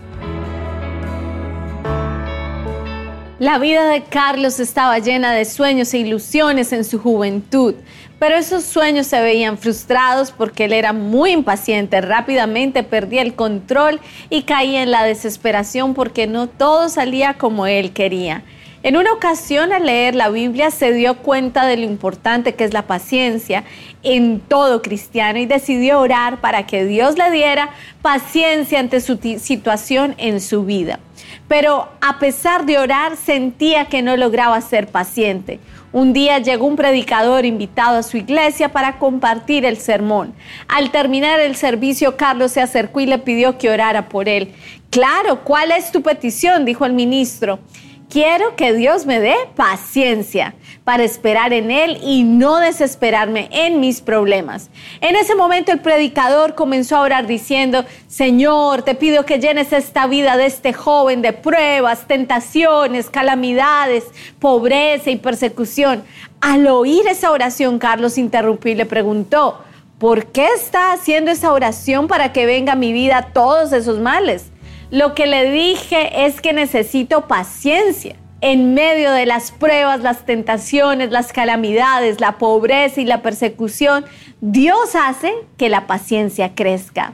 La 3.39 3.59
vida 3.59 3.87
de 3.87 4.01
Carlos 4.01 4.59
estaba 4.59 4.97
llena 4.97 5.31
de 5.31 5.45
sueños 5.45 5.93
e 5.93 5.99
ilusiones 5.99 6.73
en 6.73 6.83
su 6.83 6.97
juventud, 6.97 7.75
pero 8.17 8.35
esos 8.35 8.63
sueños 8.63 9.05
se 9.05 9.21
veían 9.21 9.59
frustrados 9.59 10.31
porque 10.31 10.65
él 10.65 10.73
era 10.73 10.91
muy 10.91 11.33
impaciente, 11.33 12.01
rápidamente 12.01 12.81
perdía 12.81 13.21
el 13.21 13.35
control 13.35 13.99
y 14.31 14.41
caía 14.41 14.81
en 14.81 14.89
la 14.89 15.03
desesperación 15.03 15.93
porque 15.93 16.25
no 16.25 16.47
todo 16.47 16.89
salía 16.89 17.35
como 17.35 17.67
él 17.67 17.93
quería. 17.93 18.41
En 18.87 18.95
una 18.95 19.11
ocasión 19.11 19.73
al 19.73 19.85
leer 19.85 20.15
la 20.15 20.29
Biblia 20.29 20.71
se 20.71 20.93
dio 20.93 21.17
cuenta 21.17 21.65
de 21.65 21.75
lo 21.75 21.83
importante 21.83 22.55
que 22.55 22.63
es 22.63 22.71
la 22.71 22.87
paciencia 22.87 23.65
en 24.01 24.39
todo 24.39 24.81
cristiano 24.81 25.39
y 25.39 25.45
decidió 25.45 25.99
orar 25.99 26.39
para 26.39 26.65
que 26.65 26.85
Dios 26.85 27.17
le 27.17 27.29
diera 27.29 27.71
paciencia 28.01 28.79
ante 28.79 29.01
su 29.01 29.19
situación 29.39 30.15
en 30.17 30.39
su 30.39 30.63
vida 30.63 31.01
pero 31.47 31.89
a 32.01 32.19
pesar 32.19 32.65
de 32.65 32.77
orar 32.77 33.15
sentía 33.15 33.85
que 33.85 34.01
no 34.01 34.17
lograba 34.17 34.59
ser 34.61 34.87
paciente. 34.87 35.59
Un 35.93 36.13
día 36.13 36.39
llegó 36.39 36.65
un 36.65 36.75
predicador 36.75 37.45
invitado 37.45 37.97
a 37.97 38.03
su 38.03 38.17
iglesia 38.17 38.69
para 38.69 38.99
compartir 38.99 39.65
el 39.65 39.77
sermón. 39.77 40.33
Al 40.67 40.91
terminar 40.91 41.39
el 41.39 41.55
servicio, 41.55 42.17
Carlos 42.17 42.51
se 42.51 42.61
acercó 42.61 42.99
y 42.99 43.05
le 43.05 43.17
pidió 43.19 43.57
que 43.57 43.69
orara 43.69 44.09
por 44.09 44.27
él. 44.27 44.53
Claro, 44.89 45.43
¿cuál 45.43 45.71
es 45.71 45.91
tu 45.91 46.01
petición? 46.01 46.65
dijo 46.65 46.85
el 46.85 46.93
ministro. 46.93 47.59
Quiero 48.09 48.55
que 48.55 48.71
Dios 48.71 49.05
me 49.05 49.19
dé 49.19 49.35
paciencia 49.57 50.55
para 50.85 51.03
esperar 51.03 51.51
en 51.51 51.71
Él 51.71 51.99
y 52.01 52.23
no 52.23 52.57
desesperarme 52.57 53.49
en 53.51 53.81
mis 53.81 53.99
problemas. 53.99 54.69
En 55.01 55.17
ese 55.17 55.35
momento 55.35 55.73
el 55.73 55.81
predicador 55.81 56.55
comenzó 56.55 56.95
a 56.95 57.01
orar 57.01 57.27
diciendo, 57.27 57.83
Señor, 58.07 58.83
te 58.83 58.95
pido 58.95 59.25
que 59.25 59.39
llenes 59.39 59.73
esta 59.73 60.07
vida 60.07 60.37
de 60.37 60.45
este 60.45 60.71
joven 60.71 61.21
de 61.21 61.33
pruebas, 61.33 62.07
tentaciones, 62.07 63.09
calamidades, 63.09 64.05
pobreza 64.39 65.09
y 65.09 65.17
persecución. 65.17 66.03
Al 66.39 66.65
oír 66.67 67.05
esa 67.07 67.31
oración, 67.31 67.77
Carlos 67.77 68.17
interrumpió 68.17 68.71
y 68.71 68.75
le 68.75 68.85
preguntó, 68.85 69.59
¿por 69.99 70.27
qué 70.27 70.47
está 70.55 70.93
haciendo 70.93 71.29
esa 71.29 71.51
oración 71.51 72.07
para 72.07 72.31
que 72.31 72.45
venga 72.45 72.71
a 72.71 72.77
mi 72.77 72.93
vida 72.93 73.31
todos 73.33 73.73
esos 73.73 73.99
males? 73.99 74.45
Lo 74.89 75.15
que 75.15 75.27
le 75.27 75.51
dije 75.51 76.25
es 76.25 76.39
que 76.39 76.53
necesito 76.53 77.27
paciencia 77.27 78.15
en 78.39 78.73
medio 78.73 79.11
de 79.11 79.25
las 79.25 79.51
pruebas, 79.51 80.01
las 80.01 80.25
tentaciones, 80.25 81.11
las 81.11 81.33
calamidades, 81.33 82.21
la 82.21 82.37
pobreza 82.37 83.01
y 83.01 83.05
la 83.05 83.21
persecución, 83.21 84.05
Dios 84.41 84.95
hace 84.95 85.33
que 85.57 85.69
la 85.69 85.87
paciencia 85.87 86.53
crezca. 86.53 87.13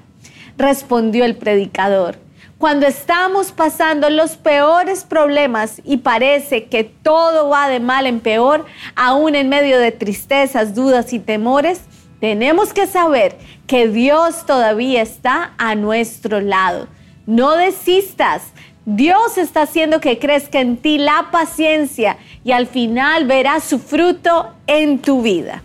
Respondió 0.57 1.25
el 1.25 1.37
predicador. 1.37 2.17
Cuando 2.57 2.85
estamos 2.85 3.51
pasando 3.51 4.09
los 4.09 4.37
peores 4.37 5.03
problemas 5.03 5.81
y 5.83 5.97
parece 5.97 6.65
que 6.65 6.83
todo 6.83 7.49
va 7.49 7.67
de 7.67 7.79
mal 7.79 8.05
en 8.05 8.19
peor, 8.19 8.65
aún 8.95 9.35
en 9.35 9.49
medio 9.49 9.79
de 9.79 9.91
tristezas, 9.91 10.75
dudas 10.75 11.11
y 11.11 11.19
temores, 11.19 11.81
tenemos 12.19 12.71
que 12.71 12.85
saber 12.85 13.37
que 13.65 13.87
Dios 13.87 14.45
todavía 14.45 15.01
está 15.01 15.53
a 15.57 15.75
nuestro 15.75 16.39
lado. 16.39 16.87
No 17.25 17.55
desistas. 17.55 18.53
Dios 18.85 19.37
está 19.37 19.61
haciendo 19.61 20.01
que 20.01 20.19
crezca 20.19 20.59
en 20.59 20.75
ti 20.77 20.97
la 20.97 21.29
paciencia 21.31 22.17
y 22.43 22.51
al 22.51 22.67
final 22.67 23.25
verás 23.25 23.63
su 23.63 23.79
fruto 23.79 24.49
en 24.67 24.99
tu 24.99 25.21
vida. 25.21 25.63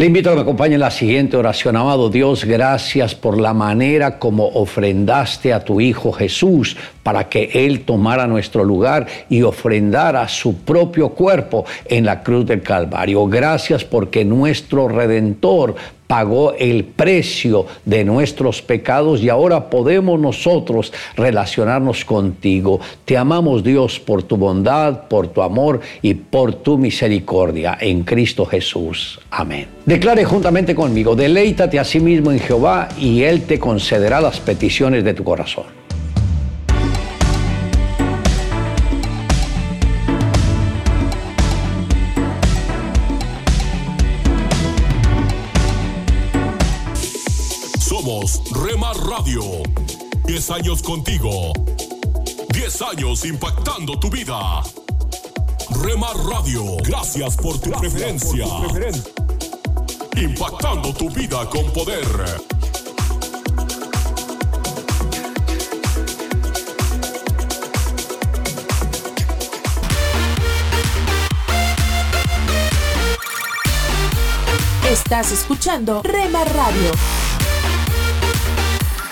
Le 0.00 0.06
invito 0.06 0.30
a 0.30 0.32
que 0.32 0.36
me 0.36 0.42
acompañe 0.42 0.74
en 0.74 0.80
la 0.80 0.90
siguiente 0.90 1.36
oración. 1.36 1.76
Amado 1.76 2.08
Dios, 2.08 2.44
gracias 2.44 3.14
por 3.14 3.38
la 3.38 3.52
manera 3.52 4.18
como 4.18 4.48
ofrendaste 4.48 5.52
a 5.52 5.62
tu 5.62 5.80
Hijo 5.80 6.10
Jesús 6.10 6.76
para 7.02 7.28
que 7.28 7.50
Él 7.52 7.82
tomara 7.82 8.26
nuestro 8.26 8.64
lugar 8.64 9.06
y 9.28 9.42
ofrendara 9.42 10.26
su 10.26 10.56
propio 10.56 11.10
cuerpo 11.10 11.66
en 11.84 12.06
la 12.06 12.22
cruz 12.22 12.46
del 12.46 12.62
Calvario. 12.62 13.26
Gracias 13.26 13.84
porque 13.84 14.24
nuestro 14.24 14.88
Redentor 14.88 15.76
pagó 16.10 16.54
el 16.58 16.82
precio 16.86 17.66
de 17.84 18.04
nuestros 18.04 18.60
pecados 18.62 19.22
y 19.22 19.28
ahora 19.28 19.70
podemos 19.70 20.18
nosotros 20.18 20.92
relacionarnos 21.14 22.04
contigo. 22.04 22.80
Te 23.04 23.16
amamos 23.16 23.62
Dios 23.62 24.00
por 24.00 24.24
tu 24.24 24.36
bondad, 24.36 25.06
por 25.06 25.28
tu 25.28 25.40
amor 25.40 25.80
y 26.02 26.14
por 26.14 26.52
tu 26.52 26.78
misericordia 26.78 27.78
en 27.80 28.02
Cristo 28.02 28.44
Jesús. 28.44 29.20
Amén. 29.30 29.68
Declare 29.86 30.24
juntamente 30.24 30.74
conmigo, 30.74 31.14
deleítate 31.14 31.78
a 31.78 31.84
sí 31.84 32.00
mismo 32.00 32.32
en 32.32 32.40
Jehová 32.40 32.88
y 32.98 33.22
Él 33.22 33.42
te 33.42 33.60
concederá 33.60 34.20
las 34.20 34.40
peticiones 34.40 35.04
de 35.04 35.14
tu 35.14 35.22
corazón. 35.22 35.79
Radio. 49.30 49.62
10 50.26 50.50
años 50.50 50.82
contigo. 50.82 51.52
10 52.52 52.82
años 52.82 53.24
impactando 53.24 53.96
tu 54.00 54.10
vida. 54.10 54.60
Remar 55.82 56.16
Radio. 56.16 56.76
Gracias 56.82 57.36
por 57.36 57.56
tu 57.60 57.70
preferencia. 57.70 58.44
impactando 60.16 60.92
tu 60.94 61.08
vida 61.10 61.48
con 61.48 61.64
poder. 61.72 62.04
Estás 74.90 75.30
escuchando 75.30 76.02
Remar 76.02 76.52
Radio. 76.52 76.90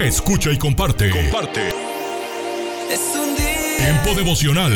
Escucha 0.00 0.50
y 0.52 0.58
comparte. 0.58 1.10
Comparte. 1.10 1.68
Tiempo 3.78 4.14
devocional. 4.14 4.72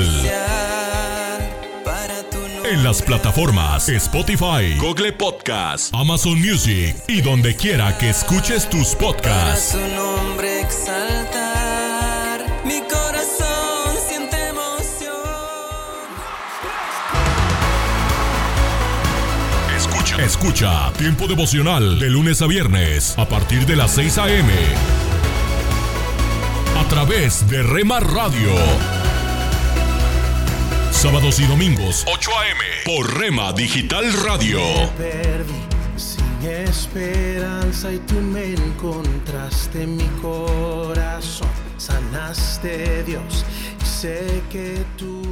En 2.64 2.82
las 2.82 3.02
plataformas 3.02 3.88
Spotify, 3.88 4.76
Google 4.78 5.12
Podcast, 5.12 5.94
Amazon 5.94 6.40
Music 6.40 6.96
y 7.08 7.20
donde 7.20 7.54
quiera 7.54 7.98
que 7.98 8.08
escuches 8.10 8.70
tus 8.70 8.94
podcasts. 8.94 9.76
Mi 12.64 12.80
corazón 12.88 13.96
siente 14.08 14.48
emoción. 14.48 15.12
Escucha. 19.76 20.24
Escucha 20.24 20.92
Tiempo 20.96 21.26
devocional 21.26 21.98
de 21.98 22.08
lunes 22.08 22.40
a 22.40 22.46
viernes 22.46 23.18
a 23.18 23.28
partir 23.28 23.66
de 23.66 23.76
las 23.76 23.90
6 23.90 24.18
a.m. 24.18 24.52
Través 27.04 27.50
de 27.50 27.64
Rema 27.64 27.98
Radio. 27.98 28.54
Sábados 30.92 31.40
y 31.40 31.46
domingos, 31.46 32.04
8 32.06 32.30
a.m. 32.30 32.60
por 32.84 33.18
Rema 33.18 33.52
Digital 33.52 34.12
Radio. 34.24 34.60
perdí 34.96 35.52
sin 35.96 36.48
esperanza 36.48 37.92
y 37.92 37.98
tú 37.98 38.14
me 38.14 38.54
encontraste 38.54 39.82
en 39.82 39.96
mi 39.96 40.06
corazón. 40.22 41.48
Sanaste 41.76 43.02
Dios 43.02 43.44
y 43.82 43.84
sé 43.84 44.40
que 44.48 44.84
tú. 44.96 45.31